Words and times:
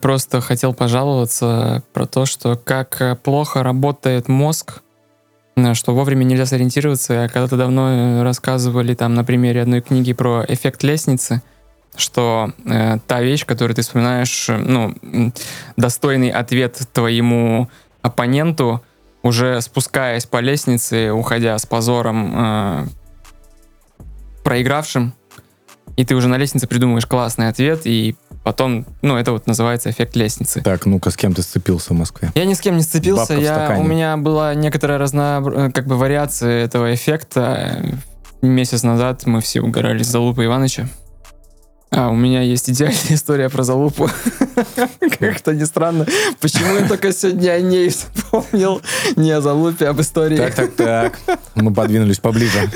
Просто 0.00 0.40
хотел 0.40 0.74
пожаловаться 0.74 1.82
про 1.92 2.06
то, 2.06 2.26
что 2.26 2.56
как 2.56 3.00
э, 3.00 3.16
плохо 3.16 3.62
работает 3.62 4.28
мозг, 4.28 4.82
э, 5.56 5.74
что 5.74 5.94
вовремя 5.94 6.24
нельзя 6.24 6.46
сориентироваться. 6.46 7.24
А 7.24 7.28
когда-то 7.28 7.56
давно 7.56 7.88
э, 7.90 8.22
рассказывали 8.22 8.94
там 8.94 9.14
на 9.14 9.24
примере 9.24 9.62
одной 9.62 9.80
книги 9.80 10.12
про 10.12 10.44
эффект 10.46 10.82
лестницы, 10.82 11.42
что 11.96 12.52
э, 12.66 12.98
та 13.06 13.22
вещь, 13.22 13.46
которую 13.46 13.74
ты 13.74 13.82
вспоминаешь, 13.82 14.48
ну, 14.48 14.94
достойный 15.76 16.30
ответ 16.30 16.78
твоему 16.92 17.70
оппоненту, 18.02 18.82
уже 19.22 19.60
спускаясь 19.60 20.26
по 20.26 20.40
лестнице, 20.40 21.10
уходя 21.10 21.58
с 21.58 21.66
позором 21.66 22.32
э, 22.34 22.86
проигравшим, 24.44 25.14
и 25.96 26.04
ты 26.04 26.14
уже 26.14 26.28
на 26.28 26.36
лестнице 26.36 26.66
придумываешь 26.66 27.06
классный 27.06 27.48
ответ, 27.48 27.82
и 27.84 28.14
потом, 28.46 28.86
ну, 29.02 29.16
это 29.16 29.32
вот 29.32 29.48
называется 29.48 29.90
эффект 29.90 30.14
лестницы. 30.14 30.62
Так, 30.62 30.86
ну-ка, 30.86 31.10
с 31.10 31.16
кем 31.16 31.34
ты 31.34 31.42
сцепился 31.42 31.94
в 31.94 31.96
Москве? 31.96 32.30
Я 32.36 32.44
ни 32.44 32.54
с 32.54 32.60
кем 32.60 32.76
не 32.76 32.82
сцепился, 32.84 33.34
я, 33.34 33.74
у 33.76 33.82
меня 33.82 34.16
была 34.16 34.54
некоторая 34.54 34.98
разно, 34.98 35.42
э, 35.44 35.70
как 35.74 35.88
бы 35.88 35.96
вариация 35.96 36.64
этого 36.64 36.94
эффекта. 36.94 37.84
Месяц 38.42 38.84
назад 38.84 39.26
мы 39.26 39.40
все 39.40 39.62
угорали 39.62 40.04
с 40.04 40.06
Залупа 40.06 40.44
Ивановича. 40.44 40.86
А, 41.90 42.08
у 42.10 42.16
меня 42.16 42.42
есть 42.42 42.68
идеальная 42.68 42.98
история 43.14 43.48
про 43.48 43.62
Залупу. 43.62 44.10
Как-то 45.20 45.54
не 45.54 45.64
странно. 45.66 46.04
Почему 46.40 46.74
я 46.76 46.88
только 46.88 47.12
сегодня 47.12 47.50
о 47.52 47.60
ней 47.60 47.90
вспомнил? 47.90 48.82
Не 49.14 49.30
о 49.30 49.40
Залупе, 49.40 49.86
а 49.86 49.90
об 49.90 50.00
истории. 50.00 50.36
Так, 50.36 50.54
так, 50.54 50.74
так. 50.74 51.18
Мы 51.54 51.72
подвинулись 51.72 52.18
поближе. 52.18 52.68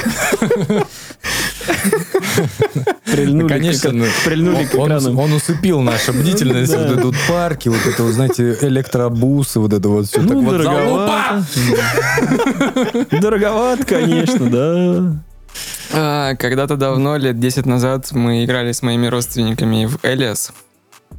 Прильнули, 3.05 3.49
Конечно, 3.49 3.91
к, 3.91 3.93
ну, 3.93 4.05
прильнули 4.25 4.65
к 4.65 4.75
он, 4.77 4.87
экрану. 4.89 5.21
он 5.21 5.33
усыпил 5.33 5.81
нашу 5.81 6.13
бдительность. 6.13 6.73
Да. 6.73 6.79
Вот 6.87 6.91
это 6.97 7.07
вот 7.07 7.17
парки, 7.29 7.69
вот 7.69 7.85
это, 7.87 8.03
вот, 8.05 8.13
знаете, 8.13 8.57
электробусы, 8.63 9.59
вот 9.61 9.73
это 9.73 9.89
вот 9.89 10.07
все. 10.07 10.19
так 10.19 10.31
Ну, 10.31 10.43
вот, 10.43 10.53
дороговато. 10.53 11.45
Дороговато, 13.21 13.85
конечно, 13.85 14.51
да. 14.51 15.15
А, 15.93 16.35
Когда-то 16.37 16.77
давно, 16.77 17.17
лет 17.17 17.39
10 17.41 17.67
назад, 17.67 18.13
мы 18.13 18.45
играли 18.45 18.73
с 18.73 18.83
моими 18.83 19.07
родственниками 19.07 19.87
в 19.87 19.99
Элиас. 20.05 20.53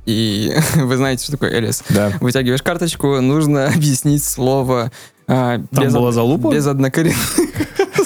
И 0.05 0.53
вы 0.75 0.95
знаете, 0.97 1.23
что 1.23 1.33
такое 1.33 1.57
Элиас. 1.59 1.83
Да. 1.89 2.13
Вытягиваешь 2.21 2.63
карточку, 2.63 3.19
нужно 3.21 3.67
объяснить 3.75 4.23
слово 4.23 4.91
а, 5.27 5.59
Там 5.73 5.85
без, 5.85 5.93
была 5.93 6.09
од- 6.09 6.13
залупа? 6.15 6.53
без 6.53 6.65
однокоренных. 6.67 7.17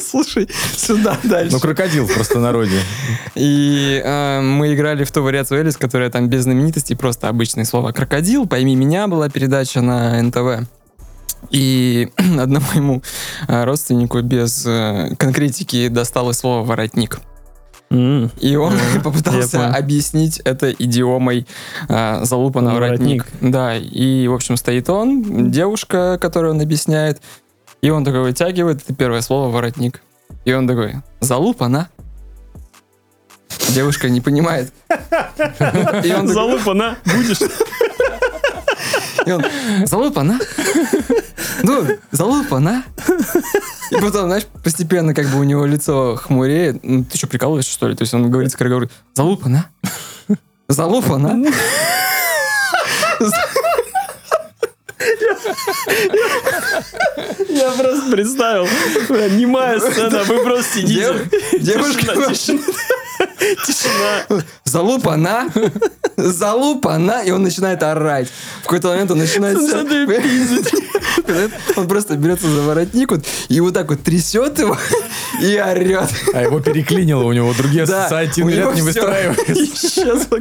Слушай, 0.10 0.50
сюда 0.76 1.18
дальше. 1.24 1.54
Ну, 1.54 1.60
крокодил 1.60 2.06
в 2.08 2.14
простонародье. 2.14 2.80
И 3.36 4.02
э, 4.04 4.40
мы 4.42 4.74
играли 4.74 5.04
в 5.04 5.12
ту 5.12 5.22
вариацию 5.22 5.60
Элис, 5.60 5.76
которая 5.76 6.10
там 6.10 6.30
без 6.30 6.44
знаменитостей, 6.44 6.96
просто 6.96 7.28
обычное 7.28 7.66
слово 7.66 7.92
«крокодил», 7.92 8.46
«Пойми 8.48 8.76
меня» 8.76 9.08
была 9.08 9.28
передача 9.30 9.82
на 9.82 10.22
НТВ. 10.22 10.70
И 11.52 12.10
одному 12.18 12.66
моему 12.74 13.04
э, 13.48 13.64
родственнику 13.64 14.22
без 14.22 14.66
э, 14.66 15.16
конкретики 15.18 15.88
досталось 15.88 16.40
слово 16.40 16.66
«воротник». 16.66 17.20
М. 17.92 18.32
И 18.40 18.56
он 18.56 18.74
я 18.94 19.00
попытался 19.00 19.70
объяснить 19.70 20.40
это 20.40 20.72
идиомой 20.72 21.48
э, 21.88 22.26
залупа 22.26 22.62
на 22.62 22.74
воротник. 22.74 23.26
Воротник. 23.26 23.52
Да, 23.52 23.76
и, 23.76 24.28
в 24.28 24.34
общем, 24.34 24.58
стоит 24.58 24.90
он, 24.90 25.52
девушка, 25.52 26.18
которую 26.20 26.56
он 26.56 26.62
объясняет, 26.62 27.22
и 27.82 27.90
он 27.90 28.04
такой 28.04 28.22
вытягивает 28.22 28.82
это 28.84 28.94
первое 28.96 29.22
слово 29.22 29.52
«воротник». 29.52 30.02
И 30.46 30.54
он 30.54 30.68
такой 30.68 30.96
«залупа 31.20 31.68
на». 31.68 31.90
Девушка 33.70 34.10
не 34.10 34.22
понимает. 34.22 34.72
И 34.90 36.12
он 36.14 36.28
такой, 36.28 36.28
Залупа, 36.28 36.74
на, 36.74 36.98
будешь? 37.06 37.40
и 39.26 39.32
он, 39.32 39.44
залупа 39.86 40.24
на? 40.24 40.40
Ну, 41.64 41.88
залупа 42.12 42.60
на? 42.60 42.84
И 43.92 43.96
потом, 43.96 44.28
знаешь, 44.28 44.46
постепенно 44.64 45.14
как 45.14 45.28
бы 45.28 45.40
у 45.40 45.44
него 45.44 45.66
лицо 45.66 46.16
хмуреет. 46.16 46.84
Ну, 46.84 47.04
ты 47.04 47.18
что, 47.18 47.28
прикалываешься, 47.28 47.72
что 47.72 47.88
ли? 47.88 47.96
То 47.96 48.04
есть 48.04 48.14
он 48.14 48.30
говорит 48.30 48.52
скороговоркой, 48.52 48.96
залупа 49.14 49.50
на? 49.50 49.70
Залупа 50.68 51.18
на? 51.18 51.52
Я 57.50 57.72
просто 57.72 58.12
представил. 58.12 58.68
Немая 59.38 59.80
сцена, 59.80 60.24
вы 60.24 60.44
просто 60.44 60.80
сидите. 60.80 60.96
Дев- 60.96 61.62
Девушка, 61.62 62.34
Тишина, 62.34 62.62
Тишина. 63.66 64.44
залупа 64.64 65.16
на? 65.16 65.48
Залупа 66.18 66.98
на? 66.98 67.22
И 67.24 67.32
он 67.32 67.44
начинает 67.44 67.84
орать. 67.84 68.28
В 68.62 68.64
какой-то 68.64 68.90
момент 68.90 69.12
он 69.12 69.20
начинает... 69.20 69.58
Он 71.76 71.88
просто 71.88 72.16
берется 72.16 72.48
за 72.48 72.62
воротник 72.62 73.12
вот, 73.12 73.26
и 73.50 73.60
вот 73.60 73.74
так 73.74 73.90
вот 73.90 74.02
трясет 74.04 74.60
его 74.60 74.78
и 75.42 75.58
орет. 75.58 76.10
А 76.34 76.44
его 76.44 76.60
переклинило, 76.60 77.24
у 77.24 77.34
него 77.34 77.54
другие 77.58 77.86
ряд 78.58 78.76
не 78.76 78.82
исчезла 79.66 80.40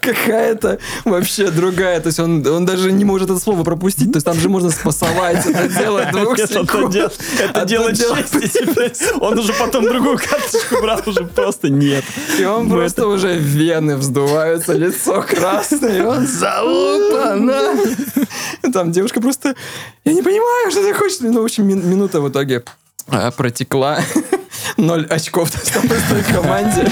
какая-то 0.00 0.78
вообще 1.04 1.50
другая. 1.50 2.00
То 2.00 2.08
есть 2.08 2.18
он, 2.18 2.46
он 2.46 2.64
даже 2.66 2.92
не 2.92 3.04
может 3.04 3.30
это 3.30 3.38
слово 3.38 3.62
пропустить. 3.70 4.10
То 4.12 4.16
есть 4.16 4.24
там 4.26 4.34
же 4.40 4.48
можно 4.48 4.70
спасовать 4.70 5.46
это 5.46 5.68
дело 5.68 6.04
двух 6.12 6.36
Нет, 6.36 6.50
это 7.38 7.64
дело- 7.66 7.90
чести. 7.94 9.14
Он 9.20 9.38
уже 9.38 9.52
потом 9.52 9.84
другую 9.84 10.18
карточку 10.18 10.80
брал, 10.82 11.00
уже 11.06 11.24
просто 11.24 11.68
нет. 11.68 12.04
И 12.38 12.44
он 12.44 12.68
просто 12.68 13.06
уже 13.06 13.36
вены 13.38 13.96
вздуваются, 13.96 14.72
лицо 14.72 15.22
красное, 15.22 15.98
и 15.98 16.00
он 16.00 16.26
залупана. 16.26 17.74
Там 18.72 18.90
девушка 18.90 19.20
просто, 19.20 19.54
я 20.04 20.12
не 20.14 20.22
понимаю, 20.22 20.70
что 20.72 20.82
ты 20.82 20.92
хочешь. 20.92 21.18
Ну, 21.20 21.42
в 21.42 21.44
общем, 21.44 21.68
мин- 21.68 21.88
минута 21.88 22.20
в 22.20 22.28
итоге 22.28 22.64
а, 23.08 23.30
протекла. 23.30 24.00
Ноль 24.76 25.06
очков 25.06 25.52
досталось 25.52 26.02
той 26.10 26.22
команде. 26.34 26.90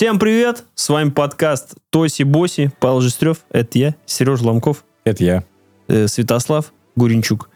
Всем 0.00 0.18
привет! 0.18 0.64
С 0.74 0.88
вами 0.88 1.10
подкаст 1.10 1.74
Тоси 1.90 2.22
Боси, 2.22 2.72
Павел 2.80 3.02
Жестрев, 3.02 3.40
это 3.50 3.78
я, 3.78 3.94
Сереж 4.06 4.40
Ломков, 4.40 4.82
Это 5.04 5.22
я. 5.22 5.44
э, 5.88 6.06
Святослав 6.08 6.72
Гуринчук. 6.96 7.50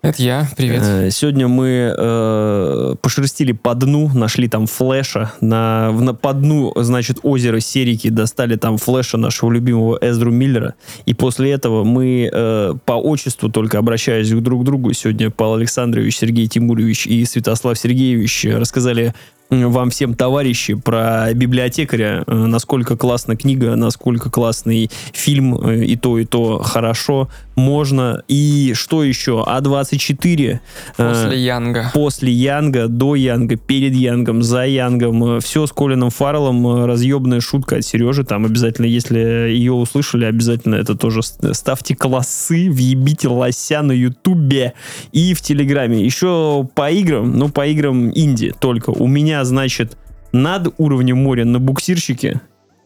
Это 0.00 0.22
я, 0.22 0.48
привет. 0.56 0.82
Э, 0.82 1.10
Сегодня 1.10 1.48
мы 1.48 1.94
э, 1.94 2.94
пошерстили 3.02 3.52
по 3.52 3.74
дну, 3.74 4.10
нашли 4.14 4.48
там 4.48 4.66
флеша. 4.66 5.32
На, 5.42 5.92
на, 5.92 6.14
по 6.14 6.32
дну, 6.32 6.72
значит, 6.76 7.18
озера 7.22 7.60
Серики 7.60 8.08
достали 8.08 8.56
там 8.56 8.78
флеша 8.78 9.18
нашего 9.18 9.50
любимого 9.50 9.98
Эздру 10.00 10.30
Миллера. 10.30 10.74
И 11.04 11.12
после 11.12 11.52
этого 11.52 11.84
мы 11.84 12.30
э, 12.32 12.74
по 12.86 12.94
отчеству 12.94 13.50
только 13.50 13.76
обращаясь 13.76 14.30
друг 14.30 14.62
к 14.62 14.64
другу, 14.64 14.94
сегодня 14.94 15.30
Павел 15.30 15.56
Александрович, 15.56 16.16
Сергей 16.16 16.46
Тимурович 16.48 17.06
и 17.06 17.22
Святослав 17.26 17.78
Сергеевич 17.78 18.46
рассказали 18.46 19.14
вам 19.52 19.90
всем, 19.90 20.14
товарищи, 20.14 20.74
про 20.74 21.32
библиотекаря, 21.34 22.24
э, 22.26 22.34
насколько 22.34 22.96
классная 22.96 23.36
книга, 23.36 23.76
насколько 23.76 24.30
классный 24.30 24.90
фильм, 25.12 25.56
э, 25.58 25.84
и 25.84 25.96
то, 25.96 26.18
и 26.18 26.24
то 26.24 26.58
хорошо, 26.62 27.28
можно. 27.54 28.22
И 28.28 28.72
что 28.74 29.04
еще? 29.04 29.44
А24. 29.46 30.58
э, 30.96 31.08
После 31.08 31.44
Янга. 31.44 31.90
после 31.92 32.32
Янга, 32.32 32.88
до 32.88 33.14
Янга, 33.14 33.56
перед 33.56 33.94
Янгом, 33.94 34.42
за 34.42 34.64
Янгом. 34.64 35.40
Все 35.40 35.66
с 35.66 35.72
Колином 35.72 36.08
Фарреллом. 36.10 36.66
э, 36.66 36.86
Разъебная 36.86 37.40
шутка 37.40 37.76
от 37.76 37.84
Сережи. 37.84 38.24
Там 38.24 38.46
обязательно, 38.46 38.86
если 38.86 39.18
ее 39.50 39.72
услышали, 39.72 40.24
обязательно 40.24 40.76
это 40.76 40.94
тоже 40.96 41.20
ставьте 41.22 41.94
классы, 41.94 42.70
въебите 42.70 43.28
лося 43.28 43.82
на 43.82 43.92
Ютубе 43.92 44.72
и 45.12 45.34
в 45.34 45.42
Телеграме. 45.42 46.02
Еще 46.02 46.66
по 46.74 46.90
играм, 46.90 47.36
ну, 47.36 47.48
по 47.50 47.66
играм 47.66 48.10
инди 48.14 48.54
только. 48.58 48.90
У 48.90 49.06
меня, 49.06 49.41
значит, 49.44 49.96
над 50.32 50.68
уровнем 50.78 51.18
моря 51.18 51.44
на 51.44 51.58
буксирщике 51.58 52.40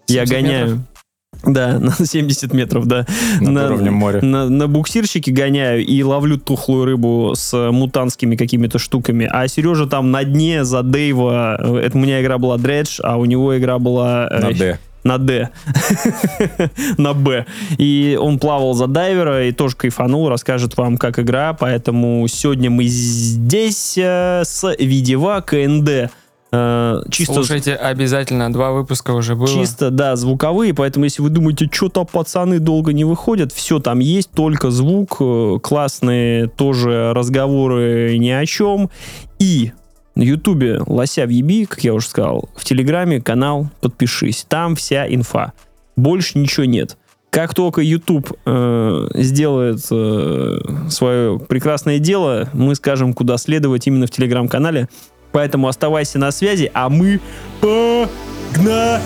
я 0.08 0.26
70 0.26 0.30
гоняю. 0.30 0.66
метров? 0.66 0.80
Да, 1.44 1.78
на 1.80 1.92
70 1.92 2.52
метров, 2.54 2.86
да. 2.86 3.06
Над 3.40 3.50
На- 3.52 3.66
уровнем 3.66 3.94
моря. 3.94 4.20
на, 4.22 4.48
на 4.48 4.68
буксирщике 4.68 5.32
гоняю 5.32 5.84
и 5.84 6.02
ловлю 6.02 6.38
тухлую 6.38 6.86
рыбу 6.86 7.34
с 7.36 7.70
мутантскими 7.70 8.36
какими-то 8.36 8.78
штуками. 8.78 9.28
А 9.30 9.46
Сережа 9.46 9.86
там 9.86 10.10
на 10.10 10.24
дне 10.24 10.64
за 10.64 10.82
Дэйва. 10.82 11.58
э, 11.60 11.86
Это 11.86 11.98
у 11.98 12.00
меня 12.00 12.22
игра 12.22 12.38
была 12.38 12.56
Дредж, 12.56 13.00
а 13.02 13.16
у 13.18 13.24
него 13.26 13.56
игра 13.58 13.78
была... 13.78 14.28
э, 14.30 14.40
На 14.40 14.52
Д. 14.52 14.78
на 15.04 15.18
D, 15.18 15.50
на 16.98 17.12
Б. 17.14 17.46
И 17.78 18.18
он 18.20 18.38
плавал 18.40 18.74
за 18.74 18.86
дайвера 18.88 19.46
и 19.46 19.52
тоже 19.52 19.76
кайфанул, 19.76 20.28
расскажет 20.28 20.76
вам, 20.76 20.96
как 20.96 21.18
игра. 21.20 21.52
Поэтому 21.52 22.26
сегодня 22.28 22.70
мы 22.70 22.84
здесь 22.86 23.96
э, 23.98 24.42
с 24.44 24.74
Видева 24.78 25.42
КНД. 25.46 26.10
Э, 26.56 27.02
чисто 27.10 27.34
Слушайте, 27.34 27.74
обязательно, 27.74 28.52
два 28.52 28.72
выпуска 28.72 29.12
уже 29.12 29.34
было. 29.34 29.48
Чисто, 29.48 29.90
да, 29.90 30.16
звуковые, 30.16 30.74
поэтому 30.74 31.04
если 31.04 31.22
вы 31.22 31.30
думаете, 31.30 31.68
что-то 31.70 32.04
пацаны 32.04 32.58
долго 32.58 32.92
не 32.92 33.04
выходят, 33.04 33.52
все 33.52 33.78
там 33.78 33.98
есть, 33.98 34.30
только 34.30 34.70
звук, 34.70 35.16
э, 35.20 35.58
классные 35.62 36.48
тоже 36.48 37.12
разговоры 37.14 38.16
ни 38.18 38.30
о 38.30 38.46
чем. 38.46 38.90
И 39.38 39.72
на 40.14 40.22
ютубе 40.22 40.80
Лося 40.86 41.26
в 41.26 41.30
Еби, 41.30 41.66
как 41.66 41.84
я 41.84 41.92
уже 41.92 42.08
сказал, 42.08 42.48
в 42.54 42.64
телеграме 42.64 43.20
канал 43.20 43.68
подпишись, 43.80 44.46
там 44.48 44.74
вся 44.76 45.06
инфа. 45.06 45.52
Больше 45.96 46.38
ничего 46.38 46.64
нет. 46.64 46.96
Как 47.30 47.52
только 47.52 47.82
YouTube 47.82 48.32
э, 48.46 49.08
сделает 49.14 49.80
э, 49.90 50.58
свое 50.88 51.38
прекрасное 51.38 51.98
дело, 51.98 52.48
мы 52.54 52.74
скажем, 52.74 53.12
куда 53.12 53.36
следовать 53.36 53.86
именно 53.86 54.06
в 54.06 54.10
телеграм-канале. 54.10 54.88
Поэтому 55.36 55.68
оставайся 55.68 56.18
на 56.18 56.30
связи, 56.30 56.70
а 56.72 56.88
мы 56.88 57.20
погнали! 57.60 59.02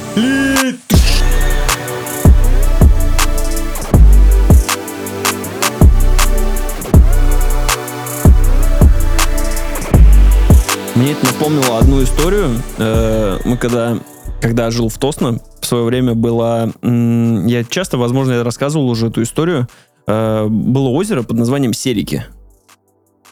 Мне 10.94 11.12
это 11.12 11.26
напомнило 11.26 11.78
одну 11.80 12.00
историю. 12.04 12.50
Э, 12.78 13.38
Мы 13.44 13.56
когда, 13.56 13.98
когда 14.40 14.70
жил 14.70 14.88
в 14.88 14.98
Тосно, 14.98 15.40
в 15.60 15.66
свое 15.66 15.82
время 15.82 16.14
было... 16.14 16.72
м, 16.82 17.44
Я 17.46 17.64
часто, 17.64 17.98
возможно, 17.98 18.34
я 18.34 18.44
рассказывал 18.44 18.88
уже 18.88 19.08
эту 19.08 19.22
историю. 19.24 19.66
Э, 20.06 20.46
Было 20.48 20.90
озеро 20.90 21.22
под 21.24 21.38
названием 21.38 21.72
Серики. 21.72 22.24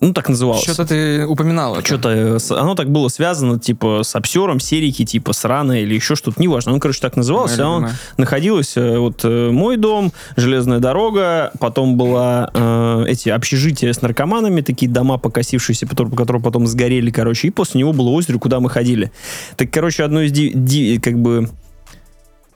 Ну, 0.00 0.12
так 0.12 0.28
называлось. 0.28 0.62
Что-то 0.62 0.86
ты 0.86 1.26
упоминал 1.26 1.76
это. 1.76 1.86
Что-то 1.86 2.08
э, 2.10 2.38
оно 2.50 2.74
так 2.74 2.90
было 2.90 3.08
связано, 3.08 3.58
типа, 3.58 4.02
с 4.04 4.14
обсером 4.14 4.60
серики, 4.60 5.04
типа, 5.04 5.32
срана 5.32 5.80
или 5.80 5.94
еще 5.94 6.14
что-то, 6.14 6.40
неважно. 6.40 6.72
Оно, 6.72 6.80
короче, 6.80 7.00
так 7.00 7.16
называлось. 7.16 7.56
Моя 7.58 7.68
а 7.68 7.72
он 7.72 7.88
находилось 8.16 8.76
э, 8.76 8.98
вот 8.98 9.20
э, 9.24 9.50
мой 9.50 9.76
дом, 9.76 10.12
железная 10.36 10.78
дорога, 10.78 11.52
потом 11.58 11.96
была 11.96 12.50
э, 12.54 13.04
эти 13.08 13.28
общежития 13.28 13.92
с 13.92 14.00
наркоманами, 14.02 14.60
такие 14.60 14.90
дома 14.90 15.18
покосившиеся, 15.18 15.86
которые, 15.86 16.14
которые 16.14 16.42
потом 16.42 16.66
сгорели, 16.66 17.10
короче, 17.10 17.48
и 17.48 17.50
после 17.50 17.80
него 17.80 17.92
было 17.92 18.10
озеро, 18.10 18.38
куда 18.38 18.60
мы 18.60 18.70
ходили. 18.70 19.10
Так, 19.56 19.70
короче, 19.70 20.04
одно 20.04 20.22
из 20.22 20.32
ди- 20.32 20.52
ди- 20.54 20.98
как 20.98 21.18
бы 21.18 21.50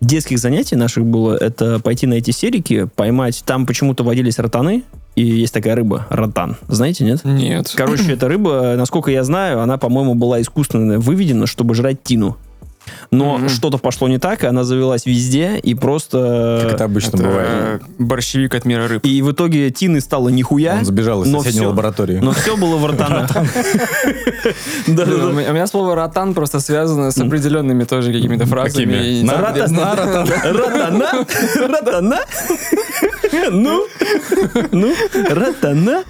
детских 0.03 0.39
занятий 0.39 0.77
наших 0.77 1.05
было 1.05 1.35
это 1.37 1.79
пойти 1.81 2.07
на 2.07 2.15
эти 2.15 2.31
серики, 2.31 2.89
поймать. 2.97 3.43
Там 3.47 3.67
почему-то 3.67 4.05
водились 4.05 4.39
ротаны, 4.39 4.83
и 5.15 5.25
есть 5.25 5.55
такая 5.55 5.75
рыба, 5.75 6.07
ротан. 6.11 6.57
Знаете, 6.69 7.05
нет? 7.05 7.25
Нет. 7.25 7.73
Короче, 7.77 8.13
эта 8.13 8.29
рыба, 8.29 8.75
насколько 8.77 9.11
я 9.11 9.25
знаю, 9.25 9.61
она, 9.61 9.79
по-моему, 9.79 10.15
была 10.15 10.41
искусственно 10.41 10.99
выведена, 10.99 11.47
чтобы 11.47 11.75
жрать 11.75 12.03
тину. 12.03 12.37
Но 13.11 13.37
Мгм. 13.39 13.49
что-то 13.49 13.79
пошло 13.79 14.09
не 14.09 14.19
так, 14.19 14.43
и 14.45 14.47
она 14.47 14.65
завелась 14.65 15.05
везде, 15.07 15.59
и 15.59 15.75
просто... 15.75 16.61
Как 16.65 16.73
это 16.75 16.85
обычно 16.85 17.17
Это, 17.17 17.25
бывает. 17.27 17.49
э, 17.51 17.81
борщевик 17.99 18.55
от 18.55 18.65
мира 18.65 18.89
рыб. 18.89 19.05
И 19.05 19.21
в 19.23 19.33
итоге 19.33 19.71
тины 19.71 20.01
стало 20.01 20.29
нихуя, 20.31 20.77
Он 20.79 20.85
сбежал 20.85 21.23
из 21.23 21.29
но 21.29 21.43
соседней 21.43 21.67
лаборатории. 21.67 22.19
но 22.23 22.33
все 22.33 22.57
было 22.57 22.77
в 22.77 22.97
Да-да-да. 22.97 23.43
У 25.29 25.33
меня 25.33 25.51
у 25.51 25.55
меня 25.55 25.67
слово 25.67 25.95
ротан 25.95 26.35
просто 26.35 26.61
связано 26.61 27.11
с 27.11 27.19
определенными 27.19 27.85
тоже 27.85 28.13
какими-то 28.13 28.47
фразами. 28.47 28.85
Какими? 28.93 29.07
и 29.21 29.23
На 29.23 29.33
соответственно- 29.35 29.97
Ротана? 30.45 31.27
Ротана? 31.69 32.19
Ну? 33.51 33.87
Ну? 34.73 34.95
Ротана? 35.31 36.03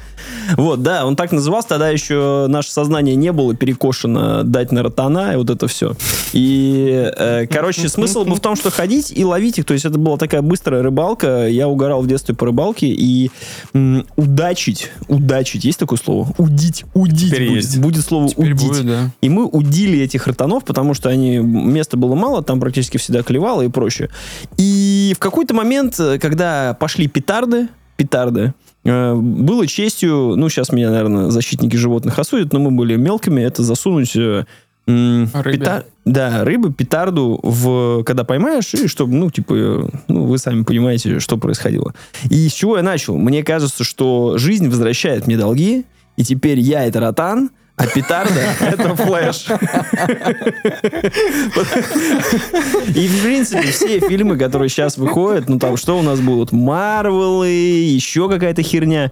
Вот, 0.56 0.82
да, 0.82 1.06
он 1.06 1.16
так 1.16 1.32
назывался, 1.32 1.68
тогда 1.70 1.88
еще 1.90 2.46
наше 2.48 2.70
сознание 2.72 3.14
не 3.16 3.32
было 3.32 3.54
перекошено 3.54 4.42
дать 4.44 4.72
на 4.72 4.82
ротана 4.82 5.32
и 5.32 5.36
вот 5.36 5.50
это 5.50 5.66
все. 5.68 5.94
И, 6.32 7.10
э, 7.16 7.46
короче, 7.46 7.88
смысл 7.88 8.24
был 8.24 8.36
в 8.36 8.40
том, 8.40 8.56
что 8.56 8.70
ходить 8.70 9.12
и 9.14 9.24
ловить 9.24 9.58
их, 9.58 9.64
то 9.64 9.74
есть 9.74 9.84
это 9.84 9.98
была 9.98 10.16
такая 10.16 10.42
быстрая 10.42 10.82
рыбалка, 10.82 11.46
я 11.48 11.68
угорал 11.68 12.02
в 12.02 12.06
детстве 12.06 12.34
по 12.34 12.46
рыбалке, 12.46 12.86
и 12.86 13.30
м, 13.74 14.06
удачить, 14.16 14.90
удачить, 15.08 15.64
есть 15.64 15.78
такое 15.78 15.98
слово? 15.98 16.28
Удить, 16.38 16.84
удить 16.94 17.30
Теперь 17.30 17.48
будет, 17.48 17.62
есть. 17.64 17.78
будет 17.78 18.04
слово 18.04 18.28
Теперь 18.28 18.52
удить. 18.52 18.68
будет, 18.68 18.86
да. 18.86 19.10
И 19.20 19.28
мы 19.28 19.46
удили 19.46 19.98
этих 20.00 20.26
ротанов, 20.26 20.64
потому 20.64 20.94
что 20.94 21.08
они 21.08 21.38
места 21.38 21.96
было 21.96 22.14
мало, 22.14 22.42
там 22.42 22.60
практически 22.60 22.96
всегда 22.98 23.22
клевало 23.22 23.62
и 23.62 23.68
прочее. 23.68 24.08
И 24.56 25.12
в 25.16 25.18
какой-то 25.18 25.54
момент, 25.54 25.98
э, 26.00 26.18
когда 26.18 26.74
пошли 26.74 27.08
петарды, 27.08 27.68
петарды, 27.96 28.54
было 28.84 29.67
честью, 29.67 30.34
ну, 30.37 30.49
сейчас 30.49 30.73
меня, 30.73 30.90
наверное, 30.90 31.31
защитники 31.31 31.76
животных 31.76 32.19
осудят, 32.19 32.52
но 32.52 32.58
мы 32.58 32.70
были 32.70 32.96
мелкими, 32.96 33.40
это 33.40 33.62
засунуть 33.62 34.17
э, 34.17 34.44
Рыбе. 34.87 35.58
пета- 35.58 35.84
да, 36.05 36.44
рыбы, 36.44 36.73
петарду, 36.73 37.38
в, 37.43 38.02
когда 38.02 38.25
поймаешь, 38.25 38.75
и 38.75 38.88
чтобы, 38.88 39.14
ну, 39.14 39.31
типа, 39.31 39.55
э, 39.55 39.88
ну, 40.08 40.25
вы 40.25 40.38
сами 40.38 40.64
понимаете, 40.64 41.20
что 41.20 41.37
происходило. 41.37 41.94
И 42.29 42.49
с 42.49 42.52
чего 42.52 42.76
я 42.76 42.82
начал? 42.82 43.17
Мне 43.17 43.44
кажется, 43.44 43.84
что 43.84 44.37
жизнь 44.38 44.69
возвращает 44.69 45.26
мне 45.28 45.37
долги, 45.37 45.85
и 46.17 46.25
теперь 46.25 46.58
я 46.58 46.85
это 46.85 46.99
ротан, 47.00 47.50
а 47.76 47.86
петарда— 47.86 48.40
это 48.60 48.94
флэш. 48.94 49.46
И, 52.94 53.08
в 53.08 53.22
принципе, 53.22 53.62
все 53.62 54.00
фильмы, 54.00 54.36
которые 54.36 54.69
сейчас 54.69 54.98
выходят, 54.98 55.48
ну, 55.48 55.58
там, 55.58 55.76
что 55.76 55.98
у 55.98 56.02
нас 56.02 56.20
будут? 56.20 56.52
Марвелы, 56.52 57.48
еще 57.48 58.28
какая-то 58.28 58.62
херня. 58.62 59.10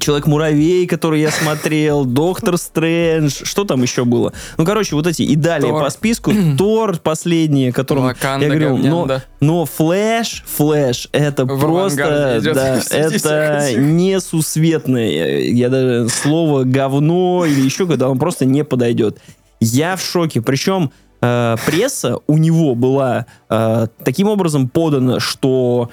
Человек-муравей, 0.00 0.86
который 0.86 1.20
я 1.20 1.30
смотрел, 1.30 2.04
Доктор 2.18 2.58
Стрэндж, 2.58 3.44
что 3.44 3.64
там 3.64 3.82
еще 3.82 4.04
было? 4.04 4.32
Ну, 4.56 4.64
короче, 4.64 4.96
вот 4.96 5.06
эти 5.06 5.22
и 5.22 5.36
далее 5.36 5.70
Тор. 5.70 5.84
по 5.84 5.90
списку. 5.90 6.32
Тор 6.58 6.98
последний, 6.98 7.70
которым 7.70 8.04
Ваканда, 8.04 8.46
я 8.46 8.50
говорю, 8.50 8.76
но, 8.76 9.20
но 9.40 9.64
Флэш, 9.66 10.44
Флэш, 10.46 11.08
это 11.12 11.44
В 11.44 11.60
просто, 11.60 12.38
идет 12.40 12.54
да, 12.54 12.80
это 12.90 13.74
несусветное. 13.76 15.40
Я 15.40 15.68
даже 15.68 16.08
слово 16.08 16.64
говно 16.64 17.44
или 17.46 17.60
еще 17.60 17.86
когда 17.86 18.08
он 18.08 18.18
просто 18.18 18.44
не 18.44 18.64
подойдет. 18.64 19.18
Я 19.60 19.96
в 19.96 20.02
шоке. 20.02 20.40
Причем 20.42 20.92
э, 21.20 21.56
пресса 21.66 22.18
у 22.26 22.36
него 22.36 22.74
была 22.74 23.26
э, 23.48 23.86
таким 24.04 24.28
образом 24.28 24.68
подана, 24.68 25.20
что 25.20 25.90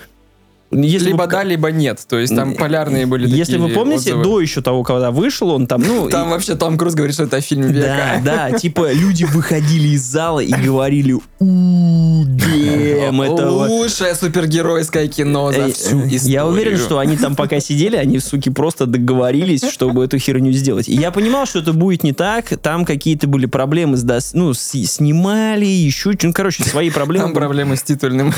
если 0.84 1.08
либо 1.08 1.24
вы, 1.24 1.28
да, 1.30 1.44
либо 1.44 1.72
нет. 1.72 2.04
То 2.08 2.18
есть 2.20 2.36
там 2.36 2.56
полярные 2.56 3.06
были 3.06 3.28
если 3.28 3.54
такие 3.54 3.68
вы 3.68 3.74
помните, 3.74 4.14
отзывы. 4.14 4.24
до 4.24 4.42
еще 4.42 4.62
того, 4.62 4.84
когда 4.84 5.12
вышел, 5.12 5.50
он 5.50 5.68
там, 5.68 5.82
ну, 5.82 6.10
Там 6.10 6.28
и- 6.28 6.32
вообще 6.32 6.56
Том 6.56 6.78
Круз 6.78 6.94
говорит, 6.96 7.14
что 7.16 7.24
это 7.24 7.42
фильм 7.42 7.74
да, 7.74 8.16
века. 8.18 8.22
да, 8.24 8.52
типа 8.60 8.92
люди 8.94 9.24
выходили 9.26 9.90
из 9.90 10.04
зала 10.04 10.40
и 10.40 10.52
говорили, 10.54 11.16
Дэм, 11.40 13.22
это 13.22 13.50
Лучшее 13.50 14.16
супергеройское 14.16 15.08
кино 15.08 15.52
за 15.52 15.72
всю 15.72 15.98
историю. 16.08 16.20
Я 16.22 16.46
уверен, 16.48 16.78
что 16.78 17.00
они 17.00 17.18
там 17.18 17.36
пока 17.36 17.60
сидели, 17.60 17.96
они, 17.96 18.20
суки, 18.20 18.50
просто 18.50 18.86
договорились, 18.86 19.64
чтобы 19.70 20.04
эту 20.06 20.18
херню 20.18 20.52
сделать. 20.52 20.88
И 20.90 20.96
я 20.96 21.12
понимал, 21.12 21.46
что 21.46 21.60
это 21.60 21.74
будет 21.74 22.04
не 22.04 22.14
так. 22.14 22.46
Там 22.62 22.86
какие-то 22.86 23.28
были 23.28 23.46
проблемы 23.46 23.98
с 23.98 24.34
ну, 24.34 24.54
с- 24.54 24.72
снимали, 24.72 25.66
еще 25.66 26.14
Ну, 26.22 26.34
короче, 26.34 26.64
свои 26.64 26.90
проблемы. 26.90 27.26
Там 27.26 27.34
проблемы 27.34 27.76
с 27.76 27.84
титульным. 27.84 28.34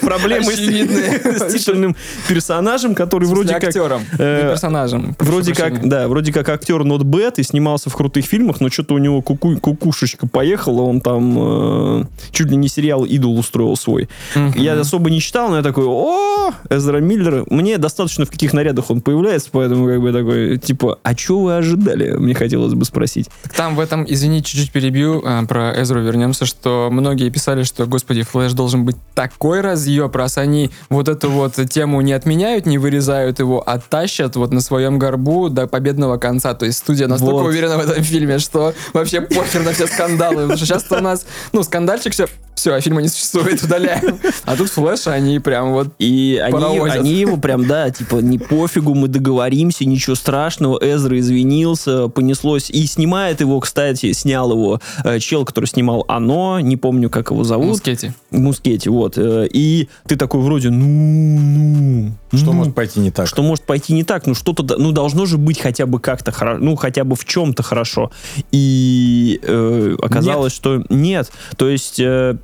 Проблемы 0.00 0.52
с 0.52 0.58
очевидные. 0.82 1.38
с 1.38 1.52
титульным 1.52 1.96
персонажем, 2.28 2.94
который 2.94 3.28
вроде 3.28 3.54
как... 3.54 3.64
актером, 3.64 4.02
э, 4.18 4.50
персонажем. 4.50 5.16
Вроде 5.18 5.54
как, 5.54 5.86
да, 5.88 6.08
вроде 6.08 6.32
как 6.32 6.48
актер 6.48 6.82
Not 6.82 7.02
Bad 7.02 7.34
и 7.38 7.42
снимался 7.42 7.90
в 7.90 7.96
крутых 7.96 8.24
фильмах, 8.24 8.60
но 8.60 8.68
что-то 8.70 8.94
у 8.94 8.98
него 8.98 9.20
куку- 9.20 9.58
кукушечка 9.58 10.26
поехала, 10.26 10.82
он 10.82 11.00
там 11.00 11.36
э, 11.38 12.04
чуть 12.30 12.50
ли 12.50 12.56
не 12.56 12.68
сериал 12.68 13.04
«Идол» 13.04 13.38
устроил 13.38 13.76
свой. 13.76 14.08
Я 14.56 14.78
особо 14.78 15.10
не 15.10 15.20
читал, 15.20 15.48
но 15.50 15.56
я 15.56 15.62
такой, 15.62 15.84
о, 15.86 16.52
Эзра 16.70 16.98
Миллер. 16.98 17.44
Мне 17.50 17.78
достаточно 17.78 18.24
в 18.24 18.30
каких 18.30 18.52
нарядах 18.52 18.90
он 18.90 19.00
появляется, 19.00 19.48
поэтому 19.52 19.86
как 19.86 20.00
бы 20.00 20.12
такой, 20.12 20.58
типа, 20.58 20.98
а 21.02 21.16
что 21.16 21.40
вы 21.40 21.56
ожидали? 21.56 22.12
Мне 22.12 22.34
хотелось 22.34 22.74
бы 22.74 22.84
спросить. 22.84 23.28
Там 23.54 23.76
в 23.76 23.80
этом, 23.80 24.04
извини, 24.08 24.42
чуть-чуть 24.42 24.72
перебью, 24.72 25.22
а, 25.24 25.44
про 25.46 25.80
Эзру 25.80 26.00
вернемся, 26.00 26.46
что 26.46 26.88
многие 26.90 27.30
писали, 27.30 27.62
что, 27.62 27.86
господи, 27.86 28.22
Флэш 28.22 28.52
должен 28.52 28.84
быть 28.84 28.96
такой 29.14 29.60
разъеб, 29.60 30.14
раз 30.14 30.38
они 30.38 30.55
они 30.56 30.70
вот 30.88 31.08
эту 31.08 31.30
вот 31.30 31.54
тему 31.70 32.00
не 32.00 32.12
отменяют, 32.12 32.66
не 32.66 32.78
вырезают 32.78 33.38
его, 33.38 33.62
а 33.64 33.78
тащат 33.78 34.36
вот 34.36 34.52
на 34.52 34.60
своем 34.60 34.98
горбу 34.98 35.48
до 35.48 35.66
победного 35.66 36.16
конца. 36.16 36.54
То 36.54 36.66
есть 36.66 36.78
студия 36.78 37.08
настолько 37.08 37.34
Вот. 37.34 37.48
уверена 37.48 37.76
в 37.76 37.80
этом 37.80 38.02
фильме, 38.02 38.38
что 38.38 38.72
вообще 38.92 39.20
похер 39.20 39.62
на 39.62 39.72
все 39.72 39.86
скандалы. 39.86 40.42
Потому 40.42 40.56
что 40.56 40.66
сейчас 40.66 40.84
у 40.90 40.96
нас, 40.96 41.26
ну, 41.52 41.62
скандальчик, 41.62 42.12
все, 42.12 42.26
все, 42.54 42.72
а 42.72 42.80
фильма 42.80 43.02
не 43.02 43.08
существует, 43.08 43.62
удаляем. 43.62 44.18
А 44.44 44.56
тут 44.56 44.70
флэш, 44.70 45.06
они 45.08 45.38
прям 45.40 45.72
вот 45.72 45.88
И 45.98 46.40
они, 46.42 46.78
они 46.78 47.12
его 47.12 47.36
прям, 47.36 47.66
да, 47.66 47.90
типа, 47.90 48.16
не 48.16 48.38
пофигу, 48.38 48.94
мы 48.94 49.08
договоримся, 49.08 49.84
ничего 49.84 50.16
страшного. 50.16 50.78
Эзра 50.80 51.18
извинился, 51.18 52.08
понеслось. 52.08 52.70
И 52.70 52.86
снимает 52.86 53.40
его, 53.40 53.60
кстати, 53.60 54.12
снял 54.12 54.50
его 54.52 54.80
э, 55.04 55.18
чел, 55.18 55.44
который 55.44 55.66
снимал 55.66 56.04
«Оно», 56.08 56.60
не 56.60 56.76
помню, 56.76 57.10
как 57.10 57.30
его 57.30 57.44
зовут. 57.44 57.66
Мускьетти. 57.66 58.12
Мускьетти, 58.30 58.88
вот. 58.88 59.18
Э, 59.18 59.46
И 59.52 59.88
ты 60.06 60.16
такой 60.16 60.40
вроде, 60.46 60.70
ну, 60.70 60.86
ну. 60.86 62.12
Что 62.32 62.46
ну, 62.46 62.52
может 62.52 62.74
пойти 62.74 63.00
не 63.00 63.10
так? 63.10 63.26
Что 63.26 63.42
может 63.42 63.64
пойти 63.64 63.92
не 63.92 64.04
так? 64.04 64.26
Ну, 64.26 64.34
что-то, 64.34 64.62
ну, 64.78 64.92
должно 64.92 65.26
же 65.26 65.38
быть 65.38 65.60
хотя 65.60 65.86
бы 65.86 66.00
как-то 66.00 66.32
хорошо, 66.32 66.62
ну, 66.62 66.76
хотя 66.76 67.04
бы 67.04 67.16
в 67.16 67.24
чем-то 67.24 67.62
хорошо. 67.62 68.10
И 68.52 69.40
э, 69.42 69.96
оказалось, 70.00 70.54
что 70.54 70.84
нет. 70.88 71.32
То 71.56 71.68
есть, 71.68 72.00
э, 72.00 72.36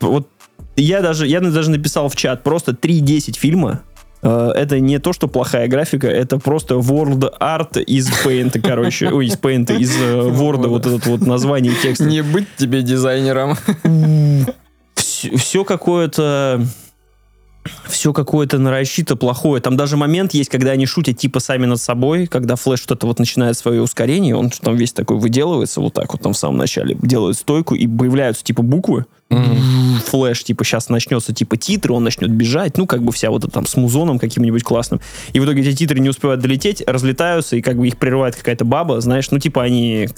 вот 0.00 0.28
я 0.76 1.02
даже, 1.02 1.26
я 1.26 1.40
даже 1.40 1.70
написал 1.70 2.08
в 2.08 2.16
чат, 2.16 2.42
просто 2.42 2.72
3.10 2.72 3.38
фильма, 3.38 3.82
э, 4.22 4.52
это 4.54 4.80
не 4.80 4.98
то, 4.98 5.12
что 5.12 5.28
плохая 5.28 5.68
графика, 5.68 6.08
это 6.08 6.38
просто 6.38 6.76
world 6.76 7.30
art 7.40 7.82
из 7.82 8.08
Paint, 8.24 8.58
короче, 8.62 9.10
ой, 9.10 9.26
из 9.26 9.36
Paint, 9.36 9.76
из 9.76 9.94
э, 10.00 10.30
Word, 10.30 10.66
вот 10.66 10.86
этот 10.86 11.06
вот 11.06 11.20
название 11.20 11.74
и 11.74 11.76
текст. 11.76 12.00
Не 12.00 12.22
быть 12.22 12.48
тебе 12.56 12.82
дизайнером. 12.82 13.56
все, 14.94 15.64
какое-то 15.64 16.66
все 17.86 18.12
какое-то 18.12 18.58
нарочито 18.58 19.16
плохое. 19.16 19.60
Там 19.62 19.76
даже 19.76 19.96
момент 19.96 20.34
есть, 20.34 20.50
когда 20.50 20.72
они 20.72 20.86
шутят 20.86 21.18
типа 21.18 21.40
сами 21.40 21.66
над 21.66 21.80
собой, 21.80 22.26
когда 22.26 22.56
Флэш 22.56 22.80
что-то 22.80 23.06
вот 23.06 23.18
начинает 23.18 23.56
свое 23.56 23.82
ускорение, 23.82 24.34
он 24.36 24.50
там 24.50 24.76
весь 24.76 24.92
такой 24.92 25.18
выделывается 25.18 25.80
вот 25.80 25.94
так 25.94 26.12
вот 26.12 26.22
там 26.22 26.32
в 26.32 26.38
самом 26.38 26.58
начале, 26.58 26.96
делает 27.00 27.36
стойку 27.36 27.74
и 27.74 27.86
появляются 27.86 28.44
типа 28.44 28.62
буквы. 28.62 29.06
Флэш, 30.06 30.44
типа, 30.44 30.64
сейчас 30.64 30.88
начнется, 30.88 31.32
типа, 31.32 31.56
титры, 31.56 31.92
он 31.92 32.04
начнет 32.04 32.30
бежать, 32.30 32.76
ну, 32.76 32.86
как 32.86 33.02
бы 33.02 33.12
вся 33.12 33.30
вот 33.30 33.44
это 33.44 33.52
там 33.52 33.66
с 33.66 33.76
музоном 33.76 34.18
каким-нибудь 34.18 34.62
классным. 34.62 35.00
И 35.32 35.40
в 35.40 35.44
итоге 35.44 35.62
эти 35.62 35.76
титры 35.76 36.00
не 36.00 36.08
успевают 36.08 36.40
долететь, 36.40 36.82
разлетаются, 36.86 37.56
и 37.56 37.62
как 37.62 37.76
бы 37.78 37.86
их 37.86 37.96
прерывает 37.96 38.36
какая-то 38.36 38.64
баба, 38.64 39.00
знаешь, 39.00 39.30
ну, 39.30 39.38
типа, 39.38 39.62
они, 39.62 40.08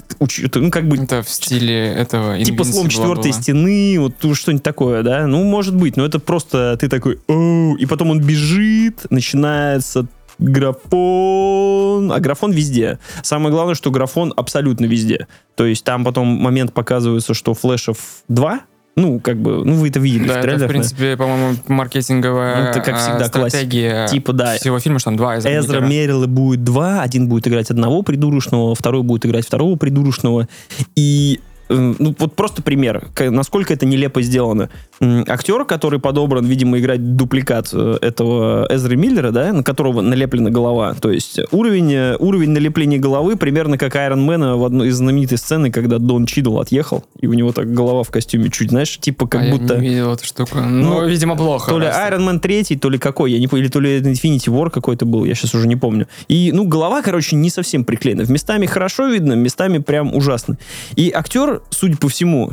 ну, 0.55 0.71
как 0.71 0.89
бы 0.89 0.97
Это 0.97 1.23
в 1.23 1.29
стиле 1.29 1.87
этого 1.87 2.43
Типа 2.43 2.65
слом 2.65 2.89
четвертой 2.89 3.33
стены, 3.33 3.97
вот 3.99 4.15
что-нибудь 4.37 4.63
такое, 4.63 5.03
да? 5.03 5.27
Ну, 5.27 5.45
может 5.45 5.75
быть, 5.75 5.97
но 5.97 6.05
это 6.05 6.19
просто 6.19 6.77
ты 6.81 6.89
такой, 6.89 7.19
«Оу», 7.29 7.77
и 7.77 7.87
потом 7.87 8.11
он 8.11 8.21
бежит, 8.21 9.07
начинается 9.11 10.07
графон, 10.39 12.13
а 12.13 12.21
графон 12.21 12.53
везде. 12.53 12.99
Самое 13.23 13.53
главное, 13.53 13.75
что 13.75 13.91
графон 13.91 14.33
абсолютно 14.37 14.87
везде. 14.87 15.27
То 15.55 15.65
есть 15.67 15.85
там 15.85 16.05
потом 16.05 16.27
момент 16.27 16.73
показывается, 16.73 17.35
что 17.35 17.55
флешев 17.55 17.99
два, 18.29 18.63
ну, 18.97 19.19
как 19.19 19.39
бы, 19.39 19.65
ну, 19.65 19.75
вы 19.75 19.89
это 19.89 19.99
видели 19.99 20.29
Да, 20.29 20.35
в 20.35 20.37
это, 20.37 20.39
в 20.39 20.43
трейлерах, 20.43 20.69
принципе, 20.69 21.17
по-моему, 21.17 21.57
маркетинговая 21.67 22.63
Ну, 22.63 22.69
это, 22.71 22.81
как 22.81 22.95
а, 22.95 22.99
всегда, 22.99 23.25
стратегия 23.27 24.07
Типа, 24.07 24.33
да. 24.33 24.57
всего 24.57 24.79
фильма, 24.79 25.01
что 25.01 25.11
там 25.11 25.17
два 25.17 25.39
Эзра 25.39 25.51
Эзра 25.51 25.81
Миллера. 25.81 25.89
Мерилла 25.89 26.27
будет 26.27 26.63
два, 26.63 27.03
один 27.03 27.29
будет 27.29 27.49
играть 27.49 27.71
одного 27.71 28.03
придурочного, 28.03 28.75
второй 28.75 29.03
будет 29.03 29.27
играть 29.27 29.47
второго 29.47 29.77
придурочного. 29.77 30.49
И 30.95 31.41
э, 31.69 31.75
ну, 31.75 32.15
вот 32.19 32.37
просто 32.37 32.63
пример, 32.63 33.09
насколько 33.19 33.75
это 33.75 33.85
нелепо 33.85 34.23
сделано. 34.23 34.71
Актер, 35.01 35.65
который 35.65 35.99
подобран, 35.99 36.45
видимо, 36.45 36.79
играть 36.79 37.17
дупликат 37.17 37.71
э, 37.73 37.99
этого 38.01 38.67
Эзры 38.71 38.97
Миллера, 38.97 39.31
да, 39.31 39.53
на 39.53 39.63
которого 39.63 40.01
налеплена 40.01 40.51
голова. 40.51 40.95
То 40.95 41.11
есть 41.11 41.41
уровень, 41.51 41.93
э, 41.93 42.17
уровень 42.19 42.51
налепления 42.51 42.99
головы 42.99 43.37
примерно 43.37 43.77
как 43.79 43.97
Айрон 43.97 44.23
Мэна 44.23 44.57
в 44.57 44.65
одной 44.65 44.89
из 44.89 44.97
знаменитой 44.97 45.39
сцены, 45.39 45.71
когда 45.71 45.99
Дон 45.99 46.27
Чидл 46.27 46.59
отъехал, 46.59 47.05
и 47.21 47.27
у 47.27 47.33
него 47.33 47.53
так 47.53 47.73
голова 47.73 48.03
в 48.03 48.11
костюме 48.11 48.51
чуть, 48.51 48.71
знаешь, 48.71 48.99
типа 48.99 49.27
как 49.27 49.43
а 49.43 49.51
будто... 49.51 49.75
я 49.75 49.81
не 49.81 49.89
видел 49.89 50.13
эту 50.13 50.25
штуку. 50.25 50.59
Ну, 50.61 51.01
Ну, 51.01 51.07
видимо, 51.07 51.37
плохо. 51.37 51.71
То 51.71 51.79
ли. 51.79 51.87
Iron 51.87 52.29
Man 52.29 52.39
3, 52.41 52.77
то 52.77 52.89
ли 52.89 52.99
какой, 52.99 53.33
я 53.33 53.39
не 53.39 53.49
помню, 53.49 53.65
или 53.65 53.71
то 53.71 53.81
ли 53.81 54.01
Infinity 54.01 54.47
War 54.47 54.71
какой-то 54.71 55.07
был, 55.07 55.25
я 55.25 55.35
сейчас 55.35 55.55
уже 55.55 55.67
не 55.69 55.77
помню. 55.77 56.09
И, 56.29 56.53
ну, 56.53 56.65
голова, 56.65 57.03
короче, 57.03 57.37
не 57.37 57.51
совсем 57.51 57.85
приклеена. 57.85 58.23
Местами 58.23 58.67
хорошо 58.67 59.07
видно, 59.07 59.35
местами 59.35 59.79
прям 59.79 60.15
ужасно. 60.15 60.57
И 60.97 61.11
актер, 61.11 61.63
судя 61.71 61.97
по 61.97 62.09
всему, 62.09 62.53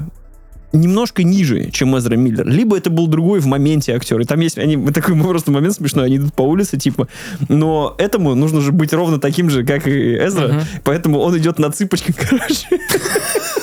немножко 0.74 1.24
ниже, 1.24 1.70
чем 1.72 1.98
Эзра 1.98 2.16
Миллер. 2.16 2.48
Либо 2.48 2.78
это 2.78 2.90
был 2.90 3.08
другой 3.08 3.40
в 3.40 3.46
моменте 3.46 3.94
актер. 3.94 4.20
И 4.20 4.26
там 4.26 4.40
есть 4.40 4.58
они, 4.58 4.78
вот 4.78 4.94
такой 4.96 5.16
просто 5.20 5.52
момент 5.52 5.76
смешной, 5.76 6.06
они 6.06 6.18
идут 6.18 6.34
по 6.34 6.44
улице, 6.44 6.78
типа, 6.78 7.08
но 7.50 7.96
этому 7.98 8.36
нужно 8.36 8.62
же 8.62 8.72
быть 8.72 8.94
ровно 8.94 9.20
таким 9.20 9.50
же, 9.50 9.64
как 9.66 9.88
и 9.88 10.16
Эзра, 10.16 10.48
Мгм. 10.48 10.62
поэтому 10.84 11.20
он 11.20 11.38
идет 11.38 11.60
на 11.60 11.72
цыпочках, 11.72 12.16
короче. 12.30 12.68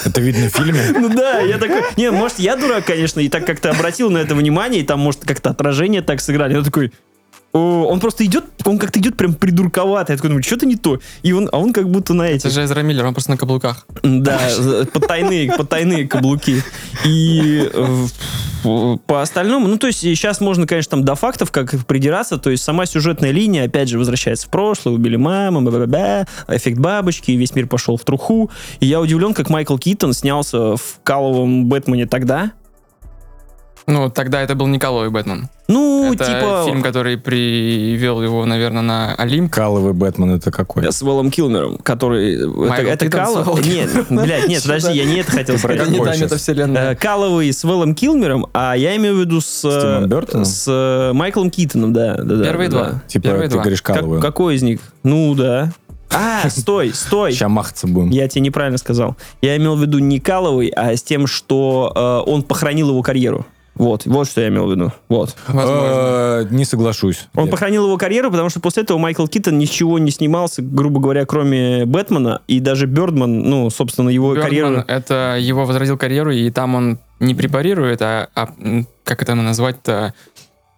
Это 0.05 0.21
видно 0.21 0.49
в 0.49 0.53
фильме? 0.53 0.81
Ну 0.99 1.09
да, 1.09 1.41
я 1.41 1.59
такой, 1.59 1.83
не, 1.97 2.11
может, 2.11 2.39
я 2.39 2.57
дурак, 2.57 2.85
конечно, 2.85 3.21
и 3.21 3.29
так 3.29 3.47
как-то 3.47 3.71
обратил 3.71 4.11
на 4.11 4.19
это 4.19 4.35
внимание, 4.35 4.83
и 4.83 4.85
там, 4.85 5.01
может, 5.01 5.25
как-то 5.25 5.51
отражение 5.51 6.03
так 6.03 6.21
сыграли. 6.21 6.55
Я 6.55 6.63
такой, 6.63 6.87
«О, 6.89 6.91
он 7.59 8.01
просто 8.01 8.25
идет, 8.25 8.45
он 8.65 8.79
как-то 8.79 8.99
идет 8.99 9.17
прям 9.17 9.35
придурковато. 9.35 10.13
Я 10.13 10.17
такой 10.17 10.29
думаю, 10.31 10.43
что-то 10.43 10.67
не 10.67 10.77
то. 10.77 10.99
И 11.23 11.33
он, 11.33 11.49
а 11.53 11.59
он 11.59 11.73
как 11.73 11.89
будто 11.89 12.15
на 12.15 12.23
Это 12.23 12.49
этих. 12.49 12.51
же 12.51 12.65
Эзра 12.65 12.81
Миллер, 12.81 13.07
он 13.07 13.15
просто 13.15 13.31
на 13.33 13.37
каблуках. 13.37 13.87
Да, 14.03 14.41
потайные, 14.93 15.53
потайные 15.53 16.07
каблуки. 16.09 16.63
И 17.05 17.69
э, 17.73 18.99
по 19.07 19.23
остальному, 19.23 19.69
ну, 19.69 19.79
то 19.79 19.87
есть 19.87 20.01
сейчас 20.01 20.41
можно, 20.41 20.67
конечно, 20.67 20.91
там 20.91 21.05
до 21.05 21.15
фактов 21.15 21.51
как 21.51 21.87
придираться, 21.87 22.39
то 22.39 22.51
есть 22.51 22.65
сама 22.65 22.87
сюжетная 22.87 23.31
линия, 23.31 23.65
опять 23.65 23.89
же, 23.89 23.99
возвращается 23.99 24.47
в 24.47 24.51
прошлое, 24.51 24.95
убили 24.95 25.17
маму, 25.17 25.61
эффект 26.49 26.79
бабочки, 26.79 27.33
весь 27.33 27.55
мир 27.55 27.67
пошел 27.67 27.97
в 27.97 28.05
труху. 28.05 28.51
И 28.81 28.87
я 28.87 29.01
удивлен, 29.01 29.35
как 29.35 29.51
Майкл 29.51 29.77
Китон 29.77 30.13
снялся 30.13 30.77
в 30.77 31.01
каловом 31.03 31.67
Бэтмене 31.67 32.07
тогда. 32.07 32.53
Ну, 33.89 34.11
тогда 34.11 34.43
это 34.43 34.55
был 34.55 34.67
Николай 34.67 35.09
Бэтмен. 35.09 35.49
Ну, 35.67 36.13
это 36.13 36.25
типа... 36.27 36.65
фильм, 36.67 36.83
который 36.83 37.17
привел 37.17 38.23
его, 38.23 38.45
наверное, 38.45 38.83
на 38.83 39.15
Олимп. 39.15 39.51
Каловый 39.51 39.95
Бэтмен 39.95 40.31
это 40.31 40.51
какой? 40.51 40.93
С 40.93 41.01
Вэллом 41.01 41.31
Килмером, 41.31 41.79
который... 41.79 42.37
Это, 42.37 42.49
Майкл 42.49 42.89
это 42.89 43.07
с 43.07 43.11
Калов... 43.11 43.67
Нет, 43.67 43.91
блядь, 44.11 44.47
нет, 44.47 44.63
подожди, 44.67 44.93
я 44.93 45.07
не 45.07 45.17
это 45.17 45.33
хотел 45.33 45.57
сказать. 45.57 45.81
Это 45.81 45.91
не 45.91 46.05
та 46.05 46.17
метавселенная. 46.17 46.93
Э, 46.93 46.97
Каловый 46.97 47.51
с 47.51 47.65
Вэллом 47.65 47.95
Килмером, 47.95 48.47
а 48.53 48.75
я 48.77 48.95
имею 48.97 49.17
в 49.17 49.21
виду 49.21 49.41
с... 49.41 49.65
э, 49.65 50.07
Бёртоном? 50.07 50.45
С 50.45 50.67
э, 50.69 51.13
Майклом 51.15 51.51
Китоном, 51.51 51.95
да. 51.95 52.17
да, 52.17 52.37
да 52.37 52.45
Первые 52.45 52.69
два. 52.69 53.03
Типа, 53.09 53.31
ты 53.49 53.49
говоришь 53.49 53.81
Каловый. 53.81 54.21
какой 54.21 54.57
из 54.57 54.63
них? 54.63 54.81
Ну, 55.03 55.35
да. 55.35 55.73
А, 56.11 56.49
стой, 56.51 56.93
стой. 56.93 57.33
Сейчас 57.33 57.51
махаться 57.51 57.87
будем. 57.87 58.11
Я 58.11 58.29
тебе 58.29 58.43
неправильно 58.43 58.79
сказал. 58.79 59.17
Я 59.41 59.57
имел 59.57 59.77
в 59.77 59.81
виду 59.81 59.99
не 59.99 60.21
Каловый, 60.21 60.69
а 60.69 60.95
с 60.95 61.03
тем, 61.03 61.27
что 61.27 62.25
э, 62.27 62.31
он 62.31 62.43
похоронил 62.43 62.91
его 62.91 63.03
карьеру. 63.03 63.47
Вот, 63.79 64.07
вот 64.07 64.29
что 64.29 64.41
я 64.41 64.49
имел 64.49 64.67
в 64.67 64.71
виду. 64.71 64.93
Вот. 65.09 65.37
Возможно. 65.47 65.85
Э, 65.85 66.47
Не 66.51 66.65
соглашусь. 66.65 67.29
Он 67.35 67.49
похоронил 67.49 67.87
его 67.87 67.97
карьеру, 67.97 68.31
потому 68.31 68.51
что 68.51 68.61
после 68.61 68.83
этого 68.83 68.99
Майкл 68.99 69.27
Китон 69.27 69.59
ничего 69.59 69.99
не 69.99 70.11
снимался, 70.11 70.63
грубо 70.63 71.01
говоря, 71.01 71.25
кроме 71.27 71.85
Бэтмена, 71.87 72.43
и 72.49 72.61
даже 72.61 72.87
Бёрдман, 72.87 73.41
ну, 73.43 73.71
собственно, 73.71 74.11
его 74.11 74.35
Бёрдман, 74.35 74.45
карьеру... 74.45 74.85
это 74.87 75.37
его 75.41 75.65
возродил 75.65 75.97
карьеру, 75.97 76.33
и 76.33 76.51
там 76.51 76.75
он 76.75 76.99
не 77.21 77.35
препарирует, 77.35 78.03
а, 78.03 78.29
а, 78.35 78.49
как 79.05 79.23
это 79.23 79.35
назвать-то, 79.35 80.15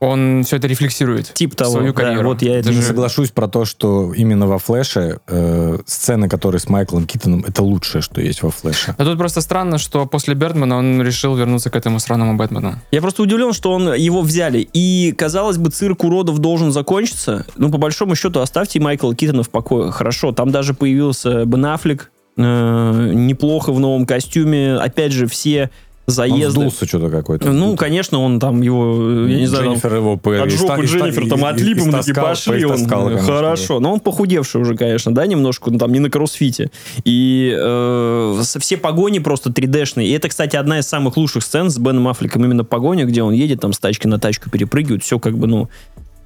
он 0.01 0.45
все 0.45 0.57
это 0.57 0.67
рефлексирует. 0.67 1.33
Типа 1.35 1.55
того, 1.57 1.73
свою 1.73 1.93
да, 1.93 2.03
карьеру. 2.03 2.29
вот 2.31 2.41
я 2.43 2.59
это 2.59 2.71
Не 2.71 2.77
же- 2.77 2.83
соглашусь 2.83 3.31
про 3.31 3.49
то, 3.49 3.67
что 3.67 4.15
именно 4.15 4.47
во 4.47 4.59
Флэше 4.59 5.21
э, 5.27 5.79
сцены, 5.87 6.29
которые 6.29 6.59
с 6.59 6.69
Майклом 6.71 7.07
Китоном, 7.07 7.45
это 7.47 7.63
лучшее, 7.63 8.01
что 8.01 8.21
есть 8.23 8.43
во 8.43 8.51
Флэше. 8.51 8.95
А 8.97 9.05
тут 9.05 9.19
просто 9.19 9.43
странно, 9.43 9.77
что 9.77 10.07
после 10.07 10.35
Бертмана 10.35 10.79
он 10.79 11.03
решил 11.03 11.37
вернуться 11.37 11.69
к 11.69 11.77
этому 11.77 12.01
странному 12.01 12.37
Бэтмену. 12.39 12.77
Я 12.91 13.03
просто 13.03 13.23
удивлен, 13.23 13.53
что 13.53 13.73
он 13.73 13.93
его 13.93 14.23
взяли. 14.23 14.67
И, 14.73 15.13
казалось 15.17 15.59
бы, 15.59 15.69
цирк 15.71 16.03
уродов 16.03 16.39
должен 16.39 16.73
закончиться. 16.73 17.45
Ну, 17.57 17.71
по 17.71 17.77
большому 17.77 18.17
счету, 18.17 18.41
оставьте 18.41 18.81
Майкла 18.81 19.15
Китона 19.15 19.43
в 19.43 19.51
покое. 19.51 19.91
Хорошо, 19.91 20.33
там 20.33 20.51
даже 20.51 20.73
появился 20.73 21.45
Бен 21.45 21.67
Аффлек, 21.67 22.11
э, 22.39 23.13
неплохо 23.15 23.71
в 23.71 23.79
новом 23.81 24.07
костюме. 24.07 24.77
Опять 24.77 25.13
же, 25.13 25.27
все 25.27 25.69
Он 26.07 26.15
заезды. 26.15 26.51
сдулся 26.51 26.87
что-то 26.87 27.09
какой-то. 27.09 27.53
Ну, 27.53 27.77
конечно, 27.77 28.19
он 28.19 28.41
там 28.41 28.63
его, 28.63 29.27
я 29.29 29.39
не 29.39 29.47
знаю, 29.47 29.65
там 29.65 29.73
Дженнифер 29.75 29.95
его 29.95 30.17
по- 30.17 30.43
от 30.43 30.51
жопы 30.51 30.83
и 30.83 30.87
Дженнифер 30.87 31.23
и- 31.25 31.29
там 31.29 31.41
и- 31.41 31.45
отлип, 31.45 31.77
и 31.79 31.81
ему 31.83 31.93
такие 31.93 32.15
стаскал- 32.15 32.25
пошли, 32.25 32.65
он, 32.65 32.71
поистаскал, 32.73 33.05
конечно, 33.07 33.27
хорошо. 33.27 33.81
Но 33.81 33.93
он 33.93 34.01
похудевший 34.01 34.61
уже, 34.61 34.77
конечно, 34.77 35.15
да, 35.15 35.27
немножко, 35.27 35.71
ну, 35.71 35.79
там 35.79 35.93
не 35.93 36.01
на 36.01 36.11
кроссфите. 36.11 36.71
И 37.05 37.55
э, 37.57 38.43
все 38.59 38.77
погони 38.77 39.21
просто 39.21 39.51
3D-шные. 39.51 40.07
И 40.07 40.11
это, 40.13 40.29
кстати, 40.29 40.57
одна 40.57 40.81
из 40.81 40.87
самых 40.89 41.17
лучших 41.17 41.45
сцен 41.45 41.71
с 41.71 41.79
Беном 41.79 42.09
Аффлеком, 42.09 42.45
именно 42.45 42.65
погоня, 42.65 43.05
где 43.05 43.23
он 43.23 43.33
едет, 43.33 43.61
там 43.61 43.73
с 43.73 43.79
тачки 43.79 44.09
на 44.09 44.19
тачку 44.19 44.51
перепрыгивает, 44.51 45.05
все 45.05 45.21
как 45.21 45.39
бы, 45.39 45.47
ну, 45.47 45.69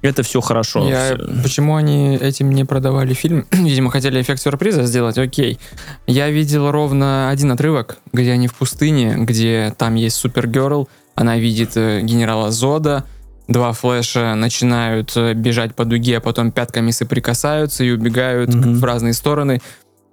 это 0.09 0.23
все 0.23 0.41
хорошо. 0.41 0.87
Я-. 0.87 1.17
Почему 1.43 1.75
они 1.75 2.15
этим 2.17 2.51
не 2.51 2.65
продавали 2.65 3.13
фильм? 3.13 3.45
Видимо, 3.51 3.91
хотели 3.91 4.21
эффект 4.21 4.41
сюрприза 4.41 4.83
сделать, 4.85 5.17
окей. 5.17 5.59
Я 6.07 6.29
видел 6.29 6.71
ровно 6.71 7.29
один 7.29 7.51
отрывок, 7.51 7.97
где 8.13 8.31
они 8.31 8.47
в 8.47 8.55
пустыне, 8.55 9.15
где 9.17 9.73
там 9.77 9.95
есть 9.95 10.15
Супергерл, 10.17 10.89
она 11.15 11.37
видит 11.37 11.71
э, 11.75 12.01
генерала 12.01 12.51
Зода, 12.51 13.05
два 13.47 13.71
флеша 13.73 14.35
начинают 14.35 15.13
э, 15.15 15.33
бежать 15.33 15.75
по 15.75 15.85
дуге, 15.85 16.17
а 16.17 16.21
потом 16.21 16.51
пятками 16.51 16.91
соприкасаются 16.91 17.83
и 17.83 17.91
убегают 17.91 18.53
Мгм. 18.53 18.79
в 18.79 18.83
разные 18.83 19.13
стороны. 19.13 19.61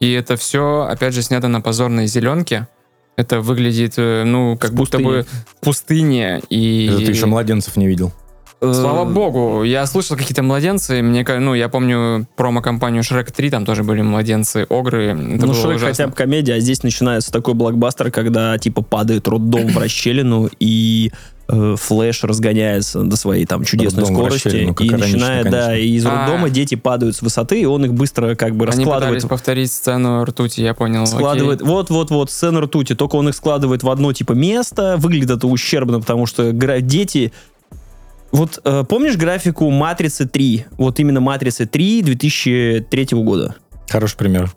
И 0.01 0.13
это 0.13 0.37
все, 0.37 0.87
опять 0.91 1.15
же, 1.15 1.23
снято 1.23 1.49
на 1.49 1.61
позорной 1.61 2.07
зеленке. 2.07 2.67
Это 3.17 3.41
выглядит, 3.41 3.95
э, 3.99 4.25
ну, 4.25 4.57
как 4.57 4.71
В 4.71 4.75
будто 4.75 4.99
бы 4.99 5.27
в 5.47 5.57
пустыне. 5.65 6.41
И... 6.49 6.87
Это 6.89 6.99
ты 7.05 7.13
еще 7.13 7.27
младенцев 7.27 7.77
не 7.77 7.87
видел. 7.87 8.13
Слава 8.63 9.09
Э, 9.09 9.13
богу, 9.13 9.65
я 9.65 9.85
слышал 9.87 10.17
какие-то 10.17 10.43
младенцы, 10.45 11.03
мне, 11.03 11.27
ну, 11.41 11.55
я 11.55 11.69
помню 11.69 12.27
промо-компанию 12.37 13.03
Shrek 13.03 13.33
3, 13.35 13.51
там 13.51 13.65
тоже 13.67 13.83
были 13.83 14.03
младенцы, 14.03 14.67
огры, 14.71 15.07
это 15.09 15.47
ну, 15.47 15.53
Шрек 15.53 15.77
ужасно. 15.77 15.87
хотя 15.89 16.07
бы 16.07 16.13
комедия, 16.13 16.55
а 16.55 16.61
здесь 16.61 16.83
начинается 16.85 17.33
такой 17.33 17.55
блокбастер, 17.55 18.11
когда 18.13 18.57
типа 18.59 18.83
падает 18.83 19.27
роддом 19.27 19.67
в 19.67 19.77
расщелину, 19.79 20.49
и 20.61 21.11
э, 21.49 21.75
Флэш 21.77 22.23
разгоняется 22.23 23.03
до 23.03 23.17
своей 23.17 23.47
там 23.47 23.65
чудесной 23.65 24.03
Роддом 24.05 24.15
в 24.15 24.19
скорости, 24.19 24.47
расщелину, 24.49 24.75
как 24.75 24.87
и 24.87 24.91
начинает, 24.91 25.51
да, 25.51 25.67
конечно. 25.67 25.83
и 25.85 25.89
из 25.97 26.07
А. 26.07 26.11
роддома 26.27 26.49
дети 26.49 26.77
падают 26.77 27.17
с 27.17 27.23
высоты, 27.23 27.61
и 27.61 27.65
он 27.65 27.85
их 27.85 27.93
быстро 27.95 28.37
как 28.37 28.55
бы 28.55 28.65
Они 28.67 28.77
раскладывает 28.77 29.17
пытались 29.17 29.25
повторить 29.29 29.73
сцену 29.73 30.25
ртути, 30.25 30.61
я 30.61 30.75
понял. 30.75 31.05
складывает, 31.07 31.63
вот-вот-вот, 31.63 32.31
сцена 32.31 32.61
ртути, 32.61 32.95
только 32.95 33.17
он 33.17 33.29
их 33.29 33.35
складывает 33.35 33.83
в 33.83 33.91
одно 33.91 34.13
типа 34.13 34.35
место, 34.35 34.95
выглядит 34.99 35.31
это 35.31 35.49
ущербно, 35.49 35.99
потому 35.99 36.27
что 36.27 36.53
гра- 36.53 36.81
дети... 36.81 37.33
Вот 38.33 38.61
э, 38.65 38.85
помнишь 38.89 39.17
графику 39.17 39.71
Матрицы 39.71 40.27
3? 40.27 40.67
Вот 40.79 40.99
именно 40.99 41.21
Матрицы 41.21 41.67
3 41.67 42.03
2003 42.03 43.09
года. 43.13 43.57
Хороший 43.89 44.17
пример. 44.17 44.51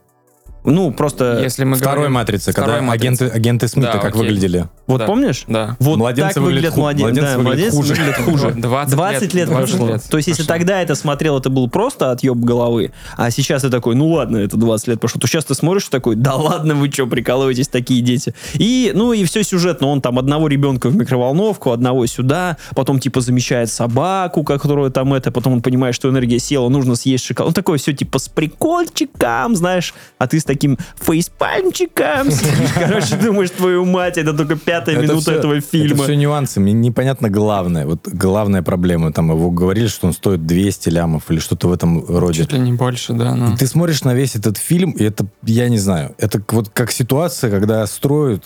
Ну, 0.66 0.92
просто... 0.92 1.40
Если 1.42 1.64
мы 1.64 1.76
Второй 1.78 1.96
говорим- 1.96 2.14
матрицы, 2.14 2.52
Второй 2.52 2.70
когда 2.76 2.82
«Матрицы». 2.82 3.06
агенты, 3.24 3.26
агенты 3.36 3.68
Смита 3.68 3.94
Да, 3.94 3.98
как 4.00 4.16
окей. 4.16 4.22
выглядели. 4.22 4.68
Вот 4.88 5.00
Да. 5.00 5.06
помнишь? 5.06 5.44
Да. 5.48 5.76
Вот 5.80 5.98
Младенцы 5.98 6.34
так 6.36 6.44
выглядят 6.44 6.74
ху- 6.74 6.82
младенцы. 6.82 7.04
младенцы 7.22 7.32
Да, 7.32 7.38
выглядят 7.38 7.74
младенцы 7.74 7.78
хуже. 7.78 7.94
выглядят 7.94 8.16
хуже. 8.26 8.52
20, 8.62 8.96
20 8.96 9.34
лет 9.34 9.50
прошло. 9.50 9.88
лет 9.88 10.04
То 10.10 10.18
есть, 10.18 10.28
если 10.28 10.44
тогда 10.44 10.82
это 10.82 10.96
смотрел, 10.96 11.38
это 11.38 11.50
был 11.50 11.70
просто 11.70 12.12
отъеб 12.12 12.38
головы, 12.38 12.92
а 13.18 13.32
сейчас 13.32 13.62
ты 13.62 13.70
такой, 13.70 13.96
ну 13.96 14.08
ладно, 14.10 14.38
это 14.38 14.58
20 14.58 14.88
лет 14.88 15.00
прошло, 15.00 15.20
то 15.22 15.28
сейчас 15.28 15.46
ты 15.46 15.56
смотришь 15.56 15.88
такой, 15.90 16.16
да 16.16 16.36
ладно, 16.36 16.76
вы 16.76 16.92
что, 16.92 17.08
прикалываетесь, 17.08 17.68
такие 17.68 18.02
дети. 18.02 18.34
И, 18.56 18.92
ну, 18.96 19.14
и 19.14 19.24
все 19.26 19.44
сюжетно, 19.44 19.88
он 19.88 20.02
там 20.02 20.18
одного 20.20 20.48
ребенка 20.48 20.90
в 20.90 20.96
микроволновку, 20.96 21.72
одного 21.72 22.06
сюда, 22.08 22.58
потом, 22.76 23.00
типа, 23.00 23.22
замечает 23.22 23.70
собаку, 23.70 24.44
которую 24.44 24.92
там 24.92 25.14
это, 25.14 25.32
потом 25.32 25.54
он 25.54 25.62
понимает, 25.62 25.96
что 25.96 26.10
энергия 26.10 26.40
села, 26.40 26.70
нужно 26.70 26.96
съесть 26.96 27.26
шоколад. 27.26 27.50
Ну, 27.50 27.54
такое 27.54 27.78
все, 27.78 27.94
типа, 27.94 28.20
с 28.20 28.30
прикольчиком, 28.30 29.56
знаешь, 29.56 29.94
а 30.18 30.28
ты 30.28 30.40
с 30.40 30.44
таким 30.44 30.55
фейспальмчиком 31.00 32.32
сидишь, 32.32 32.72
короче, 32.76 33.16
думаешь, 33.16 33.50
твою 33.52 33.86
мать, 33.86 34.18
это 34.18 34.34
только 34.34 34.56
пятая 34.56 34.98
минута 34.98 35.34
этого 35.34 35.62
фильма. 35.62 35.96
Это 35.96 36.04
все 36.04 36.16
нюансы. 36.16 36.60
Мне 36.60 36.74
непонятно 36.74 37.30
главное. 37.30 37.86
Вот 37.86 38.08
главная 38.08 38.62
проблема. 38.62 39.12
Там 39.12 39.32
его 39.32 39.52
говорили, 39.52 39.88
что 39.88 40.08
он 40.08 40.14
стоит 40.14 40.46
200 40.46 40.90
лямов 40.90 41.30
или 41.30 41.40
что-то 41.40 41.68
в 41.68 41.74
этом 41.74 42.06
роде. 42.08 42.42
Чуть 42.44 42.54
ли 42.54 42.60
не 42.60 42.74
больше, 42.74 43.14
да. 43.14 43.54
И 43.54 43.58
ты 43.58 43.68
смотришь 43.68 44.04
на 44.04 44.14
весь 44.14 44.36
этот 44.36 44.58
фильм, 44.58 44.92
и 44.92 45.04
это, 45.04 45.26
я 45.44 45.70
не 45.70 45.78
знаю, 45.78 46.16
это 46.18 46.42
вот 46.50 46.70
как 46.70 46.92
ситуация, 46.92 47.50
когда 47.50 47.86
строят 47.88 48.46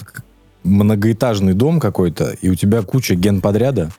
многоэтажный 0.64 1.54
дом 1.54 1.80
какой-то, 1.80 2.32
и 2.42 2.50
у 2.50 2.56
тебя 2.56 2.82
куча 2.82 3.16
генподряда, 3.16 3.92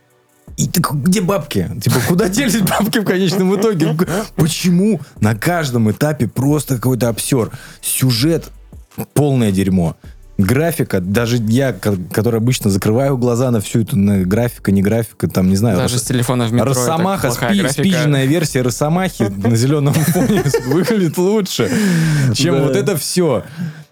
и 0.65 0.69
ты 0.69 0.83
где 0.93 1.21
бабки? 1.21 1.69
Типа, 1.83 1.97
куда 2.09 2.29
делись 2.29 2.61
бабки 2.61 2.99
в 2.99 3.05
конечном 3.05 3.59
итоге? 3.59 3.97
Почему 4.37 5.01
на 5.21 5.35
каждом 5.35 5.91
этапе 5.91 6.29
просто 6.29 6.77
какой-то 6.77 7.09
обсер? 7.09 7.51
Сюжет 7.81 8.51
полное 9.15 9.53
дерьмо. 9.53 9.97
Графика, 10.39 11.01
даже 11.03 11.37
я, 11.37 11.75
ко- 11.75 11.99
который 12.13 12.39
обычно 12.39 12.71
закрываю 12.71 13.19
глаза 13.19 13.51
на 13.51 13.61
всю 13.61 13.83
эту 13.83 13.99
на 13.99 14.21
графика, 14.23 14.73
не 14.73 14.81
графика, 14.81 15.29
там, 15.29 15.51
не 15.51 15.57
знаю, 15.57 15.77
Даже 15.77 15.99
с 15.99 16.03
телефона 16.03 16.47
в 16.47 16.53
метро 16.55 16.71
Росомаха, 16.71 17.31
спи- 17.31 17.41
графика. 17.61 17.73
спидженная 17.73 18.25
версия 18.25 18.63
Росомахи 18.63 19.25
на 19.25 19.55
зеленом 19.55 19.93
фоне 19.93 20.43
выглядит 20.69 21.19
лучше, 21.19 21.71
чем 22.33 22.63
вот 22.63 22.75
это 22.75 22.97
все. 22.97 23.45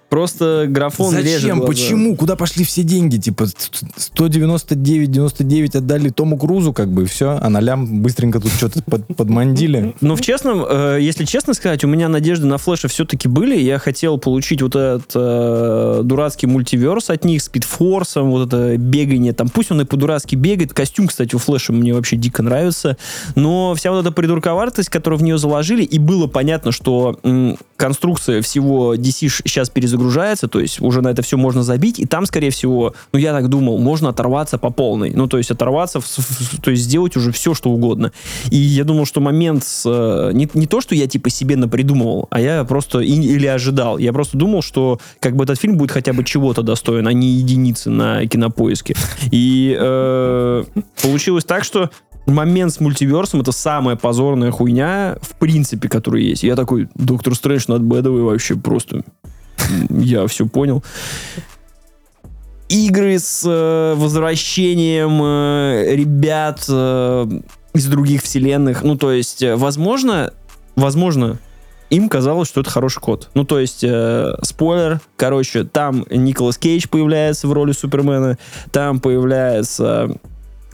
Просто 0.08 0.64
графон 0.68 1.16
режет 1.16 1.42
Зачем? 1.42 1.60
Почему? 1.60 2.16
Куда 2.16 2.34
пошли 2.34 2.64
все 2.64 2.82
деньги? 2.82 3.18
Типа 3.18 3.44
199-99 3.44 5.76
отдали 5.76 6.08
Тому 6.08 6.38
Крузу, 6.38 6.72
как 6.72 6.90
бы, 6.90 7.02
и 7.02 7.06
все, 7.06 7.38
а 7.40 7.48
на 7.50 7.60
лям 7.60 8.02
быстренько 8.02 8.40
тут 8.40 8.50
что-то 8.52 8.82
под, 8.82 9.06
подмандили. 9.16 9.94
Но 10.00 10.16
в 10.16 10.22
честном, 10.22 10.64
э, 10.68 10.98
если 11.00 11.24
честно 11.24 11.52
сказать, 11.52 11.84
у 11.84 11.88
меня 11.88 12.08
надежды 12.08 12.46
на 12.46 12.56
флеша 12.56 12.88
все-таки 12.88 13.28
были. 13.28 13.58
Я 13.58 13.78
хотел 13.78 14.16
получить 14.18 14.62
вот 14.62 14.76
этот 14.76 15.10
э, 15.14 16.00
дурацкий 16.04 16.46
мультиверс 16.46 17.10
от 17.10 17.24
них, 17.24 17.42
спидфорсом, 17.42 18.30
вот 18.30 18.46
это 18.48 18.78
бегание. 18.78 19.34
Там, 19.34 19.50
пусть 19.50 19.70
он 19.70 19.82
и 19.82 19.84
по-дурацки 19.84 20.36
бегает. 20.36 20.72
Костюм, 20.72 21.08
кстати, 21.08 21.34
у 21.34 21.38
флеша 21.38 21.74
мне 21.74 21.92
вообще 21.92 22.16
дико 22.16 22.42
нравится. 22.42 22.96
Но 23.34 23.74
вся 23.74 23.90
вот 23.90 24.00
эта 24.00 24.10
придурковатость, 24.10 24.88
которую 24.88 25.20
в 25.20 25.22
нее 25.22 25.36
заложили, 25.36 25.82
и 25.82 25.98
было 25.98 26.26
понятно, 26.26 26.72
что 26.72 27.18
м, 27.22 27.58
конструкция 27.76 28.40
всего 28.42 28.94
DC 28.94 29.28
сейчас 29.28 29.68
перезагружается, 29.98 30.48
то 30.48 30.60
есть 30.60 30.80
уже 30.80 31.02
на 31.02 31.08
это 31.08 31.22
все 31.22 31.36
можно 31.36 31.62
забить, 31.62 31.98
и 31.98 32.06
там, 32.06 32.26
скорее 32.26 32.50
всего, 32.50 32.94
ну, 33.12 33.18
я 33.18 33.32
так 33.32 33.48
думал, 33.48 33.78
можно 33.78 34.08
оторваться 34.10 34.58
по 34.58 34.70
полной. 34.70 35.10
Ну, 35.14 35.26
то 35.26 35.38
есть 35.38 35.50
оторваться, 35.50 36.00
в- 36.00 36.60
то 36.62 36.70
есть 36.70 36.84
сделать 36.84 37.16
уже 37.16 37.32
все, 37.32 37.54
что 37.54 37.70
угодно. 37.70 38.12
И 38.50 38.56
я 38.56 38.84
думал, 38.84 39.06
что 39.06 39.20
момент 39.20 39.64
с... 39.64 39.82
э, 39.86 40.30
Не, 40.32 40.48
не 40.54 40.66
то, 40.66 40.80
что 40.80 40.94
я 40.94 41.06
типа 41.06 41.30
себе 41.30 41.56
напридумывал, 41.56 42.28
а 42.30 42.40
я 42.40 42.64
просто... 42.64 43.00
и- 43.00 43.12
или 43.12 43.46
ожидал. 43.46 43.98
Я 43.98 44.12
просто 44.12 44.38
думал, 44.38 44.62
что 44.62 45.00
как 45.20 45.36
бы 45.36 45.44
этот 45.44 45.58
фильм 45.60 45.76
будет 45.76 45.90
хотя 45.90 46.12
бы 46.12 46.24
чего-то 46.24 46.62
достоин, 46.62 47.06
а 47.08 47.12
не 47.12 47.28
единицы 47.28 47.90
на 47.90 48.26
кинопоиске. 48.26 48.94
И 49.30 49.76
э, 49.78 50.64
получилось 51.02 51.44
так, 51.44 51.64
что 51.64 51.90
момент 52.26 52.72
с 52.74 52.80
мультиверсом 52.80 53.40
это 53.40 53.52
самая 53.52 53.96
позорная 53.96 54.50
хуйня, 54.50 55.16
в 55.22 55.34
принципе, 55.38 55.88
которая 55.88 56.22
есть. 56.22 56.42
Я 56.42 56.56
такой, 56.56 56.88
Доктор 56.94 57.34
Стрэндж 57.34 57.64
над 57.68 57.82
Бэдовой 57.82 58.22
вообще 58.22 58.54
просто... 58.54 59.02
Я 59.90 60.26
все 60.26 60.46
понял 60.46 60.82
игры 62.68 63.18
с 63.18 63.44
э, 63.46 63.94
возвращением 63.96 65.22
э, 65.22 65.94
ребят 65.94 66.64
э, 66.68 67.26
из 67.74 67.86
других 67.86 68.22
вселенных. 68.22 68.82
Ну, 68.82 68.96
то 68.96 69.12
есть, 69.12 69.42
э, 69.42 69.56
возможно, 69.56 70.32
возможно, 70.76 71.38
им 71.90 72.08
казалось, 72.08 72.48
что 72.48 72.60
это 72.60 72.70
хороший 72.70 73.00
код. 73.00 73.30
Ну, 73.34 73.44
то 73.44 73.58
есть, 73.58 73.82
э, 73.82 74.34
спойлер, 74.42 75.00
короче, 75.16 75.64
там 75.64 76.04
Николас 76.10 76.58
Кейдж 76.58 76.86
появляется 76.88 77.48
в 77.48 77.52
роли 77.52 77.72
Супермена, 77.72 78.38
там 78.70 79.00
появляется 79.00 80.10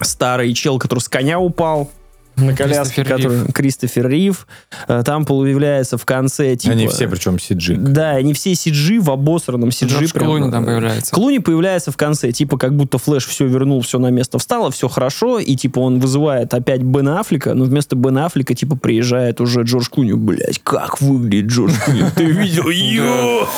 старый 0.00 0.52
чел, 0.54 0.78
который 0.78 1.00
с 1.00 1.08
коня 1.08 1.38
упал 1.38 1.90
на 2.36 2.54
коляске, 2.54 3.02
Кристофер 3.04 3.04
который 3.04 3.52
Кристофер 3.52 4.08
Рив. 4.08 4.46
Э, 4.88 5.02
Там 5.04 5.24
появляется 5.24 5.98
в 5.98 6.04
конце, 6.04 6.56
типа... 6.56 6.72
Они 6.72 6.88
все, 6.88 7.08
причем 7.08 7.36
CG. 7.36 7.76
Да, 7.76 8.10
они 8.10 8.34
все 8.34 8.52
CG 8.52 9.00
в 9.00 9.10
обосранном 9.10 9.68
CG. 9.70 9.86
Джордж 9.86 10.12
прям, 10.12 10.26
Клуни 10.26 10.50
там 10.50 10.64
э, 10.64 10.66
появляется. 10.66 11.14
Клуни 11.14 11.38
появляется 11.38 11.92
в 11.92 11.96
конце, 11.96 12.32
типа 12.32 12.58
как 12.58 12.76
будто 12.76 12.98
Флэш 12.98 13.26
все 13.26 13.46
вернул, 13.46 13.80
все 13.82 13.98
на 13.98 14.10
место 14.10 14.38
встало, 14.38 14.70
все 14.70 14.88
хорошо, 14.88 15.38
и 15.38 15.54
типа 15.56 15.78
он 15.80 16.00
вызывает 16.00 16.52
опять 16.54 16.82
Бена 16.82 17.20
Аффлека, 17.20 17.54
но 17.54 17.64
вместо 17.64 17.96
Бена 17.96 18.26
Аффлека 18.26 18.54
типа 18.54 18.76
приезжает 18.76 19.40
уже 19.40 19.62
Джордж 19.62 19.88
Клуни. 19.90 20.12
Блять, 20.12 20.60
как 20.62 21.00
выглядит 21.00 21.50
Джордж 21.50 21.72
Клуни? 21.84 22.04
Ты 22.16 22.24
видел? 22.24 22.68
Йо! 22.68 23.48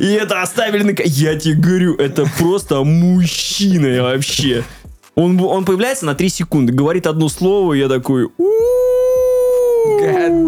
И 0.00 0.12
это 0.12 0.42
оставили 0.42 0.82
на... 0.82 0.94
Я 1.04 1.38
тебе 1.38 1.54
говорю, 1.54 1.96
это 1.96 2.26
просто 2.38 2.82
мужчина 2.84 4.02
вообще. 4.02 4.64
Он, 5.14 5.38
он 5.40 5.64
появляется 5.64 6.06
на 6.06 6.14
3 6.14 6.28
секунды, 6.28 6.72
говорит 6.72 7.06
одно 7.06 7.28
слово, 7.28 7.74
и 7.74 7.78
я 7.78 7.88
такой... 7.88 8.30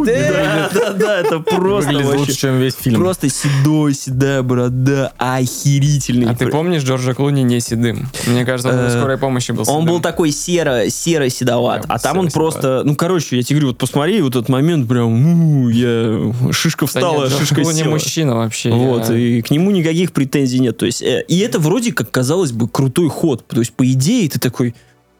Да, 0.04 0.70
да, 0.72 0.92
да, 0.92 1.20
это 1.20 1.40
просто 1.40 1.92
Выглядит 1.92 2.18
лучше, 2.18 2.36
чем 2.36 2.58
весь 2.58 2.74
фильм. 2.74 3.00
Просто 3.00 3.28
седой, 3.28 3.94
седая 3.94 4.42
борода, 4.42 5.12
охерительный. 5.18 6.30
А 6.30 6.34
ты 6.34 6.48
помнишь 6.48 6.82
Джорджа 6.82 7.14
Клуни 7.14 7.42
не 7.42 7.60
седым? 7.60 8.08
Мне 8.26 8.44
кажется, 8.44 8.70
он 8.70 8.78
Э, 8.78 8.82
на 8.84 8.90
скорой 8.90 9.18
помощи 9.18 9.52
был 9.52 9.64
Он 9.66 9.86
был 9.86 10.00
такой 10.00 10.30
серо, 10.30 10.88
серо 10.90 11.28
седоват, 11.28 11.84
а 11.88 11.98
там 11.98 12.18
он 12.18 12.30
просто, 12.30 12.82
ну 12.84 12.94
короче, 12.94 13.36
я 13.36 13.42
тебе 13.42 13.56
говорю, 13.56 13.68
вот 13.68 13.78
посмотри, 13.78 14.20
вот 14.22 14.36
этот 14.36 14.48
момент 14.48 14.88
прям, 14.88 15.68
я 15.68 16.32
шишка 16.52 16.86
встала, 16.86 17.30
шишка 17.30 17.64
села. 17.64 17.90
мужчина 17.90 18.36
вообще. 18.36 18.70
Вот, 18.70 19.10
и 19.10 19.42
к 19.42 19.50
нему 19.50 19.70
никаких 19.70 20.12
претензий 20.12 20.58
нет. 20.60 20.76
То 20.76 20.86
есть, 20.86 21.02
э, 21.02 21.24
и 21.28 21.38
это 21.38 21.58
вроде 21.58 21.92
как 21.92 22.10
казалось 22.10 22.52
бы 22.52 22.68
крутой 22.68 23.08
ход. 23.08 23.46
То 23.46 23.60
есть, 23.60 23.72
по 23.72 23.90
идее, 23.90 24.28
ты 24.28 24.38
такой, 24.38 24.74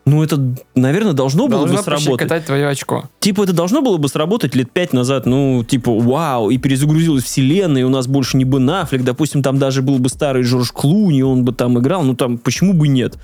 ну 0.06 0.22
это, 0.22 0.38
наверное, 0.74 1.12
должно 1.14 1.48
было 1.48 1.60
Должно 1.60 1.78
бы 1.78 1.82
сработать. 1.82 2.06
пощекотать 2.06 2.44
твое 2.46 2.68
очко. 2.68 3.04
Типа, 3.20 3.44
это 3.44 3.52
должно 3.52 3.80
было 3.80 3.96
бы 3.96 4.08
сработать 4.08 4.54
лет 4.54 4.70
пять 4.70 4.92
назад, 4.92 5.24
ну, 5.26 5.64
типа, 5.66 5.98
вау, 5.98 6.50
и 6.50 6.58
перезагрузилась 6.58 7.24
вселенная, 7.24 7.82
и 7.82 7.84
у 7.84 7.88
нас 7.88 8.06
больше 8.06 8.36
не 8.36 8.44
Бен 8.44 8.68
Аффлек, 8.68 9.02
допустим, 9.02 9.42
там 9.42 9.58
даже 9.58 9.80
был 9.82 9.98
бы 9.98 10.08
старый 10.08 10.42
Джордж 10.42 10.70
Клуни, 10.72 11.22
он 11.22 11.44
бы 11.44 11.52
там 11.52 11.78
играл, 11.78 12.02
ну, 12.02 12.14
там, 12.14 12.36
почему 12.38 12.74
бы 12.74 12.88
нет? 12.88 13.16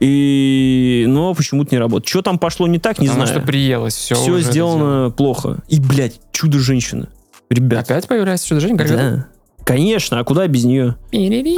И, 0.00 1.06
но 1.08 1.34
почему-то 1.34 1.74
не 1.74 1.78
работает. 1.80 2.08
Что 2.08 2.22
там 2.22 2.38
пошло 2.38 2.68
не 2.68 2.78
так, 2.78 3.00
не 3.00 3.08
Потому 3.08 3.26
знаю. 3.26 3.40
что 3.40 3.46
приелось 3.46 3.94
все. 3.94 4.14
Все 4.14 4.38
сделано 4.40 5.10
плохо. 5.10 5.58
И, 5.68 5.80
блядь, 5.80 6.20
Чудо-женщина. 6.30 7.08
Ребят. 7.50 7.84
Опять 7.90 8.06
появляется 8.06 8.46
чудо-женщина? 8.46 8.86
Да. 8.86 9.26
Конечно, 9.68 10.18
а 10.18 10.24
куда 10.24 10.46
без 10.46 10.64
нее? 10.64 10.96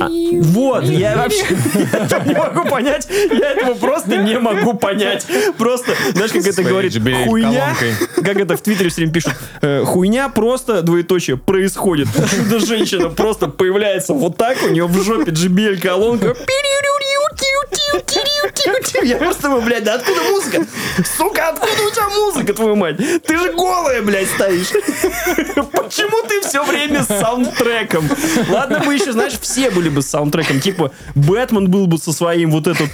А, 0.01 0.43
вот, 0.43 0.83
я 0.83 1.17
вообще 1.17 1.45
этого 1.93 2.25
не 2.25 2.35
могу 2.35 2.69
понять. 2.69 3.07
Я 3.09 3.53
этого 3.53 3.75
просто 3.75 4.17
не 4.17 4.37
могу 4.37 4.75
понять. 4.75 5.25
Просто, 5.57 5.93
знаешь, 6.15 6.33
как 6.33 6.45
это 6.45 6.65
говорит, 6.65 6.93
хуйня, 7.29 7.77
как 8.17 8.37
это 8.37 8.57
в 8.57 8.63
Твиттере 8.63 8.91
все 8.91 9.03
время 9.03 9.13
пишут, 9.13 9.35
э, 9.63 9.85
хуйня 9.85 10.29
просто, 10.29 10.83
двоеточие, 10.83 11.37
происходит. 11.37 12.09
Чудо-женщина 12.33 13.11
просто 13.11 13.47
появляется 13.47 14.13
вот 14.13 14.37
так, 14.37 14.59
у 14.65 14.71
нее 14.71 14.89
в 14.89 15.05
жопе 15.05 15.31
JBL 15.31 15.81
колонка. 15.81 16.35
Я 19.03 19.17
просто 19.17 19.43
думаю, 19.43 19.63
блядь, 19.63 19.85
да 19.85 19.95
откуда 19.95 20.23
музыка? 20.31 20.67
Сука, 21.17 21.49
откуда 21.49 21.83
у 21.83 21.91
тебя 21.91 22.09
музыка, 22.09 22.55
твою 22.55 22.77
мать? 22.77 22.97
Ты 22.97 23.39
же 23.39 23.53
голая, 23.53 24.03
блядь, 24.03 24.29
стоишь. 24.29 24.69
Почему 25.73 26.23
ты 26.29 26.41
все 26.43 26.65
время 26.65 27.03
с 27.03 27.07
саундтреком? 27.07 28.09
Ладно 28.49 28.81
бы 28.81 28.95
еще, 28.95 29.13
знаешь, 29.13 29.39
все 29.41 29.71
были 29.71 29.89
бы 29.89 30.03
с 30.03 30.07
саундтреком. 30.07 30.61
Типа, 30.61 30.93
Бэтмен 31.15 31.71
был 31.71 31.87
бы 31.87 31.99
со 31.99 32.13
своим 32.13 32.51
вот 32.51 32.67
этот... 32.67 32.89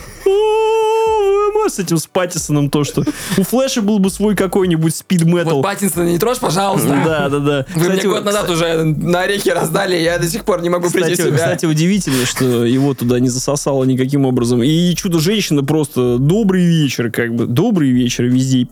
С 1.68 1.78
этим 1.78 1.98
с 1.98 2.06
Паттисоном 2.06 2.70
то, 2.70 2.84
что... 2.84 3.02
У 3.36 3.42
Флэша 3.42 3.82
был 3.82 3.98
бы 3.98 4.10
свой 4.10 4.36
какой-нибудь 4.36 4.94
спид 4.94 5.22
Вот 5.22 5.32
метал. 5.32 5.62
Паттинсона 5.62 6.04
не 6.04 6.18
трожь, 6.18 6.38
пожалуйста. 6.38 6.88
Да, 7.04 7.28
да, 7.28 7.38
да. 7.38 7.66
Вы 7.74 7.80
мне 7.80 7.90
Кстати, 7.90 8.06
год 8.06 8.24
назад 8.24 8.48
уже 8.50 8.84
на 8.84 9.22
орехи 9.22 9.50
раздали, 9.50 9.96
я 9.96 10.18
до 10.18 10.28
сих 10.28 10.44
пор 10.44 10.62
не 10.62 10.70
могу 10.70 10.90
прийти 10.90 11.10
в 11.10 11.12
Кстати, 11.12 11.28
себя. 11.28 11.36
кстати, 11.38 11.66
удивительно, 11.66 12.24
что 12.24 12.64
его 12.64 12.94
туда 12.94 13.18
не 13.20 13.28
засосало 13.28 13.84
никаким 13.84 14.26
образом. 14.26 14.62
И 14.62 14.94
чудо-женщина 14.94 15.64
просто 15.64 16.18
добрый 16.18 16.64
вечер, 16.64 17.10
как 17.10 17.34
бы. 17.34 17.46
Добрый 17.46 17.90
вечер 17.90 18.24
везде. 18.24 18.66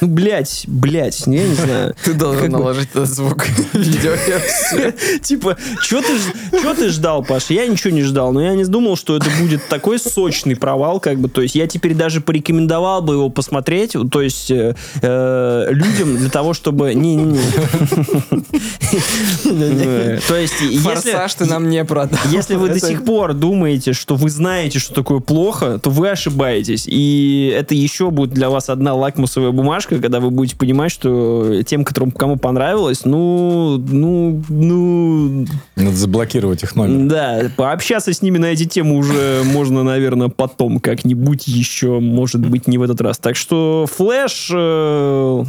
Ну, 0.00 0.08
блядь, 0.08 0.64
блядь, 0.66 1.26
я 1.26 1.44
не 1.44 1.54
знаю. 1.54 1.94
Ты 2.04 2.14
должен 2.14 2.50
наложить 2.50 2.88
этот 2.92 3.08
звук 3.08 3.46
видеоверсию. 3.72 4.94
Типа, 5.22 5.56
что 5.80 6.02
ты, 6.74 6.88
ждал, 6.88 7.24
Паша? 7.24 7.54
Я 7.54 7.66
ничего 7.66 7.90
не 7.90 8.02
ждал, 8.02 8.32
но 8.32 8.42
я 8.42 8.54
не 8.54 8.64
думал, 8.64 8.96
что 8.96 9.16
это 9.16 9.26
будет 9.40 9.66
такой 9.68 9.98
сочный 9.98 10.56
провал, 10.56 11.00
как 11.00 11.18
бы, 11.18 11.28
то 11.28 11.42
есть 11.42 11.54
я 11.54 11.66
теперь 11.68 11.94
даже 11.94 12.20
порекомендовал 12.20 13.02
бы 13.02 13.14
его 13.14 13.28
посмотреть, 13.28 13.96
то 14.10 14.20
есть 14.20 14.50
э, 14.50 14.74
э, 15.02 15.66
людям 15.70 16.16
для 16.16 16.30
того, 16.30 16.54
чтобы... 16.54 16.94
Не-не-не. 16.94 17.38
Э, 19.44 20.18
То 20.28 20.36
есть, 20.36 20.60
если... 20.60 21.16
Ты 21.38 21.44
нам 21.44 21.68
не 21.68 21.84
продал. 21.84 22.18
Если 22.30 22.54
вы 22.56 22.68
до 22.68 22.80
сих 22.80 23.04
пор 23.04 23.34
думаете, 23.34 23.92
что 23.92 24.16
вы 24.16 24.30
знаете, 24.30 24.78
что 24.78 24.94
такое 24.94 25.20
плохо, 25.20 25.78
то 25.78 25.90
вы 25.90 26.08
ошибаетесь. 26.10 26.86
И 26.88 27.52
это 27.54 27.74
еще 27.74 28.10
будет 28.10 28.30
для 28.30 28.50
вас 28.50 28.68
одна 28.68 28.94
лакмусовая 28.94 29.50
бумажка, 29.50 29.98
когда 30.00 30.20
вы 30.20 30.30
будете 30.30 30.56
понимать, 30.56 30.90
что 30.90 31.62
тем, 31.64 31.84
которым, 31.84 32.10
кому 32.10 32.36
понравилось, 32.36 33.04
ну, 33.04 33.78
ну, 33.78 34.42
ну, 34.48 35.46
Надо 35.76 35.96
заблокировать 35.96 36.62
их 36.62 36.74
номер. 36.76 37.08
да, 37.08 37.50
пообщаться 37.56 38.12
с 38.12 38.22
ними 38.22 38.38
на 38.38 38.46
эти 38.46 38.64
темы 38.64 38.96
уже 38.96 39.42
можно, 39.44 39.82
наверное, 39.82 40.28
потом 40.28 40.80
как-нибудь 40.80 41.46
еще, 41.58 42.00
может 42.00 42.40
быть, 42.40 42.66
не 42.66 42.78
в 42.78 42.82
этот 42.82 43.00
раз. 43.00 43.18
Так 43.18 43.36
что 43.36 43.86
флэш, 43.92 44.50
э, 44.54 45.44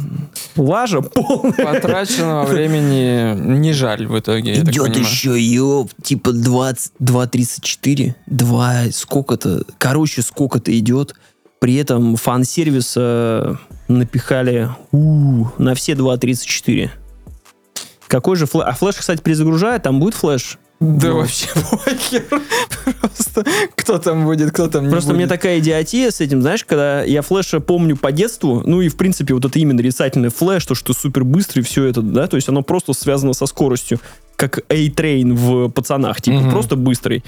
лажа 0.56 1.00
полная. 1.14 1.52
Потраченного 1.52 2.46
времени 2.46 3.38
не 3.38 3.72
жаль 3.72 4.06
в 4.06 4.18
итоге, 4.18 4.54
я 4.54 4.62
Идет 4.62 4.96
еще 4.96 5.40
ее, 5.40 5.86
типа 6.02 6.32
20, 6.32 6.92
2.34, 7.00 8.14
2, 8.26 8.74
сколько-то, 8.92 9.62
короче, 9.78 10.22
сколько-то 10.22 10.76
идет. 10.78 11.14
При 11.60 11.74
этом 11.76 12.16
фан-сервиса 12.16 13.58
напихали 13.88 14.70
у, 14.92 15.46
на 15.58 15.74
все 15.74 15.92
2.34. 15.92 16.90
Какой 18.06 18.36
же 18.36 18.46
флэш? 18.46 18.66
А 18.66 18.72
флеш, 18.72 18.96
кстати, 18.96 19.20
перезагружает, 19.20 19.82
там 19.84 20.00
будет 20.00 20.14
флеш? 20.14 20.58
Да 20.80 21.08
Ну. 21.08 21.16
вообще 21.18 21.46
похер. 21.84 22.24
Просто 23.00 23.44
кто 23.76 23.98
там 23.98 24.24
будет, 24.24 24.50
кто 24.50 24.66
там 24.68 24.84
не 24.84 24.90
Просто 24.90 25.12
мне 25.12 25.24
будет. 25.26 25.28
такая 25.28 25.58
идиотия 25.58 26.10
с 26.10 26.20
этим, 26.20 26.40
знаешь, 26.40 26.64
когда 26.64 27.02
я 27.02 27.20
флеша 27.22 27.60
помню 27.60 27.96
по 27.96 28.12
детству, 28.12 28.62
ну 28.64 28.80
и 28.80 28.88
в 28.88 28.96
принципе 28.96 29.34
вот 29.34 29.44
это 29.44 29.58
именно 29.58 29.76
нарицательный 29.76 30.30
флеш, 30.30 30.64
то, 30.64 30.74
что 30.74 30.94
супер 30.94 31.24
быстрый, 31.24 31.60
все 31.62 31.84
это, 31.84 32.00
да, 32.00 32.26
то 32.26 32.36
есть 32.36 32.48
оно 32.48 32.62
просто 32.62 32.94
связано 32.94 33.34
со 33.34 33.44
скоростью, 33.46 34.00
как 34.36 34.60
A-Train 34.70 35.34
в 35.34 35.68
пацанах, 35.68 36.22
типа 36.22 36.38
Мгм. 36.40 36.50
просто 36.50 36.76
быстрый. 36.76 37.24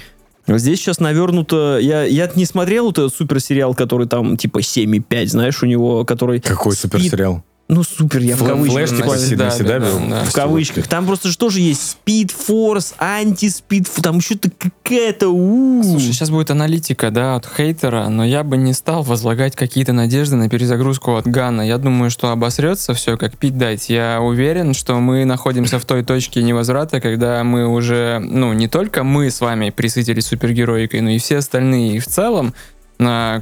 Здесь 0.47 0.79
сейчас 0.79 0.99
навернуто... 0.99 1.77
Я, 1.79 2.03
я 2.03 2.29
не 2.35 2.45
смотрел 2.45 2.85
вот 2.87 2.97
этот 2.97 3.15
супер 3.15 3.39
сериал, 3.39 3.73
который 3.75 4.07
там 4.07 4.35
типа 4.35 4.57
7,5, 4.59 5.27
знаешь, 5.27 5.63
у 5.63 5.65
него, 5.67 6.03
который... 6.03 6.41
Какой 6.41 6.75
суперсериал? 6.75 7.43
Ну, 7.69 7.81
супер, 7.83 8.19
я 8.19 8.35
в 8.35 8.41
Флэ- 8.41 8.47
кавычках. 8.47 8.73
Флэш, 8.73 8.89
типа, 8.89 9.17
себя 9.17 9.79
да, 9.79 9.79
беру? 9.79 10.09
да. 10.09 10.23
В 10.25 10.33
кавычках. 10.33 10.87
Там 10.87 11.05
просто 11.05 11.29
же 11.29 11.37
тоже 11.37 11.61
есть 11.61 11.97
Speed 12.05 12.31
Force, 12.47 12.93
анти-Speed, 12.99 14.01
там 14.01 14.19
что-то 14.19 14.51
какая-то... 14.51 15.29
у. 15.29 15.81
Слушай, 15.81 16.11
сейчас 16.11 16.29
будет 16.29 16.51
аналитика, 16.51 17.09
да, 17.09 17.35
от 17.35 17.47
хейтера, 17.47 18.09
но 18.09 18.25
я 18.25 18.43
бы 18.43 18.57
не 18.57 18.73
стал 18.73 19.03
возлагать 19.03 19.55
какие-то 19.55 19.93
надежды 19.93 20.35
на 20.35 20.49
перезагрузку 20.49 21.15
от 21.15 21.25
Гана. 21.25 21.61
Я 21.61 21.77
думаю, 21.77 22.11
что 22.11 22.31
обосрется 22.31 22.93
все, 22.93 23.17
как 23.17 23.37
пить 23.37 23.57
дать. 23.57 23.89
Я 23.89 24.19
уверен, 24.21 24.73
что 24.73 24.95
мы 24.99 25.23
находимся 25.23 25.79
в 25.79 25.85
той 25.85 26.03
точке 26.03 26.43
невозврата, 26.43 26.99
когда 26.99 27.43
мы 27.45 27.67
уже, 27.67 28.19
ну, 28.19 28.51
не 28.51 28.67
только 28.67 29.03
мы 29.05 29.31
с 29.31 29.39
вами 29.39 29.69
присытились 29.69 30.25
супергероикой, 30.25 30.99
но 30.99 31.11
и 31.11 31.17
все 31.17 31.37
остальные. 31.37 31.95
И 31.95 31.99
в 31.99 32.07
целом, 32.07 32.53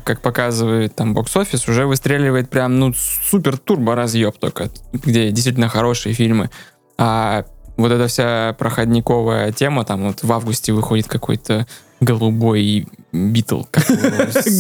как 0.04 0.22
показывает 0.22 0.96
там 0.96 1.14
box 1.14 1.30
office, 1.30 1.68
уже 1.68 1.86
выстреливает 1.86 2.50
прям, 2.50 2.80
ну, 2.80 2.94
супер-турбо 2.94 3.96
разъеб 3.96 4.38
только, 4.38 4.70
где 4.94 5.32
действительно 5.32 5.70
хорошие 5.70 6.14
фильмы. 6.14 6.50
А 6.98 7.46
вот 7.78 7.92
эта 7.92 8.08
вся 8.08 8.56
проходниковая 8.58 9.52
тема, 9.52 9.86
там 9.86 10.08
вот 10.08 10.24
в 10.24 10.32
августе 10.32 10.74
выходит 10.74 11.08
какой-то 11.08 11.66
голубой 12.00 12.88
Beetle. 13.12 13.64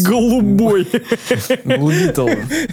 Голубой. 0.05 0.87
Не 1.65 1.77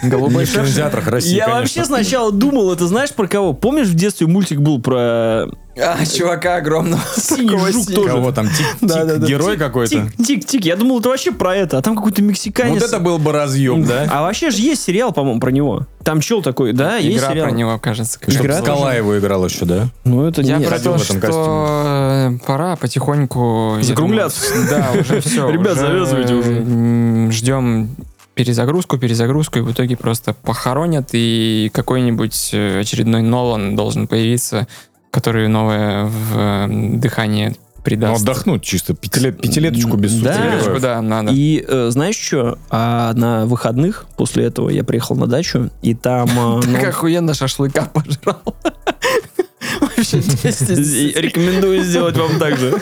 Голубой 0.08 0.44
в 0.44 0.52
кинотеатрах 0.52 1.08
России, 1.08 1.36
Я 1.36 1.48
вообще 1.48 1.84
сначала 1.84 2.32
думал, 2.32 2.72
это 2.72 2.86
знаешь 2.86 3.10
про 3.10 3.26
кого? 3.26 3.52
Помнишь, 3.54 3.88
в 3.88 3.94
детстве 3.94 4.26
мультик 4.26 4.60
был 4.60 4.80
про 4.80 5.46
А, 5.80 6.04
чувака 6.04 6.56
огромного. 6.56 7.00
синий 7.16 7.48
Такого 7.48 7.72
жук 7.72 7.84
синего. 7.84 8.02
тоже? 8.02 8.14
Кого 8.14 8.32
там? 8.32 8.48
Тик, 8.48 8.66
Да, 8.80 9.04
да, 9.04 9.12
тик, 9.12 9.20
да. 9.20 9.26
герой 9.26 9.56
какой-то? 9.56 10.08
Тик-тик. 10.18 10.64
Я 10.64 10.76
думал, 10.76 11.00
это 11.00 11.08
вообще 11.10 11.30
про 11.32 11.54
это. 11.54 11.78
А 11.78 11.82
там 11.82 11.94
какой-то 11.96 12.20
мексиканец. 12.22 12.80
Вот 12.80 12.88
это 12.88 12.98
был 12.98 13.18
бы 13.18 13.32
разъеб, 13.32 13.84
да? 13.84 14.06
А 14.10 14.22
вообще 14.22 14.50
же 14.50 14.60
есть 14.60 14.82
сериал, 14.82 15.12
по-моему, 15.12 15.40
про 15.40 15.50
него. 15.50 15.86
Там 16.02 16.20
чел 16.20 16.42
такой, 16.42 16.72
да, 16.72 16.96
есть 16.96 17.18
Игра 17.18 17.30
сериал. 17.30 17.48
про 17.48 17.54
него, 17.54 17.78
кажется. 17.78 18.18
как 18.18 18.30
Игра. 18.30 18.60
Скала 18.60 18.94
его 18.94 19.18
играл 19.18 19.44
еще, 19.46 19.64
да? 19.66 19.88
Ну, 20.04 20.24
это 20.24 20.42
Я 20.42 20.58
не... 20.58 20.66
про 20.66 20.78
то, 20.78 20.92
в 20.96 21.02
этом 21.02 21.18
что 21.18 21.74
э, 22.34 22.38
пора 22.46 22.76
потихоньку... 22.76 23.78
Закругляться. 23.82 24.44
Да, 24.70 24.88
уже 24.98 25.20
все. 25.22 25.50
Ребят, 25.50 25.76
завязывайте 25.76 26.34
уже. 26.34 27.30
Ждем 27.30 27.90
перезагрузку, 28.34 28.98
перезагрузку, 28.98 29.58
и 29.58 29.62
в 29.62 29.72
итоге 29.72 29.96
просто 29.96 30.32
похоронят, 30.32 31.08
и 31.12 31.70
какой-нибудь 31.74 32.50
э, 32.52 32.80
очередной 32.80 33.20
Нолан 33.22 33.74
должен 33.74 34.06
появиться, 34.06 34.68
который 35.10 35.48
новое 35.48 36.04
в 36.06 36.36
э, 36.36 36.66
дыхание 36.98 37.50
Ну, 37.50 37.82
придаст. 37.82 38.22
отдохнуть 38.22 38.62
чисто. 38.62 38.92
Пятилет- 38.94 39.40
Пятилеточку 39.40 39.96
без 39.96 40.12
Да. 40.20 40.32
супергероев. 40.34 40.52
Пятилеточку, 40.58 40.80
да, 40.82 41.02
надо. 41.02 41.32
И 41.32 41.64
э, 41.66 41.88
знаешь 41.90 42.16
что? 42.16 42.58
А 42.70 43.12
на 43.14 43.46
выходных 43.46 44.06
после 44.16 44.44
этого 44.44 44.68
я 44.68 44.84
приехал 44.84 45.16
на 45.16 45.26
дачу, 45.26 45.70
и 45.82 45.94
там... 45.94 46.28
э, 46.58 46.60
Так 46.72 46.82
ну, 46.82 46.88
охуенно 46.88 47.34
шашлыка 47.34 47.86
пожрал. 47.92 48.42
Вообще 49.80 50.18
10 50.20 51.16
Рекомендую 51.16 51.82
сделать 51.82 52.16
вам 52.16 52.38
так 52.38 52.56
же. 52.58 52.74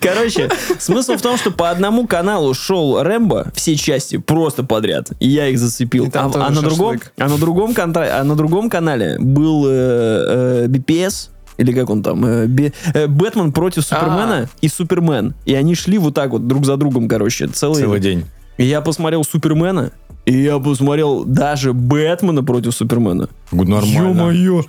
Короче, 0.00 0.50
смысл 0.78 1.14
в 1.16 1.22
том, 1.22 1.36
что 1.36 1.50
по 1.50 1.70
одному 1.70 2.06
каналу 2.06 2.54
шел 2.54 3.02
Рэмбо 3.02 3.52
все 3.54 3.76
части 3.76 4.16
просто 4.18 4.62
подряд, 4.64 5.10
и 5.20 5.28
я 5.28 5.48
их 5.48 5.58
зацепил. 5.58 6.10
А, 6.14 6.30
а 6.34 6.50
на 6.50 6.60
другом, 6.62 7.00
а 7.18 7.28
на 7.28 7.38
другом 7.38 7.72
контра- 7.72 8.20
а 8.20 8.24
на 8.24 8.34
другом 8.36 8.70
канале 8.70 9.16
был 9.18 9.64
э, 9.66 10.64
э, 10.64 10.66
BPS 10.68 11.30
или 11.58 11.72
как 11.72 11.90
он 11.90 12.02
там, 12.02 12.24
э, 12.24 12.46
Би- 12.46 12.72
э, 12.94 13.06
Бэтмен 13.06 13.52
против 13.52 13.84
А. 13.90 13.94
Супермена 13.94 14.48
и 14.60 14.68
Супермен, 14.68 15.34
и 15.46 15.54
они 15.54 15.74
шли 15.74 15.98
вот 15.98 16.14
так 16.14 16.30
вот 16.30 16.46
друг 16.46 16.64
за 16.64 16.76
другом, 16.76 17.08
короче, 17.08 17.46
целый. 17.48 17.82
Целый 17.82 18.00
день. 18.00 18.24
И 18.58 18.64
я 18.64 18.80
посмотрел 18.80 19.24
Супермена, 19.24 19.92
и 20.24 20.36
я 20.36 20.58
посмотрел 20.58 21.24
даже 21.24 21.72
Бэтмена 21.72 22.42
против 22.42 22.74
Супермена. 22.74 23.28
Нормально. 23.52 23.86
Ё-моё! 23.86 24.64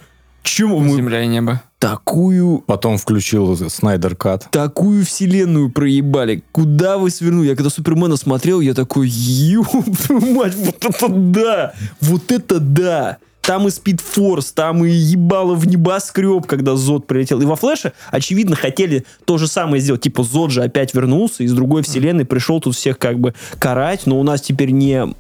Чему 0.48 0.80
мы 0.80 0.96
Земля 0.96 1.24
и 1.24 1.28
небо. 1.28 1.62
такую 1.78 2.60
Потом 2.60 2.98
включил 2.98 3.56
Снайдер 3.70 4.16
Кат. 4.16 4.48
такую 4.50 5.06
вселенную 5.06 5.70
проебали. 5.70 6.42
Куда 6.52 6.98
вы 6.98 7.12
свернули? 7.12 7.50
Я 7.50 7.56
когда 7.56 7.70
Супермена 7.70 8.16
смотрел, 8.16 8.62
я 8.62 8.74
такой, 8.74 9.10
ёб 9.10 9.68
мать, 10.10 10.56
вот 10.56 10.86
это 10.86 11.10
да! 11.10 11.74
Вот 12.00 12.32
это 12.32 12.60
да! 12.60 13.18
Там 13.42 13.68
и 13.68 13.72
Force, 13.72 14.52
там 14.54 14.84
и 14.84 14.90
ебало 14.90 15.54
в 15.54 15.68
небоскреб, 15.68 16.46
когда 16.48 16.76
Зод 16.76 17.08
прилетел. 17.08 17.42
И 17.42 17.46
во 17.46 17.56
Флэше, 17.56 17.94
очевидно, 18.10 18.56
хотели 18.56 19.06
то 19.26 19.38
же 19.38 19.48
самое 19.48 19.82
сделать. 19.82 20.02
Типа 20.02 20.24
Зод 20.24 20.52
же 20.52 20.64
опять 20.64 20.94
вернулся 20.94 21.44
из 21.44 21.54
другой 21.54 21.84
вселенной, 21.84 22.26
пришел 22.26 22.60
тут 22.60 22.76
всех 22.76 22.98
как 22.98 23.20
бы 23.20 23.34
карать, 23.60 24.06
но 24.06 24.20
у 24.20 24.24
нас 24.24 24.42
теперь 24.42 24.72
не 24.72 25.14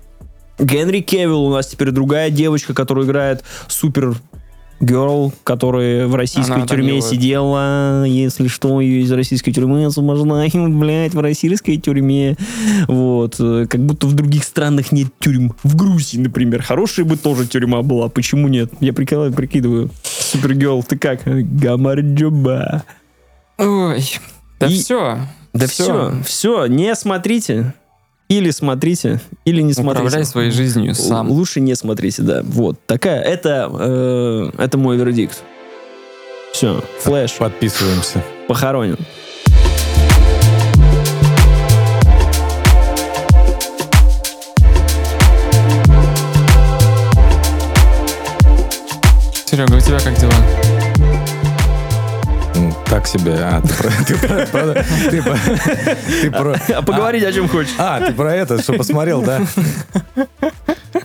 Генри 0.59 1.01
Кевилл, 1.01 1.45
у 1.45 1.53
нас 1.53 1.67
теперь 1.67 1.91
другая 1.91 2.29
девочка, 2.29 2.73
которая 2.73 3.05
играет 3.05 3.43
супер 3.67 4.15
Girl, 4.79 5.33
которая 5.43 6.07
в 6.07 6.15
российской 6.15 6.51
Она 6.53 6.67
тюрьме 6.67 7.01
сидела, 7.01 8.03
если 8.05 8.47
что, 8.47 8.79
ее 8.79 9.01
из 9.01 9.11
российской 9.11 9.51
тюрьмы 9.51 9.85
освобождают, 9.85 10.53
блядь, 10.77 11.13
в 11.13 11.19
российской 11.19 11.77
тюрьме. 11.77 12.35
Вот. 12.87 13.37
Как 13.37 13.79
будто 13.79 14.07
в 14.07 14.13
других 14.13 14.43
странах 14.43 14.91
нет 14.91 15.07
тюрьм. 15.19 15.55
В 15.63 15.75
Грузии, 15.75 16.17
например. 16.17 16.61
Хорошая 16.61 17.05
бы 17.05 17.17
тоже 17.17 17.47
тюрьма 17.47 17.81
была. 17.81 18.07
Почему 18.09 18.47
нет? 18.47 18.71
Я 18.79 18.93
прикидываю, 18.93 19.33
прикидываю. 19.33 19.89
Супергерл, 20.03 20.83
ты 20.83 20.97
как? 20.97 21.21
Гамарджоба. 21.25 22.83
Ой, 23.57 24.03
да 24.59 24.67
И- 24.67 24.73
все. 24.77 25.19
Да 25.53 25.65
все, 25.65 26.13
все, 26.23 26.67
не 26.67 26.93
смотрите. 26.93 27.73
Или 28.27 28.51
смотрите, 28.51 29.21
или 29.45 29.61
не 29.61 29.73
смотрите. 29.73 30.05
Управляй 30.05 30.25
своей 30.25 30.51
жизнью 30.51 30.95
сам. 30.95 31.31
Лучше 31.31 31.61
не 31.61 31.75
смотрите, 31.75 32.23
да. 32.23 32.41
Вот 32.43 32.77
такая, 32.85 33.21
это, 33.21 33.71
э, 33.79 34.49
это 34.57 34.77
мой 34.77 34.97
вердикт. 34.97 35.43
Все, 36.51 36.83
флэш 36.99 37.33
Подписываемся. 37.35 38.21
похоронен. 38.49 38.97
Серега, 49.45 49.75
у 49.75 49.79
тебя 49.79 49.99
как 49.99 50.17
дела? 50.19 50.33
Так 52.89 53.05
себе. 53.05 53.35
А, 53.41 53.61
ты 53.61 53.73
про- 56.31 56.55
А 56.73 56.81
поговорить 56.81 57.23
о 57.23 57.33
чем 57.33 57.49
хочешь. 57.49 57.73
А, 57.77 57.99
ты 57.99 58.13
про 58.13 58.33
это, 58.33 58.61
что 58.61 58.73
посмотрел, 58.73 59.21
да? 59.21 59.41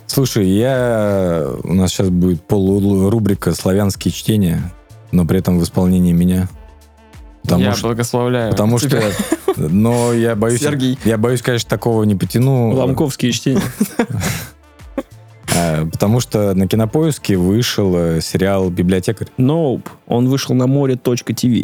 Слушай, 0.06 0.46
я... 0.48 1.44
У 1.64 1.74
нас 1.74 1.90
сейчас 1.90 2.08
будет 2.08 2.46
полурубрика 2.46 3.52
«Славянские 3.54 4.12
чтения», 4.12 4.72
но 5.10 5.24
при 5.24 5.40
этом 5.40 5.58
в 5.58 5.64
исполнении 5.64 6.12
меня. 6.12 6.48
Потому 7.42 7.62
Я 7.62 7.74
что... 7.74 7.88
благословляю. 7.88 8.52
Потому 8.52 8.78
тебя. 8.78 9.00
что... 9.00 9.12
Но 9.68 10.12
я 10.12 10.36
боюсь... 10.36 10.60
Сергей. 10.60 10.96
Я 11.04 11.18
боюсь, 11.18 11.42
конечно, 11.42 11.68
такого 11.68 12.04
не 12.04 12.14
потяну. 12.14 12.70
Ломковские 12.70 13.32
чтения. 13.32 13.60
А, 15.54 15.86
Потому 15.86 16.20
что 16.20 16.54
на 16.54 16.66
Кинопоиске 16.66 17.36
вышел 17.36 17.94
э, 17.96 18.20
сериал 18.20 18.70
«Библиотекарь». 18.70 19.28
Nope. 19.38 19.86
Он 20.06 20.28
вышел 20.28 20.54
на 20.54 20.66
море.тв. 20.66 21.12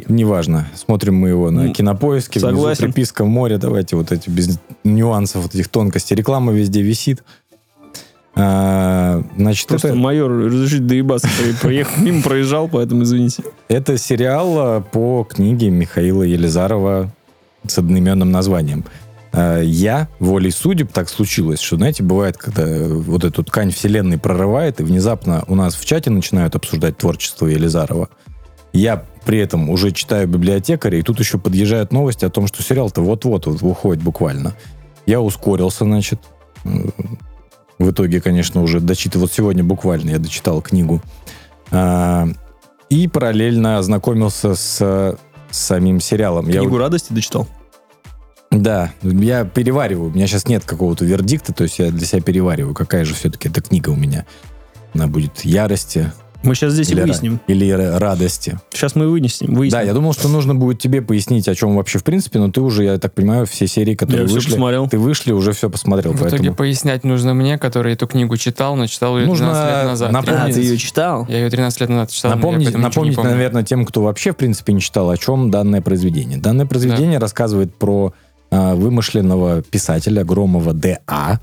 Неважно. 0.09 0.69
Смотрим 0.75 1.15
мы 1.17 1.29
его 1.31 1.51
на 1.51 1.73
Кинопоиске. 1.73 2.41
Внизу 2.41 2.57
согласен. 2.57 2.85
приписка 2.85 3.25
«Море». 3.25 3.59
Давайте 3.59 3.97
вот 3.97 4.13
эти 4.13 4.29
без 4.29 4.59
нюансов, 4.85 5.43
вот 5.43 5.55
этих 5.55 5.69
тонкостей. 5.69 6.17
Реклама 6.17 6.53
везде 6.53 6.83
висит. 6.83 7.23
А, 8.35 9.23
Значит, 9.37 9.69
Просто 9.69 9.89
это, 9.89 9.97
майор, 9.97 10.31
разрешите 10.31 10.83
доебаться. 10.83 11.29
Проехал 11.61 12.03
мимо, 12.03 12.23
проезжал, 12.23 12.69
поэтому 12.69 13.03
извините. 13.03 13.43
это 13.69 13.99
сериал 13.99 14.83
по 14.93 15.25
книге 15.29 15.71
Михаила 15.71 16.23
Елизарова 16.23 17.11
с 17.67 17.79
одноименным 17.79 18.31
названием. 18.31 18.85
А, 19.39 19.61
Я, 19.63 20.09
волей 20.19 20.51
судеб, 20.51 20.93
так 20.93 21.09
случилось, 21.09 21.61
что, 21.61 21.77
знаете, 21.77 22.03
бывает, 22.03 22.37
когда 22.37 22.65
вот 22.89 23.23
эту 23.25 23.45
ткань 23.45 23.71
вселенной 23.71 24.19
прорывает, 24.19 24.81
и 24.81 24.83
внезапно 24.83 25.45
у 25.47 25.55
нас 25.55 25.75
в 25.77 25.85
чате 25.85 26.11
начинают 26.11 26.57
обсуждать 26.57 26.97
творчество 26.99 27.47
Елизарова. 27.47 28.09
Я 28.73 29.05
при 29.25 29.39
этом 29.39 29.71
уже 29.71 29.93
читаю 29.93 30.27
библиотекаря, 30.27 30.99
и 30.99 31.03
тут 31.03 31.21
еще 31.21 31.39
подъезжают 31.39 31.93
новости 31.93 32.25
о 32.25 32.31
том, 32.31 32.47
что 32.49 32.63
сериал-то 32.63 33.01
вот-вот 33.01 33.47
вот 33.47 33.61
выходит 33.63 34.03
буквально. 34.03 34.55
Я 35.07 35.21
ускорился, 35.21 35.85
значит. 35.85 36.21
В 37.79 37.91
итоге, 37.93 38.21
конечно, 38.21 38.63
уже 38.63 38.81
дочитывал. 38.81 39.27
Вот 39.27 39.33
сегодня 39.33 39.63
буквально 39.63 40.11
я 40.11 40.19
дочитал 40.19 40.61
книгу. 40.61 41.01
А, 41.71 42.27
И 42.91 43.07
параллельно 43.07 43.79
ознакомился 43.79 44.55
с, 44.57 44.79
с 44.81 45.59
самим 45.59 46.01
сериалом. 46.01 46.49
Я 46.49 46.59
Книгу 46.61 46.75
вот- 46.75 46.81
радости 46.81 47.13
дочитал? 47.13 47.47
Да, 48.51 48.93
я 49.03 49.45
перевариваю. 49.45 50.11
У 50.11 50.15
меня 50.15 50.27
сейчас 50.27 50.47
нет 50.49 50.65
какого-то 50.65 51.05
вердикта, 51.05 51.53
то 51.53 51.65
есть 51.65 51.79
я 51.79 51.91
для 51.91 52.07
себя 52.07 52.23
перевариваю, 52.23 52.75
какая 52.75 53.05
же 53.05 53.15
все-таки 53.15 53.49
эта 53.49 53.61
книга 53.61 53.91
у 53.91 53.97
меня. 53.97 54.25
Она 54.95 55.07
будет 55.07 55.45
ярости 55.45 56.11
Мы 56.43 56.55
сейчас 56.55 56.73
здесь 56.73 56.89
и 56.89 56.93
или, 56.93 57.03
ра- 57.03 57.07
выясним. 57.07 57.41
или 57.47 57.67
ра- 57.69 57.99
радости. 57.99 58.59
Сейчас 58.73 58.95
мы 58.95 59.07
выясним. 59.09 59.55
выясним. 59.55 59.79
Да, 59.79 59.83
я 59.83 59.93
думал, 59.93 60.13
что 60.15 60.29
нужно 60.29 60.55
будет 60.55 60.79
тебе 60.81 61.03
пояснить, 61.03 61.47
о 61.47 61.55
чем 61.55 61.77
вообще 61.77 61.99
в 61.99 62.05
принципе, 62.05 62.39
но 62.39 62.51
ты 62.51 62.61
уже, 62.63 62.85
я 62.85 62.99
так 62.99 63.13
понимаю, 63.13 63.45
все 63.45 63.67
серии, 63.67 63.95
которые 63.95 64.27
Я 64.27 64.33
вышли, 64.33 64.51
посмотрел. 64.53 64.89
ты 64.89 64.99
вышли, 64.99 65.33
уже 65.33 65.53
все 65.53 65.69
посмотрел. 65.69 66.13
В 66.13 66.17
итоге 66.17 66.31
поэтому 66.31 66.55
пояснять 66.55 67.05
нужно 67.05 67.35
мне, 67.35 67.59
который 67.59 67.93
эту 67.93 68.07
книгу 68.07 68.37
читал, 68.39 68.77
но 68.77 68.87
читал 68.87 69.19
ее 69.19 69.27
Нужно 69.27 69.49
13 69.49 69.77
лет 69.77 69.85
назад. 69.87 70.13
напомнить- 70.13 70.39
А, 70.39 70.45
13. 70.45 70.55
ты 70.55 70.61
ее 70.69 70.79
читал? 70.79 71.27
Я 71.29 71.39
ее 71.41 71.51
13 71.51 71.81
лет 71.81 71.91
назад 71.91 72.11
читал, 72.13 72.31
но 72.31 72.37
я 72.37 72.41
напомнить, 72.41 72.79
напомнить 72.79 73.17
наверное, 73.19 73.63
тем, 73.63 73.85
кто 73.85 74.03
вообще 74.03 74.33
в 74.33 74.37
принципе 74.37 74.73
не 74.73 74.81
читал, 74.81 75.11
о 75.11 75.17
чем 75.19 75.51
данное 75.51 75.83
произведение. 75.83 76.39
Данное 76.39 76.65
произведение 76.67 77.19
рассказывает 77.19 77.75
про 77.75 78.15
вымышленного 78.51 79.63
писателя 79.63 80.25
Громова 80.25 80.73
Д.А., 80.73 81.41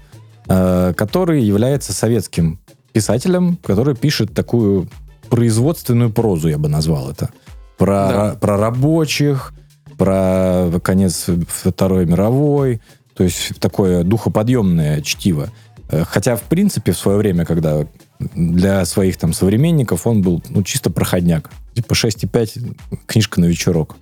а, 0.48 0.94
который 0.94 1.44
является 1.44 1.94
советским 1.94 2.60
писателем, 2.94 3.58
который 3.64 3.96
пишет 3.96 4.34
такую 4.34 4.88
производственную 5.30 6.12
прозу, 6.12 6.48
я 6.50 6.58
бы 6.58 6.70
назвал 6.70 7.10
это. 7.10 7.30
Про, 7.78 8.08
Да. 8.08 8.38
про 8.40 8.58
рабочих, 8.58 9.54
про 9.98 10.72
конец 10.84 11.28
Второй 11.48 12.06
мировой, 12.06 12.82
то 13.16 13.24
есть 13.24 13.60
такое 13.60 14.04
духоподъемное 14.04 15.02
чтиво. 15.02 15.50
Э, 15.90 16.04
Хотя, 16.06 16.36
в 16.36 16.44
принципе, 16.44 16.92
в 16.92 16.98
свое 16.98 17.18
время, 17.18 17.46
когда 17.46 17.86
для 18.20 18.86
своих 18.86 19.18
там 19.18 19.34
современников 19.34 20.08
он 20.08 20.22
был 20.22 20.42
ну, 20.50 20.64
чисто 20.64 20.90
проходняк. 20.90 21.50
Типа 21.74 21.94
6,5 21.94 22.78
книжка 23.06 23.42
на 23.42 23.46
вечерок. 23.46 23.98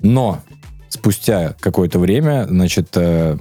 Но 0.00 0.40
спустя 0.94 1.56
какое-то 1.60 1.98
время, 1.98 2.46
значит, 2.48 2.88
э, 2.96 3.36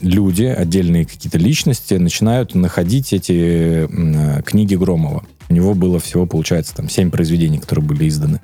люди, 0.00 0.44
отдельные 0.44 1.04
какие-то 1.04 1.38
личности 1.38 1.94
начинают 1.94 2.54
находить 2.54 3.12
эти 3.12 3.86
э, 3.88 4.42
книги 4.42 4.74
Громова. 4.74 5.24
У 5.48 5.54
него 5.54 5.74
было 5.74 5.98
всего, 5.98 6.26
получается, 6.26 6.74
там 6.74 6.88
7 6.88 7.10
произведений, 7.10 7.58
которые 7.58 7.84
были 7.84 8.08
изданы. 8.08 8.40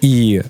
И 0.00 0.42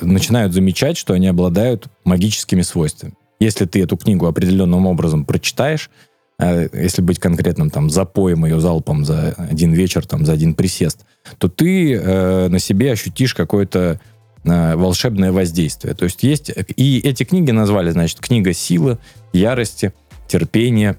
начинают 0.00 0.52
замечать, 0.52 0.96
что 0.96 1.14
они 1.14 1.26
обладают 1.26 1.86
магическими 2.04 2.62
свойствами. 2.62 3.14
Если 3.40 3.64
ты 3.64 3.82
эту 3.82 3.96
книгу 3.96 4.26
определенным 4.26 4.86
образом 4.86 5.24
прочитаешь, 5.24 5.90
э, 6.38 6.68
если 6.72 7.02
быть 7.02 7.18
конкретным, 7.18 7.70
там, 7.70 7.90
запоем 7.90 8.44
ее 8.44 8.60
залпом 8.60 9.04
за 9.04 9.34
один 9.36 9.72
вечер, 9.72 10.06
там, 10.06 10.24
за 10.24 10.32
один 10.32 10.54
присест, 10.54 11.04
то 11.38 11.48
ты 11.48 11.94
э, 11.94 12.48
на 12.48 12.58
себе 12.58 12.92
ощутишь 12.92 13.34
какое-то 13.34 14.00
волшебное 14.44 15.32
воздействие. 15.32 15.94
То 15.94 16.04
есть 16.04 16.22
есть... 16.22 16.50
И 16.76 16.98
эти 17.00 17.24
книги 17.24 17.50
назвали, 17.50 17.90
значит, 17.90 18.20
книга 18.20 18.52
силы, 18.52 18.98
ярости, 19.32 19.92
терпения, 20.28 20.98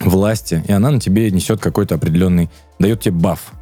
власти. 0.00 0.62
И 0.66 0.72
она 0.72 0.90
на 0.90 1.00
тебе 1.00 1.30
несет 1.30 1.60
какой-то 1.60 1.94
определенный... 1.96 2.48
Дает 2.78 3.00
тебе 3.00 3.14
баф. 3.14 3.52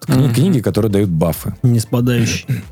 Кни- 0.00 0.24
Мгм. 0.24 0.34
Книги, 0.34 0.60
которые 0.60 0.90
дают 0.90 1.10
бафы. 1.10 1.54
Не 1.62 1.80
спадающий. 1.80 2.46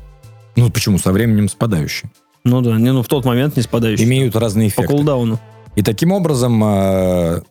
Ну, 0.57 0.69
почему? 0.69 0.97
Со 0.97 1.13
временем 1.13 1.47
спадающие. 1.47 2.11
Ну 2.43 2.61
да, 2.61 2.75
не, 2.77 2.91
ну 2.91 3.03
в 3.03 3.07
тот 3.07 3.23
момент 3.23 3.55
не 3.55 3.61
спадающий. 3.63 4.03
Имеют 4.03 4.35
разные 4.35 4.67
По 4.69 4.73
эффекты. 4.81 4.95
кулдауну. 4.97 5.39
И 5.77 5.81
таким 5.81 6.11
образом 6.11 6.61
э, 6.61 7.41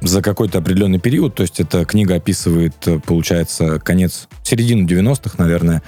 за 0.00 0.22
какой-то 0.22 0.58
определенный 0.58 1.00
период, 1.00 1.34
то 1.34 1.42
есть 1.42 1.58
эта 1.58 1.84
книга 1.84 2.14
описывает, 2.14 2.74
э, 2.86 3.00
получается, 3.00 3.80
конец, 3.80 4.28
середину 4.44 4.86
90-х, 4.86 5.34
наверное, 5.38 5.78
э, 5.78 5.80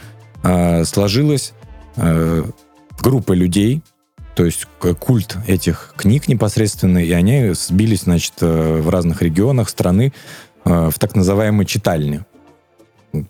сложилась 0.85 1.53
э, 1.96 2.44
группа 3.01 3.33
людей, 3.33 3.83
то 4.35 4.44
есть 4.44 4.66
культ 5.01 5.37
этих 5.46 5.94
книг 5.96 6.29
непосредственно, 6.29 6.99
и 6.99 7.11
они 7.12 7.53
сбились, 7.55 8.03
значит, 8.03 8.35
э, 8.40 8.81
в 8.81 8.88
разных 8.90 9.22
регионах 9.22 9.68
страны 9.68 10.12
э, 10.64 10.90
в 10.92 10.99
так 10.99 11.14
называемые 11.14 11.66
читальни. 11.66 12.22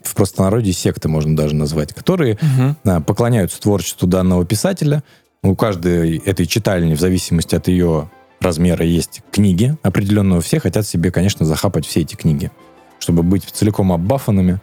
В 0.03 0.15
простонародье 0.15 0.73
секты 0.73 1.07
можно 1.07 1.35
даже 1.35 1.55
назвать, 1.55 1.93
которые 1.93 2.37
да, 2.83 2.99
поклоняются 2.99 3.61
творчеству 3.61 4.05
данного 4.05 4.45
писателя. 4.45 5.01
У 5.43 5.55
каждой 5.55 6.17
этой 6.17 6.45
читальни, 6.45 6.93
в 6.93 6.99
зависимости 6.99 7.55
от 7.55 7.69
ее 7.69 8.09
размера, 8.41 8.83
есть 8.83 9.21
книги 9.31 9.77
определенного. 9.83 10.41
Все 10.41 10.59
хотят 10.59 10.85
себе, 10.85 11.09
конечно, 11.09 11.45
захапать 11.45 11.85
все 11.85 12.01
эти 12.01 12.15
книги, 12.15 12.51
чтобы 12.99 13.23
быть 13.23 13.45
целиком 13.45 13.93
оббафанными. 13.93 14.59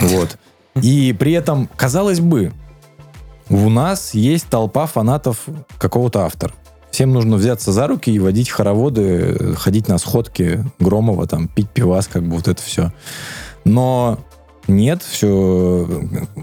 Вот. 0.00 0.36
И 0.82 1.12
при 1.18 1.32
этом, 1.32 1.68
казалось 1.76 2.20
бы, 2.20 2.52
у 3.50 3.68
нас 3.70 4.14
есть 4.14 4.48
толпа 4.48 4.86
фанатов 4.86 5.46
какого-то 5.78 6.24
автора. 6.24 6.52
Всем 6.90 7.12
нужно 7.12 7.36
взяться 7.36 7.72
за 7.72 7.86
руки 7.86 8.10
и 8.10 8.18
водить 8.18 8.50
хороводы, 8.50 9.54
ходить 9.56 9.88
на 9.88 9.98
сходки 9.98 10.64
Громова, 10.78 11.26
там, 11.26 11.48
пить 11.48 11.70
пивас, 11.70 12.08
как 12.08 12.22
бы 12.22 12.36
вот 12.36 12.48
это 12.48 12.62
все. 12.62 12.92
Но 13.64 14.18
нет, 14.66 15.02
все 15.02 15.28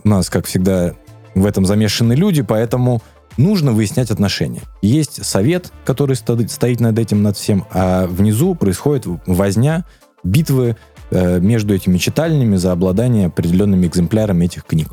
у 0.04 0.08
нас, 0.08 0.30
как 0.30 0.45
всегда, 0.45 0.93
в 1.34 1.45
этом 1.45 1.65
замешаны 1.65 2.13
люди, 2.13 2.41
поэтому 2.41 3.02
нужно 3.38 3.71
выяснять 3.71 4.12
отношения. 4.12 4.62
Есть 4.82 5.26
совет, 5.26 5.71
который 5.84 6.15
стоит, 6.15 6.80
над 6.80 6.98
этим, 6.98 7.21
над 7.21 7.38
всем, 7.38 7.65
а 7.71 8.08
внизу 8.08 8.56
происходит 8.56 9.06
возня, 9.26 9.86
битвы 10.24 10.78
между 11.12 11.74
этими 11.74 11.98
читальнями 11.98 12.56
за 12.56 12.72
обладание 12.72 13.28
определенными 13.28 13.88
экземплярами 13.88 14.46
этих 14.46 14.65
книг. 14.65 14.89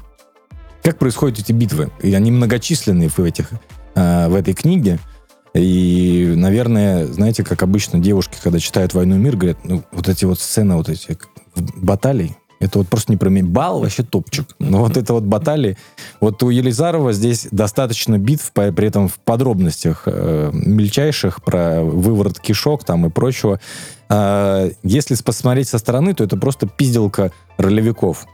Как 0.83 0.99
происходят 0.99 1.39
эти 1.39 1.53
битвы? 1.53 1.91
И 2.03 2.13
они 2.13 2.31
многочисленные 2.31 3.09
в, 3.09 3.19
этих, 3.21 3.51
э, 3.95 4.29
в 4.29 4.35
этой 4.35 4.53
книге. 4.53 4.99
И, 5.55 6.33
наверное, 6.37 7.07
знаете, 7.07 7.45
как 7.45 7.63
обычно 7.63 8.01
девушки, 8.01 8.37
когда 8.43 8.59
читают 8.59 8.95
«Войну 8.95 9.17
и 9.17 9.19
мир», 9.19 9.37
говорят, 9.37 9.59
ну, 9.65 9.85
вот 9.93 10.09
эти 10.09 10.25
вот 10.25 10.41
сцены, 10.41 10.77
вот 10.77 10.89
эти 10.89 11.17
баталий, 11.55 12.37
это 12.59 12.79
вот 12.79 12.89
просто 12.89 13.13
не 13.13 13.17
про 13.17 13.29
меня. 13.29 13.47
Бал 13.47 13.81
вообще 13.81 14.05
топчик. 14.05 14.47
Но 14.61 14.79
вот 14.79 14.97
это 14.97 15.13
вот 15.15 15.25
баталии. 15.25 15.77
Вот 16.21 16.43
у 16.45 16.49
Елизарова 16.49 17.13
здесь 17.13 17.49
достаточно 17.51 18.19
битв, 18.19 18.53
при 18.53 18.87
этом 18.87 19.09
в 19.09 19.19
подробностях 19.19 20.05
э, 20.07 20.51
мельчайших 20.53 21.43
про 21.43 21.83
выворот 21.83 22.39
кишок 22.39 22.85
там 22.85 23.05
и 23.07 23.11
прочего. 23.11 23.61
А, 24.13 24.69
если 24.83 25.15
посмотреть 25.23 25.69
со 25.69 25.79
стороны, 25.79 26.13
то 26.13 26.23
это 26.23 26.37
просто 26.37 26.67
пизделка 26.67 27.33
ролевиков. 27.57 28.27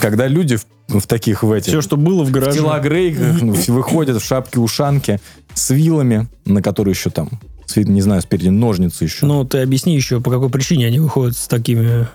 Когда 0.00 0.26
люди 0.26 0.56
в, 0.56 0.66
в 0.88 1.06
таких 1.06 1.42
в 1.42 1.52
этих... 1.52 1.68
Все, 1.68 1.82
что 1.82 1.98
было 1.98 2.24
в 2.24 2.28
в 2.28 2.30
гараже. 2.30 2.58
телогрейках 2.58 3.42
ну, 3.42 3.52
выходят 3.68 4.22
в 4.22 4.24
шапке-ушанке 4.24 5.20
с 5.52 5.70
вилами, 5.70 6.28
на 6.46 6.62
которые 6.62 6.92
еще 6.92 7.10
там, 7.10 7.28
с 7.66 7.76
не 7.76 8.00
знаю, 8.00 8.22
спереди 8.22 8.48
ножницы 8.48 9.04
еще. 9.04 9.26
Ну, 9.26 9.44
ты 9.44 9.58
объясни 9.58 9.94
еще, 9.94 10.20
по 10.22 10.30
какой 10.30 10.48
причине 10.48 10.86
они 10.86 10.98
выходят 10.98 11.36
с 11.36 11.46
такими... 11.46 12.08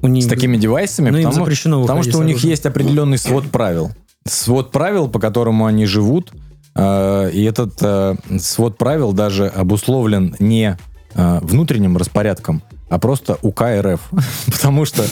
У 0.00 0.06
них... 0.06 0.24
с 0.24 0.28
такими 0.28 0.56
девайсами, 0.56 1.10
Ну, 1.10 1.18
им 1.18 1.32
запрещено 1.32 1.82
потому 1.82 2.04
что 2.04 2.18
у 2.18 2.22
них 2.22 2.38
есть 2.44 2.66
определенный 2.66 3.18
свод 3.18 3.50
правил. 3.50 3.90
Свод 4.24 4.70
правил, 4.70 5.08
по 5.08 5.18
которому 5.18 5.66
они 5.66 5.86
живут, 5.86 6.30
э, 6.76 7.30
и 7.32 7.42
этот 7.42 7.74
э, 7.80 8.14
свод 8.38 8.78
правил 8.78 9.12
даже 9.12 9.48
обусловлен 9.48 10.36
не 10.38 10.78
внутренним 11.14 11.96
распорядком, 11.96 12.62
а 12.88 12.98
просто 12.98 13.38
УК 13.42 13.62
РФ. 13.80 14.00
Потому 14.46 14.84
что 14.84 15.04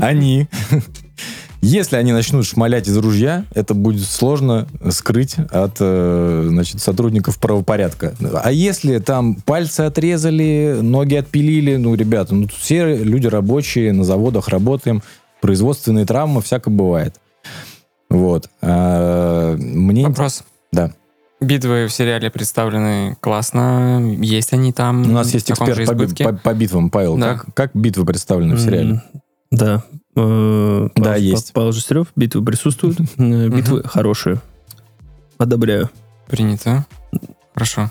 они, 0.00 0.48
если 1.60 1.96
они 1.96 2.12
начнут 2.12 2.44
шмалять 2.44 2.88
из 2.88 2.96
ружья, 2.96 3.44
это 3.54 3.72
будет 3.72 4.04
сложно 4.04 4.66
скрыть 4.90 5.36
от 5.38 5.76
э, 5.78 6.46
значит, 6.48 6.80
сотрудников 6.80 7.38
правопорядка. 7.38 8.14
А 8.42 8.50
если 8.50 8.98
там 8.98 9.36
пальцы 9.36 9.82
отрезали, 9.82 10.78
ноги 10.82 11.14
отпилили, 11.14 11.76
ну, 11.76 11.94
ребята, 11.94 12.34
ну, 12.34 12.48
все 12.48 12.96
люди 12.96 13.28
рабочие, 13.28 13.92
на 13.92 14.02
заводах 14.02 14.48
работаем, 14.48 15.02
производственные 15.40 16.04
травмы, 16.04 16.42
всяко 16.42 16.68
бывает. 16.68 17.20
Вот. 18.10 18.50
А, 18.60 19.56
мне... 19.56 20.06
Вопрос. 20.06 20.42
Да. 20.72 20.92
Битвы 21.42 21.86
в 21.88 21.92
сериале 21.92 22.30
представлены 22.30 23.16
классно. 23.20 24.00
Есть 24.20 24.52
они 24.52 24.72
там. 24.72 25.02
У 25.02 25.12
нас 25.12 25.32
есть 25.34 25.50
эксперт 25.50 25.86
по, 25.86 25.94
би- 25.94 26.24
по- 26.24 26.32
по 26.32 26.54
битвам, 26.54 26.88
Павел. 26.90 27.16
Да. 27.18 27.34
Как, 27.38 27.54
как 27.54 27.70
битвы 27.74 28.04
представлены 28.06 28.54
в 28.54 28.60
сериале? 28.60 29.02
Да. 29.50 29.82
Э, 30.16 30.88
Да, 30.94 31.02
Павел- 31.02 31.22
есть. 31.22 31.52
Павел 31.52 31.72
Жестерев, 31.72 32.06
битвы 32.16 32.44
присутствуют. 32.44 33.00
Э, 33.18 33.48
Битвы 33.48 33.82
хорошие. 33.84 34.40
Одобряю. 35.38 35.90
Принято. 36.28 36.86
Хорошо. 37.54 37.90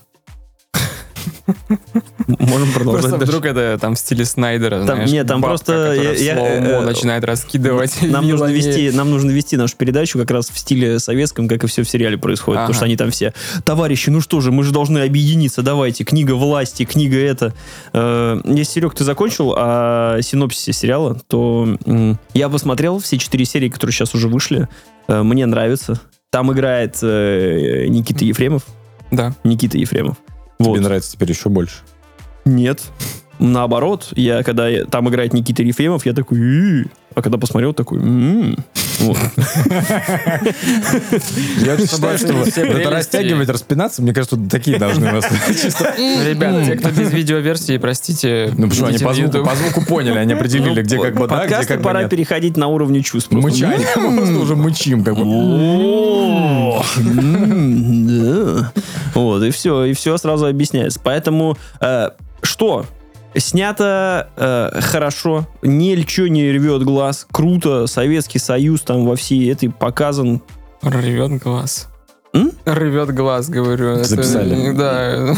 Можем 2.27 2.71
продолжать 2.73 3.01
Просто 3.09 3.25
вдруг 3.25 3.45
это 3.45 3.77
там 3.79 3.95
в 3.95 3.99
стиле 3.99 4.25
Снайдера, 4.25 4.77
Там- 4.85 4.95
знаешь, 4.95 5.11
нет, 5.11 5.27
там 5.27 5.41
бабка, 5.41 5.57
просто 5.57 5.93
я- 5.93 6.13
я, 6.13 6.35
э, 6.37 6.81
начинает 6.81 7.23
раскидывать 7.23 7.97
Нам 8.01 8.27
нужно, 8.27 8.45
вести, 8.45 8.91
нам 8.91 9.09
нужно 9.11 9.31
вести 9.31 9.57
нашу 9.57 9.75
передачу 9.77 10.17
как 10.19 10.31
раз 10.31 10.49
в 10.49 10.57
стиле 10.57 10.99
советском, 10.99 11.47
как 11.47 11.63
и 11.63 11.67
все 11.67 11.83
в 11.83 11.89
сериале 11.89 12.17
происходит. 12.17 12.57
Потому 12.61 12.65
Ага. 12.71 12.73
что 12.75 12.85
они 12.85 12.97
там 12.97 13.11
все, 13.11 13.33
товарищи, 13.63 14.09
ну 14.09 14.21
что 14.21 14.41
же, 14.41 14.51
мы 14.51 14.63
же 14.63 14.71
должны 14.71 14.99
объединиться, 14.99 15.61
давайте, 15.61 16.03
книга 16.03 16.33
власти, 16.33 16.85
книга 16.85 17.17
это. 17.17 17.53
Э, 17.93 18.39
Если, 18.45 18.73
Серег, 18.73 18.93
ты 18.95 19.03
закончил 19.03 19.53
о 19.57 20.19
синопсисе 20.21 20.71
сериала, 20.73 21.19
то 21.27 21.77
я 22.33 22.49
посмотрел 22.49 22.99
все 22.99 23.17
четыре 23.17 23.45
серии, 23.45 23.69
которые 23.69 23.93
сейчас 23.93 24.13
уже 24.15 24.27
вышли. 24.27 24.67
Э, 25.07 25.23
Мне 25.23 25.45
нравится. 25.45 25.99
Там 26.29 26.51
играет 26.53 27.01
Никита 27.01 28.23
Ефремов. 28.23 28.63
Да. 29.11 29.35
Никита 29.43 29.77
Ефремов. 29.77 30.15
Тебе 30.63 30.73
Вот. 30.73 30.81
нравится 30.81 31.11
теперь 31.11 31.29
еще 31.31 31.49
больше. 31.49 31.77
Нет. 32.45 32.81
Наоборот, 33.39 34.09
я 34.15 34.43
когда 34.43 34.67
там 34.85 35.09
играет 35.09 35.33
Никита 35.33 35.63
Ефремов, 35.63 36.05
я 36.05 36.13
такой, 36.13 36.85
а 37.15 37.21
когда 37.21 37.37
посмотрел, 37.37 37.73
такой, 37.73 37.99
«М-м». 37.99 38.57
Я 41.59 41.77
считаю, 41.77 42.17
что 42.17 42.61
это 42.61 42.89
растягивать, 42.89 43.49
распинаться, 43.49 44.01
мне 44.01 44.13
кажется, 44.13 44.37
такие 44.49 44.77
должны 44.77 45.09
у 45.09 45.13
нас. 45.13 45.25
чисто. 45.61 45.93
Ребята, 45.97 46.65
те, 46.65 46.75
кто 46.75 46.89
без 46.89 47.11
видеоверсии, 47.11 47.77
простите. 47.77 48.51
Ну 48.57 48.69
почему, 48.69 48.87
они 48.87 48.97
по 48.97 49.13
звуку, 49.55 49.85
поняли, 49.85 50.17
они 50.17 50.33
определили, 50.33 50.81
где 50.81 50.97
как 50.97 51.15
бы 51.15 51.27
да, 51.27 51.45
где 51.45 51.65
как 51.65 51.81
пора 51.81 52.07
переходить 52.07 52.57
на 52.57 52.67
уровне 52.67 53.01
чувств. 53.01 53.31
Мычание, 53.31 53.87
мы 53.95 54.17
просто 54.17 54.37
уже 54.39 54.55
мычим, 54.55 55.03
как 55.03 55.15
бы. 55.15 55.23
Вот, 59.13 59.43
и 59.43 59.51
все, 59.51 59.85
и 59.85 59.93
все 59.93 60.17
сразу 60.17 60.45
объясняется. 60.45 60.99
Поэтому 61.03 61.57
э, 61.79 62.09
что? 62.41 62.85
Снято 63.35 64.29
э, 64.35 64.81
хорошо, 64.81 65.47
ничего 65.61 66.27
не 66.27 66.51
рвет 66.51 66.83
глаз, 66.83 67.25
круто, 67.31 67.87
Советский 67.87 68.39
Союз 68.39 68.81
там 68.81 69.05
во 69.05 69.15
всей 69.15 69.51
этой 69.51 69.69
показан. 69.69 70.41
Рвет 70.81 71.41
глаз. 71.41 71.87
М? 72.33 72.51
Рвет 72.65 73.13
глаз, 73.13 73.49
говорю. 73.49 73.87
Это- 73.89 74.03
Записали. 74.05 74.71
да. 74.71 75.35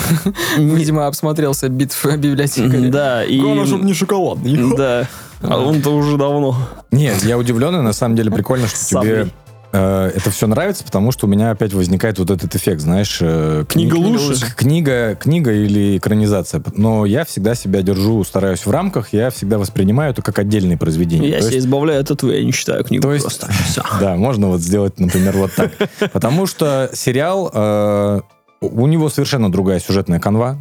Видимо, 0.57 1.07
обсмотрелся 1.07 1.67
битв 1.69 2.05
библиотекаря. 2.17 2.89
Да, 2.89 3.23
и... 3.23 3.39
не 3.39 3.93
шоколадный. 3.93 4.75
Да, 4.77 5.07
а 5.41 5.57
он-то 5.59 5.89
уже 5.91 6.17
давно. 6.17 6.55
Нет, 6.91 7.23
я 7.23 7.37
удивленный, 7.37 7.81
на 7.81 7.93
самом 7.93 8.15
деле 8.15 8.31
прикольно, 8.31 8.67
что 8.67 8.77
Саблей. 8.77 9.23
тебе 9.23 9.31
это 9.77 10.29
все 10.29 10.45
нравится, 10.47 10.83
потому 10.83 11.11
что 11.11 11.25
у 11.25 11.29
меня 11.29 11.51
опять 11.51 11.73
возникает 11.73 12.19
вот 12.19 12.29
этот 12.29 12.55
эффект, 12.55 12.81
знаешь, 12.81 13.17
э, 13.21 13.65
Книга 13.67 13.95
кни- 13.97 13.99
лучше. 14.17 14.35
Книга, 14.55 15.15
книга 15.15 15.51
или 15.51 15.97
экранизация. 15.97 16.61
Но 16.75 17.05
я 17.05 17.25
всегда 17.25 17.55
себя 17.55 17.81
держу, 17.81 18.23
стараюсь 18.23 18.65
в 18.65 18.71
рамках, 18.71 19.13
я 19.13 19.29
всегда 19.31 19.57
воспринимаю 19.57 20.11
это 20.11 20.21
как 20.21 20.37
отдельные 20.39 20.77
произведения. 20.77 21.27
Я 21.29 21.37
То 21.37 21.43
себя 21.45 21.55
есть- 21.55 21.65
избавляю 21.65 22.01
от 22.01 22.11
этого, 22.11 22.31
я 22.31 22.43
не 22.43 22.53
читаю 22.53 22.83
книгу 22.83 23.01
То 23.03 23.13
есть- 23.13 23.25
просто. 23.25 23.49
Да, 23.99 24.15
можно 24.15 24.47
вот 24.49 24.61
сделать, 24.61 24.99
например, 24.99 25.37
вот 25.37 25.51
так. 25.55 25.71
Потому 26.11 26.45
что 26.45 26.89
сериал, 26.93 27.49
э, 27.53 28.21
у 28.67 28.87
него 28.87 29.09
совершенно 29.09 29.51
другая 29.51 29.79
сюжетная 29.79 30.19
канва, 30.19 30.57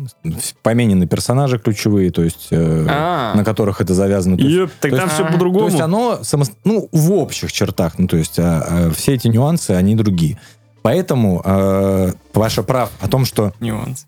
поменены 0.62 1.06
персонажи 1.06 1.58
ключевые, 1.58 2.10
то 2.10 2.22
есть 2.22 2.48
э, 2.50 2.86
А. 2.88 3.34
на 3.34 3.44
которых 3.44 3.80
это 3.80 3.94
завязано. 3.94 4.36
То 4.36 4.44
есть- 4.44 4.72
так 4.80 4.90
то 4.90 4.96
есть- 4.96 5.12
все 5.12 5.22
а, 5.24 5.26
То 5.26 5.32
по-другому. 5.32 5.66
есть 5.68 5.80
оно, 5.80 6.18
само- 6.22 6.44
ну, 6.64 6.88
в 6.92 7.12
общих 7.12 7.52
чертах, 7.52 7.98
ну, 7.98 8.06
то 8.06 8.16
есть 8.16 8.38
а, 8.38 8.64
а, 8.68 8.90
все 8.90 9.14
эти 9.14 9.28
нюансы, 9.28 9.70
они 9.72 9.94
другие. 9.96 10.38
Поэтому 10.82 11.40
э, 11.44 12.12
Паша 12.32 12.62
прав 12.62 12.90
о 13.00 13.08
том, 13.08 13.24
что 13.24 13.52
Нюанс. 13.60 14.06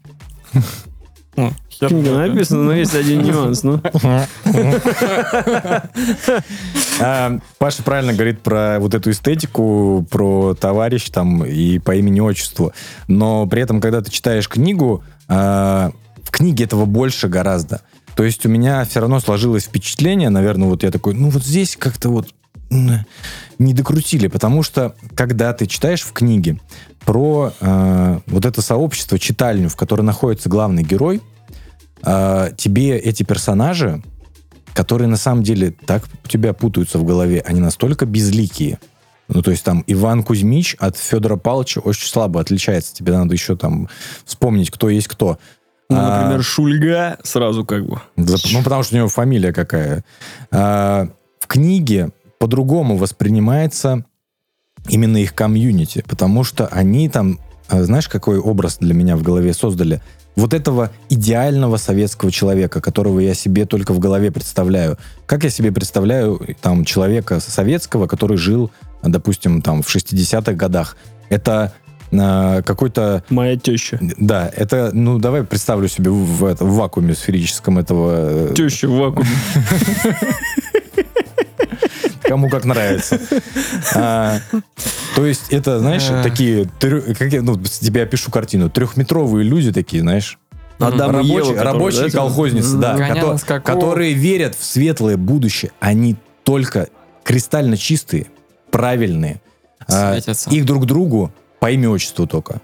Книга 1.78 2.10
написана, 2.12 2.64
но 2.64 2.74
есть 2.74 2.94
один 2.94 3.22
нюанс. 3.22 3.62
Ну. 3.62 3.80
А, 7.00 7.38
Паша 7.58 7.82
правильно 7.82 8.12
говорит 8.12 8.40
про 8.40 8.78
вот 8.78 8.94
эту 8.94 9.10
эстетику, 9.10 10.06
про 10.10 10.54
товарищ 10.54 11.10
там 11.10 11.44
и 11.44 11.80
по 11.80 11.96
имени-отчеству. 11.96 12.72
Но 13.08 13.46
при 13.46 13.62
этом, 13.62 13.80
когда 13.80 14.00
ты 14.00 14.10
читаешь 14.10 14.48
книгу, 14.48 15.02
а, 15.28 15.90
в 16.22 16.30
книге 16.30 16.64
этого 16.64 16.84
больше 16.84 17.28
гораздо. 17.28 17.80
То 18.14 18.22
есть 18.22 18.46
у 18.46 18.48
меня 18.48 18.84
все 18.84 19.00
равно 19.00 19.18
сложилось 19.20 19.64
впечатление, 19.64 20.30
наверное, 20.30 20.68
вот 20.68 20.82
я 20.84 20.90
такой, 20.90 21.14
ну 21.14 21.30
вот 21.30 21.42
здесь 21.42 21.76
как-то 21.76 22.10
вот 22.10 22.28
не 22.70 23.74
докрутили, 23.74 24.28
потому 24.28 24.62
что 24.62 24.94
когда 25.14 25.52
ты 25.52 25.66
читаешь 25.66 26.02
в 26.02 26.12
книге 26.12 26.58
про 27.04 27.52
э, 27.60 28.20
вот 28.26 28.44
это 28.46 28.62
сообщество, 28.62 29.18
читальню, 29.18 29.68
в 29.68 29.76
которой 29.76 30.02
находится 30.02 30.48
главный 30.48 30.82
герой, 30.82 31.20
э, 32.04 32.50
тебе 32.56 32.98
эти 32.98 33.22
персонажи, 33.22 34.02
которые 34.74 35.08
на 35.08 35.16
самом 35.16 35.42
деле 35.42 35.70
так 35.86 36.04
у 36.24 36.28
тебя 36.28 36.52
путаются 36.52 36.98
в 36.98 37.04
голове, 37.04 37.42
они 37.46 37.60
настолько 37.60 38.06
безликие. 38.06 38.78
Ну, 39.28 39.40
то 39.42 39.50
есть 39.50 39.64
там 39.64 39.84
Иван 39.86 40.22
Кузьмич 40.22 40.76
от 40.78 40.96
Федора 40.98 41.36
Павловича 41.36 41.80
очень 41.80 42.06
слабо 42.08 42.40
отличается. 42.40 42.94
Тебе 42.94 43.12
надо 43.16 43.32
еще 43.34 43.56
там 43.56 43.88
вспомнить, 44.24 44.70
кто 44.70 44.90
есть 44.90 45.08
кто. 45.08 45.38
Ну, 45.88 45.96
А, 45.98 46.20
например, 46.20 46.42
Шульга 46.42 47.18
сразу 47.22 47.64
как 47.64 47.86
бы. 47.86 48.00
за- 48.16 48.36
ну, 48.52 48.62
потому 48.62 48.82
что 48.82 48.94
у 48.94 48.98
него 48.98 49.08
фамилия 49.08 49.52
какая. 49.52 50.04
А, 50.50 51.08
в 51.40 51.46
книге 51.46 52.10
по-другому 52.38 52.96
воспринимается 52.98 54.04
именно 54.88 55.16
их 55.18 55.34
комьюнити, 55.34 56.04
потому 56.06 56.44
что 56.44 56.66
они 56.66 57.08
там, 57.08 57.38
а, 57.68 57.82
знаешь, 57.84 58.08
какой 58.08 58.38
образ 58.38 58.76
для 58.78 58.92
меня 58.92 59.16
в 59.16 59.22
голове 59.22 59.54
создали? 59.54 60.02
Вот 60.36 60.52
этого 60.52 60.90
идеального 61.08 61.76
советского 61.76 62.32
человека, 62.32 62.80
которого 62.80 63.20
я 63.20 63.34
себе 63.34 63.66
только 63.66 63.92
в 63.92 63.98
голове 64.00 64.32
представляю. 64.32 64.98
Как 65.26 65.44
я 65.44 65.50
себе 65.50 65.70
представляю 65.70 66.40
там 66.60 66.84
человека 66.84 67.38
советского, 67.40 68.06
который 68.08 68.36
жил, 68.36 68.70
допустим, 69.02 69.62
там 69.62 69.82
в 69.82 69.94
60-х 69.94 70.52
годах? 70.54 70.96
Это 71.28 71.72
а, 72.12 72.62
какой-то 72.62 73.22
Моя 73.30 73.56
теща. 73.56 73.98
да, 74.18 74.50
это, 74.54 74.90
ну, 74.92 75.18
давай 75.18 75.44
представлю 75.44 75.88
себе 75.88 76.10
в, 76.10 76.16
в 76.38 76.44
это- 76.44 76.64
в 76.64 76.74
вакууме 76.76 77.14
сферическом 77.14 77.78
этого... 77.78 78.50
э, 78.50 78.54
Теща 78.54 78.88
в 78.88 78.92
вакууме. 78.98 79.28
Кому 82.22 82.48
как 82.48 82.64
нравится. 82.64 83.20
То 85.14 85.24
есть 85.26 85.52
это, 85.52 85.78
знаешь, 85.78 86.08
Эх. 86.10 86.22
такие, 86.22 86.66
как 86.80 87.32
я, 87.32 87.42
ну, 87.42 87.62
с 87.64 87.78
тебя 87.78 88.02
опишу 88.02 88.30
картину, 88.30 88.68
трехметровые 88.68 89.44
люди 89.44 89.72
такие, 89.72 90.02
знаешь, 90.02 90.38
Адам 90.78 91.20
и 91.20 91.26
Ева, 91.26 91.38
рабочие, 91.38 91.54
которые, 91.54 91.62
рабочие 91.72 92.04
да, 92.10 92.10
колхозницы, 92.18 92.76
да, 92.78 92.96
кото- 92.96 93.38
скаку. 93.38 93.66
которые 93.66 94.12
верят 94.14 94.56
в 94.56 94.64
светлое 94.64 95.16
будущее. 95.16 95.70
Они 95.78 96.16
только 96.42 96.88
кристально 97.22 97.76
чистые, 97.76 98.26
правильные. 98.70 99.40
А, 99.88 100.16
их 100.50 100.64
друг 100.64 100.86
другу 100.86 101.32
по 101.60 101.70
имя 101.70 101.90
отчеству 101.90 102.26
только. 102.26 102.60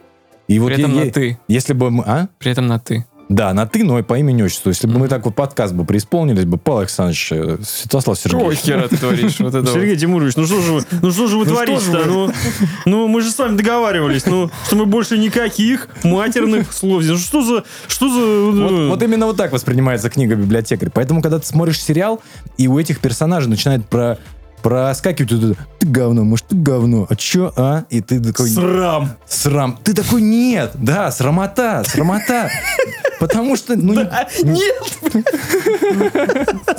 И 0.49 0.59
вот 0.59 0.73
При 0.73 0.81
этом 0.81 0.95
я- 0.97 1.05
на 1.05 1.11
«ты». 1.13 1.39
если 1.47 1.73
бы 1.73 1.91
мы... 1.93 2.03
А? 2.05 2.29
При 2.39 2.51
этом 2.51 2.67
на 2.67 2.81
«ты». 2.81 3.07
Да, 3.31 3.55
на 3.55 3.65
ты, 3.65 3.85
но 3.85 3.97
и 4.01 4.03
по 4.03 4.19
имени 4.19 4.43
отчеству. 4.43 4.71
Если 4.71 4.89
бы 4.89 4.99
мы 4.99 5.07
так 5.07 5.25
вот 5.25 5.37
подкаст 5.37 5.73
бы 5.73 5.85
преисполнились 5.85 6.47
бы, 6.47 6.59
Павел 6.59 6.81
Александрович, 6.81 7.31
э, 7.31 7.59
Святослав 7.63 8.19
Сергеевич. 8.19 8.59
хера 8.59 8.89
ты 8.89 8.97
творишь? 8.97 9.39
Вот 9.39 9.55
это. 9.55 9.73
Сергей 9.73 9.97
Тимурович, 9.97 10.35
ну 10.35 10.47
что 10.47 10.61
же 10.61 10.73
вы, 10.73 10.85
ну 11.01 11.13
что 11.13 11.29
же 11.29 11.39
вы 11.39 11.47
творите-то? 11.47 12.07
Ну, 12.07 12.33
ну, 12.87 13.07
мы 13.07 13.21
же 13.21 13.31
с 13.31 13.39
вами 13.39 13.57
договаривались, 13.57 14.27
ну, 14.27 14.51
что 14.67 14.75
мы 14.75 14.85
больше 14.85 15.17
никаких 15.17 15.89
матерных 16.03 16.73
слов. 16.73 17.05
Ну 17.07 17.17
что 17.19 17.45
за, 17.45 17.65
что 17.87 18.09
за... 18.09 18.51
Вот, 18.51 18.89
вот 18.91 19.03
именно 19.05 19.27
вот 19.27 19.37
так 19.37 19.53
воспринимается 19.53 20.11
книга 20.11 20.35
библиотекарь. 20.35 20.91
Поэтому, 20.93 21.23
когда 21.23 21.39
ты 21.39 21.47
смотришь 21.47 21.81
сериал, 21.81 22.21
и 22.57 22.67
у 22.67 22.81
этих 22.81 22.99
персонажей 22.99 23.49
начинает 23.49 23.87
про 23.87 24.19
проскакивать 24.63 25.33
это, 25.33 25.55
ты 25.79 25.87
говно, 25.87 26.25
может, 26.25 26.47
ты 26.47 26.57
говно, 26.57 27.07
а 27.09 27.17
чё, 27.17 27.53
а? 27.57 27.85
И 27.91 28.01
ты 28.01 28.21
такой, 28.21 28.49
Срам. 28.49 29.11
срам. 29.27 29.79
Ты 29.83 29.95
такой, 29.95 30.23
нет, 30.23 30.73
да, 30.75 31.11
срамота, 31.11 31.83
срамота. 31.87 32.51
Потому 33.19 33.55
что, 33.57 33.77
ну, 33.77 33.93
не- 33.93 34.01
А, 34.03 34.27
Нет! 34.43 34.83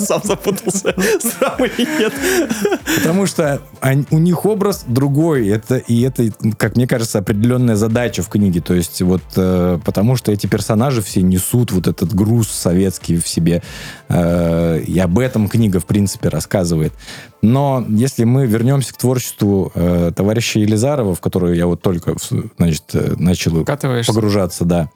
Сам 0.00 0.20
запутался. 0.24 0.94
Срам 1.20 1.64
или 1.64 2.00
нет? 2.00 2.12
потому 2.96 3.26
что 3.26 3.60
они- 3.80 4.06
у 4.10 4.18
них 4.18 4.44
образ 4.44 4.84
другой. 4.86 5.48
Это, 5.48 5.76
и 5.76 6.02
это, 6.02 6.24
как 6.56 6.74
мне 6.76 6.86
кажется, 6.88 7.18
определенная 7.20 7.76
задача 7.76 8.22
в 8.22 8.28
книге. 8.28 8.60
То 8.60 8.74
есть 8.74 9.00
вот 9.02 9.22
э, 9.36 9.78
потому 9.84 10.16
что 10.16 10.32
эти 10.32 10.46
персонажи 10.48 11.00
все 11.02 11.22
несут 11.22 11.70
вот 11.70 11.86
этот 11.86 12.12
груз 12.14 12.48
советский 12.50 13.18
в 13.18 13.28
себе. 13.28 13.62
Э, 14.08 14.80
и 14.80 14.98
об 14.98 15.18
этом 15.20 15.48
книга, 15.48 15.78
в 15.78 15.86
принципе, 15.86 16.28
рассказывает. 16.28 16.92
Но 17.40 17.71
если 17.88 18.24
мы 18.24 18.46
вернемся 18.46 18.92
к 18.92 18.96
творчеству 18.96 19.72
э, 19.74 20.12
товарища 20.14 20.58
Елизарова, 20.60 21.14
в 21.14 21.20
которое 21.20 21.54
я 21.54 21.66
вот 21.66 21.82
только, 21.82 22.14
значит, 22.58 22.84
э, 22.94 23.14
начал 23.18 23.64
погружаться, 24.06 24.64
да. 24.64 24.90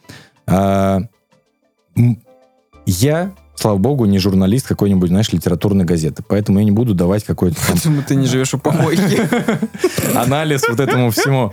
М, 1.97 2.23
я, 2.87 3.33
слава 3.55 3.79
богу, 3.79 4.05
не 4.05 4.19
журналист 4.19 4.67
какой-нибудь, 4.69 5.09
знаешь, 5.09 5.33
литературной 5.33 5.85
газеты, 5.85 6.23
поэтому 6.27 6.59
я 6.59 6.65
не 6.65 6.71
буду 6.71 6.95
давать 6.95 7.25
какой-то 7.25 7.57
там 7.57 7.75
Поэтому 7.75 8.03
ты 8.03 8.15
не 8.15 8.27
живешь 8.27 8.55
у 8.55 8.59
помойки. 8.59 9.29
анализ 10.17 10.63
вот 10.69 10.81
этому 10.81 11.11
всему. 11.11 11.53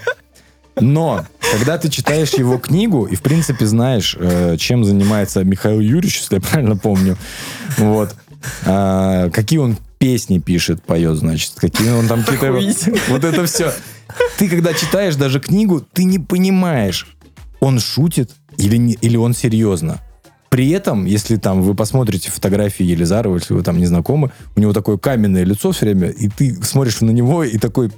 Но, 0.80 1.24
когда 1.52 1.78
ты 1.78 1.90
читаешь 1.90 2.34
его 2.34 2.58
книгу 2.58 3.06
и, 3.06 3.16
в 3.16 3.22
принципе, 3.22 3.66
знаешь, 3.66 4.16
э, 4.20 4.58
чем 4.58 4.84
занимается 4.84 5.44
Михаил 5.44 5.80
Юрьевич, 5.80 6.20
если 6.20 6.36
я 6.36 6.42
правильно 6.42 6.76
помню, 6.76 7.18
вот, 7.78 8.16
а, 8.66 9.30
какие 9.30 9.60
он 9.60 9.78
песни 10.04 10.40
пишет, 10.40 10.84
поет, 10.84 11.16
значит, 11.16 11.54
какие 11.56 11.92
он 11.92 12.10
там 12.10 12.26
какие-то... 12.26 12.94
Вот 13.08 13.24
это 13.24 13.46
все. 13.46 13.72
Ты, 14.38 14.50
когда 14.50 14.74
читаешь 14.74 15.16
даже 15.16 15.40
книгу, 15.40 15.80
ты 15.80 16.04
не 16.04 16.20
понимаешь, 16.20 17.16
он 17.62 17.80
шутит 17.80 18.32
или, 18.58 18.76
не, 18.76 18.96
или 18.96 19.16
он 19.16 19.34
серьезно. 19.34 20.02
При 20.50 20.72
этом, 20.72 21.06
если 21.06 21.38
там 21.38 21.62
вы 21.62 21.74
посмотрите 21.74 22.30
фотографии 22.30 22.84
Елизарова, 22.84 23.38
если 23.38 23.54
вы 23.54 23.64
там 23.64 23.78
не 23.78 23.86
знакомы, 23.86 24.32
у 24.58 24.60
него 24.60 24.74
такое 24.74 24.98
каменное 24.98 25.46
лицо 25.46 25.72
все 25.72 25.86
время, 25.86 26.10
и 26.10 26.28
ты 26.28 26.54
смотришь 26.62 27.00
на 27.00 27.12
него 27.12 27.46
и 27.46 27.58
такой, 27.58 27.90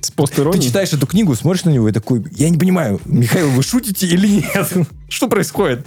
С 0.00 0.08
ты 0.08 0.12
постеронией? 0.14 0.62
читаешь 0.62 0.94
эту 0.94 1.06
книгу, 1.06 1.34
смотришь 1.34 1.64
на 1.64 1.70
него 1.70 1.90
и 1.90 1.92
такой, 1.92 2.24
я 2.32 2.48
не 2.48 2.56
понимаю, 2.56 3.02
Михаил, 3.04 3.50
вы 3.50 3.62
шутите 3.62 4.06
или 4.06 4.26
нет? 4.26 4.88
Что 5.10 5.28
происходит? 5.28 5.86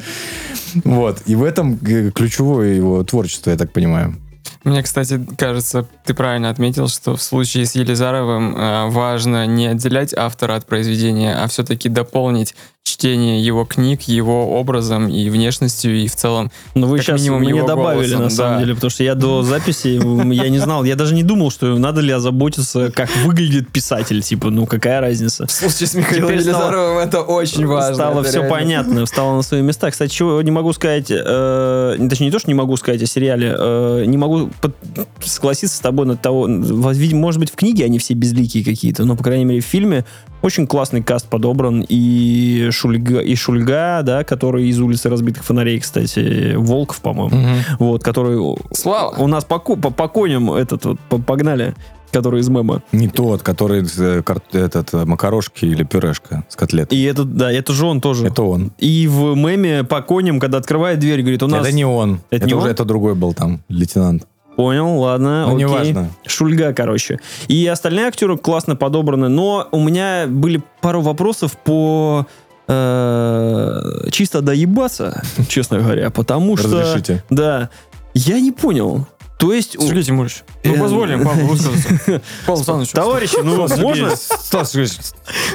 Вот. 0.84 1.24
И 1.26 1.34
в 1.34 1.44
этом 1.44 1.80
э, 1.84 2.12
ключевое 2.12 2.76
его 2.76 3.04
творчество, 3.04 3.50
я 3.50 3.58
так 3.58 3.74
понимаю. 3.74 4.16
Мне, 4.64 4.82
кстати, 4.82 5.24
кажется, 5.38 5.86
ты 6.06 6.14
правильно 6.14 6.50
отметил, 6.50 6.88
что 6.88 7.16
в 7.16 7.22
случае 7.22 7.66
с 7.66 7.76
Елизаровым 7.76 8.56
э, 8.56 8.90
важно 8.90 9.46
не 9.46 9.68
отделять 9.68 10.14
автора 10.14 10.56
от 10.56 10.66
произведения, 10.66 11.36
а 11.36 11.48
все-таки 11.48 11.90
дополнить 11.90 12.56
чтение 12.84 13.42
его 13.44 13.64
книг 13.66 14.02
его 14.04 14.60
образом 14.60 15.08
и 15.08 15.30
внешностью, 15.30 15.96
и 15.96 16.08
в 16.08 16.16
целом 16.16 16.52
Ну, 16.76 16.88
вы 16.88 17.00
сейчас 17.00 17.20
минимум 17.22 17.42
мне 17.42 17.64
добавили, 17.64 18.10
голосом, 18.10 18.24
на 18.24 18.30
самом 18.30 18.54
да. 18.56 18.60
деле, 18.60 18.76
потому 18.76 18.92
что 18.92 19.04
я 19.04 19.16
до 19.16 19.42
записи, 19.44 20.00
я 20.34 20.50
не 20.50 20.60
знал, 20.60 20.84
я 20.84 20.96
даже 20.96 21.14
не 21.16 21.24
думал, 21.24 21.50
что 21.50 21.78
надо 21.78 22.02
ли 22.02 22.12
озаботиться, 22.12 22.92
как 22.92 23.10
выглядит 23.26 23.70
писатель, 23.70 24.22
типа, 24.22 24.50
ну, 24.50 24.66
какая 24.66 25.00
разница. 25.00 25.48
в 25.48 25.52
случае 25.52 25.88
с 25.88 25.94
Михаилом 25.96 26.32
Елизаровым 26.34 26.98
это 26.98 27.22
очень 27.22 27.66
важно. 27.66 27.96
Стало 27.96 28.24
все 28.24 28.40
реально. 28.40 28.50
понятно, 28.52 29.06
встало 29.06 29.36
на 29.38 29.42
свои 29.44 29.62
места. 29.62 29.90
Кстати, 29.90 30.12
чего 30.12 30.42
не 30.42 30.52
могу 30.52 30.74
сказать, 30.74 31.08
э, 31.10 31.96
точнее, 32.10 32.26
не 32.28 32.32
то, 32.32 32.40
что 32.40 32.50
не 32.50 32.54
могу 32.56 32.76
сказать 32.76 33.02
о 33.02 33.06
сериале, 33.06 33.56
э, 33.58 34.04
не 34.08 34.18
могу 34.18 34.50
под- 34.62 34.76
согласиться 35.24 35.78
с 35.78 35.80
тобой 35.80 36.06
на 36.06 36.18
того, 36.18 36.48
может 36.48 37.40
быть, 37.40 37.50
в 37.52 37.56
книге 37.56 37.86
они 37.86 37.98
все 37.98 38.14
безликие 38.14 38.66
какие-то, 38.66 39.06
но, 39.06 39.16
по 39.16 39.24
крайней 39.24 39.46
мере, 39.46 39.62
в 39.62 39.66
фильме 39.66 40.04
очень 40.42 40.68
классный 40.68 41.02
каст 41.02 41.28
подобран, 41.30 41.86
и 41.88 42.68
Шульга, 42.74 43.20
и 43.20 43.36
Шульга, 43.36 44.02
да, 44.04 44.24
который 44.26 44.68
из 44.68 44.80
улицы 44.82 45.10
разбитых 45.10 45.44
фонарей, 45.46 45.80
кстати, 45.80 46.56
Волков, 46.56 47.00
по-моему, 47.00 47.38
вот, 47.80 48.04
который 48.04 48.38
Слава! 48.74 49.16
у 49.18 49.28
нас 49.28 49.46
по, 49.46 49.60
по, 49.60 49.76
по 49.76 50.08
коням 50.10 50.52
этот 50.52 50.84
вот, 50.86 51.00
по- 51.10 51.18
погнали, 51.20 51.74
который 52.12 52.42
из 52.42 52.50
мема. 52.50 52.84
Не 52.92 53.08
тот, 53.08 53.42
который 53.42 53.84
э, 53.98 54.22
кар- 54.22 54.42
этот 54.52 54.94
э, 54.94 55.06
макарошки 55.06 55.66
или 55.66 55.84
пюрешка 55.84 56.44
с 56.50 56.56
котлет. 56.56 56.94
И 56.94 57.02
этот, 57.04 57.36
да, 57.36 57.52
это 57.52 57.74
же 57.74 57.86
он 57.88 58.02
тоже. 58.02 58.28
Это 58.28 58.44
он. 58.44 58.72
И 58.78 59.08
в 59.08 59.36
меме 59.36 59.84
по 59.84 60.02
коням, 60.02 60.40
когда 60.40 60.58
открывает 60.60 61.00
дверь, 61.00 61.22
говорит, 61.22 61.42
у 61.42 61.48
нас... 61.48 61.66
Это 61.66 61.76
не 61.76 61.86
он. 61.86 62.20
Это 62.30 62.36
Это, 62.38 62.46
не 62.48 62.54
уже 62.54 62.66
он? 62.66 62.72
это 62.72 62.86
другой 62.86 63.16
был 63.16 63.34
там, 63.34 63.62
лейтенант. 63.70 64.28
Понял, 64.56 65.00
ладно, 65.00 65.48
Ну, 65.48 65.56
окей. 65.56 65.66
неважно. 65.66 66.10
Шульга, 66.28 66.74
короче. 66.74 67.20
И 67.48 67.66
остальные 67.66 68.06
актеры 68.06 68.38
классно 68.38 68.76
подобраны, 68.76 69.28
но 69.28 69.68
у 69.72 69.80
меня 69.84 70.26
были 70.28 70.62
пару 70.82 71.02
вопросов 71.02 71.58
по 71.58 72.28
э, 72.68 74.10
чисто 74.12 74.42
доебаться, 74.42 75.24
честно 75.48 75.80
говоря, 75.80 76.10
потому 76.10 76.58
что... 76.58 76.68
Разрешите. 76.68 77.24
Да. 77.30 77.70
Я 78.14 78.40
не 78.40 78.52
понял. 78.52 79.08
То 79.38 79.52
есть... 79.52 79.74
Сергей 79.74 80.04
Тимурович, 80.04 80.44
мы 80.64 80.76
Э, 80.76 80.80
позволим 80.80 81.26
Павлу 81.26 81.48
высказаться. 81.48 82.22
Павел 82.46 82.58
Александрович, 82.58 82.92
Товарищи, 82.94 83.38
ну 83.44 83.68
можно... 83.78 84.16
Стас 84.16 84.72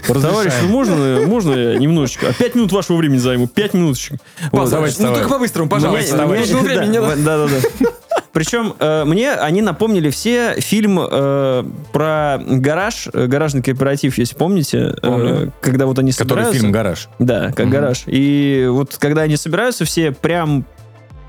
Товарищи, 0.07 0.57
ну 0.63 0.69
можно, 0.69 1.27
можно 1.27 1.55
я 1.55 1.79
немножечко? 1.79 2.29
А 2.29 2.33
Пять 2.33 2.55
минут 2.55 2.73
вашего 2.73 2.97
времени 2.97 3.19
займу, 3.19 3.47
пять 3.47 3.75
минуточек. 3.75 4.21
Вот. 4.53 4.69
давайте, 4.71 5.03
ну 5.03 5.15
только 5.15 5.29
по-быстрому, 5.29 5.71
пожалуйста. 5.71 6.17
Да, 6.17 7.17
да, 7.17 7.49
да. 7.49 7.89
Причем 8.33 8.75
э, 8.79 9.05
мне 9.05 9.33
они 9.33 9.63
напомнили 9.63 10.11
все 10.11 10.61
фильм 10.61 10.99
э, 11.01 11.65
про 11.93 12.39
гараж, 12.47 13.09
э, 13.13 13.27
гаражный 13.27 13.63
кооператив, 13.63 14.19
если 14.19 14.35
помните, 14.37 14.95
э, 14.97 15.01
Помню. 15.01 15.53
когда 15.61 15.87
вот 15.87 15.99
они 15.99 16.13
который 16.13 16.29
собираются. 16.29 16.61
фильм 16.61 16.73
«Гараж». 16.73 17.09
Да, 17.19 17.47
как 17.53 17.67
Мгм. 17.67 17.71
гараж. 17.71 18.03
И 18.07 18.67
вот 18.71 18.97
когда 18.99 19.23
они 19.23 19.37
собираются 19.37 19.85
все, 19.85 20.13
прям 20.13 20.65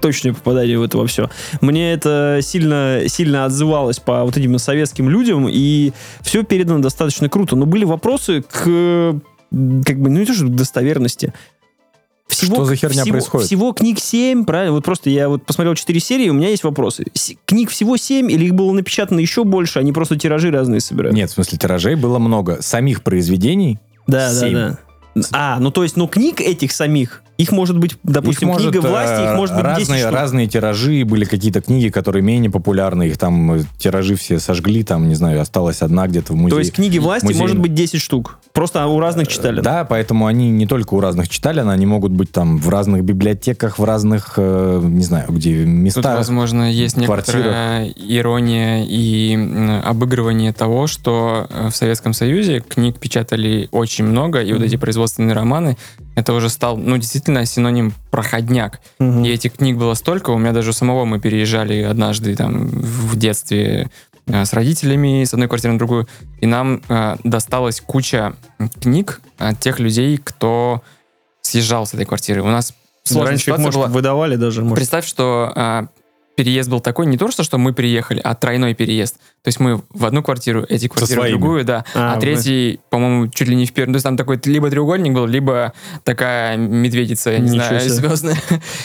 точное 0.01 0.33
попадание 0.33 0.79
в 0.79 0.83
это 0.83 0.97
во 0.97 1.07
все. 1.07 1.29
Мне 1.61 1.93
это 1.93 2.39
сильно, 2.41 3.01
сильно 3.07 3.45
отзывалось 3.45 3.99
по 3.99 4.23
вот 4.23 4.37
этим 4.37 4.57
советским 4.57 5.09
людям, 5.09 5.47
и 5.49 5.91
все 6.21 6.43
передано 6.43 6.79
достаточно 6.79 7.27
круто. 7.29 7.55
Но 7.55 7.65
были 7.65 7.83
вопросы 7.85 8.41
к, 8.41 8.53
как 8.63 9.99
бы, 9.99 10.09
ну 10.09 10.19
не 10.19 10.25
то, 10.25 10.33
что 10.33 10.45
к 10.45 10.55
достоверности. 10.55 11.33
Что 12.29 12.65
за 12.65 12.75
херня 12.75 13.01
всего, 13.03 13.13
происходит? 13.13 13.47
Всего 13.47 13.73
книг 13.73 13.99
7, 13.99 14.45
правильно? 14.45 14.73
Вот 14.73 14.83
просто 14.85 15.09
я 15.09 15.27
вот 15.29 15.45
посмотрел 15.45 15.75
4 15.75 15.99
серии, 15.99 16.29
у 16.29 16.33
меня 16.33 16.49
есть 16.49 16.63
вопросы. 16.63 17.05
С- 17.13 17.33
книг 17.45 17.69
всего 17.71 17.97
7, 17.97 18.31
или 18.31 18.45
их 18.45 18.53
было 18.55 18.71
напечатано 18.71 19.19
еще 19.19 19.43
больше, 19.43 19.79
они 19.79 19.91
просто 19.91 20.15
тиражи 20.17 20.51
разные 20.51 20.79
собирают? 20.81 21.15
Нет, 21.15 21.29
в 21.29 21.33
смысле, 21.33 21.57
тиражей 21.57 21.95
было 21.95 22.19
много. 22.19 22.61
Самих 22.61 23.03
произведений 23.03 23.79
Да, 24.07 24.31
Семь. 24.33 24.53
да, 24.53 24.77
да. 25.15 25.21
А, 25.33 25.59
ну 25.59 25.71
то 25.71 25.83
есть, 25.83 25.97
ну 25.97 26.07
книг 26.07 26.39
этих 26.39 26.71
самих, 26.71 27.23
их 27.39 27.53
может 27.53 27.77
быть, 27.77 27.95
допустим, 28.03 28.49
Их 28.49 28.53
может, 28.53 28.71
книга 28.73 28.85
власти, 28.85 29.23
их 29.23 29.29
э, 29.29 29.35
может 29.35 29.55
быть 29.55 29.63
10 29.63 29.79
разные, 29.79 30.01
штук. 30.01 30.13
разные 30.13 30.47
тиражи, 30.47 31.05
были 31.05 31.23
какие-то 31.23 31.61
книги, 31.61 31.87
которые 31.87 32.21
менее 32.21 32.51
популярны, 32.51 33.07
их 33.07 33.17
там 33.17 33.53
э, 33.53 33.63
тиражи 33.77 34.15
все 34.15 34.39
сожгли, 34.39 34.83
там, 34.83 35.07
не 35.07 35.15
знаю, 35.15 35.39
осталась 35.39 35.81
одна 35.81 36.05
где-то 36.07 36.33
в 36.33 36.35
музее. 36.35 36.49
То 36.49 36.59
есть 36.59 36.73
книги 36.73 36.99
власти 36.99 37.23
музейной. 37.23 37.41
может 37.41 37.59
быть 37.59 37.73
10 37.73 38.01
штук. 38.01 38.39
Просто 38.51 38.85
у 38.87 38.99
разных 38.99 39.29
читали. 39.29 39.61
Да, 39.61 39.85
поэтому 39.85 40.25
они 40.27 40.51
не 40.51 40.67
только 40.67 40.95
у 40.95 40.99
разных 40.99 41.29
читали, 41.29 41.61
но 41.61 41.69
они 41.69 41.85
могут 41.85 42.11
быть 42.11 42.29
там 42.29 42.57
в 42.57 42.67
разных 42.67 43.05
библиотеках, 43.05 43.79
в 43.79 43.85
разных, 43.85 44.33
э, 44.35 44.81
не 44.83 45.03
знаю, 45.03 45.27
где 45.29 45.59
Тут, 45.59 45.67
местах. 45.69 46.17
возможно, 46.17 46.69
есть 46.69 46.97
некоторая 46.97 47.87
ирония 47.87 48.83
и 48.85 49.79
обыгрывание 49.85 50.51
того, 50.51 50.87
что 50.87 51.47
э, 51.49 51.69
в 51.69 51.75
Советском 51.75 52.11
Союзе 52.11 52.59
книг 52.59 52.99
печатали 52.99 53.69
очень 53.71 54.03
много, 54.03 54.41
и 54.41 54.51
вот 54.51 54.61
эти 54.61 54.75
производственные 54.75 55.35
романы 55.35 55.77
это 56.19 56.33
уже 56.33 56.49
стал, 56.49 56.75
ну, 56.77 56.97
действительно 56.97 57.45
синоним 57.45 57.93
проходняк. 58.11 58.81
Мгм. 58.99 59.23
И 59.23 59.29
этих 59.29 59.53
книг 59.53 59.77
было 59.77 59.93
столько, 59.93 60.31
у 60.31 60.37
меня 60.37 60.51
даже 60.51 60.71
у 60.71 60.73
самого 60.73 61.05
мы 61.05 61.19
переезжали 61.19 61.81
однажды 61.81 62.35
там 62.35 62.67
в 62.67 63.15
детстве 63.15 63.89
э, 64.27 64.45
с 64.45 64.53
родителями 64.53 65.23
с 65.23 65.33
одной 65.33 65.47
квартиры 65.47 65.73
на 65.73 65.79
другую, 65.79 66.07
и 66.41 66.45
нам 66.45 66.81
э, 66.89 67.15
досталась 67.23 67.79
куча 67.79 68.33
книг 68.81 69.21
от 69.37 69.59
тех 69.59 69.79
людей, 69.79 70.19
кто 70.21 70.81
съезжал 71.41 71.85
с 71.85 71.93
этой 71.93 72.05
квартиры. 72.05 72.41
У 72.41 72.47
нас 72.47 72.73
сложная 73.03 73.31
Раньше 73.31 73.41
их, 73.41 73.45
ситуация 73.45 73.65
может, 73.65 73.79
была. 73.79 73.87
выдавали 73.87 74.35
даже. 74.35 74.61
может. 74.61 74.75
Представь, 74.75 75.05
что 75.05 75.51
а, 75.55 75.87
переезд 76.39 76.69
был 76.69 76.79
такой, 76.79 77.05
не 77.05 77.17
то, 77.17 77.29
что, 77.31 77.43
что 77.43 77.57
мы 77.57 77.73
приехали, 77.73 78.21
а 78.23 78.33
тройной 78.33 78.73
переезд. 78.73 79.15
То 79.43 79.47
есть 79.49 79.59
мы 79.59 79.81
в 79.93 80.05
одну 80.05 80.23
квартиру, 80.23 80.65
эти 80.69 80.87
квартиры 80.87 81.21
в 81.23 81.29
другую, 81.31 81.65
да. 81.65 81.83
А, 81.93 82.13
А, 82.13 82.19
третий, 82.19 82.79
по-моему, 82.89 83.27
чуть 83.27 83.49
ли 83.49 83.55
не 83.57 83.65
в 83.65 83.73
первом. 83.73 83.91
То 83.93 83.97
есть 83.97 84.05
там 84.05 84.15
такой 84.15 84.39
либо 84.45 84.69
треугольник 84.69 85.11
был, 85.13 85.25
либо 85.25 85.73
такая 86.05 86.55
медведица, 86.55 87.31
я 87.31 87.39
не 87.39 87.49
Ничего 87.51 87.65
знаю, 87.65 87.79
себе. 87.81 87.89
звездная. 87.93 88.37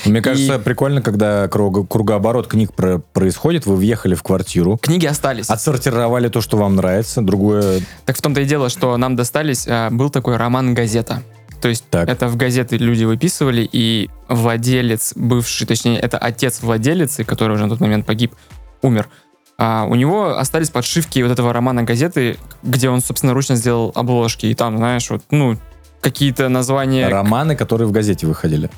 Мне 0.04 0.18
И- 0.18 0.22
кажется, 0.22 0.58
прикольно, 0.58 1.00
когда 1.00 1.44
круго- 1.46 1.86
кругооборот 1.86 2.48
книг 2.48 2.74
про- 2.74 2.98
происходит, 2.98 3.66
вы 3.66 3.76
въехали 3.76 4.16
в 4.16 4.24
квартиру, 4.24 4.76
Книги 4.82 5.06
остались. 5.06 5.48
отсортировали 5.48 6.28
то, 6.28 6.40
что 6.40 6.56
вам 6.56 6.74
нравится, 6.74 7.22
другое... 7.22 7.82
Так 8.04 8.16
в 8.18 8.22
том-то 8.22 8.40
и 8.40 8.44
дело, 8.46 8.68
что 8.68 8.96
нам 8.96 9.14
достались, 9.14 9.66
а, 9.68 9.90
был 9.90 10.10
такой 10.10 10.36
роман 10.36 10.74
«Газета». 10.74 11.22
То 11.64 11.70
есть 11.70 11.88
Так. 11.88 12.10
это 12.10 12.28
в 12.28 12.36
газеты 12.36 12.76
люди 12.76 13.04
выписывали, 13.04 13.66
и 13.72 14.10
владелец, 14.28 15.14
бывший, 15.16 15.66
точнее, 15.66 15.98
это 15.98 16.18
отец 16.18 16.60
владелицы, 16.60 17.24
который 17.24 17.54
уже 17.54 17.64
на 17.64 17.70
тот 17.70 17.80
момент 17.80 18.04
погиб, 18.04 18.34
умер. 18.82 19.08
А 19.56 19.86
у 19.88 19.94
него 19.94 20.36
остались 20.36 20.68
подшивки 20.68 21.20
вот 21.20 21.32
этого 21.32 21.54
романа 21.54 21.82
газеты, 21.82 22.36
где 22.62 22.90
он 22.90 23.00
собственноручно 23.00 23.56
сделал 23.56 23.92
обложки. 23.94 24.44
И 24.44 24.54
там, 24.54 24.76
знаешь, 24.76 25.08
вот, 25.08 25.22
ну, 25.30 25.56
какие-то 26.02 26.50
названия... 26.50 27.08
Романы, 27.08 27.56
которые 27.56 27.88
в 27.88 27.92
газете 27.92 28.26
выходили. 28.26 28.68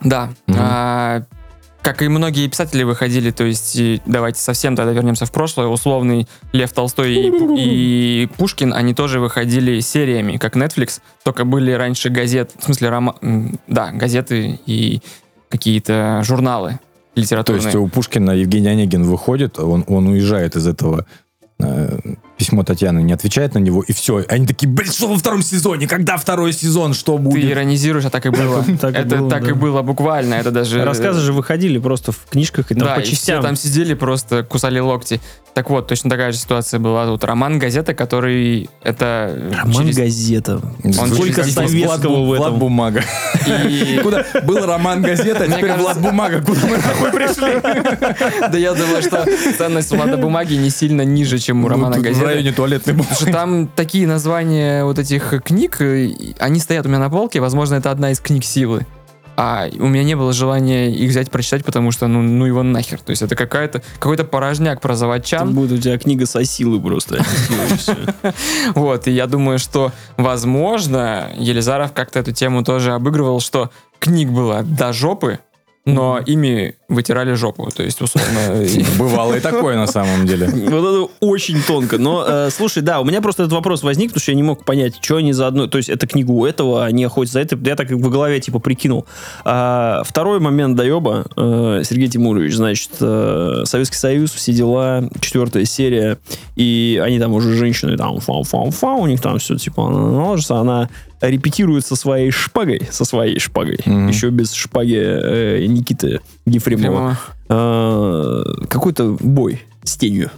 Да. 0.00 0.30
Мгм. 0.46 0.58
А, 0.58 1.22
как 1.82 2.00
и 2.02 2.08
многие 2.08 2.48
писатели 2.48 2.84
выходили, 2.84 3.30
то 3.32 3.44
есть, 3.44 3.76
давайте 4.06 4.40
совсем 4.40 4.76
тогда 4.76 4.92
вернемся 4.92 5.26
в 5.26 5.32
прошлое, 5.32 5.66
условный 5.66 6.28
Лев 6.52 6.72
Толстой 6.72 7.12
и, 7.14 7.28
и 8.24 8.28
Пушкин, 8.38 8.72
они 8.72 8.94
тоже 8.94 9.18
выходили 9.20 9.80
сериями, 9.80 10.36
как 10.36 10.56
Netflix, 10.56 11.00
только 11.24 11.44
были 11.44 11.72
раньше 11.72 12.08
газет, 12.08 12.52
в 12.58 12.64
смысле, 12.64 12.88
рома- 12.88 13.58
да, 13.66 13.90
газеты 13.90 14.60
и 14.64 15.00
какие-то 15.48 16.22
журналы 16.24 16.78
То 17.14 17.20
литературные. 17.20 17.64
есть 17.64 17.76
у 17.76 17.88
Пушкина 17.88 18.30
Евгений 18.30 18.68
Онегин 18.68 19.02
выходит, 19.02 19.58
он, 19.58 19.84
он 19.88 20.06
уезжает 20.06 20.56
из 20.56 20.66
этого 20.66 21.04
э, 21.58 21.98
письмо 22.42 22.64
Татьяны, 22.64 23.02
не 23.04 23.12
отвечает 23.12 23.54
на 23.54 23.60
него, 23.60 23.84
и 23.86 23.92
все. 23.92 24.24
Они 24.28 24.48
такие, 24.48 24.66
блин, 24.68 24.90
что 24.90 25.06
во 25.06 25.16
втором 25.16 25.42
сезоне? 25.42 25.86
Когда 25.86 26.16
второй 26.16 26.52
сезон? 26.52 26.92
Что 26.92 27.16
Ты 27.16 27.22
будет? 27.22 27.48
иронизируешь, 27.52 28.04
а 28.04 28.10
так 28.10 28.26
и 28.26 28.30
было. 28.30 28.64
Так 28.80 28.96
и 28.96 28.98
это 28.98 29.16
было, 29.16 29.30
так 29.30 29.48
и 29.48 29.52
было 29.52 29.82
буквально, 29.82 30.34
это 30.34 30.50
даже... 30.50 30.82
Рассказы 30.84 31.20
же 31.20 31.32
выходили 31.32 31.78
просто 31.78 32.10
в 32.10 32.18
книжках 32.28 32.72
и 32.72 32.74
там 32.74 32.96
по 32.96 33.02
частям. 33.02 33.42
там 33.44 33.54
сидели, 33.54 33.94
просто 33.94 34.42
кусали 34.42 34.80
локти. 34.80 35.20
Так 35.54 35.68
вот, 35.70 35.86
точно 35.86 36.08
такая 36.10 36.32
же 36.32 36.38
ситуация 36.38 36.80
была. 36.80 37.06
Вот 37.10 37.22
роман 37.24 37.58
«Газета», 37.58 37.92
который 37.94 38.70
это... 38.82 39.38
Роман 39.56 39.84
через- 39.84 39.96
газета. 39.98 40.60
Он 40.82 40.92
Сколько 41.12 41.44
советского 41.44 42.22
в 42.22 42.26
Влад 42.26 42.40
этом. 42.40 42.58
Бумага. 42.58 43.04
И- 43.68 44.00
Куда? 44.02 44.24
Был 44.44 44.64
роман 44.64 45.02
газета, 45.02 45.44
а 45.44 45.46
теперь 45.46 45.60
кажется- 45.66 45.82
Влад 45.82 46.00
Бумага. 46.00 46.40
Куда 46.42 46.60
мы 46.66 46.76
нахуй 46.78 47.10
пришли? 47.12 47.52
Да 48.50 48.58
я 48.58 48.72
думаю, 48.72 49.02
что 49.02 49.26
ценность 49.58 49.90
Влада 49.92 50.16
бумаги 50.16 50.54
не 50.54 50.70
сильно 50.70 51.02
ниже, 51.02 51.38
чем 51.38 51.64
у 51.64 51.68
романа 51.68 51.96
Ну, 51.96 52.00
В 52.00 52.04
«Газета». 52.04 52.26
Районе 52.34 52.52
туалетной 52.52 52.94
Потому 52.94 53.14
что 53.14 53.24
бумаги. 53.24 53.36
там 53.36 53.68
такие 53.68 54.06
названия 54.06 54.84
вот 54.84 54.98
этих 54.98 55.42
книг, 55.44 55.80
э, 55.80 56.10
они 56.38 56.60
стоят 56.60 56.86
у 56.86 56.88
меня 56.88 56.98
на 56.98 57.10
полке, 57.10 57.40
возможно, 57.40 57.76
это 57.76 57.90
одна 57.90 58.10
из 58.10 58.20
книг 58.20 58.44
силы. 58.44 58.86
А 59.34 59.66
у 59.78 59.88
меня 59.88 60.04
не 60.04 60.14
было 60.14 60.32
желания 60.32 60.90
их 60.90 61.08
взять, 61.10 61.30
прочитать, 61.30 61.64
потому 61.64 61.90
что, 61.90 62.06
ну, 62.06 62.20
ну 62.20 62.44
его 62.44 62.62
нахер. 62.62 63.00
То 63.00 63.10
есть 63.10 63.22
это 63.22 63.34
какая-то, 63.34 63.82
какой-то 63.98 64.24
порожняк 64.24 64.80
про 64.80 64.90
Там 64.90 64.96
заводчан. 64.96 65.54
будет 65.54 65.72
у 65.72 65.78
тебя 65.78 65.96
книга 65.98 66.26
сосилы 66.26 66.80
просто. 66.80 67.24
Вот, 68.74 69.06
и 69.08 69.10
я 69.10 69.26
думаю, 69.26 69.58
что, 69.58 69.92
возможно, 70.16 71.30
Елизаров 71.36 71.92
как-то 71.92 72.18
эту 72.18 72.32
тему 72.32 72.62
тоже 72.62 72.92
обыгрывал, 72.92 73.40
что 73.40 73.70
книг 73.98 74.28
было 74.30 74.62
до 74.62 74.92
жопы, 74.92 75.38
но 75.84 76.20
ими 76.24 76.76
вытирали 76.88 77.32
жопу. 77.34 77.68
То 77.74 77.82
есть, 77.82 78.00
условно... 78.00 78.64
Бывало 78.98 79.34
и 79.34 79.40
такое 79.40 79.76
на 79.76 79.86
самом 79.86 80.26
деле. 80.26 80.46
Вот 80.46 81.06
это 81.06 81.12
очень 81.20 81.60
тонко. 81.62 81.98
Но, 81.98 82.24
э, 82.26 82.50
слушай, 82.50 82.82
да, 82.82 83.00
у 83.00 83.04
меня 83.04 83.20
просто 83.20 83.44
этот 83.44 83.54
вопрос 83.54 83.82
возник, 83.82 84.10
потому 84.10 84.22
что 84.22 84.30
я 84.30 84.36
не 84.36 84.42
мог 84.42 84.64
понять, 84.64 84.98
что 85.00 85.16
они 85.16 85.32
за 85.32 85.48
одно... 85.48 85.66
То 85.66 85.78
есть, 85.78 85.88
это 85.88 86.06
книгу 86.06 86.34
у 86.34 86.46
этого, 86.46 86.84
они 86.84 87.04
охотятся 87.04 87.34
за 87.34 87.40
это. 87.40 87.58
Я 87.64 87.74
так 87.74 87.90
в 87.90 88.10
голове, 88.10 88.38
типа, 88.38 88.60
прикинул. 88.60 89.06
А, 89.44 90.02
второй 90.04 90.38
момент 90.38 90.76
доеба. 90.76 91.24
э, 91.36 91.82
Сергей 91.84 92.08
Тимурович, 92.08 92.54
значит, 92.54 92.90
э, 93.00 93.62
Советский 93.64 93.96
Союз, 93.96 94.32
все 94.32 94.52
дела, 94.52 95.08
четвертая 95.20 95.64
серия, 95.64 96.18
и 96.54 97.00
они 97.04 97.18
там 97.18 97.32
уже 97.32 97.54
женщины, 97.54 97.96
там, 97.96 98.20
фау-фау-фау, 98.20 99.00
у 99.00 99.06
них 99.06 99.20
там 99.20 99.38
все, 99.38 99.56
типа, 99.56 99.88
наложницы, 99.88 100.56
она 100.56 100.88
репетирует 101.22 101.86
со 101.86 101.96
своей 101.96 102.30
шпагой, 102.30 102.82
со 102.90 103.04
своей 103.04 103.38
шпагой, 103.38 103.78
Мгм. 103.86 104.08
еще 104.08 104.30
без 104.30 104.52
шпаги 104.52 104.98
э, 105.00 105.64
Никиты 105.66 106.20
Ефремова 106.46 107.18
э, 107.48 108.42
какой-то 108.68 109.16
бой 109.20 109.62
с 109.84 109.96
тенью. 109.96 110.30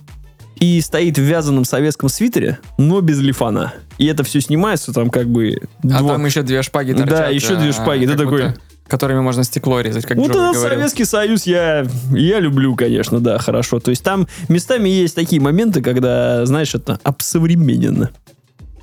И 0.61 0.80
стоит 0.80 1.18
в 1.18 1.22
вязаном 1.22 1.64
советском 1.64 2.09
свитере, 2.09 2.59
но 2.78 3.01
без 3.01 3.18
лифана. 3.20 3.74
И 3.99 4.07
это 4.07 4.22
все 4.24 4.41
снимается 4.41 4.93
там 4.93 5.11
как 5.11 5.26
бы... 5.28 5.59
А 5.82 5.87
два- 5.99 6.12
там 6.14 6.24
еще 6.24 6.43
две 6.43 6.62
шпаги 6.62 6.93
Да, 6.93 6.99
торчат. 7.07 7.32
еще 7.32 7.57
две 7.57 7.72
шпаги, 7.72 8.07
ты 8.07 8.16
такой- 8.16 8.43
будто- 8.49 8.55
Которыми 8.87 9.20
можно 9.20 9.45
стекло 9.45 9.80
резать, 9.80 10.05
как 10.05 10.18
Вот 10.18 10.30
Джоуи 10.30 10.43
этот 10.51 10.57
говорил. 10.57 10.78
Советский 10.78 11.05
Союз 11.07 11.47
я, 11.47 11.87
я 12.11 12.39
люблю, 12.39 12.76
конечно, 12.76 13.18
да, 13.18 13.39
хорошо. 13.39 13.80
То 13.80 13.89
есть 13.91 14.05
там 14.05 14.28
местами 14.51 14.91
есть 14.91 15.14
такие 15.14 15.41
моменты, 15.41 15.80
когда, 15.80 16.45
знаешь, 16.45 16.74
это 16.74 17.01
обсовремененно. 17.03 18.11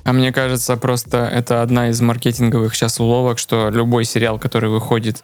А 0.04 0.12
мне 0.12 0.32
кажется, 0.32 0.76
просто 0.76 1.18
это 1.18 1.62
одна 1.62 1.88
из 1.90 2.00
маркетинговых 2.00 2.74
сейчас 2.74 2.98
уловок, 3.00 3.38
что 3.38 3.70
любой 3.70 4.04
сериал, 4.04 4.38
который 4.38 4.68
выходит 4.70 5.22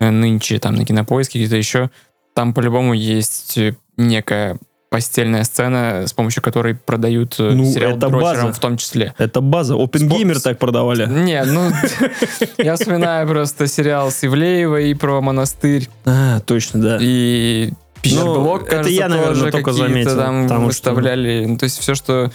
э, 0.00 0.10
нынче 0.10 0.58
там 0.58 0.74
на 0.74 0.84
кинопоиске, 0.84 1.38
где-то 1.38 1.56
еще, 1.56 1.90
там 2.34 2.52
по-любому 2.54 2.92
есть 2.94 3.56
э, 3.58 3.74
некая 3.96 4.58
постельная 4.90 5.44
сцена, 5.44 6.04
с 6.06 6.12
помощью 6.14 6.42
которой 6.42 6.74
продают 6.74 7.36
э, 7.38 7.50
Ну, 7.50 7.64
сериал 7.70 7.92
это 7.98 8.08
дрочерам 8.08 8.22
база. 8.46 8.52
в 8.52 8.58
том 8.58 8.76
числе. 8.78 9.14
Это 9.18 9.40
база. 9.40 9.74
Опенгеймер 9.76 10.36
Спо- 10.36 10.42
так 10.42 10.58
продавали. 10.58 11.06
Не, 11.10 11.42
ну, 11.44 11.70
я 12.58 12.76
вспоминаю 12.76 13.26
просто 13.28 13.66
сериал 13.66 14.10
с 14.10 14.24
Ивлеевой 14.24 14.94
про 14.94 15.20
монастырь 15.20 15.88
А, 16.06 16.40
точно, 16.40 16.80
да. 16.80 16.98
и 17.00 17.70
Пищерблок, 18.00 18.60
Ну, 18.62 18.66
это 18.66 18.70
кажется, 18.76 18.92
я, 18.92 19.08
наверное, 19.08 19.34
тоже 19.34 19.50
только 19.50 19.72
заметил, 19.72 20.16
там 20.16 20.42
потому 20.44 20.60
что- 20.70 20.90
выставляли. 20.92 21.44
Ну, 21.46 21.56
то 21.58 21.64
есть 21.64 21.78
все, 21.78 21.94
что... 21.94 22.30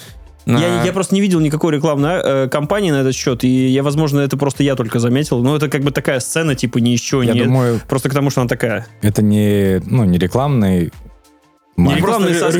Я, 0.45 0.53
на- 0.53 0.83
я 0.83 0.91
просто 0.93 1.15
не 1.15 1.21
видел 1.21 1.39
никакой 1.39 1.73
рекламной 1.73 2.19
э, 2.23 2.47
кампании 2.49 2.91
на 2.91 3.01
этот 3.01 3.15
счет, 3.15 3.43
и 3.43 3.67
я, 3.67 3.81
возможно, 3.83 4.19
это 4.19 4.35
просто 4.37 4.63
я 4.63 4.75
только 4.75 4.99
заметил. 4.99 5.41
Но 5.41 5.55
это 5.55 5.69
как 5.69 5.83
бы 5.83 5.91
такая 5.91 6.19
сцена, 6.19 6.53
типа, 6.55 6.79
ни 6.79 6.93
из 6.95 6.99
чего, 6.99 7.23
Я 7.23 7.33
ни- 7.33 7.43
думаю, 7.43 7.79
Просто 7.87 8.09
потому, 8.09 8.29
что 8.29 8.41
она 8.41 8.47
такая. 8.49 8.85
это 9.01 9.21
не, 9.21 9.81
ну, 9.85 10.03
не 10.03 10.17
рекламный... 10.17 10.91
Не 11.75 11.95
рекламные 11.95 12.35
соски. 12.35 12.59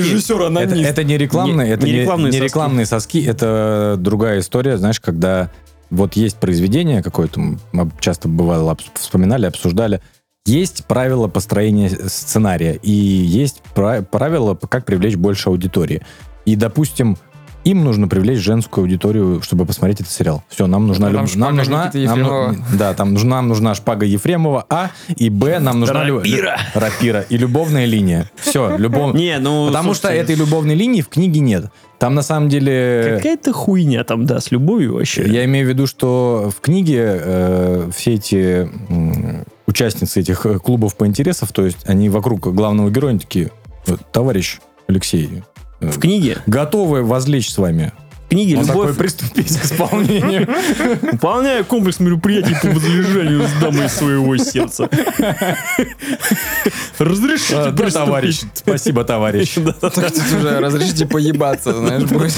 Это, 0.64 0.76
это 0.90 1.04
не 1.04 1.18
рекламные, 1.18 1.68
Не- 1.68 1.74
это 1.74 1.86
не 1.86 1.92
не, 1.92 2.00
рекламные 2.00 2.32
не 2.32 2.38
соски. 2.40 2.46
рекламные 2.46 2.86
соски, 2.88 3.24
это 3.24 3.96
другая 4.00 4.40
история, 4.40 4.78
знаешь, 4.78 5.00
когда 5.00 5.52
вот 5.92 6.16
есть 6.16 6.38
произведение 6.38 7.04
какое-то, 7.04 7.40
мы 7.40 7.92
часто 8.00 8.28
бывало 8.28 8.76
вспоминали, 8.96 9.46
обсуждали, 9.46 10.02
есть 10.48 10.86
правила 10.86 11.28
построения 11.28 11.90
сценария 12.08 12.80
и 12.82 12.92
есть 12.92 13.62
пра- 13.76 14.02
правила, 14.02 14.56
как 14.56 14.86
привлечь 14.86 15.16
больше 15.16 15.50
аудитории. 15.50 16.02
И, 16.46 16.56
допустим, 16.56 17.16
им 17.64 17.84
нужно 17.84 18.08
привлечь 18.08 18.40
женскую 18.40 18.84
аудиторию, 18.84 19.42
чтобы 19.42 19.66
посмотреть 19.66 20.02
этот 20.02 20.12
сериал. 20.12 20.44
Все, 20.50 20.68
нам 20.68 20.88
нужна... 20.88 21.10
Ну, 21.10 21.14
там 21.16 21.24
люб- 21.24 21.30
шпага 21.32 21.46
нам 21.46 21.56
нужна 21.56 21.92
нам 21.94 22.66
да, 22.78 22.94
там 22.94 23.14
нужна, 23.14 23.36
нам 23.38 23.48
нужна 23.48 23.76
шпага 23.76 24.06
Ефремова, 24.06 24.66
А, 24.70 24.92
и 25.16 25.30
Б, 25.30 25.60
нам 25.60 25.80
нужна... 25.80 26.04
лю- 26.04 26.18
Рапира. 26.20 26.58
Рапира. 26.74 27.22
И 27.22 27.38
любовная 27.38 27.86
линия. 27.86 28.30
Все, 28.36 28.76
любовь... 28.78 29.16
Не, 29.16 29.40
ну... 29.40 29.68
Потому 29.68 29.94
что 29.94 30.08
слушайте, 30.08 30.34
этой 30.34 30.36
любовной 30.36 30.76
линии 30.76 31.02
в 31.02 31.10
книге 31.10 31.40
нет. 31.40 31.66
Там 32.00 32.16
на 32.16 32.22
самом 32.22 32.50
деле... 32.50 33.16
Какая-то 33.18 33.54
хуйня 33.54 34.04
там, 34.04 34.26
да, 34.26 34.42
с 34.42 34.52
любовью 34.52 34.96
вообще. 34.96 35.26
Я 35.26 35.46
имею 35.46 35.66
в 35.66 35.70
виду, 35.70 35.88
что 35.88 36.52
в 36.56 36.60
книге 36.60 36.98
э, 37.24 37.90
все 37.96 38.16
эти 38.16 38.70
м, 38.90 39.46
участницы 39.68 40.20
этих 40.20 40.46
э, 40.46 40.60
клубов 40.60 40.98
по 40.98 41.08
интересам, 41.08 41.48
то 41.54 41.64
есть 41.66 41.78
они 41.86 42.10
вокруг 42.10 42.54
главного 42.54 42.90
героя 42.90 43.12
они 43.12 43.20
такие, 43.20 43.52
«Э, 43.88 43.96
товарищ 44.12 44.60
Алексей, 44.88 45.30
э, 45.32 45.53
В 45.92 46.00
книге? 46.00 46.38
готовы 46.46 47.04
возлечь 47.04 47.50
с 47.50 47.58
вами. 47.58 47.92
В 48.34 48.36
книге 48.36 48.58
Он 48.58 48.66
такой, 48.66 48.88
«Любовь» 48.88 48.98
приступить 48.98 49.56
к 49.60 49.64
исполнению. 49.66 50.48
Выполняю 51.12 51.64
комплекс 51.66 52.00
мероприятий 52.00 52.56
по 52.60 52.68
возлежанию 52.70 53.48
с 53.48 53.62
дамой 53.62 53.88
своего 53.90 54.36
сердца. 54.38 54.90
Разрешите 56.98 57.56
А, 57.56 57.72
Да, 57.72 57.90
товарищ. 57.90 58.42
Спасибо, 58.56 59.04
товарищ. 59.04 59.58
Уже 59.58 60.60
разрешите 60.60 61.06
поебаться, 61.06 61.74
знаешь, 61.74 62.04
будет. 62.04 62.34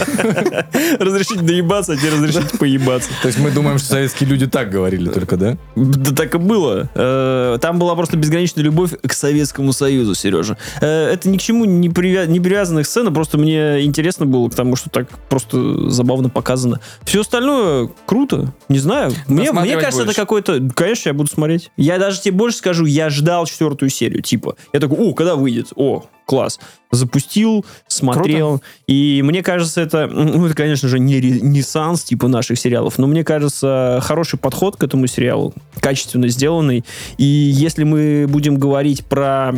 Разрешите 0.99 1.39
доебаться, 1.41 1.93
а 1.93 1.95
тебе 1.95 2.09
разрешите 2.09 2.57
поебаться. 2.57 3.09
То 3.21 3.27
есть 3.29 3.39
мы 3.39 3.51
думаем, 3.51 3.77
что 3.77 3.89
советские 3.89 4.29
люди 4.29 4.47
так 4.47 4.69
говорили 4.69 5.09
только, 5.09 5.37
да? 5.37 5.57
Да 5.75 6.11
так 6.13 6.35
и 6.35 6.37
было. 6.39 6.89
Э, 6.93 7.57
Там 7.61 7.79
была 7.79 7.95
просто 7.95 8.17
безграничная 8.17 8.63
любовь 8.65 8.91
к 9.01 9.13
Советскому 9.13 9.71
Союзу, 9.71 10.13
Сережа. 10.13 10.57
Э, 10.81 11.13
Это 11.13 11.29
ни 11.29 11.37
к 11.37 11.41
чему 11.41 11.63
не, 11.65 11.87
привя- 11.89 12.25
не 12.27 12.41
привязанная 12.41 12.83
сцена, 12.83 13.11
просто 13.13 13.37
мне 13.37 13.83
интересно 13.83 14.25
было 14.25 14.49
к 14.49 14.55
тому, 14.55 14.75
что 14.75 14.89
так 14.89 15.07
просто 15.29 15.84
забавно 15.89 16.29
показано. 16.29 16.79
Все 17.03 17.21
остальное 17.21 17.89
круто, 18.05 18.53
не 18.69 18.79
знаю. 18.79 19.11
Мне, 19.27 19.51
мне 19.51 19.77
кажется, 19.77 20.03
будешь? 20.03 20.13
это 20.13 20.21
какой-то... 20.21 20.69
Конечно, 20.75 21.09
я 21.09 21.13
буду 21.13 21.29
смотреть. 21.29 21.71
Я 21.77 21.97
даже 21.97 22.21
тебе 22.21 22.35
больше 22.35 22.57
скажу, 22.57 22.85
я 22.85 23.09
ждал 23.09 23.45
четвертую 23.45 23.89
серию, 23.89 24.21
типа. 24.21 24.55
Я 24.73 24.79
такой, 24.79 24.97
о, 24.97 25.13
когда 25.13 25.35
выйдет? 25.35 25.73
О, 25.75 26.05
класс. 26.25 26.59
Запустил, 26.91 27.65
смотрел. 27.87 28.61
И 28.87 29.21
мне 29.23 29.43
кажется, 29.43 29.81
это, 29.81 30.07
ну, 30.07 30.45
это, 30.45 30.55
конечно 30.55 30.89
же, 30.89 30.99
не 30.99 31.19
ренессанс 31.19 32.03
типа 32.03 32.27
наших 32.27 32.59
сериалов, 32.59 32.97
но 32.97 33.07
мне 33.07 33.23
кажется, 33.23 33.99
хороший 34.01 34.39
подход 34.39 34.75
к 34.75 34.83
этому 34.83 35.07
сериалу, 35.07 35.53
качественно 35.79 36.27
сделанный. 36.27 36.83
И 37.17 37.23
если 37.23 37.83
мы 37.83 38.25
будем 38.27 38.57
говорить 38.57 39.05
про 39.05 39.53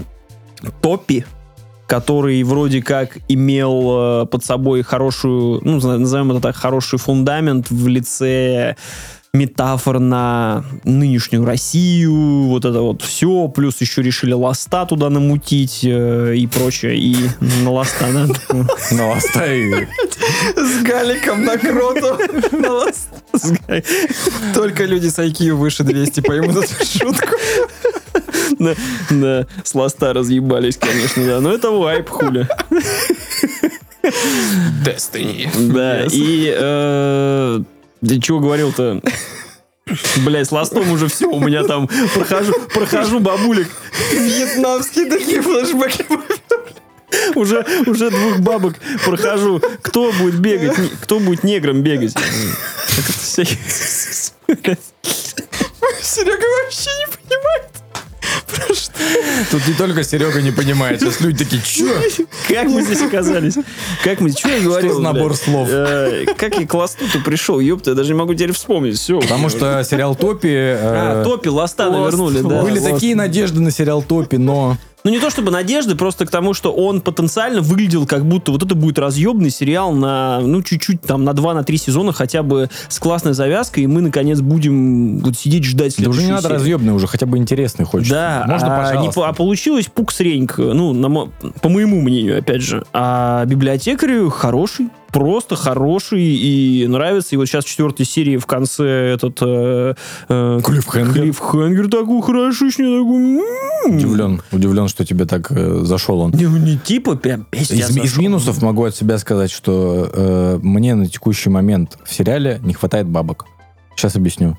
Топи, 0.82 1.26
который 1.88 2.44
вроде 2.44 2.84
как 2.84 3.18
имел 3.30 4.24
э, 4.24 4.26
под 4.28 4.46
собой 4.46 4.84
хорошую, 4.84 5.62
ну, 5.64 5.76
назовем 5.80 6.32
это 6.32 6.42
так, 6.42 6.56
хороший 6.56 7.00
фундамент 7.00 7.72
в 7.72 7.88
лице 7.88 8.76
метафор 9.34 10.00
на 10.00 10.64
нынешнюю 10.84 11.46
Россию, 11.46 12.48
вот 12.48 12.66
это 12.66 12.82
вот 12.82 13.02
все, 13.02 13.48
плюс 13.48 13.80
еще 13.82 14.02
решили 14.02 14.34
Ласта 14.34 14.86
туда 14.86 15.10
намутить 15.10 15.82
э, 15.84 16.36
и 16.36 16.48
прочее, 16.48 16.98
и 16.98 17.16
на 17.64 17.72
Ласта, 17.72 18.08
да? 18.12 18.28
Ну, 18.92 19.12
остави. 19.12 19.88
С 20.56 20.84
галиком 20.84 21.44
на 21.44 21.58
кроту. 21.58 22.18
Только 24.54 24.86
люди 24.86 25.08
с 25.08 25.20
IQ 25.20 25.54
выше 25.54 25.84
200 25.84 26.22
поймут 26.22 26.56
эту 26.58 26.86
шутку. 26.86 27.36
Да, 28.60 28.76
да, 29.10 29.48
с 29.64 29.76
Ласта 29.76 30.14
разъебались, 30.14 30.78
конечно, 30.78 31.26
да, 31.26 31.40
но 31.42 31.52
это 31.54 31.70
вайп, 31.72 32.10
хули. 32.10 32.48
Destiny. 34.84 35.50
Да, 35.74 36.06
и... 36.12 36.54
э, 36.58 37.60
Ты 38.06 38.20
чего 38.20 38.40
говорил-то? 38.40 39.02
Блять, 40.18 40.48
с 40.48 40.52
ластом 40.52 40.92
уже 40.92 41.08
все, 41.08 41.28
у 41.28 41.40
меня 41.40 41.64
там 41.64 41.88
прохожу, 42.14 42.54
прохожу 42.74 43.20
бабулек. 43.20 43.70
Вьетнамские 44.12 45.06
такие 45.06 45.42
флешбеки. 45.42 46.06
Уже, 47.36 47.66
уже 47.86 48.10
двух 48.10 48.40
бабок 48.40 48.74
прохожу. 49.06 49.62
Кто 49.82 50.12
будет 50.12 50.40
бегать? 50.40 50.76
Кто 51.02 51.20
будет 51.20 51.44
негром 51.46 51.82
бегать? 51.82 52.14
Серега 56.02 56.46
вообще 56.64 56.90
не 57.00 57.08
понимает. 57.08 57.70
Тут 59.52 59.68
не 59.68 59.74
только 59.74 60.04
Серега 60.04 60.42
не 60.42 60.52
понимает, 60.52 61.00
сейчас 61.00 61.22
люди 61.22 61.44
такие, 61.44 61.62
чё? 61.62 61.88
Как 62.48 62.68
мы 62.68 62.82
здесь 62.82 63.02
оказались? 63.02 63.56
Как 64.04 64.20
мы... 64.20 64.32
Что 64.32 64.50
я 64.50 64.62
говорил? 64.62 64.96
за 64.96 65.02
набор 65.02 65.36
слов? 65.36 65.68
Э, 65.72 66.26
Как 66.38 66.58
я 66.60 66.68
к 66.68 66.74
ласту-то 66.74 67.20
пришел? 67.20 67.60
Ёпта, 67.60 67.92
я 67.92 67.96
даже 67.96 68.10
не 68.14 68.20
могу 68.20 68.34
теперь 68.34 68.54
вспомнить. 68.54 68.98
Все. 68.98 69.20
Потому 69.20 69.50
что 69.50 69.84
сериал 69.84 70.16
Топи... 70.16 70.50
А, 70.50 71.22
э, 71.22 71.24
Топи, 71.24 71.50
Ласта 71.50 71.90
навернули, 71.90 72.42
да. 72.42 72.62
Были 72.62 72.80
такие 72.80 73.16
надежды 73.16 73.60
на 73.60 73.72
сериал 73.72 74.02
Топи, 74.02 74.38
но... 74.38 74.78
Ну, 75.08 75.14
не 75.14 75.20
то 75.20 75.30
чтобы 75.30 75.52
надежды, 75.52 75.96
просто 75.96 76.26
к 76.26 76.30
тому, 76.30 76.54
что 76.54 76.74
он 76.74 77.00
потенциально 77.00 77.62
выглядел, 77.62 78.06
как 78.06 78.26
будто 78.26 78.52
вот 78.52 78.62
это 78.62 78.76
будет 78.76 79.00
разъебный 79.00 79.50
сериал 79.50 79.94
на, 79.94 80.42
ну, 80.42 80.62
чуть-чуть 80.62 81.00
там 81.02 81.24
на 81.24 81.30
2-3 81.30 81.78
сезона 81.78 82.12
хотя 82.12 82.44
бы 82.44 82.70
с 82.90 83.00
классной 83.00 83.32
завязкой, 83.34 83.84
и 83.86 83.88
мы, 83.88 84.02
наконец, 84.02 84.42
будем 84.42 85.20
вот 85.20 85.38
сидеть 85.38 85.64
ждать 85.64 85.96
Да 85.98 86.10
уже 86.10 86.24
не 86.24 86.32
надо 86.32 86.42
серию. 86.42 86.56
разъебный, 86.58 86.94
уже 86.94 87.08
хотя 87.08 87.26
бы 87.26 87.38
интересный 87.38 87.86
хочется. 87.86 88.16
Да, 88.16 88.44
Можно, 88.52 88.68
а, 88.68 88.80
не 88.82 88.84
пожалуйста. 88.88 89.22
по- 89.22 89.28
а 89.30 89.32
получилось 89.34 89.86
пук-среньк, 89.86 90.56
ну, 90.58 90.92
на 90.92 91.30
по 91.62 91.70
моему 91.70 92.02
мнению, 92.02 92.40
опять 92.40 92.62
же. 92.62 92.84
А 92.92 93.46
библиотекарь 93.46 94.28
хороший, 94.30 94.90
просто 95.18 95.56
хороший 95.56 96.24
и 96.24 96.86
нравится. 96.88 97.34
И 97.34 97.38
вот 97.38 97.48
сейчас 97.48 97.66
в 97.66 97.70
четвертой 97.70 98.06
серии 98.06 98.38
в 98.38 98.46
конце 98.46 98.86
этот... 98.86 99.40
Э, 99.42 99.96
э, 100.30 100.60
Клиффхенгер. 100.64 101.24
Клиффхенгер 101.24 101.90
такой 101.90 102.22
хороший, 102.22 102.70
такой... 102.70 102.92
м-м. 102.92 103.96
Удивлен, 103.96 104.42
удивлен, 104.52 104.88
что 104.88 105.04
тебе 105.04 105.26
так 105.26 105.52
э, 105.52 105.80
зашел 105.84 106.20
он. 106.20 106.32
Не, 106.34 106.46
ну, 106.46 106.58
не 106.58 106.78
типа 106.78 107.16
прям 107.16 107.46
пиздец 107.50 107.90
Из, 107.90 108.18
минусов 108.18 108.62
могу 108.62 108.84
от 108.84 108.96
себя 108.96 109.18
сказать, 109.18 109.50
что 109.50 110.08
э, 110.14 110.60
мне 110.62 110.94
на 110.94 111.08
текущий 111.08 111.50
момент 111.50 111.98
в 112.06 112.14
сериале 112.14 112.60
не 112.64 112.76
хватает 112.76 113.08
бабок. 113.08 113.46
Сейчас 113.96 114.16
объясню. 114.16 114.56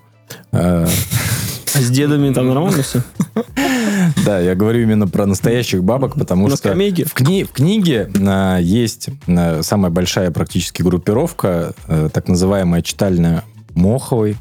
Э, 0.51 0.89
А 1.75 1.79
с 1.79 1.89
дедами 1.89 2.35
там 2.35 2.49
нормально 2.49 2.83
все? 2.83 3.03
Да, 4.25 4.39
я 4.41 4.55
говорю 4.55 4.83
именно 4.83 5.07
про 5.07 5.27
настоящих 5.27 5.83
бабок, 5.85 6.15
потому 6.15 6.45
На 6.49 6.57
что 6.57 6.69
скамейке? 6.69 7.05
в, 7.05 7.15
кни- 7.15 7.45
в 7.45 7.51
книге 7.53 8.11
а, 8.27 8.59
есть 8.59 9.09
а, 9.27 9.61
самая 9.63 9.91
большая 9.91 10.31
практически 10.31 10.83
группировка, 10.83 11.73
э, 11.87 12.09
так 12.13 12.29
называемая 12.29 12.83
читальная 12.83 13.45
Моховой. 13.75 14.37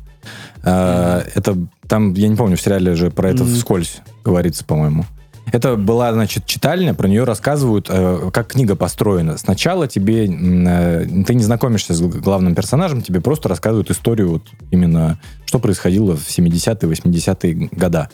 А, 0.63 1.24
Это 1.36 1.57
там, 1.88 2.13
я 2.13 2.28
не 2.28 2.36
помню, 2.36 2.57
в 2.57 2.61
сериале 2.61 2.95
же 2.95 3.09
про 3.11 3.30
это 3.30 3.45
вскользь 3.45 3.97
говорится, 4.24 4.65
по-моему. 4.65 5.05
Это 5.53 5.78
была, 5.78 6.11
значит, 6.11 6.45
читальня, 6.45 6.93
про 6.93 7.07
нее 7.07 7.24
рассказывают, 7.24 7.88
э, 7.89 8.32
как 8.34 8.47
книга 8.47 8.76
построена. 8.76 9.38
Сначала 9.38 9.88
тебе, 9.88 10.26
э, 10.28 11.07
ты 11.26 11.34
не 11.36 11.43
знакомишься 11.43 11.93
с 11.93 12.01
главным 12.01 12.53
персонажем, 12.53 13.01
тебе 13.01 13.22
просто 13.22 13.47
рассказывают 13.47 13.89
историю 13.89 14.30
вот 14.30 14.43
именно, 14.72 15.18
что 15.45 15.59
происходило 15.59 16.18
в 16.18 16.28
70-е, 16.28 16.89
80-е 16.91 17.70
года. 17.72 18.09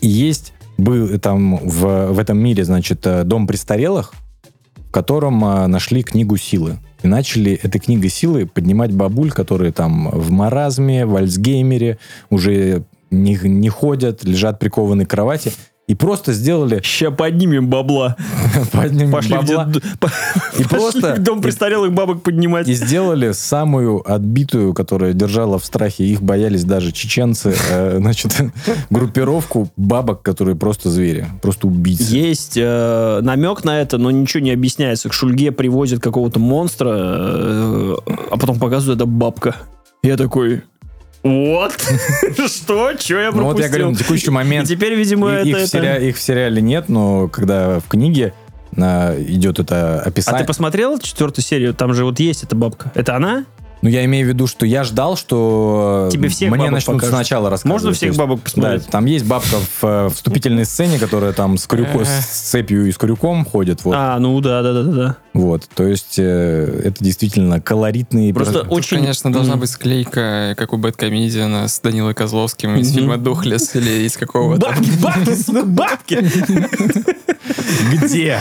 И 0.00 0.06
есть 0.08 0.52
был 0.80 1.18
там 1.18 1.56
в, 1.56 2.12
в 2.12 2.18
этом 2.18 2.38
мире, 2.38 2.64
значит, 2.64 3.06
э, 3.06 3.24
дом 3.24 3.46
престарелых, 3.46 4.12
в 4.76 4.90
котором 4.90 5.44
э, 5.44 5.66
нашли 5.66 6.02
книгу 6.02 6.36
силы. 6.36 6.78
И 7.02 7.08
начали 7.08 7.52
этой 7.52 7.80
книгой 7.80 8.10
силы 8.10 8.46
поднимать 8.46 8.92
бабуль, 8.92 9.30
которые 9.30 9.72
там 9.72 10.10
в 10.10 10.30
маразме, 10.30 11.06
в 11.06 11.16
Альцгеймере, 11.16 11.98
уже 12.28 12.84
не, 13.10 13.38
не 13.42 13.68
ходят, 13.68 14.24
лежат 14.24 14.58
прикованные 14.58 15.06
к 15.06 15.10
кровати. 15.10 15.52
И 15.90 15.94
просто 15.96 16.32
сделали... 16.32 16.80
Ща 16.84 17.10
поднимем 17.10 17.66
бабла. 17.68 18.16
подним 18.72 19.10
Пошли 19.10 19.34
бабла, 19.34 19.64
по- 19.98 20.06
И 20.56 20.62
пошли 20.62 20.64
просто- 20.68 21.14
в 21.16 21.18
дом 21.18 21.40
престарелых 21.42 21.92
бабок 21.92 22.22
поднимать. 22.22 22.68
И 22.68 22.74
сделали 22.74 23.32
самую 23.32 24.00
отбитую, 24.08 24.72
которая 24.72 25.14
держала 25.14 25.58
в 25.58 25.64
страхе, 25.64 26.04
их 26.04 26.22
боялись 26.22 26.62
даже 26.62 26.92
чеченцы, 26.92 27.56
э, 27.70 27.96
значит, 28.00 28.32
группировку 28.88 29.68
бабок, 29.76 30.22
которые 30.22 30.54
просто 30.54 30.90
звери, 30.90 31.26
просто 31.42 31.66
убийцы. 31.66 32.14
Есть 32.14 32.56
э, 32.56 33.18
намек 33.22 33.64
на 33.64 33.80
это, 33.80 33.98
но 33.98 34.12
ничего 34.12 34.44
не 34.44 34.52
объясняется. 34.52 35.08
К 35.08 35.12
Шульге 35.12 35.50
привозят 35.50 36.00
какого-то 36.00 36.38
монстра, 36.38 36.88
э, 36.94 37.96
а 38.30 38.36
потом 38.36 38.60
показывают, 38.60 39.00
это 39.00 39.06
бабка. 39.06 39.56
Я 40.04 40.16
такой... 40.16 40.62
Вот? 41.22 41.72
Что? 42.46 42.94
Че 42.94 43.20
я 43.20 43.30
Ну 43.30 43.44
вот 43.44 43.58
я 43.60 43.68
говорю, 43.68 43.84
на 43.86 43.90
пропустил? 43.90 44.06
текущий 44.06 44.28
И 44.28 44.30
момент 44.30 44.68
теперь, 44.68 44.94
видимо, 44.94 45.40
и- 45.40 45.48
их, 45.50 45.56
это... 45.56 45.66
в 45.66 45.68
сериале, 45.70 45.96
это- 45.96 46.04
их 46.06 46.16
в 46.16 46.20
сериале 46.20 46.62
нет, 46.62 46.88
но 46.88 47.28
когда 47.28 47.78
в 47.80 47.88
книге 47.88 48.32
а, 48.78 49.20
идет 49.20 49.58
это 49.58 50.00
А 50.00 50.08
описание... 50.08 50.40
ты 50.42 50.46
посмотрел 50.46 50.98
четвертую 50.98 51.44
серию? 51.44 51.74
Там 51.74 51.92
же 51.92 52.04
вот 52.04 52.18
есть 52.20 52.42
эта 52.44 52.54
бабка. 52.56 52.90
Это 52.94 53.16
она? 53.16 53.44
Ну, 53.82 53.88
я 53.88 54.04
имею 54.04 54.26
в 54.26 54.28
виду, 54.28 54.46
что 54.46 54.66
я 54.66 54.84
ждал, 54.84 55.16
что 55.16 56.08
Тебе 56.12 56.28
всех 56.28 56.50
мне 56.50 56.58
бабок 56.58 56.72
начнут 56.72 56.96
покажут. 56.96 57.14
сначала 57.14 57.50
рассказывать. 57.50 57.82
Можно 57.82 57.94
всех 57.94 58.14
бабок 58.14 58.40
посмотреть? 58.42 58.84
Да, 58.84 58.90
там 58.90 59.06
есть 59.06 59.24
бабка 59.24 59.56
в 59.56 59.84
э, 59.84 60.08
вступительной 60.14 60.66
сцене, 60.66 60.98
которая 60.98 61.32
там 61.32 61.56
с, 61.56 61.66
крюко- 61.66 62.04
с 62.04 62.50
цепью 62.50 62.86
и 62.86 62.92
с 62.92 62.98
крюком 62.98 63.44
ходит. 63.44 63.82
Вот. 63.84 63.94
А, 63.96 64.18
ну 64.18 64.38
да, 64.40 64.62
да, 64.62 64.72
да, 64.72 64.82
да, 64.82 64.92
да. 64.92 65.16
Вот, 65.32 65.68
то 65.74 65.86
есть 65.86 66.18
э, 66.18 66.82
это 66.84 67.02
действительно 67.02 67.60
колоритные... 67.60 68.34
Просто 68.34 68.52
персонажи. 68.54 68.74
очень... 68.76 68.96
Конечно, 68.98 69.32
должна 69.32 69.56
быть 69.56 69.70
склейка, 69.70 70.54
как 70.58 70.72
у 70.72 70.76
Бэткомедиана 70.76 71.68
с 71.68 71.80
Данилой 71.80 72.14
Козловским 72.14 72.76
из 72.76 72.92
фильма 72.92 73.16
«Духлес» 73.16 73.74
или 73.76 74.04
из 74.06 74.16
какого-то. 74.16 74.66
Бабки, 74.66 74.90
бабки, 75.00 75.34
сука, 75.34 75.64
бабки! 75.64 76.18
Где? 77.92 78.40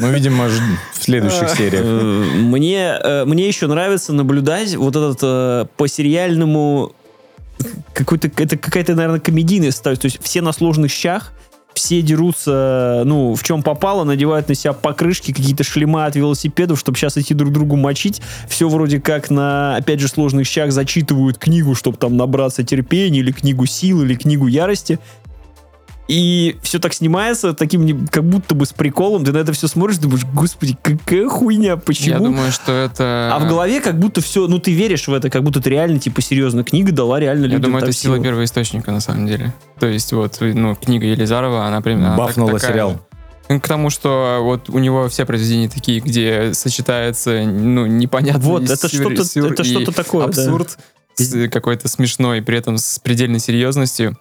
Ну, 0.00 0.10
видимо, 0.10 0.48
ж- 0.48 0.60
в 0.94 1.02
следующих 1.04 1.48
сериях. 1.50 1.82
Э, 1.84 2.24
Мне, 2.36 2.98
э, 3.02 3.24
мне 3.24 3.46
еще 3.48 3.66
нравится 3.66 4.12
наблюдать 4.12 4.74
вот 4.76 4.96
этот 4.96 5.18
э, 5.22 5.66
по 5.76 5.86
сериальному 5.88 6.92
какой-то 7.92 8.30
это 8.42 8.56
какая-то 8.56 8.94
наверное 8.94 9.20
комедийная 9.20 9.70
составляющая. 9.70 10.02
То 10.02 10.06
есть 10.06 10.22
все 10.22 10.40
на 10.40 10.52
сложных 10.52 10.90
щах, 10.90 11.32
все 11.74 12.02
дерутся, 12.02 13.02
ну, 13.04 13.34
в 13.34 13.42
чем 13.42 13.62
попало, 13.62 14.04
надевают 14.04 14.48
на 14.48 14.54
себя 14.54 14.72
покрышки, 14.72 15.32
какие-то 15.32 15.62
шлема 15.62 16.06
от 16.06 16.16
велосипедов, 16.16 16.80
чтобы 16.80 16.98
сейчас 16.98 17.16
идти 17.16 17.32
друг 17.34 17.52
другу 17.52 17.76
мочить. 17.76 18.20
Все 18.48 18.68
вроде 18.68 19.00
как 19.00 19.30
на, 19.30 19.76
опять 19.76 20.00
же, 20.00 20.08
сложных 20.08 20.46
щах 20.46 20.72
зачитывают 20.72 21.38
книгу, 21.38 21.74
чтобы 21.74 21.96
там 21.96 22.16
набраться 22.16 22.64
терпения, 22.64 23.20
или 23.20 23.30
книгу 23.32 23.66
сил, 23.66 24.02
или 24.02 24.14
книгу 24.14 24.46
ярости. 24.46 24.98
И 26.10 26.56
все 26.62 26.80
так 26.80 26.92
снимается, 26.92 27.54
таким 27.54 28.08
как 28.08 28.24
будто 28.24 28.56
бы 28.56 28.66
с 28.66 28.72
приколом. 28.72 29.24
Ты 29.24 29.30
на 29.30 29.38
это 29.38 29.52
все 29.52 29.68
смотришь, 29.68 29.98
думаешь, 29.98 30.24
господи, 30.34 30.76
какая 30.82 31.28
хуйня, 31.28 31.76
почему? 31.76 32.08
Я 32.14 32.18
думаю, 32.18 32.50
что 32.50 32.72
это... 32.72 33.30
А 33.32 33.38
в 33.38 33.46
голове 33.46 33.80
как 33.80 33.96
будто 33.96 34.20
все, 34.20 34.48
ну 34.48 34.58
ты 34.58 34.72
веришь 34.72 35.06
в 35.06 35.12
это, 35.14 35.30
как 35.30 35.44
будто 35.44 35.60
это 35.60 35.70
реально, 35.70 36.00
типа, 36.00 36.20
серьезно, 36.20 36.64
книга 36.64 36.90
дала 36.90 37.20
реально 37.20 37.42
Я 37.42 37.46
людям 37.50 37.62
думаю, 37.62 37.82
там 37.82 37.90
это 37.90 37.96
сила 37.96 38.16
силу. 38.16 38.24
первоисточника, 38.24 38.90
на 38.90 38.98
самом 38.98 39.28
деле. 39.28 39.54
То 39.78 39.86
есть, 39.86 40.12
вот, 40.12 40.38
ну, 40.40 40.74
книга 40.74 41.06
Елизарова, 41.06 41.66
она 41.66 41.80
примерно... 41.80 42.08
она 42.08 42.16
так- 42.16 42.26
Бафнула 42.26 42.54
такая- 42.54 42.72
сериал. 42.72 43.06
К 43.46 43.68
тому, 43.68 43.90
что 43.90 44.40
вот 44.42 44.68
у 44.68 44.80
него 44.80 45.08
все 45.08 45.24
произведения 45.24 45.68
такие, 45.68 46.00
где 46.00 46.54
сочетается, 46.54 47.44
ну, 47.44 47.86
непонятно 47.86 48.40
Вот, 48.40 48.64
это 48.68 48.88
что-то- 48.88 49.22
это 49.46 49.62
что-то 49.62 49.92
такое, 49.92 50.26
да. 50.26 50.42
Абсурд 50.42 50.76
с 51.14 51.48
какой-то 51.50 51.86
смешной, 51.86 52.42
при 52.42 52.58
этом 52.58 52.78
с 52.78 52.98
предельной 52.98 53.38
серьезностью. 53.38 54.16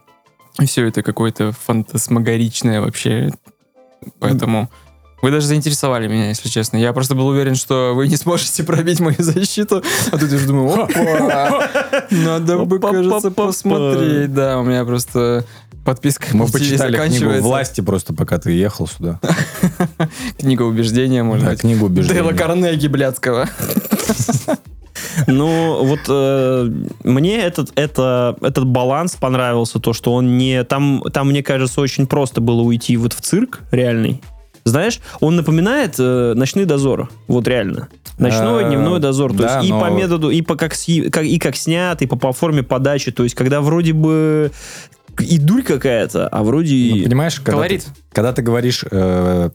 Все 0.65 0.87
это 0.87 1.01
какое-то 1.03 1.51
фантасмагоричное 1.65 2.81
вообще. 2.81 3.31
Поэтому 4.19 4.69
вы 5.21 5.31
даже 5.31 5.47
заинтересовали 5.47 6.07
меня, 6.07 6.29
если 6.29 6.47
честно. 6.47 6.77
Я 6.77 6.93
просто 6.93 7.15
был 7.15 7.27
уверен, 7.27 7.55
что 7.55 7.93
вы 7.93 8.07
не 8.07 8.15
сможете 8.15 8.63
пробить 8.63 8.99
мою 8.99 9.17
защиту. 9.19 9.83
А 10.11 10.17
тут 10.17 10.29
я 10.29 10.37
уже 10.37 10.47
думаю, 10.47 10.83
опа, 10.83 11.69
надо 12.11 12.59
бы, 12.59 12.79
кажется, 12.79 13.31
посмотреть. 13.31 14.33
Да, 14.33 14.59
у 14.59 14.63
меня 14.63 14.85
просто 14.85 15.45
подписка 15.83 16.27
Мы 16.33 16.47
почитали 16.47 16.95
книгу 17.07 17.31
власти 17.41 17.81
просто, 17.81 18.13
пока 18.13 18.37
ты 18.37 18.51
ехал 18.51 18.87
сюда. 18.87 19.19
Книга 20.39 20.63
убеждения, 20.63 21.23
может 21.23 21.45
Да, 21.45 21.51
быть. 21.51 21.61
книгу 21.61 21.85
убеждения. 21.87 22.21
Дейла 22.21 22.33
Карнеги 22.37 22.87
блядского. 22.87 23.49
Ну, 25.27 25.83
вот 25.85 25.99
э, 26.07 26.69
мне 27.03 27.37
этот, 27.41 27.71
это, 27.75 28.35
этот 28.41 28.65
баланс 28.65 29.15
понравился, 29.15 29.79
то, 29.79 29.93
что 29.93 30.13
он 30.13 30.37
не... 30.37 30.63
Там, 30.63 31.03
там, 31.13 31.29
мне 31.29 31.43
кажется, 31.43 31.81
очень 31.81 32.07
просто 32.07 32.41
было 32.41 32.61
уйти 32.61 32.97
вот 32.97 33.13
в 33.13 33.21
цирк 33.21 33.61
реальный. 33.71 34.21
Знаешь, 34.65 34.99
он 35.19 35.35
напоминает 35.35 35.95
э, 35.99 36.33
«Ночные 36.35 36.65
дозоры». 36.65 37.07
Вот 37.27 37.47
реально. 37.47 37.87
Ночной, 38.17 38.65
Э, 38.65 38.67
дневной 38.69 38.99
дозор. 38.99 39.31
То 39.31 39.37
да, 39.43 39.57
есть 39.59 39.69
и 39.69 39.73
но- 39.73 39.79
по 39.81 39.89
методу, 39.89 40.29
и 40.29 40.41
по 40.41 40.55
как, 40.55 40.75
си- 40.75 41.09
как, 41.09 41.23
и 41.23 41.39
как 41.39 41.55
снят, 41.55 42.01
и 42.01 42.05
по, 42.07 42.17
по 42.17 42.33
форме 42.33 42.61
подачи. 42.63 43.11
То 43.11 43.23
есть 43.23 43.35
когда 43.35 43.61
вроде 43.61 43.93
бы 43.93 44.51
и 45.19 45.37
дурь 45.39 45.63
какая-то, 45.63 46.27
а 46.27 46.43
вроде... 46.43 46.73
Ну, 46.75 46.95
и- 46.97 47.03
понимаешь, 47.05 47.35
когда 47.39 47.51
Колорит. 47.53 47.85
ты, 47.85 47.91
когда 48.11 48.33
ты 48.33 48.41
говоришь, 48.41 48.83
э, 48.91 49.49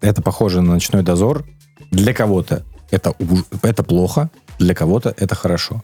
это 0.00 0.22
похоже 0.22 0.60
на 0.60 0.74
ночной 0.74 1.02
дозор, 1.02 1.44
для 1.92 2.12
кого-то 2.12 2.64
это, 2.90 3.14
это 3.62 3.82
плохо, 3.84 4.30
для 4.58 4.74
кого-то 4.74 5.14
это 5.16 5.34
хорошо. 5.34 5.82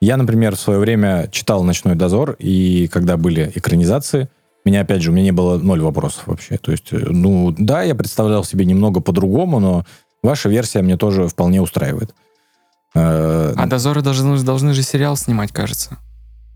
Я, 0.00 0.16
например, 0.16 0.56
в 0.56 0.60
свое 0.60 0.78
время 0.78 1.28
читал 1.32 1.62
«Ночной 1.64 1.94
дозор», 1.94 2.36
и 2.38 2.88
когда 2.88 3.16
были 3.16 3.50
экранизации, 3.54 4.28
меня, 4.64 4.80
опять 4.80 5.02
же, 5.02 5.10
у 5.10 5.12
меня 5.12 5.24
не 5.24 5.32
было 5.32 5.58
ноль 5.58 5.80
вопросов 5.80 6.26
вообще. 6.26 6.56
То 6.56 6.72
есть, 6.72 6.92
э, 6.92 6.98
ну, 6.98 7.54
да, 7.56 7.82
я 7.82 7.94
представлял 7.94 8.44
себе 8.44 8.64
немного 8.64 9.00
по-другому, 9.00 9.60
но 9.60 9.84
ваша 10.22 10.48
версия 10.48 10.80
мне 10.82 10.96
тоже 10.96 11.28
вполне 11.28 11.60
устраивает. 11.60 12.14
Э, 12.94 13.52
А 13.56 13.66
дозоры 13.66 14.00
должны, 14.02 14.38
должны 14.42 14.72
же 14.72 14.82
сериал 14.82 15.16
снимать, 15.16 15.52
кажется. 15.52 15.98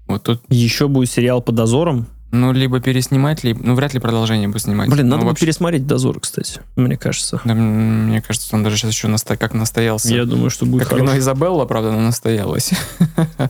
Вот 0.06 0.22
тут, 0.22 0.42
Еще 0.48 0.88
будет 0.88 1.10
сериал 1.10 1.42
по 1.42 1.52
дозорам. 1.52 2.06
Ну, 2.30 2.52
либо 2.52 2.80
переснимать, 2.80 3.42
либо... 3.44 3.60
Ну, 3.62 3.74
вряд 3.74 3.94
ли 3.94 4.00
продолжение 4.00 4.48
будет 4.48 4.62
снимать. 4.62 4.90
Блин, 4.90 5.06
Ну, 5.06 5.12
надо 5.12 5.22
бы 5.22 5.28
вообще- 5.30 5.46
пересмотреть 5.46 5.86
дозоры, 5.86 6.20
кстати, 6.20 6.60
мне 6.76 6.96
кажется. 6.96 7.40
Да, 7.44 7.54
мне 7.54 8.20
кажется, 8.20 8.54
он 8.54 8.62
даже 8.62 8.76
сейчас 8.76 8.92
еще 8.92 9.08
наста- 9.08 9.36
как 9.36 9.54
настоялся. 9.54 10.14
Я 10.14 10.24
думаю, 10.24 10.50
что 10.50 10.66
будет 10.66 10.80
как 10.82 10.88
хорошо. 10.90 11.04
вино 11.06 11.18
Изабелла, 11.18 11.64
правда, 11.64 11.90
она 11.90 12.00
настоялась. 12.02 12.72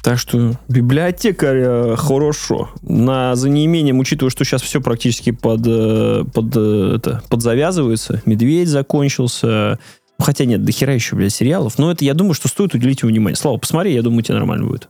Так 0.00 0.16
что 0.18 0.54
библиотекарь 0.68 1.58
э, 1.60 1.96
хорошо. 1.96 2.70
На, 2.82 3.34
за 3.34 3.48
неимением, 3.50 3.98
учитывая, 3.98 4.30
что 4.30 4.44
сейчас 4.44 4.62
все 4.62 4.80
практически 4.80 5.32
под, 5.32 5.62
э, 5.66 6.24
под, 6.32 6.56
э, 6.56 6.92
это, 6.96 7.22
подзавязывается. 7.28 8.22
Медведь 8.24 8.68
закончился. 8.68 9.78
Ну, 10.18 10.24
Хотя 10.24 10.44
нет, 10.44 10.64
до 10.64 10.70
хера 10.70 10.94
еще, 10.94 11.16
блядь, 11.16 11.34
сериалов. 11.34 11.78
Но 11.78 11.90
это, 11.90 12.04
я 12.04 12.14
думаю, 12.14 12.34
что 12.34 12.46
стоит 12.48 12.74
уделить 12.74 13.02
ему 13.02 13.10
внимание. 13.10 13.36
Слава, 13.36 13.56
посмотри, 13.58 13.92
я 13.92 14.02
думаю, 14.02 14.22
тебе 14.22 14.34
нормально 14.36 14.66
будет. 14.68 14.88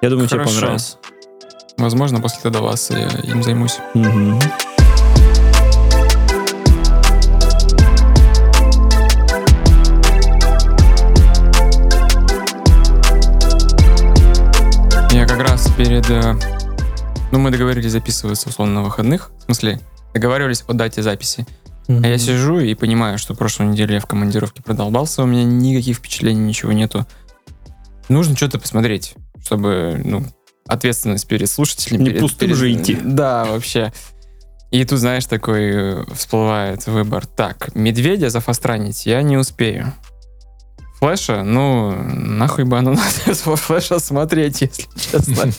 Я 0.00 0.08
думаю, 0.10 0.26
тебе 0.26 0.38
Хорошо. 0.40 0.54
понравится. 0.60 0.96
Возможно, 1.78 2.20
после 2.20 2.40
тогда 2.42 2.60
вас 2.60 2.90
я 2.90 3.08
им 3.08 3.42
займусь. 3.42 3.78
Мгм. 3.94 4.38
Я 15.12 15.26
как 15.26 15.40
раз 15.40 15.70
перед... 15.76 16.08
э, 16.10 16.34
Ну, 17.32 17.38
мы 17.38 17.50
договорились 17.50 17.92
записываться, 17.92 18.48
условно, 18.48 18.74
на 18.76 18.82
выходных. 18.82 19.30
В 19.38 19.42
смысле, 19.44 19.80
договаривались 20.14 20.64
о 20.68 20.72
дате 20.74 21.02
записи. 21.02 21.46
А 21.88 22.06
я 22.06 22.18
сижу 22.18 22.58
и 22.58 22.74
понимаю, 22.74 23.16
что 23.16 23.34
прошлую 23.34 23.70
неделю 23.70 23.94
я 23.94 24.00
в 24.00 24.06
командировке 24.06 24.60
продолбался, 24.62 25.22
у 25.22 25.26
меня 25.26 25.44
никаких 25.44 25.98
впечатлений, 25.98 26.40
ничего 26.40 26.72
нету. 26.72 27.06
Нужно 28.08 28.36
что-то 28.36 28.58
посмотреть, 28.58 29.14
чтобы, 29.44 30.00
ну, 30.04 30.24
ответственность 30.66 31.26
перед 31.26 31.48
слушателями. 31.50 32.02
Не 32.02 32.08
перед- 32.10 32.20
пустым 32.20 32.48
перед- 32.48 32.56
же 32.58 32.72
идти. 32.72 32.98
Да, 33.02 33.44
вообще. 33.44 33.92
И 34.70 34.84
тут, 34.84 34.98
знаешь, 34.98 35.26
такой 35.26 35.70
э, 36.00 36.04
всплывает 36.14 36.86
выбор. 36.86 37.26
Так, 37.26 37.74
медведя 37.74 38.30
зафастранить 38.30 39.06
я 39.06 39.22
не 39.22 39.36
успею. 39.36 39.92
Флэша, 40.98 41.42
ну, 41.44 41.92
нахуй 41.92 42.64
бы 42.64 42.78
оно 42.78 42.92
надо 42.92 43.34
флэша 43.56 43.98
смотреть, 44.00 44.62
если 44.62 44.84
честно. 44.98 45.52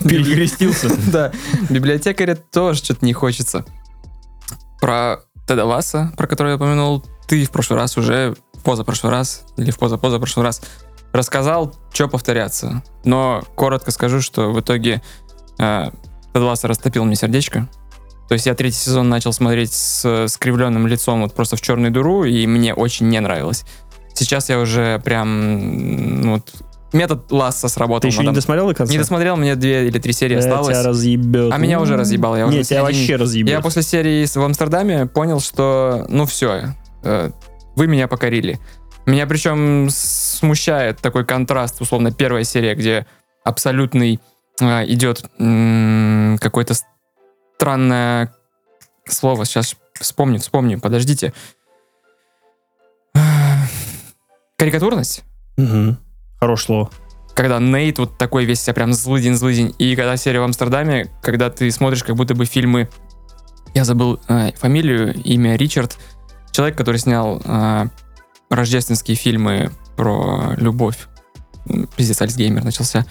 Перекрестился. 0.08 0.88
Да, 1.10 1.32
библиотекаря 1.70 2.36
тоже 2.36 2.84
что-то 2.84 3.04
не 3.04 3.12
хочется. 3.14 3.64
Про 4.80 5.20
Теда 5.48 5.64
Ласса, 5.64 6.12
про 6.16 6.26
который 6.26 6.50
я 6.50 6.56
упомянул, 6.56 7.02
ты 7.26 7.44
в 7.44 7.50
прошлый 7.50 7.78
раз 7.78 7.96
уже, 7.96 8.36
в 8.54 8.62
позапрошлый 8.62 9.10
раз, 9.10 9.44
или 9.56 9.70
в 9.70 9.78
позапозапрошлый 9.78 10.44
раз, 10.44 10.60
рассказал, 11.14 11.72
что 11.92 12.08
повторяться. 12.08 12.82
Но 13.04 13.42
коротко 13.54 13.90
скажу, 13.90 14.20
что 14.20 14.50
в 14.52 14.60
итоге 14.60 15.00
э, 15.58 15.90
Тед 16.34 16.42
Ласса 16.42 16.68
растопил 16.68 17.04
мне 17.04 17.14
сердечко. 17.16 17.68
То 18.28 18.34
есть 18.34 18.46
я 18.46 18.54
третий 18.54 18.78
сезон 18.78 19.08
начал 19.08 19.32
смотреть 19.32 19.72
с 19.72 20.26
скривленным 20.28 20.86
лицом 20.86 21.22
вот 21.22 21.34
просто 21.34 21.56
в 21.56 21.60
черную 21.60 21.92
дыру, 21.92 22.24
и 22.24 22.46
мне 22.46 22.74
очень 22.74 23.08
не 23.08 23.20
нравилось. 23.20 23.64
Сейчас 24.14 24.48
я 24.48 24.58
уже 24.58 25.00
прям... 25.04 26.20
ну, 26.20 26.32
Вот, 26.34 26.52
метод 26.92 27.30
Ласса 27.30 27.68
сработал. 27.68 28.00
Ты 28.02 28.08
еще 28.08 28.20
не 28.20 28.26
надо- 28.26 28.36
досмотрел 28.36 28.68
до 28.68 28.74
конца? 28.74 28.92
не 28.92 28.98
досмотрел, 28.98 29.36
мне 29.36 29.54
две 29.56 29.86
или 29.86 29.98
три 29.98 30.12
серии 30.12 30.34
Да, 30.34 30.40
осталось. 30.40 30.68
тебя 30.78 30.82
разъебет. 30.88 31.52
А 31.52 31.56
меня 31.58 31.80
уже 31.80 31.96
разъебало, 31.96 32.36
я 32.36 32.46
уже 32.46 32.56
Нет, 32.58 32.66
тебя 32.66 32.82
в 32.82 32.86
середине- 32.88 33.00
вообще 33.00 33.16
разъебет. 33.16 33.50
Я 33.50 33.60
после 33.60 33.82
серии 33.82 34.26
в 34.26 34.42
Амстердаме 34.42 35.06
понял, 35.06 35.40
что 35.40 36.06
ну 36.08 36.24
все, 36.26 36.74
вы 37.76 37.86
меня 37.86 38.08
покорили. 38.08 38.58
Меня 39.06 39.26
причем 39.26 39.88
смущает 39.90 40.98
такой 41.00 41.24
контраст, 41.26 41.80
условно, 41.80 42.10
первая 42.12 42.44
серия, 42.44 42.74
где 42.74 43.06
абсолютный 43.44 44.20
э, 44.60 44.86
идет 44.86 45.24
м, 45.38 46.38
какое-то 46.40 46.74
странное 47.56 48.34
слово, 49.06 49.44
сейчас 49.44 49.76
вспомню, 49.94 50.38
вспомню, 50.40 50.80
подождите. 50.80 51.32
Карикатурность? 54.56 55.22
Мгм. 55.56 55.98
Хорошее 56.40 56.66
слово. 56.66 56.90
когда 57.34 57.58
Нейт 57.58 57.98
вот 57.98 58.16
такой 58.18 58.44
весь 58.44 58.60
себя 58.60 58.74
прям 58.74 58.92
злыдень-злыдень. 58.92 59.74
И 59.78 59.96
когда 59.96 60.16
серия 60.16 60.40
в 60.40 60.44
Амстердаме, 60.44 61.10
когда 61.22 61.50
ты 61.50 61.70
смотришь 61.70 62.04
как 62.04 62.16
будто 62.16 62.34
бы 62.34 62.44
фильмы... 62.44 62.88
Я 63.74 63.84
забыл 63.84 64.20
э, 64.28 64.52
фамилию, 64.52 65.14
имя 65.24 65.56
Ричард. 65.56 65.98
Человек, 66.52 66.78
который 66.78 66.98
снял 66.98 67.42
э, 67.44 67.86
рождественские 68.54 69.16
фильмы 69.16 69.70
про 69.96 70.54
любовь. 70.56 71.08
Пиздец, 71.96 72.20
Альцгеймер 72.20 72.64
начался. 72.64 73.06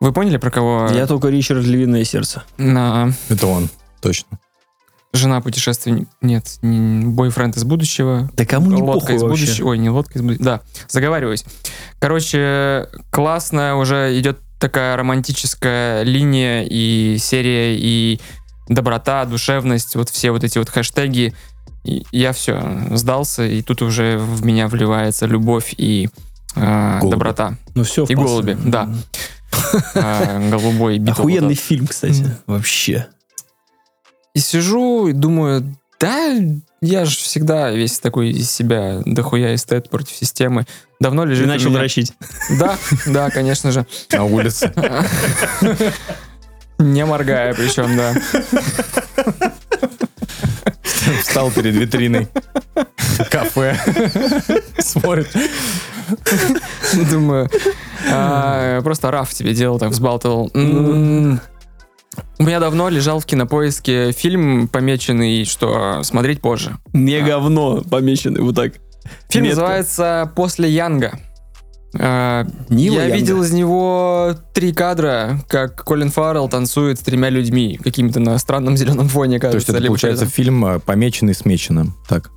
Вы 0.00 0.12
поняли, 0.12 0.36
про 0.36 0.50
кого? 0.50 0.88
Я 0.92 1.06
только 1.06 1.28
Ричард 1.28 1.64
Львиное 1.64 2.04
сердце. 2.04 2.42
На 2.58 3.12
Это 3.28 3.46
он, 3.46 3.70
точно. 4.00 4.38
жена 5.12 5.40
путешественник. 5.40 6.08
Нет, 6.20 6.58
не- 6.62 7.06
бойфренд 7.06 7.56
из 7.56 7.64
будущего. 7.64 8.28
Да 8.34 8.44
кому 8.44 8.70
не 8.72 8.82
лодка 8.82 9.00
похуй 9.00 9.16
из 9.16 9.22
вообще. 9.22 9.44
будущего. 9.46 9.68
Ой, 9.68 9.78
не 9.78 9.88
лодка 9.90 10.18
из 10.18 10.22
будущего. 10.22 10.44
Да, 10.44 10.60
заговариваюсь. 10.88 11.44
Короче, 12.00 12.88
классная 13.10 13.74
уже 13.74 14.18
идет 14.18 14.40
такая 14.58 14.96
романтическая 14.96 16.02
линия 16.02 16.64
и 16.68 17.16
серия, 17.18 17.76
и 17.78 18.20
доброта, 18.68 19.24
душевность, 19.24 19.94
вот 19.94 20.10
все 20.10 20.32
вот 20.32 20.42
эти 20.42 20.58
вот 20.58 20.68
хэштеги. 20.68 21.34
И 21.84 22.04
я 22.12 22.32
все, 22.32 22.62
сдался, 22.92 23.44
и 23.44 23.60
тут 23.62 23.82
уже 23.82 24.16
в 24.18 24.44
меня 24.44 24.68
вливается 24.68 25.26
любовь 25.26 25.74
и 25.76 26.08
э, 26.56 26.98
Голуби. 27.00 27.10
доброта. 27.12 27.56
Ну 27.74 27.84
все, 27.84 28.04
И 28.08 28.14
голуби, 28.14 28.56
да. 28.64 28.88
Э, 29.94 30.48
голубой 30.50 30.98
Beetle 30.98 31.10
Охуенный 31.10 31.54
фильм, 31.54 31.86
кстати. 31.86 32.26
Вообще. 32.46 33.06
И 34.34 34.40
сижу 34.40 35.08
и 35.08 35.12
думаю, 35.12 35.76
да, 36.00 36.34
я 36.80 37.04
же 37.04 37.16
всегда 37.16 37.70
весь 37.70 37.98
такой 37.98 38.30
из 38.30 38.50
себя 38.50 39.00
дохуя 39.04 39.54
эстет 39.54 39.90
против 39.90 40.16
системы. 40.16 40.66
Давно 41.00 41.24
лежит 41.24 41.44
у 41.46 41.48
начал 41.48 41.68
меня- 41.68 41.80
дрочить. 41.80 42.12
Да, 42.58 42.76
да, 43.06 43.30
конечно 43.30 43.70
же. 43.72 43.86
На 44.10 44.24
улице. 44.24 44.72
Не 46.78 47.04
моргая 47.04 47.54
причем, 47.54 47.96
да. 47.96 48.14
Встал 51.20 51.50
перед 51.50 51.74
витриной. 51.74 52.28
Кафе. 53.30 53.78
Смотрит. 54.78 55.28
Думаю, 57.10 57.48
а, 58.10 58.82
просто 58.82 59.10
Раф 59.10 59.32
тебе 59.32 59.54
делал, 59.54 59.78
так 59.78 59.90
взбалтывал. 59.90 60.50
У 60.54 62.44
меня 62.44 62.60
давно 62.60 62.88
лежал 62.88 63.20
в 63.20 63.26
кинопоиске 63.26 64.12
фильм, 64.12 64.68
помеченный, 64.68 65.44
что 65.44 66.02
смотреть 66.02 66.40
позже. 66.40 66.76
Не 66.92 67.20
говно 67.20 67.82
помеченный 67.82 68.42
вот 68.42 68.54
так. 68.54 68.74
Фильм 69.28 69.48
называется 69.48 70.30
«После 70.34 70.70
Янга». 70.70 71.18
А, 71.98 72.46
Нила 72.68 72.96
Я 72.96 73.02
Янга. 73.04 73.16
видел 73.16 73.42
из 73.42 73.52
него 73.52 74.34
три 74.52 74.72
кадра, 74.72 75.40
как 75.48 75.84
Колин 75.84 76.10
Фаррелл 76.10 76.48
танцует 76.48 76.98
с 76.98 77.02
тремя 77.02 77.30
людьми, 77.30 77.78
какими-то 77.82 78.20
на 78.20 78.36
странном 78.38 78.76
зеленом 78.76 79.08
фоне, 79.08 79.38
То 79.38 79.46
есть 79.48 79.66
кажется. 79.66 79.72
это 79.78 79.86
получается 79.86 80.26
фильм 80.26 80.64
э, 80.66 80.78
помеченный 80.80 81.34
с 81.34 81.44
меченым. 81.44 81.94
Так. 82.08 82.30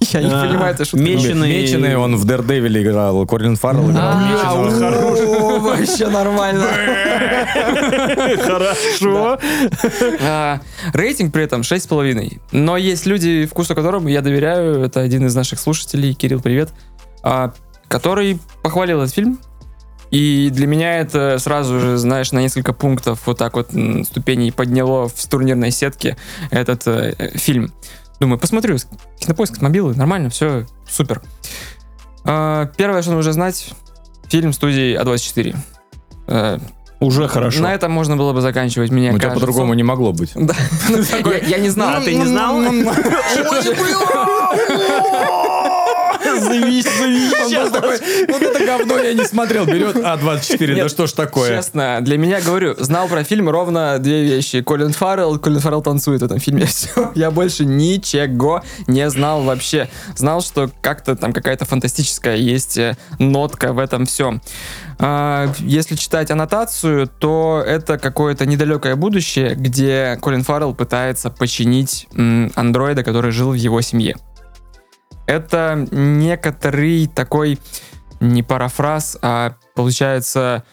Я 0.12 0.22
не 0.22 0.30
А, 0.32 0.46
понимаю, 0.46 0.74
это 0.74 0.84
шутка. 0.84 1.04
меченый- 1.04 1.62
Меченый 1.62 1.96
он 1.96 2.16
в 2.16 2.24
Daredevil 2.24 2.82
играл, 2.82 3.26
Корин 3.26 3.56
Фаррелл 3.56 3.90
играл. 3.90 4.12
А, 4.14 4.64
Меченого. 4.64 5.56
о, 5.56 5.58
Вообще 5.76 6.06
нормально. 6.08 6.64
Хорошо. 8.44 9.38
А, 10.20 10.60
Рейтинг 10.92 11.32
при 11.32 11.44
этом 11.44 11.62
6,5. 11.62 12.40
Но 12.52 12.76
есть 12.76 13.06
люди, 13.06 13.46
вкусу 13.46 13.74
которым 13.74 14.06
я 14.06 14.20
доверяю. 14.22 14.82
Это 14.84 15.00
один 15.00 15.26
из 15.26 15.34
наших 15.34 15.58
слушателей, 15.60 16.14
Кирилл, 16.14 16.40
привет. 16.40 16.70
А, 17.88 17.92
Который 17.92 18.38
похвалил 18.62 19.00
этот 19.00 19.14
фильм. 19.14 19.38
И 20.10 20.50
для 20.50 20.66
меня 20.66 20.98
это 20.98 21.38
сразу 21.38 21.80
же, 21.80 21.96
знаешь, 21.98 22.32
на 22.32 22.38
несколько 22.38 22.72
пунктов 22.72 23.26
вот 23.26 23.38
так 23.38 23.54
вот 23.54 23.70
ступеней 24.06 24.52
подняло 24.52 25.08
в 25.08 25.26
турнирной 25.28 25.70
сетке 25.70 26.16
этот 26.50 26.86
э, 26.86 27.14
э, 27.18 27.36
фильм. 27.36 27.72
Думаю, 28.18 28.38
посмотрю, 28.38 28.78
кинопоиск 29.18 29.56
с 29.56 29.60
мобилы, 29.60 29.94
нормально, 29.94 30.30
все, 30.30 30.66
супер. 30.88 31.20
А, 32.24 32.66
Первое, 32.76 33.02
что 33.02 33.12
нужно 33.12 33.32
знать, 33.32 33.68
фильм 34.28 34.54
студии 34.54 34.98
А24. 34.98 35.56
Э, 36.26 36.58
Уже 37.00 37.28
хорошо. 37.28 37.62
На 37.62 37.74
этом 37.74 37.92
можно 37.92 38.16
было 38.16 38.32
бы 38.32 38.40
заканчивать, 38.40 38.90
мне 38.90 39.12
У 39.12 39.18
тебя 39.18 39.30
по-другому 39.30 39.74
не 39.74 39.82
могло 39.82 40.12
быть. 40.12 40.32
Да. 40.34 40.54
Я, 41.30 41.38
я 41.38 41.58
не 41.58 41.68
знал. 41.68 41.90
А 41.90 42.00
ты 42.00 42.14
не 42.14 42.24
знал? 42.24 42.62
Завись, 46.40 46.84
такой, 47.70 47.98
Вот 48.28 48.42
это 48.42 48.64
говно 48.64 48.98
я 48.98 49.14
не 49.14 49.24
смотрел. 49.24 49.66
Берет 49.66 49.96
А24, 49.96 50.76
да 50.76 50.88
что 50.88 51.06
ж 51.06 51.12
такое? 51.12 51.56
Честно, 51.56 51.98
для 52.00 52.18
меня, 52.18 52.40
говорю, 52.40 52.74
знал 52.78 53.08
про 53.08 53.24
фильм 53.24 53.48
ровно 53.48 53.98
две 53.98 54.24
вещи. 54.24 54.62
Колин 54.62 54.92
Фаррелл, 54.92 55.38
Колин 55.38 55.60
Фаррелл 55.60 55.82
танцует 55.82 56.22
в 56.22 56.24
этом 56.24 56.38
фильме. 56.38 56.66
Все, 56.66 57.12
я 57.14 57.30
больше 57.30 57.64
ничего 57.64 58.62
не 58.86 59.08
знал 59.10 59.42
вообще. 59.42 59.88
Знал, 60.16 60.40
что 60.40 60.70
как-то 60.80 61.16
там 61.16 61.32
какая-то 61.32 61.64
фантастическая 61.64 62.36
есть 62.36 62.78
э, 62.78 62.96
нотка 63.18 63.72
в 63.72 63.78
этом 63.78 64.06
всем. 64.06 64.40
если 65.60 65.94
читать 65.96 66.30
аннотацию, 66.30 67.06
то 67.06 67.62
это 67.64 67.98
какое-то 67.98 68.46
недалекое 68.46 68.96
будущее, 68.96 69.54
где 69.54 70.18
Колин 70.20 70.42
Фаррелл 70.42 70.74
пытается 70.74 71.30
починить 71.30 72.08
андроида, 72.54 73.02
который 73.02 73.30
жил 73.30 73.50
в 73.50 73.54
его 73.54 73.80
семье. 73.80 74.16
Это 75.28 75.86
некоторый 75.90 77.06
такой 77.06 77.58
не 78.18 78.42
парафраз, 78.42 79.18
а 79.20 79.54
получается 79.76 80.64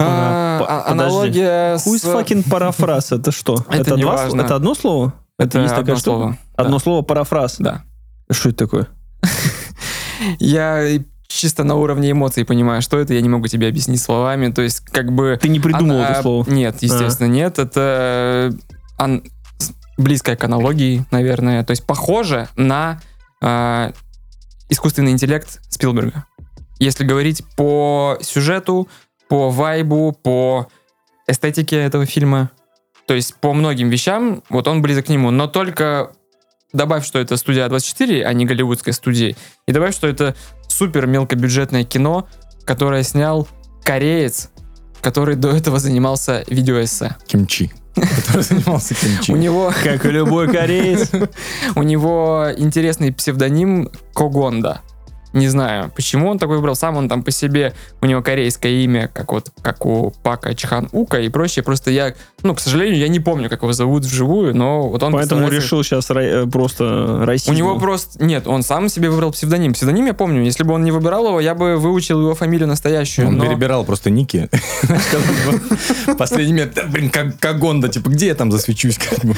а, 0.00 0.60
а- 0.68 0.90
аналогия 0.90 1.76
Who's 1.76 1.98
с... 1.98 2.04
fucking 2.04 2.50
парафраз? 2.50 3.12
Это 3.12 3.30
что? 3.30 3.64
Это 3.70 3.94
не 3.94 4.02
два 4.02 4.16
важно. 4.16 4.42
Это 4.42 4.56
одно 4.56 4.74
слово? 4.74 5.14
Это 5.38 5.60
есть 5.60 5.70
такая 5.74 5.94
одно 5.94 5.96
штука? 5.96 6.16
слово. 6.18 6.38
Одно 6.56 6.76
Да. 6.78 6.82
слово 6.82 7.02
парафраз. 7.02 7.56
Да. 7.60 7.84
Что 8.28 8.48
это 8.48 8.58
такое? 8.58 8.88
Я 10.40 10.84
чисто 11.28 11.62
на 11.62 11.76
уровне 11.76 12.10
эмоций 12.10 12.44
понимаю, 12.44 12.82
что 12.82 12.98
это, 12.98 13.14
я 13.14 13.20
не 13.20 13.28
могу 13.28 13.46
тебе 13.48 13.68
объяснить 13.68 14.00
словами. 14.00 14.50
То 14.52 14.62
есть, 14.62 14.80
как 14.80 15.12
бы... 15.12 15.38
Ты 15.40 15.48
не 15.48 15.60
придумал 15.60 15.96
Она- 15.98 16.10
это 16.10 16.22
слово. 16.22 16.50
Нет, 16.50 16.76
естественно, 16.80 17.28
нет. 17.28 17.58
Это 17.58 18.52
ан- 18.98 19.22
с- 19.58 19.72
близкое 19.96 20.36
к 20.36 20.44
аналогии, 20.44 21.04
наверное. 21.10 21.64
То 21.64 21.70
есть 21.72 21.84
похоже 21.86 22.48
на 22.56 23.00
а, 23.46 23.92
искусственный 24.70 25.12
интеллект 25.12 25.60
Спилберга. 25.68 26.24
Если 26.78 27.04
говорить 27.04 27.42
по 27.56 28.16
сюжету, 28.22 28.88
по 29.28 29.50
вайбу, 29.50 30.12
по 30.12 30.68
эстетике 31.26 31.76
этого 31.76 32.06
фильма, 32.06 32.50
то 33.06 33.12
есть 33.12 33.34
по 33.36 33.52
многим 33.52 33.90
вещам, 33.90 34.42
вот 34.48 34.66
он 34.66 34.80
близок 34.80 35.06
к 35.06 35.08
нему. 35.10 35.30
Но 35.30 35.46
только 35.46 36.12
добавь, 36.72 37.04
что 37.04 37.18
это 37.18 37.36
студия 37.36 37.68
А24, 37.68 38.22
а 38.22 38.32
не 38.32 38.46
голливудская 38.46 38.94
студия, 38.94 39.36
и 39.66 39.72
добавь, 39.72 39.94
что 39.94 40.06
это 40.08 40.34
супер 40.66 41.06
мелкобюджетное 41.06 41.84
кино, 41.84 42.26
которое 42.64 43.02
снял 43.02 43.46
кореец, 43.84 44.50
который 45.02 45.36
до 45.36 45.50
этого 45.50 45.78
занимался 45.78 46.44
видеоэссе. 46.48 47.16
Кимчи. 47.26 47.70
Который 47.94 48.42
занимался 48.42 48.94
кимчи. 49.00 49.32
У 49.32 49.36
него, 49.36 49.72
Как 49.82 50.04
и 50.04 50.10
любой 50.10 50.50
кореец. 50.50 51.10
у 51.76 51.82
него 51.82 52.48
интересный 52.56 53.12
псевдоним 53.12 53.90
Когонда. 54.14 54.80
Не 55.34 55.48
знаю, 55.48 55.90
почему 55.94 56.30
он 56.30 56.38
такой 56.38 56.56
выбрал. 56.56 56.74
Сам 56.76 56.96
он 56.96 57.08
там 57.08 57.22
по 57.22 57.30
себе, 57.30 57.74
у 58.00 58.06
него 58.06 58.22
корейское 58.22 58.72
имя, 58.84 59.10
как 59.12 59.32
вот, 59.32 59.50
как 59.62 59.84
у 59.84 60.12
Пака 60.22 60.54
Чхан 60.54 60.88
Ука 60.92 61.18
и 61.18 61.28
прочее. 61.28 61.62
Просто 61.62 61.90
я, 61.90 62.14
ну, 62.42 62.54
к 62.54 62.60
сожалению, 62.60 62.98
я 62.98 63.08
не 63.08 63.20
помню, 63.20 63.50
как 63.50 63.62
его 63.62 63.72
зовут 63.72 64.04
вживую, 64.04 64.56
но 64.56 64.88
вот 64.88 65.02
он 65.02 65.12
Поэтому 65.12 65.40
представляется- 65.48 65.56
решил 65.66 65.82
сейчас 65.84 66.50
просто 66.50 67.18
У 67.22 67.24
расизм. 67.24 67.52
него 67.52 67.78
просто... 67.78 68.24
Нет, 68.24 68.46
он 68.46 68.62
сам 68.62 68.88
себе 68.88 69.10
выбрал 69.10 69.32
псевдоним. 69.32 69.72
Псевдоним 69.74 70.06
я 70.06 70.14
помню. 70.14 70.42
Если 70.44 70.62
бы 70.62 70.72
он 70.72 70.84
не 70.84 70.92
выбирал 70.92 71.26
его, 71.26 71.40
я 71.40 71.54
бы 71.54 71.76
выучил 71.76 72.20
его 72.20 72.34
фамилию 72.34 72.68
настоящую. 72.68 73.28
Он 73.28 73.36
но- 73.36 73.44
перебирал 73.44 73.84
просто 73.84 74.10
ники. 74.10 74.48
Последний 76.18 76.52
момент, 76.52 76.74
«Да, 76.74 76.84
блин, 76.84 77.10
как 77.10 77.38
как 77.38 77.58
Гонда, 77.58 77.88
типа, 77.88 78.08
где 78.10 78.26
я 78.28 78.34
там 78.34 78.52
засвечусь? 78.52 78.98
как 78.98 79.18
бы?» 79.24 79.34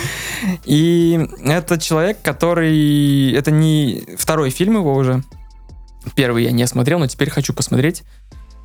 И 0.65 1.27
это 1.45 1.79
человек, 1.79 2.19
который... 2.23 3.33
Это 3.33 3.51
не 3.51 4.05
второй 4.19 4.51
фильм 4.51 4.77
его 4.77 4.95
уже. 4.95 5.23
Первый 6.15 6.45
я 6.45 6.53
не 6.53 6.67
смотрел, 6.67 6.99
но 6.99 7.07
теперь 7.07 7.31
хочу 7.31 7.53
посмотреть. 7.53 8.05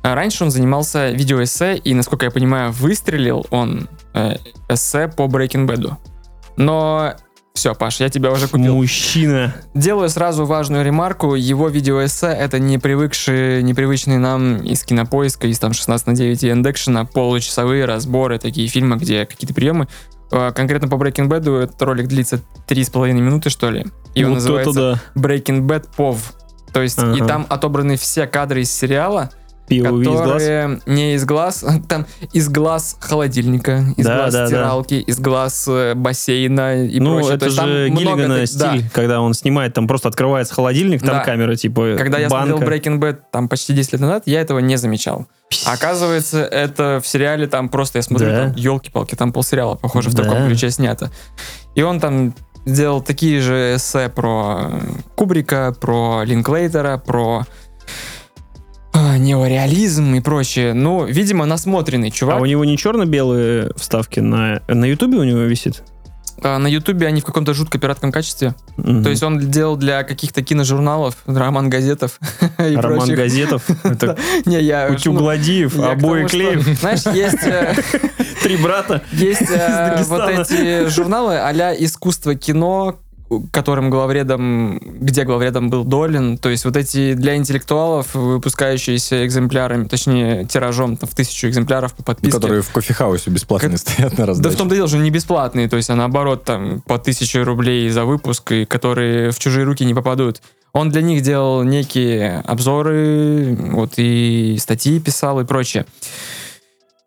А 0.02 0.14
Раньше 0.14 0.44
он 0.44 0.50
занимался 0.50 1.10
видеоэссе, 1.10 1.76
и, 1.76 1.94
насколько 1.94 2.24
я 2.24 2.30
понимаю, 2.30 2.72
выстрелил 2.72 3.46
он 3.50 3.88
э, 4.14 4.36
эссе 4.68 5.08
по 5.08 5.22
Breaking 5.22 5.66
Bad. 5.66 5.96
Но 6.56 7.14
все, 7.54 7.74
Паш, 7.74 8.00
я 8.00 8.08
тебя 8.08 8.32
уже 8.32 8.48
купил. 8.48 8.74
Мужчина. 8.74 9.54
Делаю 9.74 10.08
сразу 10.08 10.44
важную 10.44 10.84
ремарку. 10.84 11.34
Его 11.34 11.68
видеоэссе— 11.68 12.26
это 12.38 12.58
не 12.58 12.78
привыкшие, 12.78 13.62
непривычные 13.62 14.18
нам 14.18 14.56
из 14.62 14.82
кинопоиска, 14.84 15.46
из 15.46 15.58
там 15.58 15.72
16 15.72 16.06
на 16.06 16.14
9 16.14 16.42
и 16.42 16.48
Яндекшена 16.48 17.04
получасовые 17.04 17.84
разборы, 17.84 18.38
такие 18.38 18.68
фильмы, 18.68 18.96
где 18.96 19.26
какие-то 19.26 19.54
приемы. 19.54 19.86
Э, 20.30 20.50
Конкретно 20.52 20.88
по 20.88 20.94
Breaking 20.94 21.28
Bad 21.28 21.62
этот 21.62 21.80
ролик 21.82 22.08
длится 22.08 22.40
3,5 22.66 23.12
минуты, 23.12 23.50
что 23.50 23.70
ли. 23.70 23.86
И 24.14 24.24
он 24.24 24.30
Вот 24.30 24.34
называется 24.36 24.70
это 24.70 25.00
да. 25.14 25.20
Breaking 25.20 25.60
Bad 25.60 25.86
POV. 25.96 26.18
То 26.72 26.82
есть 26.82 26.98
и 26.98 27.02
Ага. 27.20 27.26
там 27.26 27.46
отобраны 27.48 27.96
все 27.96 28.26
кадры 28.26 28.62
из 28.62 28.72
сериала, 28.72 29.30
Пиво 29.68 30.00
из 30.00 30.06
глаз. 30.08 30.20
которые 30.20 30.80
не 30.86 31.14
из 31.14 31.24
глаз, 31.24 31.64
там 31.88 32.06
из 32.32 32.48
глаз 32.48 32.96
холодильника, 33.00 33.84
из 33.96 34.04
Да, 34.04 34.16
глаз 34.16 34.32
да, 34.32 34.40
да. 34.40 34.46
стиралки, 34.48 34.94
из 34.94 35.18
глаз 35.20 35.66
э, 35.68 35.94
бассейна 35.94 36.84
и 36.84 36.98
ну, 36.98 37.14
прочее. 37.18 37.38
То 37.38 37.46
это 37.46 37.56
там 37.56 37.68
же 37.68 37.88
Гиллигана 37.90 38.38
так- 38.46 38.56
да. 38.58 38.70
стиль, 38.72 38.90
когда 38.92 39.20
он 39.20 39.34
снимает, 39.34 39.72
там 39.74 39.86
просто 39.86 40.08
открывается 40.08 40.52
холодильник, 40.54 41.00
там 41.00 41.10
Да. 41.18 41.20
камера, 41.24 41.54
типа, 41.54 41.94
Когда 41.96 42.18
я 42.18 42.28
банка. 42.28 42.56
смотрел 42.56 42.68
Breaking 42.70 42.98
Bad 43.00 43.18
там 43.30 43.48
почти 43.48 43.72
10 43.72 43.92
лет 43.92 44.00
назад, 44.00 44.24
я 44.26 44.40
этого 44.40 44.58
не 44.58 44.76
замечал. 44.76 45.26
А 45.66 45.74
Оказывается, 45.74 46.42
это 46.42 47.00
в 47.02 47.06
сериале 47.06 47.46
там 47.46 47.68
просто, 47.68 47.98
я 47.98 48.02
смотрю, 48.02 48.30
Да. 48.30 48.36
там, 48.48 48.54
елки-палки, 48.56 49.14
там 49.14 49.32
полсериала, 49.32 49.76
похоже, 49.76 50.10
в 50.10 50.14
Да. 50.14 50.24
таком 50.24 50.46
ключе 50.48 50.70
снято. 50.70 51.10
И 51.74 51.82
он 51.82 52.00
там 52.00 52.34
сделал 52.64 53.02
такие 53.02 53.40
же 53.40 53.76
эссе 53.76 54.08
про 54.08 54.70
Кубрика, 55.16 55.74
про 55.80 56.22
Линклейтера, 56.24 56.98
про 56.98 57.44
а, 58.92 59.16
неореализм 59.18 60.14
и 60.14 60.20
прочее. 60.20 60.74
Ну, 60.74 61.04
видимо, 61.04 61.46
насмотренный 61.46 62.10
чувак. 62.10 62.38
А 62.38 62.40
у 62.40 62.46
него 62.46 62.64
не 62.64 62.76
черно-белые 62.76 63.70
вставки 63.76 64.20
на 64.20 64.62
на 64.68 64.84
Ютубе 64.84 65.18
у 65.18 65.24
него 65.24 65.40
висит? 65.40 65.82
А, 66.44 66.58
на 66.58 66.66
Ютубе 66.66 67.06
они 67.06 67.20
в 67.20 67.24
каком-то 67.24 67.54
жутко 67.54 67.78
пиратком 67.78 68.12
качестве. 68.12 68.54
Мгм. 68.76 69.02
То 69.02 69.10
есть 69.10 69.22
он 69.22 69.38
делал 69.38 69.76
для 69.76 70.02
каких-то 70.02 70.42
киножурналов, 70.42 71.16
роман 71.26 71.70
газетов 71.70 72.18
и 72.58 72.76
Роман 72.76 72.98
прочих. 72.98 73.16
Газетов, 73.16 73.64
это 73.84 74.18
Не, 74.44 74.60
я... 74.60 74.88
Утюг 74.90 75.14
ну, 75.14 75.20
Гладиев, 75.20 75.78
обои 75.78 76.26
Клеев, 76.26 76.62
Знаешь, 76.80 77.06
есть, 77.06 77.44
э, 77.44 77.74
три 78.42 78.56
брата. 78.56 79.02
есть 79.12 79.50
э, 79.50 80.02
вот 80.06 80.28
эти 80.28 80.88
журналы 80.88 81.38
а-ля 81.38 81.74
искусство 81.74 82.34
кино, 82.34 82.98
которым 83.52 83.90
главредом, 83.90 84.78
где 84.78 85.24
главредом 85.24 85.70
был 85.70 85.84
Долин, 85.84 86.38
то 86.38 86.48
есть 86.48 86.64
вот 86.64 86.76
эти 86.76 87.14
для 87.14 87.36
интеллектуалов, 87.36 88.14
выпускающиеся 88.14 89.24
экземплярами, 89.26 89.84
точнее 89.88 90.44
тиражом 90.44 90.96
там, 90.96 91.08
в 91.08 91.14
тысячу 91.14 91.48
экземпляров 91.48 91.94
по 91.94 92.02
подписке. 92.02 92.32
Которые 92.32 92.62
в 92.62 92.70
кофехаусе 92.70 93.30
бесплатно 93.30 93.70
Как- 93.70 93.78
стоят 93.78 94.12
на 94.12 94.18
Да 94.18 94.26
раздаче. 94.26 94.54
в 94.54 94.58
том-то 94.58 94.74
дело, 94.74 94.88
что 94.88 94.98
не 94.98 95.10
бесплатные, 95.10 95.68
то 95.68 95.76
есть, 95.76 95.90
а 95.90 95.94
наоборот, 95.96 96.44
там, 96.44 96.80
по 96.82 96.98
тысяче 96.98 97.42
рублей 97.42 97.88
за 97.90 98.04
выпуск, 98.04 98.52
и 98.52 98.64
которые 98.64 99.30
в 99.30 99.38
чужие 99.38 99.64
руки 99.64 99.84
не 99.84 99.94
попадут. 99.94 100.40
Он 100.74 100.88
для 100.90 101.02
них 101.02 101.22
делал 101.22 101.62
некие 101.64 102.40
обзоры, 102.46 103.56
вот, 103.72 103.92
и 103.96 104.56
статьи 104.58 104.98
писал, 105.00 105.38
и 105.40 105.44
прочее. 105.44 105.84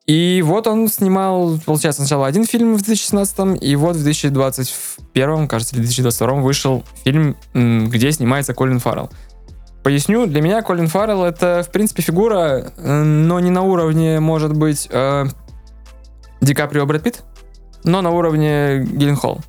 И 0.08 0.44
вот 0.46 0.68
он 0.68 0.88
снимал, 0.88 1.58
получается, 1.66 2.02
сначала 2.02 2.28
один 2.28 2.46
фильм 2.46 2.76
в 2.76 2.84
2016, 2.84 3.64
и 3.64 3.76
вот 3.76 3.96
в 3.96 4.04
2021, 4.04 5.48
кажется, 5.48 5.76
или 5.76 5.84
2022 5.84 6.34
вышел 6.42 6.84
фильм, 7.04 7.36
где 7.54 8.12
снимается 8.12 8.54
Колин 8.54 8.80
Фаррелл. 8.80 9.10
Поясню, 9.84 10.28
для 10.28 10.42
меня 10.42 10.62
Колин 10.62 10.88
Фаррелл 10.88 11.24
это, 11.24 11.64
в 11.64 11.72
принципе, 11.72 12.04
фигура, 12.04 12.72
э, 12.78 13.04
но 13.04 13.40
не 13.40 13.50
на 13.50 13.64
уровне, 13.64 14.20
может 14.20 14.54
быть, 14.54 14.88
э, 14.92 15.26
Ди 16.42 16.54
Каприо 16.54 16.86
Брэд 16.86 17.04
Питт, 17.04 17.24
но 17.84 18.02
на 18.02 18.12
уровне 18.12 18.84
Гилленхолл. 18.84 19.42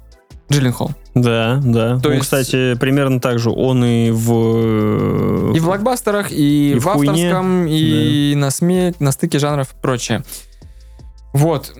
Джилленхолл. 0.51 0.93
Да, 1.17 1.61
да. 1.65 1.99
То 1.99 2.11
ну, 2.11 2.17
есть- 2.17 2.25
кстати, 2.25 2.75
примерно 2.75 3.21
так 3.21 3.39
же. 3.39 3.51
Он 3.51 3.83
и 3.83 4.11
в... 4.11 5.55
И 5.57 5.61
в 5.61 5.65
блокбастерах, 5.65 6.31
и, 6.31 6.73
И 6.73 6.79
в, 6.79 6.85
в 6.85 6.93
хуйне, 6.93 7.11
авторском, 7.11 7.67
и 7.67 8.35
на 8.37 8.51
СМИ, 8.51 8.93
на 8.99 9.13
стыке 9.13 9.39
жанров 9.39 9.73
и 9.73 9.81
прочее. 9.81 10.23
Вот. 11.33 11.73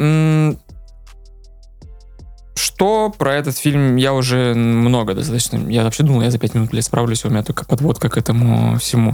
Что 2.55 3.11
про 3.11 3.35
этот 3.35 3.59
фильм 3.59 3.97
я 3.97 4.15
уже 4.15 4.55
много 4.55 5.13
достаточно... 5.13 5.59
Я 5.69 5.85
вообще 5.85 6.03
думал, 6.03 6.23
я 6.23 6.31
за 6.31 6.39
5 6.39 6.55
минут, 6.55 6.71
блядь, 6.71 6.87
справлюсь, 6.87 7.23
у 7.27 7.29
меня 7.29 7.43
только 7.43 7.67
подводка 7.67 8.09
к 8.09 8.17
этому 8.17 8.79
всему. 8.79 9.13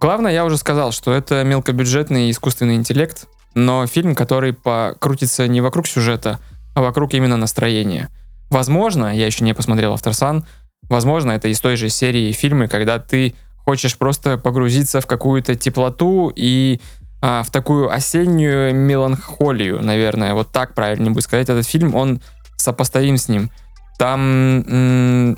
Главное, 0.00 0.32
я 0.32 0.46
уже 0.46 0.56
сказал, 0.56 0.92
что 0.92 1.12
это 1.12 1.44
мелкобюджетный 1.44 2.30
искусственный 2.30 2.76
интеллект, 2.76 3.26
но 3.52 3.86
фильм, 3.86 4.14
который 4.14 4.54
покрутится 4.54 5.46
не 5.46 5.60
вокруг 5.60 5.86
сюжета, 5.86 6.38
а 6.74 6.80
вокруг 6.80 7.12
именно 7.12 7.36
настроения. 7.36 8.08
Возможно, 8.50 9.14
я 9.14 9.26
еще 9.26 9.44
не 9.44 9.54
посмотрел 9.54 9.92
«Авторсан», 9.92 10.46
возможно, 10.88 11.32
это 11.32 11.48
из 11.48 11.60
той 11.60 11.76
же 11.76 11.88
серии 11.88 12.32
фильмы, 12.32 12.68
когда 12.68 12.98
ты 12.98 13.34
хочешь 13.64 13.98
просто 13.98 14.38
погрузиться 14.38 15.00
в 15.00 15.06
какую-то 15.06 15.54
теплоту 15.54 16.32
и 16.34 16.80
а, 17.20 17.42
в 17.42 17.50
такую 17.50 17.92
осеннюю 17.92 18.74
меланхолию, 18.74 19.82
наверное, 19.82 20.34
вот 20.34 20.50
так 20.52 20.74
правильнее 20.74 21.10
будет 21.10 21.24
сказать. 21.24 21.48
Этот 21.48 21.66
фильм, 21.66 21.94
он 21.94 22.22
сопоставим 22.56 23.16
с 23.16 23.28
ним. 23.28 23.50
Там 23.98 25.36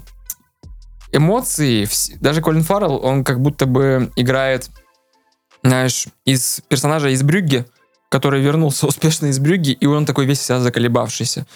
эмоции, 1.13 1.89
даже 2.21 2.43
Колин 2.43 2.63
Фаррелл, 2.63 3.01
он 3.03 3.25
как 3.25 3.41
будто 3.41 3.67
бы 3.67 4.13
играет, 4.17 4.71
знаешь, 5.63 6.07
из 6.25 6.61
персонажа 6.69 7.09
из 7.09 7.23
Брюгге, 7.23 7.67
который 8.11 8.43
вернулся 8.43 8.87
успешно 8.89 9.27
из 9.27 9.39
Брюгге, 9.39 9.73
и 9.73 9.87
он 9.87 10.07
такой 10.07 10.27
весь 10.27 10.39
вся 10.39 10.61
заколебавшийся. 10.61 11.47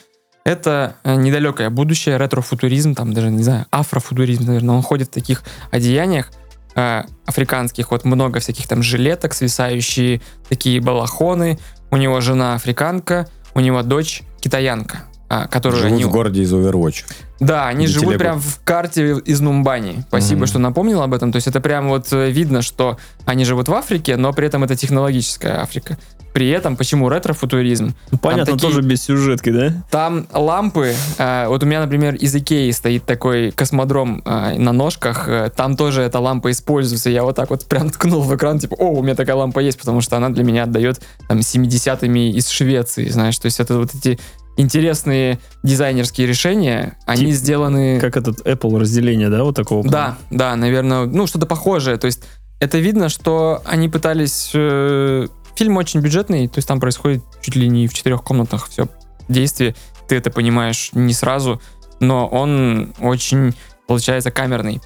Это 0.45 0.97
э, 1.05 1.15
недалекое 1.15 1.71
будущее, 1.71 2.19
ретро-футуризм, 2.19 2.95
там 2.95 3.15
даже, 3.15 3.31
не 3.31 3.43
знаю, 3.43 3.65
афрофутуризм, 3.71 4.45
наверное. 4.45 4.75
Он 4.75 4.83
ходит 4.83 5.09
в 5.09 5.11
таких 5.13 5.43
одеяниях 5.71 6.31
э, 6.77 7.03
африканских, 7.25 7.91
вот 7.91 8.05
много 8.05 8.41
всяких 8.41 8.69
там 8.69 8.83
жилеток, 8.83 9.33
свисающие 9.33 10.21
такие 10.49 10.81
балахоны. 10.83 11.59
У 11.91 11.97
него 11.97 12.21
жена 12.21 12.55
африканка, 12.57 13.27
у 13.55 13.61
него 13.61 13.83
дочь 13.83 14.23
китаянка, 14.41 15.05
а, 15.31 15.47
которую 15.47 15.81
Живут 15.81 15.95
они... 15.95 16.05
в 16.05 16.11
городе 16.11 16.43
из 16.43 16.53
Overwatch. 16.53 17.05
Да, 17.41 17.67
они 17.67 17.87
Где 17.87 17.95
живут 17.95 18.09
телегу. 18.09 18.19
прям 18.21 18.41
в 18.41 18.61
карте 18.65 19.17
из 19.25 19.41
Нумбани. 19.41 20.05
Спасибо, 20.09 20.41
Мгм. 20.41 20.47
что 20.47 20.59
напомнил 20.59 21.01
об 21.01 21.15
этом. 21.15 21.33
То 21.33 21.37
есть 21.37 21.47
это 21.47 21.61
прям 21.63 21.89
вот 21.89 22.13
э, 22.13 22.31
видно, 22.31 22.61
что 22.61 22.99
они 23.25 23.45
живут 23.47 23.69
в 23.69 23.73
Африке, 23.75 24.17
но 24.17 24.33
при 24.35 24.47
этом 24.47 24.63
это 24.65 24.77
технологическая 24.77 25.63
Африка. 25.63 25.97
При 26.35 26.49
этом, 26.49 26.77
почему 26.77 27.09
ретро-футуризм? 27.09 27.95
Ну, 28.11 28.19
понятно, 28.19 28.55
такие- 28.57 28.69
тоже 28.69 28.83
без 28.83 29.03
сюжетки, 29.05 29.51
да? 29.51 29.85
Там 29.89 30.27
лампы, 30.33 30.93
э, 31.17 31.47
вот 31.47 31.63
у 31.63 31.67
меня, 31.67 31.81
например, 31.81 32.17
из 32.17 32.35
Икеи 32.35 32.73
стоит 32.73 33.05
такой 33.05 33.53
космодром 33.53 34.21
э, 34.27 34.59
на 34.59 34.73
ножках, 34.73 35.29
э, 35.29 35.51
там 35.57 35.77
тоже 35.77 36.03
эта 36.03 36.19
лампа 36.19 36.51
используется. 36.51 37.09
Я 37.09 37.23
вот 37.23 37.37
так 37.37 37.51
вот 37.51 37.65
прям 37.67 37.89
ткнул 37.91 38.21
в 38.23 38.35
экран, 38.35 38.59
типа, 38.59 38.75
о, 38.75 38.91
у 38.99 39.03
меня 39.05 39.15
такая 39.15 39.37
лампа 39.37 39.61
есть, 39.61 39.79
потому 39.79 40.01
что 40.01 40.17
она 40.17 40.29
для 40.29 40.43
меня 40.43 40.65
отдает 40.65 41.01
там 41.29 41.39
70-ми 41.39 42.33
из 42.33 42.49
Швеции, 42.49 43.09
знаешь, 43.09 43.39
то 43.39 43.47
есть 43.47 43.61
это 43.61 43.79
вот 43.79 43.95
эти 43.95 44.19
интересные 44.57 45.39
дизайнерские 45.63 46.27
решения, 46.27 46.97
они 47.07 47.27
Тип- 47.27 47.35
сделаны... 47.37 48.01
Как 48.01 48.17
этот 48.17 48.41
Apple 48.47 48.79
разделение, 48.81 49.29
да, 49.29 49.45
вот 49.45 49.55
такого? 49.55 49.89
Да, 49.89 50.17
да, 50.31 50.57
наверное, 50.57 51.07
ну 51.07 51.29
что-то 51.29 51.47
похожее. 51.47 51.97
То 51.97 52.07
есть 52.07 52.25
это 52.59 52.79
видно, 52.79 53.09
что 53.09 53.63
они 53.65 53.89
пытались... 53.89 54.51
э, 54.53 55.29
фильм 55.57 55.77
очень 55.77 56.01
бюджетный, 56.01 56.49
то 56.49 56.59
есть 56.59 56.69
там 56.69 56.81
происходит 56.81 57.23
чуть 57.43 57.57
ли 57.57 57.69
не 57.69 57.87
в 57.87 57.95
четырех 57.95 58.23
комнатах 58.23 58.69
все 58.69 58.89
действие. 59.29 59.75
Ты 60.09 60.17
это 60.17 60.31
понимаешь 60.31 60.91
не 60.93 61.15
сразу, 61.15 61.61
но 62.01 62.27
он 62.27 62.95
очень, 63.01 63.55
получается, 63.87 64.31
камерный. 64.31 64.81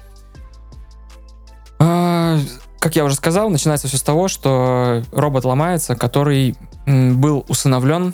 А, 1.79 2.39
как 2.79 2.95
я 2.95 3.03
уже 3.03 3.15
сказал, 3.15 3.49
начинается 3.49 3.87
все 3.87 3.97
с 3.97 4.03
того, 4.03 4.27
что 4.27 5.03
робот 5.11 5.45
ломается, 5.45 5.95
который 5.95 6.55
был 6.85 7.45
усыновлен, 7.47 8.13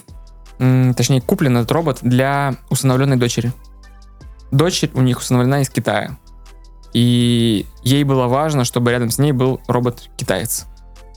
точнее 0.57 1.21
куплен 1.21 1.57
этот 1.57 1.71
робот 1.71 1.99
для 2.01 2.55
усыновленной 2.69 3.17
дочери. 3.17 3.53
Дочь 4.51 4.83
у 4.93 5.01
них 5.01 5.19
усыновлена 5.19 5.61
из 5.61 5.69
Китая. 5.69 6.17
И 6.93 7.65
ей 7.83 8.03
было 8.05 8.27
важно, 8.27 8.63
чтобы 8.63 8.91
рядом 8.91 9.09
с 9.09 9.17
ней 9.17 9.33
был 9.33 9.59
робот-китаец. 9.67 10.65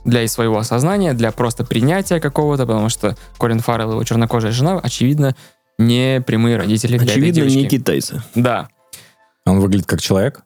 Для 0.09 0.23
и 0.23 0.27
своего 0.27 0.59
осознания, 0.59 1.13
для 1.13 1.33
просто 1.33 1.65
принятия 1.65 2.19
какого-то, 2.21 2.67
потому 2.67 2.89
что 2.89 3.17
Колин 3.37 3.61
Фаррелл 3.61 3.91
и 3.91 3.93
его 3.93 4.05
чернокожая 4.05 4.53
жена, 4.53 4.79
очевидно, 4.83 5.35
не 5.79 6.23
прямые 6.27 6.57
родители 6.57 6.97
для 6.97 7.07
этой 7.07 7.13
Очевидно, 7.13 7.43
не 7.45 7.69
китайцы. 7.69 8.23
Да. 8.35 8.69
Он 9.45 9.61
выглядит 9.61 9.87
как 9.87 10.01
человек? 10.01 10.41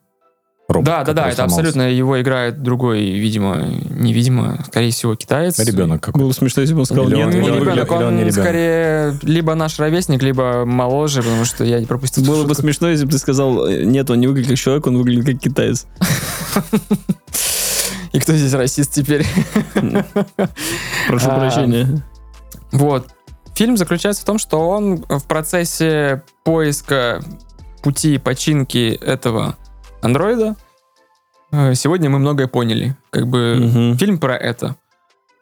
Робот, 0.69 0.85
да, 0.85 1.03
да, 1.03 1.13
да, 1.13 1.27
это 1.27 1.35
сломался. 1.35 1.55
абсолютно 1.59 1.91
его 1.91 2.21
играет 2.21 2.63
другой, 2.63 3.03
видимо, 3.03 3.57
невидимо, 3.89 4.63
скорее 4.67 4.91
всего, 4.91 5.13
китаец. 5.15 5.59
Ребенок 5.59 6.01
какой 6.01 6.21
Было 6.21 6.31
смешно, 6.31 6.61
если 6.61 6.73
бы 6.73 6.79
он 6.81 6.85
сказал 6.85 7.07
Или 7.09 7.15
он- 7.15 7.29
нет. 7.29 7.35
или 7.35 7.41
он 7.51 7.59
ребенок. 7.59 7.75
или 7.87 7.93
он 7.95 8.03
он, 8.03 8.15
не 8.15 8.23
ребенок? 8.23 8.33
скорее 8.45 9.19
либо 9.23 9.55
наш 9.55 9.77
ровесник, 9.79 10.23
либо 10.23 10.63
моложе, 10.65 11.21
потому 11.21 11.43
что 11.43 11.65
я 11.65 11.79
не 11.81 11.85
пропустил. 11.85 12.23
Было 12.25 12.45
бы 12.45 12.55
смешно, 12.55 12.89
если 12.89 13.05
бы 13.05 13.11
ты 13.11 13.17
сказал, 13.17 13.67
нет, 13.67 14.09
он 14.09 14.21
не 14.21 14.27
выглядит 14.27 14.51
как 14.51 14.57
человек, 14.57 14.87
он 14.87 14.97
выглядит 14.97 15.25
как 15.25 15.39
китаец. 15.39 15.85
И 18.13 18.19
кто 18.19 18.33
здесь 18.33 18.53
расист 18.53 18.93
теперь? 18.93 19.25
Прошу 21.07 21.29
А, 21.29 21.39
прощения. 21.39 22.03
Вот. 22.71 23.07
Фильм 23.55 23.77
заключается 23.77 24.21
в 24.21 24.25
том, 24.25 24.37
что 24.39 24.69
он 24.69 25.03
в 25.07 25.23
процессе 25.25 26.23
поиска 26.43 27.21
пути 27.83 28.17
починки 28.17 28.97
этого 29.01 29.57
андроида 30.01 30.55
э, 31.51 31.73
сегодня 31.75 32.09
мы 32.09 32.19
многое 32.19 32.47
поняли. 32.47 32.95
Как 33.09 33.27
бы 33.27 33.55
Мгм. 33.59 33.97
фильм 33.97 34.17
про 34.19 34.35
это. 34.37 34.75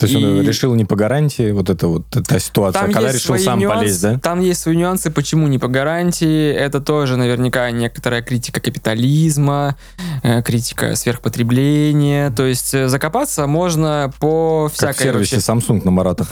То 0.02 0.08
есть 0.08 0.16
он 0.18 0.42
И- 0.42 0.44
решил 0.44 0.74
не 0.74 0.84
по 0.84 0.96
гарантии, 0.96 1.52
вот 1.52 1.70
это 1.70 1.88
вот 1.88 2.04
эта 2.16 2.40
ситуация, 2.40 2.82
Там 2.82 2.92
когда 2.92 3.12
решил 3.12 3.38
сам 3.38 3.60
нюансы, 3.60 3.80
полезть, 3.82 4.02
да? 4.02 4.18
Там 4.18 4.40
есть 4.40 4.60
свои 4.62 4.76
нюансы, 4.76 5.12
почему 5.12 5.48
не 5.48 5.60
по 5.60 5.68
гарантии. 5.68 6.52
Это 6.52 6.82
тоже 6.82 7.18
наверняка 7.18 7.70
некоторая 7.70 8.24
критика 8.24 8.60
капитализма, 8.62 9.76
э, 10.24 10.42
критика 10.42 10.96
сверхпотребления. 10.96 12.32
То 12.32 12.48
есть 12.48 12.74
э, 12.74 12.88
закопаться 12.88 13.46
можно 13.46 14.12
по 14.20 14.70
Как 14.70 14.74
в 14.74 14.78
всякой 14.78 15.04
сервисе 15.04 15.36
вообще- 15.36 15.52
Samsung 15.74 15.86
на 15.86 15.92
Маратах. 15.92 16.30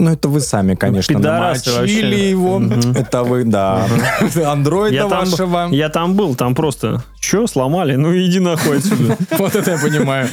Ну, 0.00 0.12
это 0.12 0.28
вы 0.28 0.38
сами, 0.40 0.76
конечно, 0.76 1.12
Пидорасы 1.16 1.70
намочили 1.72 2.04
вообще. 2.10 2.30
его. 2.30 2.62
Это 2.94 3.24
вы, 3.24 3.42
да. 3.44 3.86
Андроида 4.46 4.94
Я 4.94 5.08
там, 5.08 5.24
вашего. 5.28 5.68
я 5.72 5.88
там 5.88 6.14
был, 6.14 6.36
там 6.36 6.54
просто, 6.54 7.02
что, 7.20 7.48
сломали? 7.48 7.96
Ну 7.96 8.16
иди 8.16 8.38
нахуй 8.38 8.78
отсюда. 8.78 9.16
Вот 9.38 9.56
это 9.56 9.72
я 9.72 9.78
понимаю. 9.78 10.28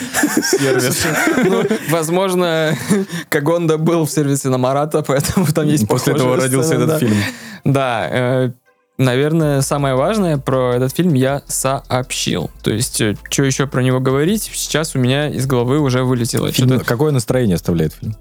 Сервис. 0.52 1.04
Ну, 1.44 1.64
возможно, 1.90 2.76
Кагонда 3.30 3.80
был 3.80 4.06
в 4.06 4.12
сервисе 4.12 4.50
на 4.50 4.60
Марата, 4.60 5.02
поэтому 5.02 5.48
там 5.48 5.66
есть 5.68 5.88
После 5.88 6.14
этого 6.14 6.38
родился 6.38 6.76
этот 6.76 7.00
фильм. 7.00 7.18
Да, 7.64 8.08
э, 8.12 8.52
наверное, 9.00 9.62
самое 9.62 9.96
важное 9.96 10.38
про 10.38 10.74
этот 10.76 10.96
фильм 10.96 11.14
я 11.16 11.42
сообщил. 11.48 12.52
То 12.62 12.72
есть, 12.72 13.02
что 13.30 13.44
еще 13.44 13.66
про 13.66 13.82
него 13.82 14.00
говорить, 14.00 14.44
сейчас 14.54 14.96
у 14.96 15.00
меня 15.00 15.28
из 15.30 15.48
головы 15.48 15.80
уже 15.80 16.04
вылетело. 16.04 16.52
Фильм- 16.52 16.82
Какое 16.82 17.12
настроение 17.12 17.56
оставляет 17.56 17.94
фильм? 17.94 18.16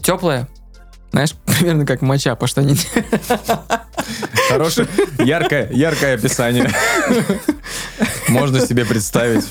теплое, 0.00 0.46
знаешь, 1.16 1.32
примерно 1.46 1.86
как 1.86 2.02
моча 2.02 2.34
по 2.36 2.46
штанине. 2.46 2.78
Хорошее, 4.50 4.86
яркое, 5.18 5.68
яркое 5.72 6.14
описание. 6.14 6.70
Можно 8.28 8.60
себе 8.60 8.84
представить. 8.84 9.44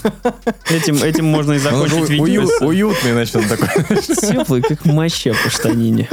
Этим, 0.69 0.97
этим 0.97 1.25
можно 1.25 1.53
и 1.53 1.55
Он 1.57 1.61
закончить 1.63 1.89
такой 2.09 2.29
видео. 2.29 2.43
ую- 2.43 2.67
уютный, 2.67 3.13
значит, 3.13 3.35
он 3.37 3.45
такой. 3.45 3.67
Теплый, 4.15 4.61
как 4.61 4.85
моча 4.85 5.31
по 5.43 5.49
штанине. 5.49 6.07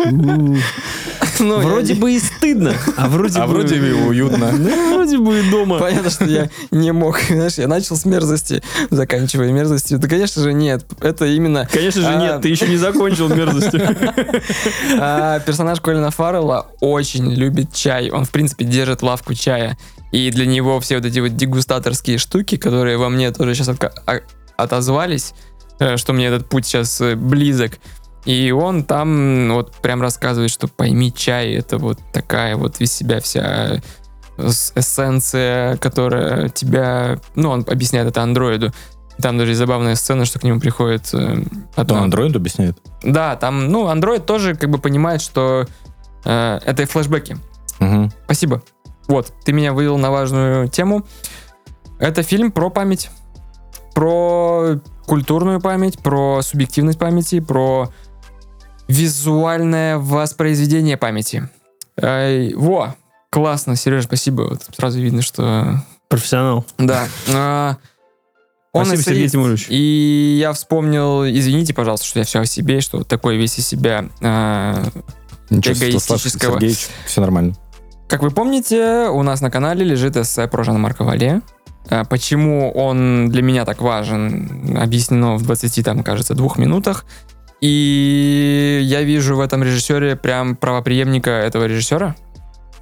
Ну, 1.43 1.61
я 1.61 1.67
Вроде 1.67 1.95
не- 1.95 2.01
бы 2.01 2.13
и 2.13 2.19
стыдно, 2.21 2.75
а 2.97 3.09
вроде 3.09 3.41
А 3.41 3.47
бы... 3.47 3.55
вроде 3.55 3.77
и 3.77 3.93
уютно. 3.93 4.53
Ну, 4.53 4.95
вроде 4.95 5.19
бы 5.19 5.41
и 5.41 5.51
дома. 5.51 5.79
Понятно, 5.79 6.09
что 6.11 6.25
я 6.25 6.49
не 6.71 6.93
мог. 6.93 7.19
Знаешь, 7.29 7.55
я 7.55 7.67
начал 7.67 7.97
с 7.97 8.05
мерзости, 8.05 8.63
заканчивая 8.91 9.51
мерзостью. 9.51 9.99
Да, 9.99 10.09
конечно 10.09 10.43
же, 10.43 10.53
нет. 10.53 10.87
Это 11.01 11.27
именно 11.27 11.69
Конечно 11.73 12.01
же, 12.03 12.09
А, 12.09 12.15
нет, 12.17 12.43
ты 12.43 12.49
еще 12.49 12.69
не 12.69 12.77
закончил 12.77 13.29
мерзостью. 13.29 13.81
а, 14.99 15.41
персонаж 15.41 15.81
Колина 15.81 16.11
Фаррелла 16.11 16.69
очень 16.81 17.33
любит 17.33 17.73
чай. 17.75 18.11
Он, 18.11 18.25
в 18.25 18.31
принципе, 18.31 18.65
держит 18.65 19.03
лавку 19.03 19.35
чая. 19.35 19.77
И 20.13 20.31
для 20.31 20.47
него 20.47 20.79
все 20.81 20.97
вот 20.97 21.07
эти 21.07 21.19
вот 21.19 21.37
дегустаторские 21.37 22.19
штуки, 22.19 22.57
которые 22.57 22.99
во 22.99 23.09
мне 23.09 23.31
тоже 23.33 23.55
сейчас 23.55 23.71
отозвались, 24.57 25.35
э, 25.79 25.97
что 25.97 26.13
мне 26.13 26.27
этот 26.27 26.49
путь 26.49 26.67
сейчас 26.67 27.01
э, 27.01 27.17
близок. 27.17 27.73
И 28.25 28.51
он 28.53 28.85
там 28.85 29.49
вот 29.53 29.75
прям 29.77 30.01
рассказывает, 30.01 30.51
что 30.51 30.69
пойми, 30.69 31.13
чай 31.13 31.55
это 31.55 31.79
вот 31.79 31.99
такая 32.13 32.57
вот 32.57 32.81
из 32.81 32.93
себя 32.93 33.21
вся 33.21 33.81
э, 34.39 34.49
эссенция, 34.77 35.77
которая 35.79 36.49
тебя... 36.49 37.19
Ну, 37.35 37.51
он 37.51 37.65
объясняет 37.69 38.09
это 38.09 38.23
андроиду. 38.23 38.73
Там 39.19 39.39
даже 39.39 39.55
забавная 39.55 39.95
сцена, 39.95 40.25
что 40.25 40.39
к 40.39 40.45
нему 40.45 40.61
приходит 40.61 41.11
э, 41.13 41.43
А 41.75 41.85
то 41.85 41.97
андроид 41.97 42.35
объясняет. 42.37 42.79
да, 43.03 43.37
там, 43.37 43.69
ну, 43.69 43.89
Android 43.89 44.21
тоже 44.21 44.55
как 44.55 44.71
бы 44.71 44.79
понимает, 44.79 45.21
что 45.21 45.67
э, 46.25 46.61
это 46.65 46.83
и 46.83 46.87
флешбеки. 46.87 47.37
Мгм. 47.81 48.13
Спасибо. 48.25 48.63
Вот, 49.09 49.33
ты 49.45 49.53
меня 49.53 49.73
вывел 49.73 49.99
на 49.99 50.11
важную 50.11 50.69
тему. 50.69 51.05
Это 51.99 52.23
фильм 52.23 52.53
про 52.53 52.71
память. 52.71 53.11
Про 53.95 54.81
культурную 55.07 55.61
память, 55.61 55.99
про 55.99 56.41
субъективность 56.43 56.99
памяти, 56.99 57.41
про 57.41 57.91
визуальное 58.93 59.99
воспроизведение 59.99 60.97
памяти. 60.97 61.49
Ай, 62.01 62.53
во, 62.55 62.95
классно, 63.31 63.77
Сереж, 63.77 64.05
спасибо. 64.05 64.43
Вот 64.43 64.63
сразу 64.77 65.01
видно, 65.01 65.23
что... 65.23 65.83
Профессионал. 66.09 66.67
Да. 66.77 67.07
А, 67.33 67.77
он 68.73 68.85
Спасибо, 68.85 69.03
Сергей. 69.03 69.29
Тимурович. 69.29 69.67
И 69.71 70.37
я 70.39 70.53
вспомнил, 70.53 71.25
извините, 71.25 71.73
пожалуйста, 71.73 72.07
что 72.07 72.19
я 72.19 72.25
все 72.27 72.41
о 72.41 72.45
себе, 72.45 72.83
что 72.83 72.99
вот 72.99 73.09
такой 73.09 73.37
весь 73.37 73.59
из 73.59 73.67
себя 73.67 74.07
а, 74.21 74.85
Ничего, 75.49 75.75
Эгоистического. 75.75 76.55
Сергеевич, 76.55 76.89
все 77.07 77.21
нормально. 77.23 77.55
Как 78.09 78.23
вы 78.23 78.31
помните, 78.31 79.09
у 79.09 79.23
нас 79.23 79.41
на 79.41 79.51
канале 79.51 79.85
лежит 79.85 80.19
эссе 80.19 80.47
про 80.49 80.65
Жана 80.65 80.79
Марка 80.79 81.03
Вале. 81.03 81.41
А, 81.89 82.05
Почему 82.05 82.71
он 82.73 83.31
для 83.31 83.41
меня 83.41 83.65
так 83.65 83.81
важен, 83.81 84.77
объяснено 84.79 85.37
в 85.37 85.43
20, 85.45 85.83
там, 85.83 86.03
кажется, 86.03 86.35
двух 86.35 86.59
минутах. 86.59 87.07
И 87.63 88.81
я 88.83 89.03
вижу 89.03 89.37
в 89.37 89.41
этом 89.41 89.63
режиссере 89.63 90.17
прям 90.17 90.57
правоприемника 90.57 91.31
этого 91.31 91.65
режиссера. 91.67 92.17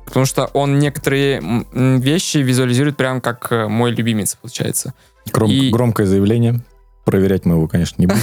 Потому 0.06 0.24
что 0.26 0.46
он 0.54 0.78
некоторые 0.78 1.40
вещи 1.72 2.38
визуализирует 2.38 2.96
прям 2.96 3.20
как 3.20 3.46
э, 3.52 3.68
мой 3.68 3.92
любимец, 3.92 4.34
получается. 4.40 4.94
Гром- 5.32 5.50
И- 5.50 5.70
Громкое 5.70 6.06
заявление. 6.06 6.60
Проверять 7.04 7.44
мы 7.44 7.54
его, 7.56 7.68
конечно, 7.68 8.00
не 8.00 8.06
будем. 8.06 8.20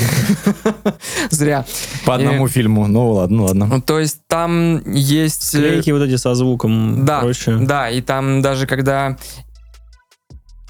Зря. 1.29 1.65
По 2.05 2.15
одному 2.15 2.47
фильму. 2.47 2.87
Ну 2.87 3.11
ладно, 3.11 3.43
ладно. 3.43 3.65
Ну, 3.67 3.81
То 3.81 3.99
есть 3.99 4.19
там 4.27 4.81
есть... 4.91 5.53
э, 5.55 5.57
Склейки 5.59 5.91
вот 5.91 6.01
эти 6.01 6.15
со 6.17 6.33
звуком. 6.35 7.05
Да. 7.05 7.21
Да, 7.67 7.89
и 7.89 8.01
там 8.01 8.41
даже 8.41 8.65
когда... 8.67 9.15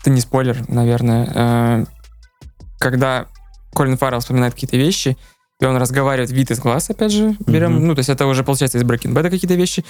Это 0.02 0.10
не 0.10 0.22
спойлер, 0.22 0.58
наверное. 0.68 1.32
э, 1.34 1.86
Когда 2.78 3.26
Колин 3.74 3.98
Фаррелл 3.98 4.20
вспоминает 4.20 4.54
какие-то 4.54 4.78
вещи, 4.78 5.18
и 5.60 5.66
он 5.66 5.78
разговаривает 5.78 6.30
вид 6.32 6.51
из 6.51 6.60
глаз, 6.60 6.89
опять 6.89 7.12
же, 7.12 7.36
берем. 7.45 7.74
Мгм. 7.74 7.88
Ну, 7.88 7.95
то 7.95 7.99
есть 7.99 8.10
это 8.10 8.26
уже 8.28 8.43
получается 8.43 8.78
из 8.78 8.84
Bad 8.84 9.30
какие-то 9.30 9.55
вещи. 9.55 9.84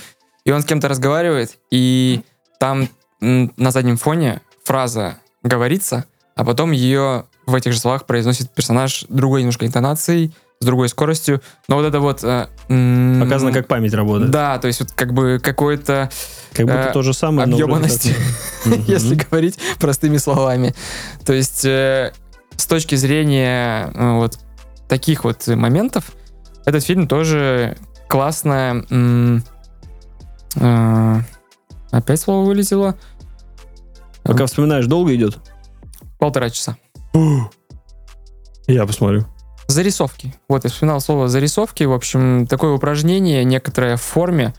И 0.45 0.51
он 0.51 0.61
с 0.61 0.65
кем-то 0.65 0.87
разговаривает, 0.87 1.57
и 1.71 2.21
там 2.59 2.87
на 3.19 3.71
заднем 3.71 3.97
фоне 3.97 4.41
фраза 4.63 5.17
говорится, 5.43 6.05
а 6.35 6.45
потом 6.45 6.71
ее 6.71 7.25
в 7.45 7.55
этих 7.55 7.73
же 7.73 7.79
словах 7.79 8.05
произносит 8.05 8.49
персонаж 8.51 9.05
другой 9.09 9.41
немножко 9.41 9.65
интонацией, 9.65 10.33
с 10.59 10.65
другой 10.65 10.89
скоростью. 10.89 11.41
Но 11.67 11.75
вот 11.75 11.85
это 11.85 11.99
вот... 11.99 12.23
э, 12.23 12.47
м, 12.69 13.19
Показано, 13.21 13.51
как 13.51 13.67
память 13.67 13.93
работает. 13.93 14.31
Да, 14.31 14.57
то 14.57 14.67
есть 14.67 14.79
вот 14.79 14.91
как 14.91 15.13
бы 15.13 15.39
какое-то 15.41 16.09
Как 16.53 16.65
будто 16.65 16.89
Э, 16.89 16.93
то 16.93 17.01
же 17.03 17.13
самое, 17.13 17.47
Мгм. 18.65 18.83
если 18.87 19.15
говорить 19.15 19.59
простыми 19.79 20.17
словами. 20.17 20.73
То 21.25 21.33
есть 21.33 21.63
э, 21.65 22.11
с 22.55 22.65
точки 22.65 22.95
зрения 22.95 23.91
э, 23.93 24.13
вот 24.15 24.39
таких 24.87 25.23
вот 25.23 25.47
моментов, 25.47 26.11
этот 26.65 26.83
фильм 26.83 27.07
тоже 27.07 27.77
классно... 28.07 28.85
э, 30.59 31.19
опять 31.91 32.21
слово 32.21 32.45
вылетело. 32.45 32.95
Пока 34.23 34.45
вспоминаешь, 34.45 34.85
долго 34.85 35.15
идет? 35.15 35.37
Полтора 36.19 36.49
часа. 36.49 36.77
Я 38.67 38.85
посмотрю. 38.85 39.25
Зарисовки. 39.67 40.33
Вот, 40.49 40.63
я 40.63 40.69
вспоминал 40.69 40.99
слово 41.01 41.27
зарисовки. 41.29 41.83
В 41.83 41.93
общем, 41.93 42.47
такое 42.47 42.71
упражнение, 42.73 43.43
некоторое 43.43 43.95
в 43.97 44.01
форме. 44.01 44.53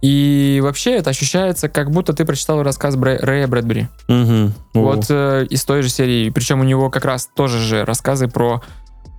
И 0.00 0.60
вообще 0.62 0.96
это 0.96 1.10
ощущается, 1.10 1.68
как 1.68 1.90
будто 1.90 2.12
ты 2.12 2.24
прочитал 2.24 2.62
рассказ 2.62 2.96
Бре- 2.96 3.18
Рэя 3.20 3.46
Брэдбери. 3.46 3.88
О. 4.08 4.50
Вот 4.74 5.06
э, 5.10 5.46
из 5.48 5.64
той 5.64 5.82
же 5.82 5.88
серии. 5.88 6.30
Причем 6.30 6.60
у 6.60 6.64
него 6.64 6.90
как 6.90 7.04
раз 7.04 7.28
тоже 7.34 7.58
же 7.58 7.84
рассказы 7.84 8.26
про 8.28 8.62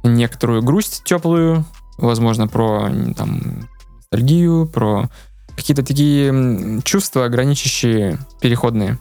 некоторую 0.03 0.61
грусть 0.61 1.01
теплую, 1.03 1.65
возможно, 1.97 2.47
про 2.47 2.89
там 3.15 3.67
ностальгию, 3.97 4.67
про 4.67 5.09
какие-то 5.55 5.83
такие 5.83 6.81
чувства, 6.83 7.27
граничащие 7.27 8.19
переходные. 8.41 8.99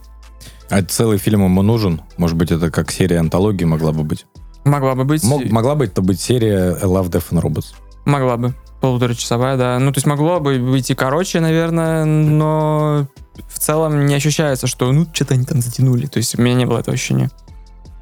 А 0.70 0.82
целый 0.82 1.18
фильм 1.18 1.44
ему 1.44 1.62
нужен? 1.62 2.00
Может 2.16 2.36
быть, 2.36 2.50
это 2.50 2.70
как 2.70 2.90
серия 2.90 3.18
антологии 3.18 3.64
могла 3.64 3.92
бы 3.92 4.04
быть? 4.04 4.26
Могла 4.64 4.94
бы 4.94 5.04
быть. 5.04 5.22
Мог- 5.24 5.50
могла 5.50 5.74
бы 5.74 5.84
это 5.86 6.02
быть 6.02 6.20
серия 6.20 6.76
Love, 6.82 7.10
Death 7.10 7.30
and 7.32 7.42
Robots? 7.42 7.74
Могла 8.04 8.36
бы. 8.36 8.54
Полуторачасовая, 8.80 9.56
да. 9.56 9.78
Ну, 9.78 9.92
то 9.92 9.98
есть 9.98 10.06
могло 10.06 10.40
бы 10.40 10.58
быть 10.58 10.90
и 10.90 10.94
короче, 10.94 11.40
наверное, 11.40 12.04
но 12.04 13.06
в 13.48 13.58
целом 13.58 14.06
не 14.06 14.14
ощущается, 14.14 14.66
что 14.66 14.90
ну, 14.92 15.06
что-то 15.12 15.34
они 15.34 15.44
там 15.44 15.60
затянули. 15.60 16.06
То 16.06 16.18
есть 16.18 16.38
у 16.38 16.42
меня 16.42 16.54
не 16.54 16.64
было 16.66 16.78
этого 16.78 16.94
ощущения. 16.94 17.30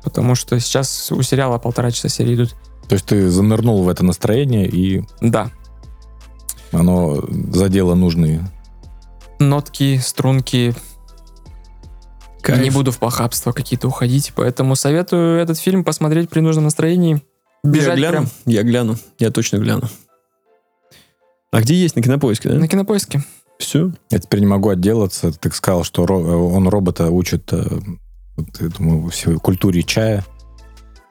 Потому 0.03 0.35
что 0.35 0.59
сейчас 0.59 1.13
у 1.13 1.21
сериала 1.23 1.59
полтора 1.59 1.91
часа 1.91 2.09
серии 2.09 2.35
идут. 2.35 2.55
То 2.91 2.95
есть 2.95 3.07
ты 3.07 3.31
занырнул 3.31 3.85
в 3.85 3.89
это 3.89 4.05
настроение, 4.05 4.67
и 4.69 5.05
Да. 5.21 5.53
оно 6.73 7.23
задело 7.53 7.95
нужные. 7.95 8.41
Нотки, 9.39 9.99
струнки. 9.99 10.75
Кайф. 12.43 12.61
Не 12.61 12.71
буду 12.71 12.91
в 12.91 12.99
похабство 12.99 13.53
какие-то 13.53 13.87
уходить, 13.87 14.33
поэтому 14.35 14.75
советую 14.75 15.39
этот 15.39 15.57
фильм 15.57 15.85
посмотреть 15.85 16.31
при 16.31 16.41
нужном 16.41 16.65
настроении. 16.65 17.23
Я 17.63 17.71
Бежать 17.71 17.97
гляну, 17.99 18.13
прям 18.13 18.29
я 18.47 18.63
гляну, 18.65 18.97
я 19.21 19.31
точно 19.31 19.59
гляну. 19.59 19.89
А 21.53 21.61
где 21.61 21.75
есть 21.75 21.95
на 21.95 22.03
кинопоиске, 22.03 22.49
да? 22.49 22.57
на 22.57 22.67
кинопоиске. 22.67 23.23
Все. 23.61 23.93
Я 24.11 24.19
теперь 24.19 24.41
не 24.41 24.47
могу 24.47 24.69
отделаться. 24.69 25.31
Ты 25.31 25.53
сказал, 25.53 25.85
что 25.85 26.03
ро- 26.07 26.53
он 26.57 26.67
робота 26.67 27.09
учит 27.11 27.53
э, 27.53 27.63
вот 28.37 28.61
этому 28.61 29.11
всей 29.11 29.37
культуре 29.37 29.85
чая. 29.85 30.25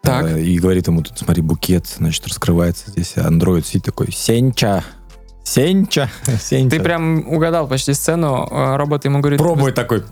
Так. 0.09 0.25
Э, 0.25 0.41
И 0.41 0.57
говорит 0.59 0.87
ему, 0.87 1.01
тут 1.01 1.17
смотри, 1.17 1.41
букет, 1.41 1.87
значит, 1.87 2.27
раскрывается 2.27 2.89
здесь. 2.91 3.13
А 3.17 3.27
андроид 3.27 3.65
сидит 3.65 3.83
такой, 3.85 4.11
Сенча, 4.11 4.83
Сенча, 5.43 6.09
Сенча. 6.41 6.77
Ты 6.77 6.83
прям 6.83 7.27
угадал 7.27 7.67
почти 7.67 7.93
сцену. 7.93 8.47
э, 8.51 8.75
Робот 8.75 9.05
ему 9.05 9.19
говорит... 9.19 9.39
Пробуй 9.39 9.71
такой, 9.71 10.03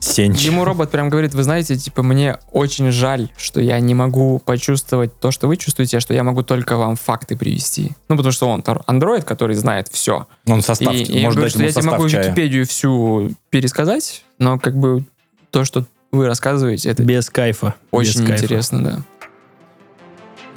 Сенча. 0.00 0.44
Ему 0.46 0.64
робот 0.64 0.90
прям 0.90 1.08
говорит, 1.08 1.32
вы 1.34 1.42
знаете, 1.44 1.76
типа, 1.76 2.02
мне 2.02 2.36
очень 2.52 2.90
жаль, 2.90 3.30
что 3.38 3.60
я 3.60 3.80
не 3.80 3.94
могу 3.94 4.38
почувствовать 4.38 5.18
то, 5.18 5.30
что 5.30 5.48
вы 5.48 5.56
чувствуете, 5.56 5.96
а 5.96 6.00
что 6.00 6.12
я 6.12 6.22
могу 6.22 6.42
только 6.42 6.76
вам 6.76 6.96
факты 6.96 7.36
привести. 7.38 7.92
Ну, 8.10 8.16
потому 8.16 8.32
что 8.32 8.48
он 8.48 8.62
андроид, 8.86 9.24
который 9.24 9.56
знает 9.56 9.88
все. 9.90 10.26
Он 10.46 10.60
состав, 10.60 10.92
и, 10.92 11.02
и 11.04 11.18
я 11.20 11.24
может 11.24 11.36
говорю, 11.38 11.42
дать 11.42 11.50
что 11.52 11.58
ему 11.60 11.66
я 11.68 11.72
тебе 11.72 11.90
могу 11.90 12.08
чая. 12.10 12.22
Википедию 12.24 12.66
всю 12.66 13.30
пересказать, 13.48 14.24
но 14.38 14.58
как 14.58 14.76
бы 14.76 15.04
то, 15.50 15.64
что 15.64 15.86
вы 16.12 16.26
рассказываете, 16.26 16.90
это 16.90 17.02
Без 17.02 17.30
кайфа. 17.30 17.74
очень 17.90 18.20
Без 18.20 18.28
кайфа. 18.28 18.44
интересно, 18.44 18.84
да. 18.84 18.98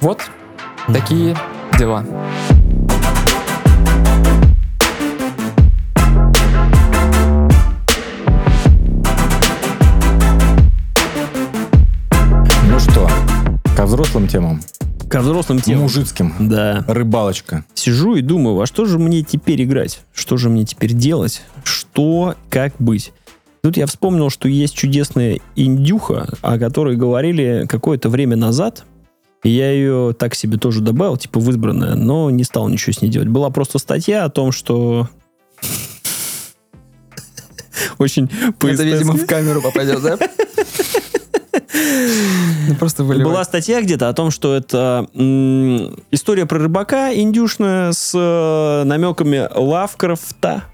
Вот 0.00 0.20
такие 0.86 1.36
дела. 1.76 2.04
Ну 12.68 12.78
что, 12.78 13.10
ко 13.76 13.86
взрослым 13.86 14.28
темам. 14.28 14.60
Ко 15.10 15.18
взрослым 15.18 15.60
темам. 15.60 15.82
Мужицким. 15.82 16.32
Да. 16.38 16.84
Рыбалочка. 16.86 17.64
Сижу 17.74 18.14
и 18.14 18.20
думаю, 18.20 18.54
во 18.54 18.66
что 18.66 18.84
же 18.84 19.00
мне 19.00 19.24
теперь 19.24 19.64
играть? 19.64 20.02
Что 20.14 20.36
же 20.36 20.48
мне 20.48 20.64
теперь 20.64 20.92
делать? 20.92 21.42
Что, 21.64 22.36
как 22.50 22.74
быть? 22.78 23.12
Тут 23.62 23.76
я 23.76 23.86
вспомнил, 23.86 24.30
что 24.30 24.48
есть 24.48 24.76
чудесная 24.76 25.40
индюха, 25.56 26.28
о 26.42 26.56
которой 26.58 26.94
говорили 26.94 27.66
какое-то 27.68 28.08
время 28.08 28.36
назад. 28.36 28.84
И 29.44 29.50
я 29.50 29.70
ее 29.70 30.14
так 30.18 30.34
себе 30.34 30.58
тоже 30.58 30.80
добавил, 30.80 31.16
типа 31.16 31.38
в 31.38 31.48
избранное, 31.50 31.94
но 31.94 32.30
не 32.30 32.44
стал 32.44 32.68
ничего 32.68 32.92
с 32.92 33.02
ней 33.02 33.08
делать. 33.08 33.28
Была 33.28 33.50
просто 33.50 33.78
статья 33.78 34.24
о 34.24 34.30
том, 34.30 34.52
что... 34.52 35.08
Очень 37.98 38.30
Это, 38.60 38.82
видимо, 38.82 39.14
в 39.14 39.26
камеру 39.26 39.62
попадет, 39.62 40.02
да? 40.02 40.18
Ну, 42.68 42.74
просто 42.74 43.04
выливай. 43.04 43.32
Была 43.32 43.44
статья 43.44 43.80
где-то 43.80 44.08
о 44.08 44.12
том, 44.12 44.30
что 44.30 44.54
это 44.54 45.06
история 46.10 46.46
про 46.46 46.58
рыбака 46.58 47.14
индюшная 47.14 47.92
с 47.92 48.12
э, 48.14 48.84
намеками 48.84 49.48
Лавкрафта. 49.54 50.64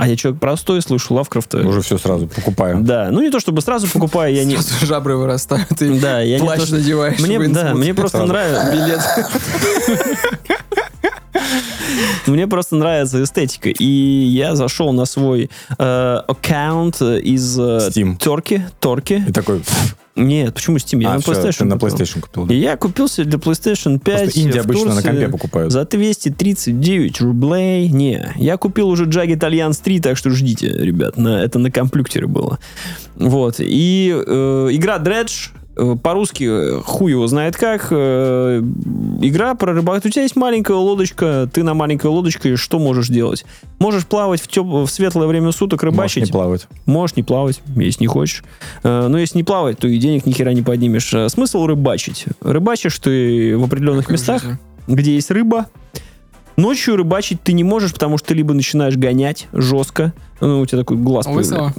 А 0.00 0.08
я 0.08 0.16
человек 0.16 0.40
простой, 0.40 0.80
слышу 0.80 1.12
Лавкрафта. 1.12 1.58
Уже 1.58 1.82
все 1.82 1.98
сразу 1.98 2.26
покупаю. 2.26 2.78
Да, 2.80 3.10
ну 3.10 3.20
не 3.20 3.28
то 3.28 3.38
чтобы 3.38 3.60
сразу 3.60 3.86
покупаю, 3.86 4.34
я 4.34 4.44
не... 4.44 4.56
Сразу 4.56 4.86
жабры 4.86 5.14
вырастают, 5.14 5.82
и 5.82 5.98
Да, 5.98 6.22
я 6.22 6.38
не 6.38 6.44
плащ 6.46 6.60
то, 6.60 6.66
что- 6.66 6.76
надеваешь. 6.76 7.20
Мне, 7.20 7.38
да, 7.48 7.74
мне 7.74 7.92
просто 7.92 8.16
Сразу. 8.16 8.32
нравится... 8.32 8.72
Билет. 8.72 9.00
Мне 12.26 12.46
просто 12.46 12.76
нравится 12.76 13.22
эстетика. 13.22 13.68
И 13.68 13.84
я 13.84 14.56
зашел 14.56 14.92
на 14.92 15.04
свой 15.04 15.50
э, 15.78 16.22
аккаунт 16.26 17.02
из 17.02 17.58
э. 17.58 17.90
Торки. 18.18 18.66
Торки. 18.78 19.22
И 19.28 19.32
такой, 19.32 19.62
Нет, 20.16 20.54
почему 20.54 20.76
Steam? 20.76 21.02
Я 21.02 21.10
а, 21.10 21.14
на 21.14 21.20
всё, 21.20 21.32
PlayStation 21.32 21.64
на 21.64 21.78
купил. 21.78 21.96
PlayStation 21.96 22.20
купил. 22.20 22.44
И 22.44 22.48
да. 22.48 22.54
я 22.54 22.76
купил 22.76 23.08
себе 23.08 23.26
для 23.26 23.38
PlayStation 23.38 23.98
5 23.98 24.22
Просто 24.22 24.40
Индии 24.40 24.58
в 24.58 24.64
обычно 24.64 24.94
на 24.94 25.02
компе 25.02 25.28
покупают. 25.28 25.72
За 25.72 25.84
239 25.84 27.20
рублей. 27.20 27.88
Не, 27.88 28.32
я 28.36 28.56
купил 28.56 28.88
уже 28.88 29.04
Jagged 29.06 29.38
Alliance 29.38 29.80
3, 29.82 30.00
так 30.00 30.16
что 30.16 30.30
ждите, 30.30 30.68
ребят. 30.68 31.16
На, 31.16 31.42
это 31.42 31.58
на 31.58 31.70
компьютере 31.70 32.26
было. 32.26 32.58
Вот. 33.16 33.56
И 33.60 34.12
э, 34.14 34.68
игра 34.72 34.98
Dredge 34.98 35.50
по-русски 36.02 36.44
э, 36.78 36.80
хуй 36.84 37.12
его 37.12 37.26
знает 37.26 37.56
как. 37.56 37.88
э, 37.90 38.60
игра 39.20 39.54
про 39.54 39.72
рыбак. 39.72 40.04
У 40.04 40.08
тебя 40.08 40.22
есть 40.22 40.36
маленькая 40.36 40.76
лодочка, 40.76 41.48
ты 41.52 41.62
на 41.62 41.74
маленькой 41.74 42.06
лодочке 42.08 42.56
что 42.56 42.78
можешь 42.78 43.08
делать? 43.08 43.44
Можешь 43.78 44.06
плавать 44.06 44.40
в, 44.42 44.46
теп- 44.48 44.84
в 44.84 44.90
светлое 44.90 45.26
время 45.26 45.52
суток, 45.52 45.82
Можешь 45.82 45.94
рыбачить. 45.94 46.24
не 46.26 46.30
плавать. 46.32 46.68
Можешь 46.86 47.16
не 47.16 47.22
плавать, 47.22 47.60
если 47.76 48.02
не 48.04 48.08
хочешь. 48.08 48.44
Э, 48.82 49.06
Но 49.08 49.18
если 49.18 49.38
не 49.38 49.44
плавать, 49.44 49.78
то 49.78 49.88
и 49.88 49.98
денег 49.98 50.26
ни 50.26 50.32
хера 50.32 50.52
не 50.52 50.62
поднимешь. 50.62 51.12
Э, 51.14 51.28
Смысл 51.28 51.66
рыбачить. 51.66 52.26
Рыбачишь 52.40 52.98
ты 52.98 53.56
в 53.56 53.64
определенных 53.64 54.04
Какой 54.06 54.12
местах, 54.14 54.42
жизни. 54.42 54.58
где 54.88 55.14
есть 55.14 55.30
рыба. 55.30 55.66
Ночью 56.56 56.96
рыбачить 56.96 57.40
ты 57.42 57.52
не 57.54 57.64
можешь, 57.64 57.92
потому 57.94 58.18
что 58.18 58.28
ты 58.28 58.34
либо 58.34 58.52
начинаешь 58.52 58.96
гонять 58.96 59.48
жестко, 59.52 60.12
ну, 60.40 60.60
у 60.60 60.66
тебя 60.66 60.78
такой 60.78 60.98
глаз 60.98 61.26
Лысого? 61.26 61.72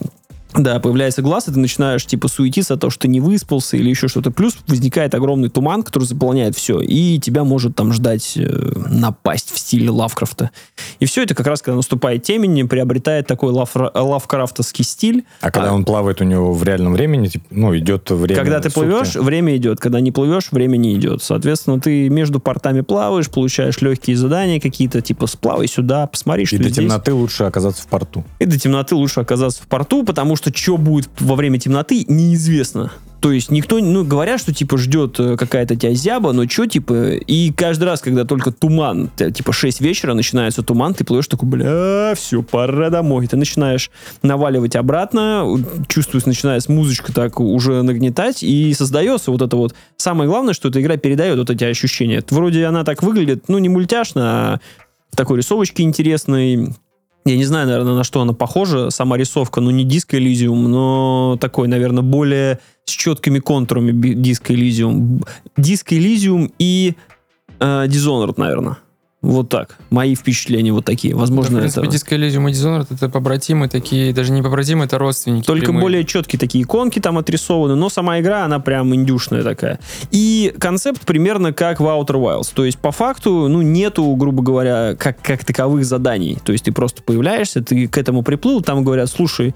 Да, 0.54 0.80
появляется 0.80 1.22
глаз, 1.22 1.48
и 1.48 1.52
ты 1.54 1.60
начинаешь, 1.60 2.06
типа, 2.06 2.28
суетиться 2.28 2.74
от 2.74 2.82
того, 2.82 2.92
что 2.92 3.02
ты 3.04 3.08
не 3.08 3.20
выспался 3.22 3.78
или 3.78 3.90
еще 3.90 4.08
что-то. 4.08 4.32
Плюс 4.32 4.58
возникает 4.68 5.16
огромный 5.16 5.50
туман, 5.50 5.84
который 5.84 6.04
заполняет 6.04 6.56
все, 6.58 6.82
и 6.82 7.20
тебя 7.20 7.44
может 7.44 7.76
там 7.76 7.94
ждать 7.94 8.34
э, 8.36 8.74
напасть 8.90 9.52
в 9.52 9.58
стиле 9.60 9.90
Лавкрафта. 9.90 10.52
И 11.00 11.06
все 11.06 11.24
это 11.24 11.36
как 11.36 11.48
раз, 11.48 11.62
когда 11.62 11.78
наступает 11.78 12.24
темень, 12.24 12.68
приобретает 12.68 13.28
такой 13.28 13.52
лавра- 13.54 13.92
лавкрафтовский 13.94 14.84
стиль. 14.84 15.24
А 15.42 15.52
когда 15.52 15.74
он 15.74 15.86
плавает 15.86 16.22
у 16.22 16.26
него 16.26 16.54
в 16.54 16.64
реальном 16.64 16.94
времени, 16.94 17.28
типа, 17.28 17.46
ну, 17.50 17.78
идет 17.78 18.10
время 18.12 18.36
Когда 18.42 18.60
ты 18.60 18.70
сутки. 18.70 18.80
плывешь, 18.90 19.16
время 19.16 19.56
идет. 19.56 19.80
Когда 19.80 20.00
не 20.02 20.12
плывешь, 20.12 20.52
время 20.52 20.78
не 20.78 20.96
идет. 20.96 21.24
Соответственно, 21.24 21.80
ты 21.80 22.10
между 22.10 22.40
портами 22.40 22.82
плаваешь, 22.82 23.30
получаешь 23.30 23.80
легкие 23.82 24.18
задания 24.18 24.60
какие-то, 24.60 25.02
типа 25.02 25.28
сплавай 25.28 25.68
сюда, 25.68 26.08
посмотри, 26.08 26.46
что 26.46 26.58
И 26.58 26.60
до 26.60 26.64
здесь. 26.70 26.78
темноты 26.78 27.14
лучше 27.14 27.44
оказаться 27.46 27.84
в 27.84 27.88
порту. 27.88 28.26
И 28.40 28.46
до 28.46 28.60
темноты 28.60 28.96
лучше 28.96 29.22
оказаться 29.22 29.64
в 29.64 29.68
порту, 29.68 30.04
потому 30.04 30.36
что 30.36 30.41
что 30.56 30.78
будет 30.78 31.10
во 31.20 31.36
время 31.36 31.60
темноты, 31.60 32.06
неизвестно. 32.08 32.92
То 33.22 33.32
есть 33.32 33.52
никто, 33.52 33.78
ну, 33.78 34.04
говорят, 34.04 34.42
что, 34.42 34.52
типа, 34.52 34.80
ждет 34.80 35.20
э, 35.20 35.38
какая-то 35.38 35.76
тебя 35.76 35.94
зяба, 35.94 36.34
но 36.34 36.50
что, 36.50 36.66
типа, 36.66 37.12
и 37.14 37.52
каждый 37.52 37.84
раз, 37.84 38.02
когда 38.02 38.26
только 38.26 38.52
туман, 38.52 39.12
типа, 39.16 39.54
6 39.54 39.80
вечера 39.80 40.16
начинается 40.16 40.64
туман, 40.64 40.96
ты 40.96 41.04
плывешь 41.04 41.28
такой, 41.28 41.48
бля, 41.48 42.14
все, 42.16 42.42
пора 42.42 42.90
домой. 42.90 43.28
Ты 43.28 43.38
начинаешь 43.38 43.92
наваливать 44.24 44.76
обратно, 44.76 45.46
чувствуешь, 45.88 46.26
начинает 46.26 46.68
музычка 46.68 47.14
так 47.14 47.40
уже 47.40 47.84
нагнетать, 47.84 48.42
и 48.42 48.74
создается 48.74 49.30
вот 49.30 49.44
это 49.44 49.56
вот. 49.56 49.76
Самое 49.98 50.28
главное, 50.28 50.56
что 50.56 50.70
эта 50.70 50.82
игра 50.82 50.98
передает 50.98 51.38
вот 51.38 51.52
эти 51.52 51.64
ощущения. 51.64 52.24
Вроде 52.32 52.66
она 52.66 52.84
так 52.84 53.04
выглядит, 53.04 53.44
ну, 53.50 53.60
не 53.60 53.70
мультяшно, 53.70 54.22
а 54.24 54.60
в 55.12 55.16
такой 55.16 55.38
рисовочке 55.38 55.84
интересной, 55.84 56.74
я 57.26 57.38
не 57.38 57.46
знаю, 57.46 57.68
наверное, 57.68 57.94
на 57.94 58.04
что 58.04 58.22
она 58.22 58.34
похожа, 58.34 58.90
сама 58.90 59.18
рисовка, 59.18 59.62
ну, 59.62 59.70
не 59.70 59.86
Disco 59.86 60.18
Elysium, 60.18 60.68
но 60.68 61.38
такой, 61.40 61.68
наверное, 61.68 62.04
более 62.04 62.60
с 62.86 62.92
четкими 62.92 63.40
контурами 63.40 63.92
Disco 63.92 64.56
Elysium. 64.56 65.24
Disco 65.58 65.98
Elysium 65.98 66.52
и 66.58 66.96
э, 67.60 67.86
Dishonored, 67.88 68.36
наверное. 68.38 68.78
Вот 69.22 69.50
так. 69.50 69.78
Мои 69.92 70.16
впечатления 70.16 70.74
вот 70.74 70.84
такие. 70.86 71.14
Да, 71.14 71.20
Возможно, 71.20 71.58
в 71.58 71.60
принципе, 71.60 71.86
это... 71.88 71.96
Disco 71.96 72.18
Elysium 72.18 72.50
и 72.50 72.54
Dishonored 72.54 72.88
это 72.90 73.08
побратимы 73.08 73.68
такие, 73.70 74.14
даже 74.14 74.32
не 74.32 74.42
побратимы, 74.42 74.86
это 74.86 74.98
родственники. 74.98 75.46
Только 75.46 75.66
прямые. 75.66 75.82
более 75.82 76.06
четкие 76.06 76.40
такие 76.40 76.64
иконки 76.64 77.00
там 77.00 77.20
отрисованы, 77.20 77.76
но 77.76 77.90
сама 77.90 78.20
игра, 78.20 78.46
она 78.46 78.60
прям 78.60 78.96
индюшная 78.96 79.44
такая. 79.44 79.80
И 80.10 80.56
концепт 80.60 81.06
примерно 81.06 81.54
как 81.54 81.80
в 81.80 81.84
Outer 81.84 82.16
Wilds. 82.16 82.52
То 82.52 82.66
есть, 82.66 82.80
по 82.80 82.92
факту, 82.92 83.48
ну, 83.48 83.62
нету, 83.62 84.12
грубо 84.16 84.42
говоря, 84.42 84.96
как, 84.98 85.22
как 85.22 85.46
таковых 85.46 85.86
заданий. 85.86 86.40
То 86.44 86.52
есть, 86.52 86.66
ты 86.66 86.72
просто 86.72 87.04
появляешься, 87.04 87.62
ты 87.62 87.88
к 87.88 88.00
этому 88.00 88.24
приплыл, 88.24 88.62
там 88.62 88.84
говорят, 88.84 89.10
слушай, 89.10 89.54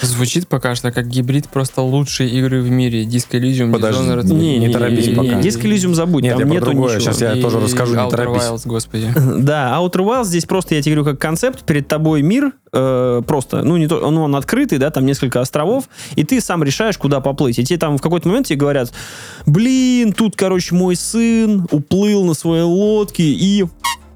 Звучит 0.00 0.46
пока 0.46 0.76
что 0.76 0.92
как 0.92 1.08
гибрид 1.08 1.48
просто 1.48 1.82
лучшей 1.82 2.28
игры 2.28 2.62
в 2.62 2.70
мире. 2.70 3.02
Disco 3.04 3.32
Elysium, 3.32 3.72
Подожди, 3.72 4.00
Dishonored. 4.04 4.32
Не- 4.32 4.58
не 4.58 4.68
торопись 4.72 5.08
пока. 5.08 5.40
Disco 5.40 5.62
Elysium 5.62 5.94
забудь, 5.94 6.22
Нет, 6.22 6.38
там 6.38 6.46
я 6.48 6.54
нету 6.54 6.70
ничего. 6.70 7.00
сейчас 7.00 7.20
я 7.20 7.32
И 7.32 7.42
тоже 7.42 7.58
расскажу, 7.58 7.96
не 7.96 8.08
торопись. 8.08 8.42
Wilds, 8.42 8.62
господи. 8.64 9.07
Да, 9.38 9.76
Outer 9.78 10.04
Wilds 10.04 10.24
здесь 10.24 10.44
просто, 10.44 10.74
я 10.74 10.82
тебе 10.82 10.96
говорю, 10.96 11.12
как 11.12 11.20
концепт, 11.20 11.64
перед 11.64 11.88
тобой 11.88 12.22
мир, 12.22 12.52
э, 12.72 13.22
просто, 13.26 13.62
ну, 13.62 13.76
не 13.76 13.86
то, 13.86 14.10
ну, 14.10 14.22
он 14.22 14.36
открытый, 14.36 14.78
да, 14.78 14.90
там 14.90 15.06
несколько 15.06 15.40
островов, 15.40 15.88
и 16.16 16.24
ты 16.24 16.40
сам 16.40 16.62
решаешь, 16.62 16.98
куда 16.98 17.20
поплыть. 17.20 17.58
И 17.58 17.64
тебе 17.64 17.78
там 17.78 17.96
в 17.96 18.02
какой-то 18.02 18.28
момент 18.28 18.46
тебе 18.46 18.58
говорят, 18.58 18.92
блин, 19.46 20.12
тут, 20.12 20.36
короче, 20.36 20.74
мой 20.74 20.96
сын 20.96 21.66
уплыл 21.70 22.24
на 22.24 22.34
своей 22.34 22.62
лодке 22.62 23.24
и 23.24 23.64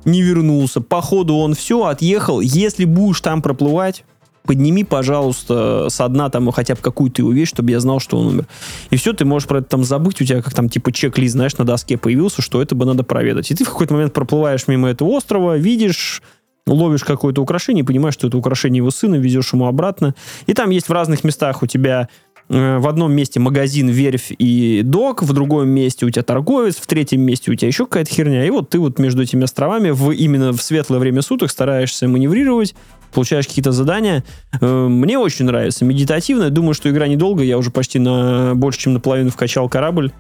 не 0.05 0.23
вернулся. 0.23 0.81
Походу 0.81 1.36
он 1.36 1.55
все, 1.55 1.85
отъехал. 1.85 2.40
Если 2.40 2.85
будешь 2.85 3.20
там 3.20 3.43
проплывать, 3.43 4.05
подними, 4.44 4.85
пожалуйста, 4.85 5.89
со 5.90 6.09
дна 6.09 6.28
там 6.31 6.51
хотя 6.51 6.74
бы 6.74 6.81
какую-то 6.81 7.23
его 7.23 7.32
вещь, 7.32 7.48
чтобы 7.48 7.70
я 7.70 7.81
знал, 7.81 8.01
что 8.01 8.19
он 8.19 8.27
умер. 8.28 8.47
И 8.90 8.97
все, 8.97 9.12
ты 9.12 9.24
можешь 9.24 9.48
про 9.48 9.59
это 9.59 9.69
там 9.69 9.85
забыть, 9.85 10.20
у 10.20 10.24
тебя 10.24 10.43
как 10.43 10.55
там 10.55 10.69
типа 10.69 10.93
чек-лист, 10.93 11.32
знаешь, 11.32 11.56
на 11.59 11.64
доске 11.64 11.97
появился, 11.97 12.43
что 12.43 12.60
это 12.60 12.74
бы 12.74 12.85
надо 12.85 13.05
проведать. 13.05 13.51
И 13.51 13.55
ты 13.55 13.64
в 13.64 13.70
какой-то 13.70 13.94
момент 13.94 14.12
проплываешь 14.12 14.69
мимо 14.69 14.89
этого 14.89 15.09
острова, 15.10 15.56
видишь, 15.56 16.23
ловишь 16.66 17.05
какое-то 17.05 17.43
украшение, 17.43 17.85
понимаешь, 17.85 18.14
что 18.14 18.28
это 18.28 18.36
украшение 18.36 18.78
его 18.78 18.90
сына, 18.90 19.16
везешь 19.16 19.52
ему 19.52 19.66
обратно. 19.66 20.14
И 20.47 20.55
там 20.55 20.70
есть 20.70 20.89
в 20.89 20.93
разных 20.93 21.24
местах 21.24 21.62
у 21.62 21.66
тебя 21.66 22.09
э, 22.48 22.78
в 22.78 22.86
одном 22.89 23.12
месте 23.12 23.40
магазин, 23.40 23.89
верфь 23.89 24.32
и 24.39 24.82
док, 24.85 25.23
в 25.23 25.32
другом 25.32 25.69
месте 25.69 26.06
у 26.06 26.10
тебя 26.10 26.23
торговец, 26.23 26.77
в 26.77 26.86
третьем 26.86 27.23
месте 27.23 27.51
у 27.51 27.55
тебя 27.55 27.69
еще 27.69 27.86
какая-то 27.86 28.12
херня. 28.12 28.44
И 28.47 28.51
вот 28.51 28.70
ты 28.70 28.78
вот 28.78 28.98
между 28.98 29.23
этими 29.23 29.44
островами 29.44 29.90
в, 29.90 30.10
именно 30.10 30.52
в 30.52 30.62
светлое 30.62 30.98
время 30.98 31.23
суток 31.23 31.51
стараешься 31.51 32.09
маневрировать, 32.09 32.74
получаешь 33.12 33.47
какие-то 33.47 33.72
задания. 33.72 34.24
Э, 34.60 34.86
Мне 34.89 35.18
очень 35.18 35.44
нравится. 35.44 35.84
Медитативно. 35.84 36.51
Думаю, 36.51 36.74
что 36.74 36.90
игра 36.90 37.06
недолго. 37.06 37.43
Я 37.43 37.59
уже 37.59 37.70
почти 37.70 37.98
на 37.98 38.52
больше, 38.55 38.80
чем 38.80 38.94
наполовину 38.94 39.30
вкачал 39.30 39.68
корабль. 39.68 40.12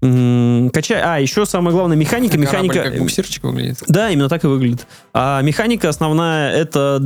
Качай. 0.00 1.00
А, 1.02 1.18
еще 1.18 1.46
самое 1.46 1.74
главное, 1.74 1.96
механика. 1.96 2.36
Корабль 2.38 2.66
Механика. 2.68 2.90
как 2.90 2.98
буксирчик 2.98 3.42
выглядит. 3.44 3.82
Да, 3.88 4.10
именно 4.10 4.28
так 4.28 4.44
и 4.44 4.46
выглядит. 4.46 4.86
А 5.14 5.40
механика 5.42 5.88
основная 5.88 6.52
это 6.52 7.00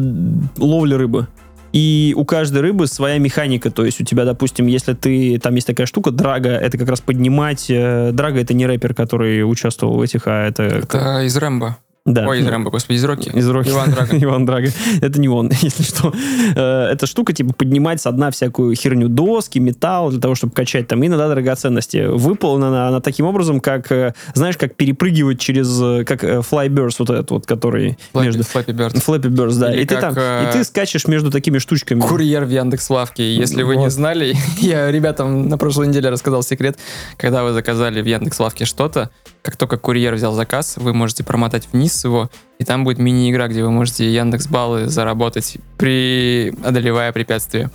ловля 0.59 0.99
рыбы. 0.99 1.29
И 1.73 2.13
у 2.17 2.25
каждой 2.25 2.63
рыбы 2.63 2.89
своя 2.89 3.19
механика. 3.19 3.71
То 3.71 3.85
есть 3.85 4.01
у 4.01 4.05
тебя, 4.05 4.25
допустим, 4.25 4.67
если 4.67 4.93
ты... 4.95 5.39
Там 5.39 5.55
есть 5.55 5.69
такая 5.69 5.87
штука, 5.87 6.11
драга, 6.11 6.51
это 6.51 6.77
как 6.77 6.89
раз 6.89 7.01
поднимать... 7.01 7.67
э, 7.71 8.11
Драга 8.13 8.41
это 8.41 8.55
не 8.55 8.67
рэпер, 8.67 8.93
который 8.93 9.49
участвовал 9.49 9.97
в 9.97 10.03
этих, 10.03 10.27
а 10.27 10.49
это... 10.49 10.65
Это 10.65 11.23
из 11.23 11.37
Рэмбо. 11.37 11.77
Да. 12.07 12.27
Ой, 12.27 12.41
из 12.41 12.47
Рэмбо, 12.47 12.71
господи, 12.71 12.97
из 12.97 13.05
Рокки. 13.05 13.29
Из 13.29 13.47
Рокки. 13.49 13.69
Иван 13.69 13.91
Драгон. 13.91 14.17
Иван 14.25 14.47
Драгон. 14.47 14.71
Это 15.03 15.21
не 15.21 15.29
он, 15.29 15.51
если 15.61 15.83
что. 15.83 16.13
Э, 16.57 16.87
Эта 16.93 17.07
штука, 17.07 17.35
типа, 17.35 17.53
поднимать 17.53 18.01
со 18.01 18.11
дна 18.11 18.31
всякую 18.31 18.75
херню 18.75 19.09
доски, 19.09 19.59
металл, 19.59 20.11
для 20.11 20.19
того, 20.19 20.35
чтобы 20.35 20.55
качать 20.55 20.89
там 20.89 21.05
иногда 21.05 21.29
драгоценности. 21.29 22.07
Выполнена 22.07 22.89
она 22.89 23.01
таким 23.01 23.27
образом, 23.27 23.61
как, 23.61 23.93
э, 23.93 24.15
знаешь, 24.35 24.57
как 24.57 24.77
перепрыгивать 24.77 25.39
через, 25.41 25.79
э, 25.81 26.05
как 26.05 26.25
Flyburst 26.25 26.97
вот 27.01 27.11
этот 27.11 27.31
вот, 27.33 27.47
который 27.47 27.99
между... 28.15 28.45
Флэппи 28.45 28.73
Бёрд. 28.73 28.95
Flappy 28.97 29.29
Burst, 29.29 29.59
да. 29.59 29.73
Или 29.73 29.83
И 29.83 29.85
ты 29.85 29.95
как, 29.97 30.15
там, 30.15 30.15
э, 30.17 30.49
и 30.49 30.53
ты 30.55 30.65
скачешь 30.65 31.07
между 31.07 31.31
такими 31.31 31.59
штучками. 31.59 32.01
Курьер 32.01 32.47
в 32.47 32.51
Яндекс.Лавке. 32.51 33.37
Если 33.37 33.63
вы 33.63 33.77
не 33.77 33.85
Вот. 33.85 33.93
знали, 33.93 34.35
я 34.59 34.91
ребятам 34.91 35.49
на 35.49 35.59
прошлой 35.59 35.89
неделе 35.89 36.09
рассказал 36.09 36.43
секрет. 36.43 36.79
Когда 37.19 37.45
вы 37.45 37.53
заказали 37.53 38.01
в 38.01 38.07
Яндекс.Лавке 38.07 38.65
что-то, 38.65 39.11
как 39.43 39.57
только 39.57 39.77
курьер 39.77 40.15
взял 40.15 40.33
заказ, 40.33 40.77
вы 40.77 40.95
можете 40.95 41.25
промотать 41.25 41.69
вниз 41.73 41.90
его, 42.05 42.31
и 42.59 42.65
там 42.65 42.85
будет 42.85 42.99
мини-игра, 42.99 43.49
где 43.49 43.63
вы 43.63 43.71
можете 43.71 44.13
Яндекс 44.13 44.47
баллы 44.47 44.87
заработать, 44.89 45.57
при 45.79 46.53
одолевая 46.65 47.13
препятствия. 47.13 47.71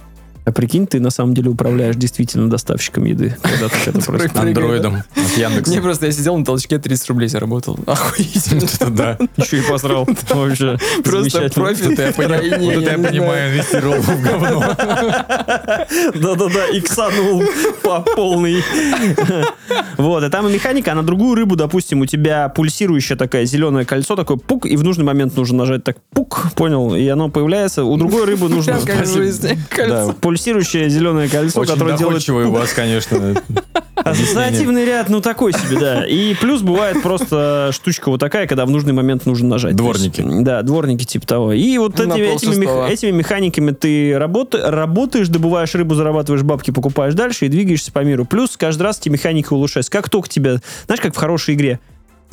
А 0.45 0.51
прикинь, 0.51 0.85
ты 0.85 0.99
на 0.99 1.09
самом 1.09 1.33
деле 1.33 1.49
управляешь 1.49 1.95
действительно 1.95 2.49
доставщиком 2.49 3.05
еды, 3.05 3.35
когда 3.41 3.67
так 3.67 3.87
это 3.87 3.99
происходит. 3.99 4.37
Андроидом 4.37 4.97
от 5.15 5.37
Яндекса. 5.37 5.71
Не, 5.71 5.81
просто 5.81 6.05
я 6.05 6.11
сидел 6.11 6.37
на 6.37 6.45
толчке, 6.45 6.77
30 6.77 7.09
рублей 7.09 7.29
заработал. 7.29 7.79
Охуительно. 7.87 8.61
Да. 8.95 9.17
Еще 9.35 9.57
и 9.57 9.61
посрал. 9.61 10.07
Вообще. 10.29 10.77
Просто 11.03 11.49
профит 11.49 11.99
я 11.99 12.11
понимаю, 12.13 13.51
инвестировал 13.51 13.99
в 13.99 14.21
говно. 14.21 14.59
Да-да-да, 16.13 16.69
иксанул 16.71 17.43
по 17.81 18.01
полный. 18.01 18.63
Вот, 19.97 20.23
и 20.23 20.29
там 20.29 20.47
и 20.47 20.53
механика, 20.53 20.91
а 20.91 20.95
на 20.95 21.03
другую 21.03 21.35
рыбу, 21.35 21.55
допустим, 21.55 22.01
у 22.01 22.05
тебя 22.05 22.49
пульсирующее 22.49 23.17
такое 23.17 23.45
зеленое 23.45 23.85
кольцо, 23.85 24.15
такое 24.15 24.37
пук, 24.37 24.65
и 24.65 24.77
в 24.77 24.83
нужный 24.83 25.03
момент 25.05 25.35
нужно 25.35 25.59
нажать 25.59 25.83
так 25.83 25.97
пук, 26.11 26.47
понял, 26.55 26.95
и 26.95 27.07
оно 27.07 27.29
появляется. 27.29 27.83
У 27.83 27.97
другой 27.97 28.25
рыбы 28.25 28.49
нужно... 28.49 28.73
Кольцо. 29.69 30.15
Пульсирующее 30.35 30.89
зеленое 30.89 31.29
кольцо, 31.29 31.61
Очень 31.61 31.73
которое 31.73 31.97
делает 31.97 32.15
доходчивый 32.17 32.45
у 32.45 32.51
вас, 32.51 32.73
конечно. 32.73 33.41
Ассоциативный 33.95 34.83
ряд, 34.85 35.07
ну 35.09 35.21
такой 35.21 35.53
себе, 35.53 35.79
да. 35.79 36.05
И 36.05 36.33
плюс 36.35 36.61
бывает 36.61 37.01
просто 37.01 37.69
штучка 37.73 38.09
вот 38.09 38.19
такая, 38.19 38.45
когда 38.47 38.65
в 38.65 38.69
нужный 38.69 38.91
момент 38.91 39.25
нужно 39.25 39.47
нажать. 39.47 39.75
Дворники. 39.75 40.19
Есть, 40.21 40.43
да, 40.43 40.61
дворники 40.61 41.05
типа 41.05 41.25
того. 41.25 41.53
И 41.53 41.77
вот 41.77 41.97
этими, 41.99 42.13
этими, 42.13 42.27
полшестого. 42.31 42.83
мех- 42.85 42.91
этими 42.91 43.11
механиками 43.11 43.71
ты 43.71 44.17
работа- 44.17 44.69
работаешь, 44.69 45.29
добываешь 45.29 45.73
рыбу, 45.73 45.95
зарабатываешь 45.95 46.43
бабки, 46.43 46.71
покупаешь 46.71 47.13
дальше 47.13 47.45
и 47.45 47.49
двигаешься 47.49 47.91
по 47.93 47.99
миру. 48.03 48.25
Плюс 48.25 48.57
каждый 48.57 48.83
раз 48.83 48.99
эти 48.99 49.07
механики 49.09 49.47
улучшаются. 49.53 49.89
Как 49.91 50.09
только 50.09 50.27
тебя, 50.27 50.57
знаешь, 50.87 50.99
как 51.01 51.13
в 51.15 51.17
хорошей 51.17 51.55
игре, 51.55 51.79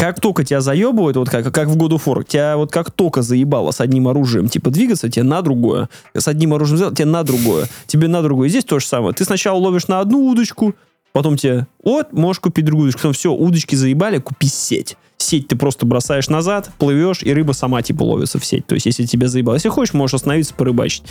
как 0.03 0.19
только 0.19 0.43
тебя 0.43 0.61
заебывают, 0.61 1.17
вот 1.17 1.31
как, 1.31 1.55
как 1.55 1.69
в 1.69 1.77
of 1.77 2.03
War, 2.07 2.25
тебя 2.27 2.57
вот 2.57 2.73
как 2.73 2.91
только 2.91 3.23
заебало 3.23 3.71
с 3.71 3.81
одним 3.81 4.09
оружием, 4.09 4.49
типа 4.49 4.71
двигаться, 4.71 5.09
тебе 5.09 5.23
на 5.23 5.43
другое. 5.43 5.89
С 6.13 6.27
одним 6.27 6.55
оружием 6.55 6.77
сделать, 6.77 6.97
тебе 6.97 7.05
на 7.05 7.23
другое. 7.23 7.69
Тебе 7.87 8.09
на 8.09 8.21
другое. 8.21 8.49
Здесь 8.49 8.65
то 8.65 8.81
же 8.81 8.87
самое. 8.87 9.15
Ты 9.15 9.25
сначала 9.25 9.59
ловишь 9.59 9.87
на 9.87 10.01
одну 10.01 10.27
удочку, 10.27 10.75
потом 11.13 11.37
тебе, 11.37 11.69
вот, 11.85 12.13
можешь 12.13 12.41
купить 12.41 12.65
другую 12.65 12.89
удочку. 12.89 13.03
Потом 13.03 13.13
все, 13.13 13.33
удочки 13.33 13.77
заебали, 13.77 14.19
купи 14.19 14.49
сеть. 14.49 14.97
Сеть 15.19 15.47
ты 15.47 15.55
просто 15.55 15.87
бросаешь 15.87 16.29
назад, 16.29 16.73
плывешь, 16.79 17.23
и 17.23 17.33
рыба 17.33 17.53
сама 17.53 17.81
типа 17.83 18.03
ловится 18.03 18.41
в 18.41 18.45
сеть. 18.45 18.67
То 18.67 18.75
есть, 18.75 18.87
если 18.87 19.07
тебя 19.07 19.29
заебало. 19.29 19.55
Если 19.55 19.69
хочешь, 19.69 19.95
можешь 19.95 20.15
остановиться, 20.15 20.53
порыбачить. 20.55 21.05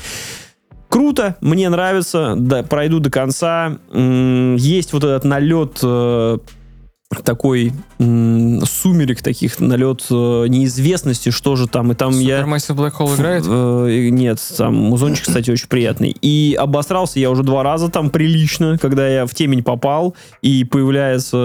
Круто, 0.90 1.38
мне 1.40 1.70
нравится, 1.70 2.34
да, 2.38 2.62
пройду 2.64 3.00
до 3.00 3.10
конца. 3.10 3.78
Есть 3.94 4.92
вот 4.92 5.06
этот 5.06 5.24
налет 5.24 5.80
э, 5.82 6.40
такой 7.24 7.74
сумерек 8.00 9.22
таких, 9.22 9.60
налет 9.60 10.06
э, 10.10 10.46
неизвестности, 10.48 11.30
что 11.30 11.56
же 11.56 11.68
там. 11.68 11.92
И 11.92 11.96
там 11.96 12.18
я... 12.20 12.42
Supermassive 12.42 12.76
Black 12.76 12.94
Hole 13.00 13.16
играет? 13.16 13.44
Э, 13.48 14.10
Нет, 14.10 14.40
там 14.58 14.76
музончик, 14.76 15.26
кстати, 15.28 15.52
очень 15.52 15.68
приятный. 15.68 16.16
И 16.22 16.56
обосрался 16.60 17.20
я 17.20 17.30
уже 17.30 17.44
два 17.44 17.64
раза 17.64 17.90
там 17.90 18.10
прилично, 18.10 18.78
когда 18.80 19.08
я 19.08 19.26
в 19.26 19.34
темень 19.36 19.64
попал, 19.64 20.16
и 20.42 20.64
появляется... 20.64 21.38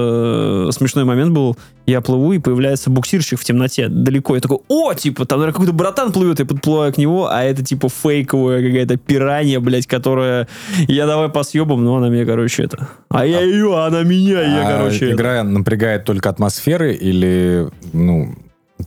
э, 0.68 0.70
Смешной 0.72 1.05
момент 1.05 1.32
был, 1.32 1.56
я 1.86 2.00
плыву, 2.00 2.32
и 2.32 2.38
появляется 2.38 2.90
буксирщик 2.90 3.38
в 3.40 3.44
темноте 3.44 3.88
далеко. 3.88 4.34
Я 4.34 4.40
такой, 4.40 4.58
о, 4.68 4.92
типа, 4.94 5.24
там 5.24 5.38
наверное, 5.38 5.52
какой-то 5.54 5.72
братан 5.72 6.12
плывет, 6.12 6.38
я 6.40 6.44
подплываю 6.44 6.92
к 6.92 6.98
нему, 6.98 7.26
а 7.26 7.42
это 7.44 7.64
типа 7.64 7.88
фейковая 7.88 8.60
какая-то 8.66 8.96
пиранья, 8.96 9.60
блядь, 9.60 9.86
которая... 9.86 10.48
Я 10.88 11.06
давай 11.06 11.28
по 11.28 11.42
съебам, 11.44 11.84
но 11.84 11.96
она 11.96 12.08
мне, 12.08 12.24
короче, 12.26 12.64
это... 12.64 12.88
А 13.08 13.24
я 13.24 13.40
ее, 13.40 13.72
а 13.76 13.86
она 13.86 14.02
меня, 14.02 14.42
и 14.42 14.50
я, 14.50 14.68
А 14.68 14.78
короче... 14.78 15.06
это- 15.06 15.14
Игра 15.14 15.42
напрягает 15.44 16.04
только 16.04 16.28
атмосферы 16.28 16.92
или, 16.94 17.68
ну, 17.92 18.34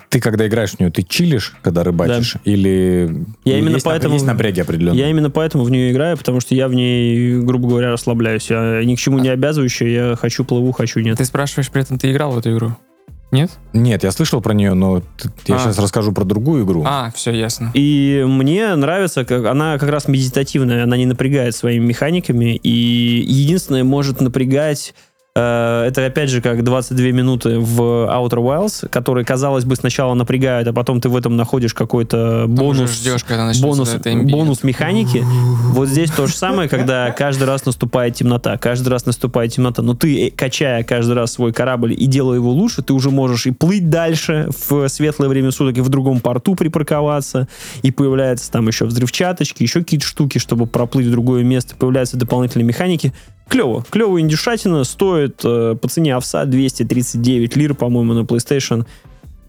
ты 0.10 0.20
когда 0.20 0.46
играешь 0.48 0.72
в 0.72 0.80
нее, 0.80 0.92
ты 0.92 1.02
чилишь, 1.04 1.56
когда 1.64 1.84
рыбачишь? 1.84 2.36
Или 2.44 3.26
Я 3.46 3.58
именно 3.58 3.76
есть, 3.76 3.86
поэтому- 3.86 4.14
есть 4.16 4.26
напряги 4.26 4.60
определенные? 4.60 5.00
Я 5.00 5.10
именно 5.10 5.30
поэтому 5.32 5.64
в 5.64 5.72
нее 5.72 5.92
играю, 5.92 6.18
потому 6.18 6.42
что 6.42 6.54
я 6.54 6.68
в 6.68 6.74
ней, 6.76 7.40
грубо 7.42 7.70
говоря, 7.70 7.92
расслабляюсь. 7.92 8.50
Я 8.50 8.84
ни 8.84 8.96
к 8.96 9.00
чему 9.00 9.20
не 9.20 9.30
обязывающий, 9.30 9.92
я 9.92 10.16
хочу 10.16 10.44
плыву, 10.46 10.72
хочу 10.74 11.00
нет. 11.00 11.18
Ты 11.18 11.26
спрашиваешь, 11.26 11.72
при 11.72 11.82
этом 11.82 11.98
ты 11.98 12.12
играл 12.12 12.32
в 12.32 12.38
эту 12.38 12.52
игру? 12.54 12.76
Нет? 13.32 13.52
Нет, 13.74 14.04
я 14.04 14.12
слышал 14.12 14.42
про 14.42 14.54
нее, 14.54 14.74
но 14.74 15.04
я 15.46 15.56
А. 15.56 15.60
сейчас 15.60 15.78
расскажу 15.78 16.12
про 16.12 16.24
другую 16.24 16.66
игру. 16.66 16.84
А, 16.86 17.12
все 17.16 17.32
ясно. 17.32 17.70
И 17.76 18.26
мне 18.28 18.76
нравится, 18.76 19.24
как 19.24 19.46
она 19.46 19.78
как 19.78 19.90
раз 19.90 20.08
медитативная, 20.08 20.84
она 20.84 20.98
не 20.98 21.06
напрягает 21.06 21.56
своими 21.56 21.86
механиками, 21.86 22.56
и 22.56 22.70
единственное 23.26 23.84
может 23.84 24.20
напрягать 24.20 24.96
это 25.36 26.06
опять 26.06 26.30
же 26.30 26.42
как 26.42 26.64
22 26.64 27.08
минуты 27.08 27.60
в 27.60 27.82
Outer 27.82 28.40
Wilds, 28.40 28.90
которые, 28.90 29.26
казалось 29.26 29.66
бы, 29.66 29.76
сначала 29.76 30.14
напрягают, 30.14 30.68
а 30.68 30.74
потом 30.74 31.02
ты 31.02 31.10
в 31.10 31.16
этом 31.16 31.38
находишь 31.38 31.74
какой-то 31.74 32.46
бонус. 32.48 32.92
ждешь, 32.92 33.24
когда 33.24 33.52
бонус, 33.62 33.96
бонус 34.04 34.64
механики. 34.64 35.24
Вот 35.70 35.88
здесь 35.88 36.10
то 36.12 36.28
же 36.28 36.34
самое, 36.34 36.68
когда 36.68 37.12
каждый 37.12 37.44
раз 37.44 37.66
наступает 37.66 38.16
темнота, 38.16 38.58
каждый 38.58 38.90
раз 38.90 39.06
наступает 39.06 39.54
темнота, 39.54 39.82
но 39.82 39.94
ты, 39.94 40.28
э, 40.28 40.32
качая 40.32 40.84
каждый 40.84 41.14
раз 41.14 41.34
свой 41.34 41.54
корабль 41.54 41.94
и 41.94 42.06
делая 42.06 42.38
его 42.38 42.52
лучше, 42.52 42.82
ты 42.82 42.94
уже 42.94 43.12
можешь 43.12 43.46
и 43.46 43.52
плыть 43.52 43.90
дальше 43.90 44.50
в 44.68 44.88
светлое 44.90 45.30
время 45.30 45.52
суток, 45.52 45.78
и 45.78 45.82
в 45.82 45.90
другом 45.90 46.20
порту 46.20 46.56
припарковаться, 46.56 47.48
и 47.82 47.92
появляются 47.92 48.52
там 48.52 48.68
еще 48.68 48.86
взрывчаточки, 48.86 49.64
еще 49.64 49.82
какие-то 49.82 50.06
штуки, 50.06 50.38
чтобы 50.38 50.66
проплыть 50.66 51.08
в 51.08 51.12
другое 51.12 51.44
место, 51.44 51.76
появляются 51.76 52.18
дополнительные 52.18 52.66
механики. 52.66 53.14
Клево. 53.50 53.84
Клево 53.90 54.22
индюшатина 54.22 54.84
стоит 54.84 55.42
э, 55.44 55.76
по 55.76 55.88
цене 55.90 56.16
овса 56.16 56.46
239 56.46 57.56
лир, 57.56 57.74
по-моему, 57.74 58.14
на 58.14 58.20
PlayStation. 58.22 58.86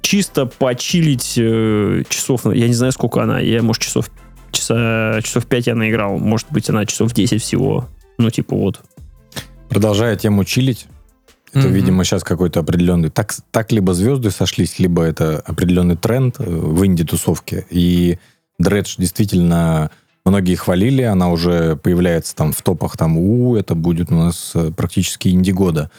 Чисто 0.01 0.47
почилить 0.47 1.35
э, 1.37 2.03
часов, 2.09 2.47
я 2.47 2.67
не 2.67 2.75
знаю, 2.75 2.93
сколько 2.93 3.23
она, 3.23 3.39
я, 3.39 3.63
может, 3.63 3.83
часов, 3.83 4.11
часа, 4.51 5.21
часов 5.23 5.47
5 5.47 5.67
я 5.67 5.75
наиграл, 5.75 6.19
может 6.19 6.47
быть, 6.51 6.71
она 6.71 6.87
часов 6.87 7.13
10 7.13 7.43
всего. 7.43 7.89
Ну, 8.17 8.31
типа 8.31 8.57
вот. 8.57 8.81
Продолжая 9.69 10.17
тему 10.17 10.45
чилить, 10.45 10.87
это, 11.53 11.67
Мгм. 11.67 11.73
видимо, 11.75 12.05
сейчас 12.05 12.23
какой-то 12.23 12.61
определенный... 12.61 13.11
Так, 13.11 13.35
так 13.51 13.73
либо 13.73 13.93
звезды 13.93 14.31
сошлись, 14.31 14.79
либо 14.79 15.03
это 15.03 15.41
определенный 15.41 15.97
тренд 15.97 16.37
э, 16.39 16.45
в 16.45 16.85
инди-тусовке. 16.87 17.67
И 17.71 18.19
Дредж 18.59 18.95
действительно 18.99 19.91
многие 20.25 20.55
хвалили, 20.55 21.03
она 21.03 21.31
уже 21.31 21.77
появляется 21.77 22.35
там 22.35 22.53
в 22.53 22.63
топах, 22.63 22.97
там, 22.97 23.19
у, 23.19 23.57
это 23.57 23.75
будет 23.75 24.11
у 24.11 24.15
нас 24.15 24.53
э, 24.55 24.71
практически 24.71 25.29
инди 25.29 25.51
года. 25.51 25.91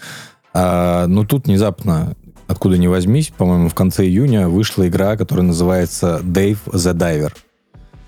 А, 0.54 1.08
но 1.08 1.26
тут 1.26 1.48
внезапно, 1.48 2.16
откуда 2.48 2.78
ни 2.78 2.88
возьмись, 2.88 3.30
по-моему, 3.30 3.70
в 3.70 3.74
конце 3.76 4.06
июня 4.06 4.48
вышла 4.48 4.88
игра, 4.88 5.16
которая 5.18 5.46
называется 5.46 6.20
Dave 6.24 6.60
the 6.66 6.94
Diver. 6.94 7.34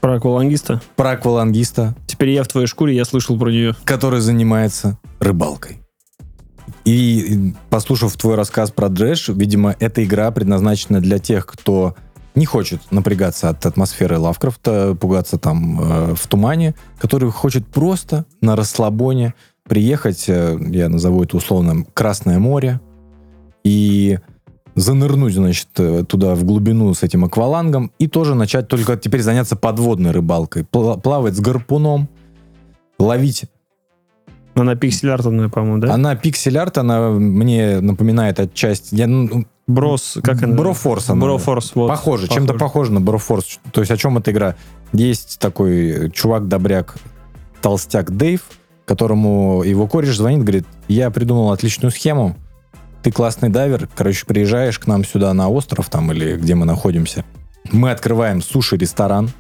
Про 0.02 0.16
аквалангиста. 0.16 0.82
Про 0.98 1.12
аквалангиста, 1.12 1.96
Теперь 2.08 2.32
я 2.32 2.44
в 2.44 2.48
твоей 2.48 2.68
шкуре, 2.68 2.96
я 2.96 3.06
слышал 3.06 3.40
про 3.40 3.50
нее. 3.50 3.76
который 3.86 4.20
занимается 4.20 4.98
рыбалкой. 5.20 5.80
И 6.86 7.54
послушав 7.70 8.16
твой 8.18 8.36
рассказ 8.36 8.72
про 8.72 8.90
Дрэш, 8.90 9.30
видимо, 9.30 9.76
эта 9.80 10.04
игра 10.04 10.30
предназначена 10.32 11.00
для 11.00 11.20
тех, 11.20 11.46
кто 11.46 11.96
не 12.36 12.46
хочет 12.46 12.82
напрягаться 12.92 13.50
от 13.50 13.66
атмосферы 13.66 14.18
Лавкрафта, 14.18 14.96
пугаться 15.00 15.38
там 15.38 15.80
э, 15.80 16.16
в 16.16 16.28
тумане, 16.28 16.76
который 17.00 17.32
хочет 17.32 17.68
просто 17.68 18.26
на 18.42 18.56
расслабоне 18.56 19.34
приехать, 19.68 20.26
э, 20.28 20.58
я 20.72 20.90
назову 20.90 21.24
это 21.24 21.38
условно, 21.38 21.86
Красное 21.94 22.40
море, 22.40 22.80
и 23.64 24.20
занырнуть, 24.76 25.34
значит, 25.34 25.70
э, 25.78 26.04
туда 26.08 26.36
в 26.36 26.44
глубину 26.44 26.94
с 26.94 27.04
этим 27.04 27.26
аквалангом 27.26 27.92
и 28.00 28.08
тоже 28.08 28.36
начать 28.36 28.68
только 28.68 28.98
теперь 28.98 29.22
заняться 29.22 29.56
подводной 29.56 30.12
рыбалкой. 30.12 30.64
Пла- 30.64 31.00
Плавать 31.00 31.36
с 31.36 31.40
гарпуном, 31.40 32.10
ловить 32.98 33.46
Она 34.56 34.76
пиксель-артовная, 34.76 35.50
по-моему, 35.50 35.80
да? 35.80 35.94
она 35.94 36.16
пиксель-арт, 36.16 36.78
она 36.78 37.10
мне 37.10 37.80
напоминает 37.80 38.40
отчасти... 38.40 38.96
Я, 38.96 39.08
ну, 39.08 39.46
Брос, 39.66 40.18
как 40.22 40.44
она? 40.44 40.56
Брофорс 40.56 41.10
она. 41.10 41.22
Брофорс, 41.22 41.72
вот. 41.74 41.88
Похоже, 41.88 42.28
чем-то 42.28 42.56
похоже 42.56 42.92
на 42.92 43.02
Брофорс. 43.02 43.60
То 43.72 43.82
есть 43.82 43.92
о 43.92 43.98
чем 43.98 44.18
эта 44.18 44.32
игра? 44.32 44.56
Есть 44.92 45.40
такой 45.40 46.12
чувак-добряк, 46.12 46.96
толстяк 47.62 48.12
Дэйв, 48.12 48.42
которому 48.86 49.64
его 49.64 49.88
кореш 49.88 50.18
звонит, 50.18 50.42
говорит, 50.42 50.66
я 50.88 51.10
придумал 51.10 51.52
отличную 51.52 51.92
схему, 51.92 52.36
ты 53.04 53.12
классный 53.12 53.50
дайвер, 53.50 53.90
короче, 53.96 54.26
приезжаешь 54.26 54.80
к 54.80 54.88
нам 54.88 55.04
сюда 55.04 55.34
на 55.34 55.50
остров 55.50 55.90
там 55.90 56.12
или 56.12 56.36
где 56.36 56.56
мы 56.56 56.66
находимся. 56.66 57.26
Мы 57.72 57.92
открываем 57.92 58.42
суши-ресторан. 58.42 59.32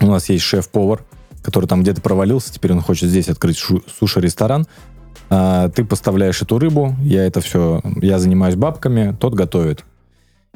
У 0.00 0.06
нас 0.06 0.28
есть 0.28 0.44
шеф-повар, 0.44 1.02
который 1.46 1.66
там 1.66 1.82
где-то 1.82 2.00
провалился, 2.00 2.52
теперь 2.52 2.72
он 2.72 2.80
хочет 2.80 3.08
здесь 3.08 3.28
открыть 3.28 3.56
суши-ресторан. 3.56 4.66
А, 5.30 5.68
ты 5.68 5.84
поставляешь 5.84 6.42
эту 6.42 6.58
рыбу, 6.58 6.96
я 7.02 7.24
это 7.24 7.40
все, 7.40 7.80
я 8.02 8.18
занимаюсь 8.18 8.56
бабками, 8.56 9.16
тот 9.20 9.34
готовит. 9.34 9.84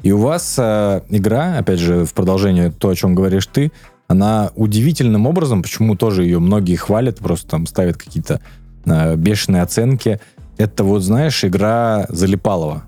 И 0.03 0.11
у 0.11 0.17
вас 0.17 0.57
а, 0.59 1.01
игра, 1.07 1.57
опять 1.57 1.79
же, 1.79 2.03
в 2.03 2.13
продолжение 2.13 2.71
то, 2.71 2.89
о 2.89 2.95
чем 2.95 3.15
говоришь 3.15 3.47
ты, 3.47 3.71
она 4.09 4.51
удивительным 4.57 5.27
образом, 5.27 5.61
почему 5.61 5.95
тоже 5.95 6.25
ее 6.25 6.39
многие 6.39 6.75
хвалят, 6.75 7.19
просто 7.19 7.47
там 7.51 7.67
ставят 7.67 7.95
какие-то 7.95 8.41
а, 8.85 9.15
бешеные 9.15 9.61
оценки. 9.61 10.19
Это 10.57 10.83
вот, 10.83 11.03
знаешь, 11.03 11.45
игра 11.45 12.05
Залипалова. 12.09 12.83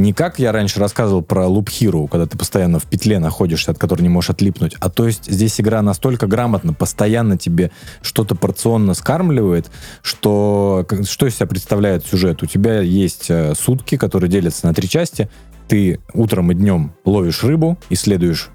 Не 0.00 0.14
как 0.14 0.38
я 0.38 0.50
раньше 0.50 0.80
рассказывал 0.80 1.20
про 1.20 1.44
Loop 1.44 1.66
Hero, 1.66 2.08
когда 2.08 2.24
ты 2.24 2.38
постоянно 2.38 2.78
в 2.78 2.86
петле 2.86 3.18
находишься, 3.18 3.70
от 3.70 3.78
которой 3.78 4.00
не 4.00 4.08
можешь 4.08 4.30
отлипнуть. 4.30 4.74
А 4.80 4.88
то 4.88 5.06
есть 5.06 5.30
здесь 5.30 5.60
игра 5.60 5.82
настолько 5.82 6.26
грамотно, 6.26 6.72
постоянно 6.72 7.36
тебе 7.36 7.70
что-то 8.00 8.34
порционно 8.34 8.94
скармливает, 8.94 9.70
что 10.00 10.86
что 11.04 11.26
из 11.26 11.36
себя 11.36 11.46
представляет 11.46 12.06
сюжет? 12.06 12.42
У 12.42 12.46
тебя 12.46 12.80
есть 12.80 13.26
э, 13.28 13.52
сутки, 13.54 13.98
которые 13.98 14.30
делятся 14.30 14.66
на 14.66 14.72
три 14.72 14.88
части. 14.88 15.28
Ты 15.68 16.00
утром 16.14 16.50
и 16.50 16.54
днем 16.54 16.94
ловишь 17.04 17.44
рыбу, 17.44 17.76
исследуешь 17.90 18.48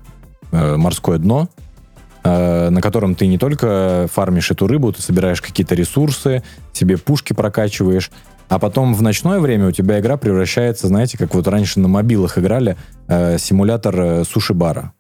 э, 0.52 0.78
морское 0.78 1.20
дно, 1.20 1.50
э, 2.24 2.70
на 2.72 2.82
котором 2.82 3.14
ты 3.14 3.28
не 3.28 3.38
только 3.38 4.08
фармишь 4.12 4.50
эту 4.50 4.66
рыбу, 4.66 4.92
ты 4.92 5.04
собираешь 5.04 5.44
какие-то 5.44 5.76
ресурсы, 5.76 6.42
себе 6.74 6.98
пушки 6.98 7.34
прокачиваешь, 7.34 8.10
а 8.50 8.60
потом 8.60 8.94
в 8.94 9.02
ночное 9.02 9.40
время 9.40 9.68
у 9.68 9.72
тебя 9.72 10.00
игра 10.00 10.18
превращается, 10.18 10.88
знаете, 10.88 11.18
как 11.18 11.34
вот 11.34 11.48
раньше 11.48 11.80
на 11.80 11.88
мобилах 11.88 12.38
играли, 12.38 12.78
э, 13.08 13.38
симулятор 13.38 14.00
э, 14.00 14.24
суши-бара, 14.24 14.94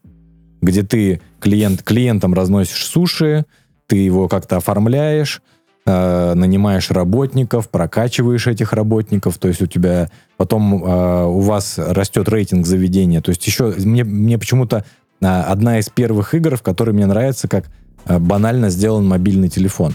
где 0.61 0.83
ты 0.83 1.21
клиент, 1.39 1.83
клиентам 1.83 2.33
разносишь 2.33 2.85
суши, 2.85 3.45
ты 3.87 3.97
его 3.97 4.27
как-то 4.27 4.57
оформляешь, 4.57 5.41
э, 5.85 6.33
нанимаешь 6.33 6.89
работников, 6.89 7.69
прокачиваешь 7.69 8.47
этих 8.47 8.73
работников, 8.73 9.37
то 9.37 9.47
есть 9.47 9.61
у 9.61 9.67
тебя 9.67 10.09
потом 10.37 10.83
э, 10.83 11.25
у 11.25 11.39
вас 11.39 11.77
растет 11.77 12.27
рейтинг 12.27 12.65
заведения. 12.65 13.21
То 13.21 13.29
есть 13.29 13.45
еще 13.45 13.73
мне, 13.77 14.03
мне 14.03 14.39
почему-то 14.39 14.85
э, 15.21 15.25
одна 15.25 15.79
из 15.79 15.89
первых 15.89 16.33
игр, 16.33 16.55
в 16.57 16.63
которой 16.63 16.91
мне 16.91 17.05
нравится, 17.05 17.47
как 17.47 17.65
э, 18.05 18.17
банально 18.17 18.69
сделан 18.69 19.05
мобильный 19.07 19.49
телефон. 19.49 19.93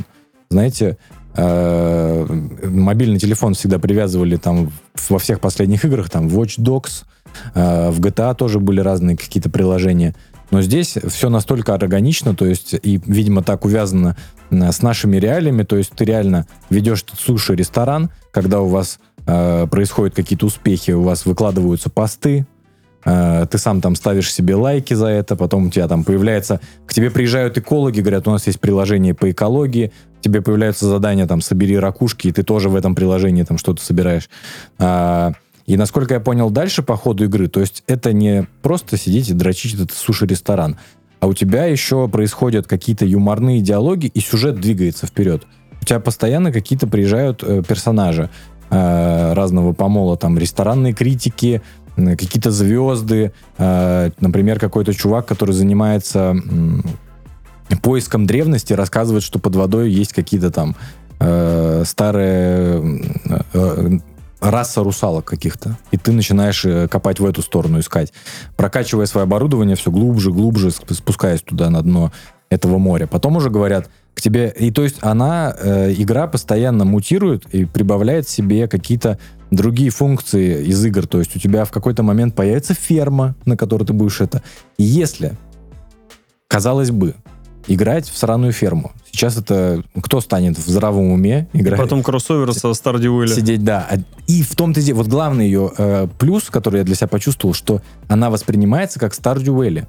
Знаете, 0.51 0.99
мобильный 1.37 3.19
телефон 3.19 3.55
всегда 3.55 3.79
привязывали 3.79 4.37
там 4.37 4.71
во 5.09 5.19
всех 5.19 5.41
последних 5.41 5.85
играх, 5.85 6.11
там 6.11 6.27
Watch 6.27 6.59
Dogs, 6.59 7.05
э, 7.55 7.91
в 7.91 8.01
GTA 8.01 8.35
тоже 8.35 8.59
были 8.59 8.81
разные 8.81 9.17
какие-то 9.17 9.51
приложения. 9.51 10.15
Но 10.51 10.63
здесь 10.63 10.97
все 11.09 11.29
настолько 11.29 11.75
органично, 11.75 12.35
то 12.35 12.45
есть, 12.45 12.75
и, 12.75 13.01
видимо, 13.07 13.43
так 13.43 13.65
увязано 13.65 14.17
э, 14.51 14.73
с 14.73 14.83
нашими 14.83 15.17
реалиями, 15.17 15.63
то 15.63 15.77
есть 15.77 15.93
ты 15.93 16.05
реально 16.05 16.47
ведешь 16.71 17.05
суши-ресторан, 17.17 18.11
когда 18.33 18.61
у 18.61 18.67
вас 18.67 18.99
э, 19.27 19.67
происходят 19.71 20.15
какие-то 20.15 20.47
успехи, 20.47 20.91
у 20.91 21.03
вас 21.03 21.25
выкладываются 21.27 21.91
посты, 21.91 22.41
э, 22.41 22.45
ты 23.03 23.59
сам 23.59 23.81
там 23.81 23.95
ставишь 23.95 24.33
себе 24.33 24.55
лайки 24.55 24.95
за 24.95 25.07
это, 25.07 25.37
потом 25.37 25.67
у 25.67 25.71
тебя 25.71 25.89
там 25.89 26.05
появляется, 26.05 26.61
к 26.87 26.93
тебе 26.93 27.11
приезжают 27.11 27.57
экологи, 27.57 28.01
говорят, 28.01 28.29
у 28.29 28.31
нас 28.31 28.47
есть 28.47 28.61
приложение 28.61 29.15
по 29.15 29.31
экологии, 29.31 29.93
тебе 30.21 30.43
появляются 30.43 30.87
задания 30.87 31.27
там 31.27 31.41
собери 31.41 31.79
ракушки, 31.79 32.29
и 32.29 32.33
ты 32.33 32.43
тоже 32.43 32.69
в 32.69 32.77
этом 32.77 32.95
приложении 32.95 33.43
там 33.43 33.59
что-то 33.59 33.83
собираешь. 33.83 34.29
А, 34.79 35.33
и 35.67 35.77
насколько 35.77 36.15
я 36.15 36.21
понял 36.21 36.51
дальше 36.51 36.83
по 36.83 36.97
ходу 36.97 37.25
игры, 37.25 37.49
то 37.49 37.61
есть 37.61 37.85
это 37.87 38.13
не 38.13 38.47
просто 38.63 38.97
сидеть 38.97 39.31
и 39.31 39.35
дрочить 39.35 39.75
этот 39.75 39.93
суши-ресторан, 39.93 40.77
а 41.21 41.27
у 41.27 41.35
тебя 41.35 41.67
еще 41.67 42.09
происходят 42.09 42.67
какие-то 42.67 43.05
юморные 43.05 43.61
диалоги, 43.61 44.07
и 44.07 44.21
сюжет 44.21 44.57
двигается 44.57 45.07
вперед. 45.07 45.45
У 45.81 45.85
тебя 45.85 46.01
постоянно 46.01 46.53
какие-то 46.53 46.87
приезжают 46.87 47.43
э, 47.43 47.63
персонажи 47.67 48.31
э, 48.71 49.33
разного 49.35 49.73
помола, 49.73 50.17
там 50.17 50.39
ресторанные 50.39 50.93
критики, 50.93 51.63
какие-то 52.17 52.51
звезды, 52.51 53.33
э, 53.59 54.11
например, 54.21 54.59
какой-то 54.59 54.95
чувак, 54.95 55.27
который 55.27 55.53
занимается 55.53 56.37
поиском 57.83 58.27
древности, 58.27 58.73
рассказывает, 58.73 59.23
что 59.23 59.39
под 59.39 59.57
водой 59.57 59.91
есть 59.91 60.13
какие-то 60.13 60.51
там 60.51 60.77
э, 61.21 61.85
старые 61.87 62.79
м, 62.79 63.03
э, 63.53 63.99
раса 64.41 64.83
русалок 64.83 65.25
каких-то. 65.25 65.77
И 65.91 65.97
ты 65.97 66.13
начинаешь 66.13 66.65
э, 66.65 66.89
копать 66.89 67.21
в 67.21 67.27
эту 67.27 67.43
сторону, 67.43 67.81
искать. 67.81 68.13
Прокачивая 68.57 69.07
свое 69.07 69.25
оборудование 69.25 69.77
все 69.77 69.91
глубже, 69.91 70.33
глубже, 70.33 70.69
сп- 70.69 70.95
спускаясь 70.95 71.43
туда 71.43 71.71
на 71.71 71.83
дно 71.83 72.13
этого 72.49 72.79
моря. 72.79 73.07
Потом 73.07 73.37
уже 73.37 73.51
говорят 73.51 73.91
к 74.15 74.21
тебе... 74.21 74.53
И 74.59 74.71
то 74.71 74.83
есть 74.83 74.97
она, 75.01 75.55
э, 75.59 75.93
игра 75.97 76.27
постоянно 76.27 76.85
мутирует 76.85 77.47
и 77.55 77.65
прибавляет 77.65 78.29
себе 78.29 78.69
какие-то 78.69 79.19
другие 79.51 79.91
функции 79.91 80.65
из 80.65 80.85
игр. 80.85 81.07
То 81.07 81.19
есть 81.19 81.37
у 81.37 81.39
тебя 81.39 81.65
в 81.65 81.71
какой-то 81.71 82.03
момент 82.03 82.35
появится 82.35 82.75
ферма, 82.75 83.35
на 83.45 83.57
которой 83.57 83.85
ты 83.85 83.93
будешь 83.93 84.21
это. 84.21 84.43
И 84.79 84.85
если, 84.85 85.37
казалось 86.49 86.91
бы, 86.91 87.15
играть 87.67 88.09
в 88.09 88.17
сраную 88.17 88.53
ферму. 88.53 88.93
Сейчас 89.13 89.37
это 89.37 89.83
кто 90.03 90.21
станет 90.21 90.59
в 90.59 90.69
здравом 90.69 91.11
уме 91.11 91.49
играть? 91.53 91.79
Потом 91.79 92.03
кроссовер 92.03 92.53
со 92.53 92.73
Valley. 93.09 93.29
Сидеть, 93.29 93.65
да. 93.65 93.87
А- 93.91 93.99
И 94.27 94.43
в 94.43 94.55
том-то 94.57 94.81
и 94.81 94.83
дело, 94.83 94.99
вот 94.99 95.09
главный 95.09 95.47
ее 95.47 95.73
э, 95.77 96.09
плюс, 96.19 96.45
который 96.45 96.79
я 96.79 96.85
для 96.85 96.95
себя 96.95 97.09
почувствовал, 97.09 97.55
что 97.55 97.83
она 98.09 98.31
воспринимается 98.31 98.99
как. 98.99 99.15
А, 99.15 99.87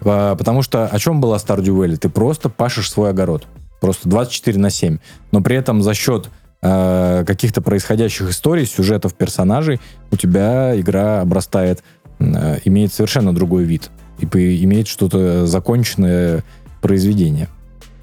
потому 0.00 0.62
что 0.62 0.86
о 0.86 0.98
чем 0.98 1.20
была 1.20 1.36
Stardew 1.36 1.76
Valley? 1.76 1.96
Ты 1.96 2.08
просто 2.08 2.48
пашешь 2.48 2.90
свой 2.90 3.10
огород. 3.10 3.46
Просто 3.80 4.08
24 4.08 4.58
на 4.58 4.70
7. 4.70 4.98
Но 5.32 5.40
при 5.40 5.56
этом 5.56 5.82
за 5.82 5.94
счет 5.94 6.30
э, 6.62 7.24
каких-то 7.26 7.62
происходящих 7.62 8.30
историй, 8.30 8.66
сюжетов 8.66 9.14
персонажей, 9.14 9.80
у 10.10 10.16
тебя 10.16 10.78
игра 10.78 11.20
обрастает, 11.20 11.82
э, 12.18 12.58
имеет 12.64 12.92
совершенно 12.92 13.34
другой 13.34 13.64
вид. 13.64 13.90
И 14.18 14.64
имеет 14.64 14.88
что-то 14.88 15.46
законченное 15.46 16.42
произведение. 16.80 17.48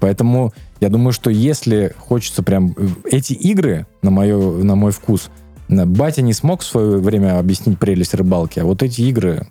Поэтому 0.00 0.52
я 0.80 0.88
думаю, 0.88 1.12
что 1.12 1.30
если 1.30 1.94
хочется 1.98 2.42
прям... 2.42 2.74
э, 2.76 2.88
Эти 3.10 3.32
игры, 3.34 3.86
на, 4.02 4.10
мое, 4.10 4.38
на 4.62 4.74
мой 4.76 4.92
вкус, 4.92 5.28
батя 5.68 6.22
не 6.22 6.32
смог 6.32 6.60
в 6.62 6.64
свое 6.64 6.98
время 6.98 7.38
объяснить 7.38 7.78
прелесть 7.78 8.14
рыбалки, 8.14 8.60
а 8.60 8.64
вот 8.64 8.82
эти 8.82 9.02
игры... 9.02 9.48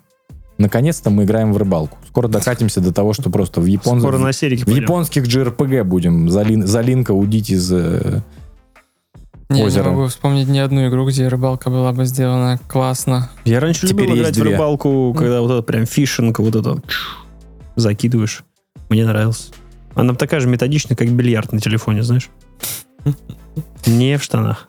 Наконец-то 0.58 1.10
мы 1.10 1.24
играем 1.24 1.52
в 1.52 1.56
рыбалку. 1.58 1.98
Скоро 2.08 2.28
докатимся 2.28 2.80
до 2.80 2.92
того, 2.92 3.12
что 3.12 3.28
просто 3.30 3.60
в, 3.60 3.66
япон... 3.66 4.00
Скоро 4.00 4.18
на 4.18 4.32
в 4.32 4.38
пойдем. 4.40 4.82
японских 4.82 5.24
JRPG 5.24 5.84
будем. 5.84 6.30
Залин... 6.30 6.66
Залинка 6.66 7.12
удить 7.12 7.50
из... 7.50 7.70
э, 7.70 8.22
Не, 9.50 9.64
Озеро. 9.64 9.84
не 9.84 9.90
могу 9.90 10.06
вспомнить 10.08 10.48
ни 10.48 10.58
одну 10.58 10.88
игру, 10.88 11.06
где 11.06 11.28
рыбалка 11.28 11.68
была 11.68 11.92
бы 11.92 12.06
сделана 12.06 12.58
классно. 12.68 13.30
Я 13.44 13.60
раньше 13.60 13.86
Теперь 13.86 14.06
любил 14.06 14.16
играть 14.22 14.36
в 14.36 14.40
две. 14.40 14.52
рыбалку, 14.52 15.14
когда 15.16 15.42
вот 15.42 15.50
это 15.50 15.62
прям 15.62 15.84
фишинг, 15.84 16.38
вот 16.38 16.56
это 16.56 16.78
закидываешь. 17.76 18.42
Мне 18.88 19.04
нравилось. 19.04 19.50
Она 19.94 20.14
такая 20.14 20.40
же 20.40 20.48
методичная, 20.48 20.96
как 20.96 21.10
бильярд 21.10 21.52
на 21.52 21.60
телефоне, 21.60 22.02
знаешь? 22.02 22.30
Не 23.86 24.16
в 24.16 24.22
штанах. 24.22 24.68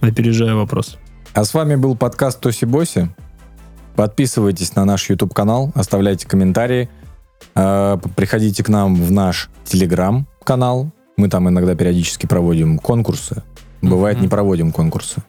Опережаю 0.00 0.56
вопрос. 0.56 0.96
А 1.34 1.44
с 1.44 1.54
вами 1.54 1.76
был 1.76 1.96
подкаст 1.96 2.40
Тоси 2.40 2.64
Боси. 2.64 3.10
Подписывайтесь 3.96 4.74
на 4.76 4.84
наш 4.84 5.08
YouTube 5.10 5.34
канал, 5.34 5.72
оставляйте 5.74 6.26
комментарии, 6.26 6.88
э, 7.54 7.98
приходите 8.16 8.62
к 8.64 8.68
нам 8.68 8.94
в 8.94 9.10
наш 9.10 9.50
Telegram 9.64 10.24
канал. 10.44 10.90
Мы 11.16 11.28
там 11.28 11.48
иногда 11.48 11.74
периодически 11.74 12.26
проводим 12.26 12.78
конкурсы. 12.78 13.42
Бывает, 13.82 14.20
не 14.20 14.28
проводим 14.28 14.72
конкурсы. 14.72 15.22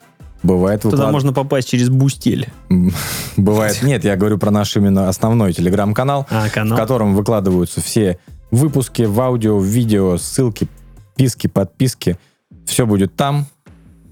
Бывает, 0.44 0.82
Туда 0.82 0.98
выклад- 0.98 1.12
можно 1.12 1.34
попасть 1.34 1.70
через 1.70 1.90
бустель. 1.90 2.50
Бывает, 3.38 3.82
нет, 3.84 4.04
я 4.06 4.16
говорю 4.16 4.38
про 4.38 4.52
наш 4.52 4.76
именно 4.76 5.08
основной 5.10 5.54
телеграм-канал, 5.54 6.26
А, 6.30 6.48
в 6.48 6.52
канал. 6.52 6.78
котором 6.78 7.16
выкладываются 7.16 7.80
все 7.82 8.18
выпуски 8.50 9.04
в 9.04 9.20
аудио, 9.22 9.58
в 9.60 9.66
видео, 9.66 10.18
ссылки, 10.18 10.68
писки, 11.16 11.48
подписки. 11.48 12.18
Все 12.66 12.86
будет 12.86 13.16
там. 13.16 13.46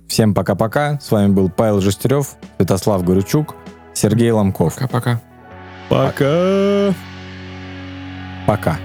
Всем 0.07 0.33
пока-пока. 0.33 0.99
С 1.01 1.11
вами 1.11 1.31
был 1.31 1.49
Павел 1.49 1.81
Жестерев, 1.81 2.35
Святослав 2.57 3.03
Горючук, 3.03 3.55
Сергей 3.93 4.31
Ломков. 4.31 4.75
Пока-пока. 4.75 5.19
Пока. 5.89 6.93
Пока. 8.45 8.79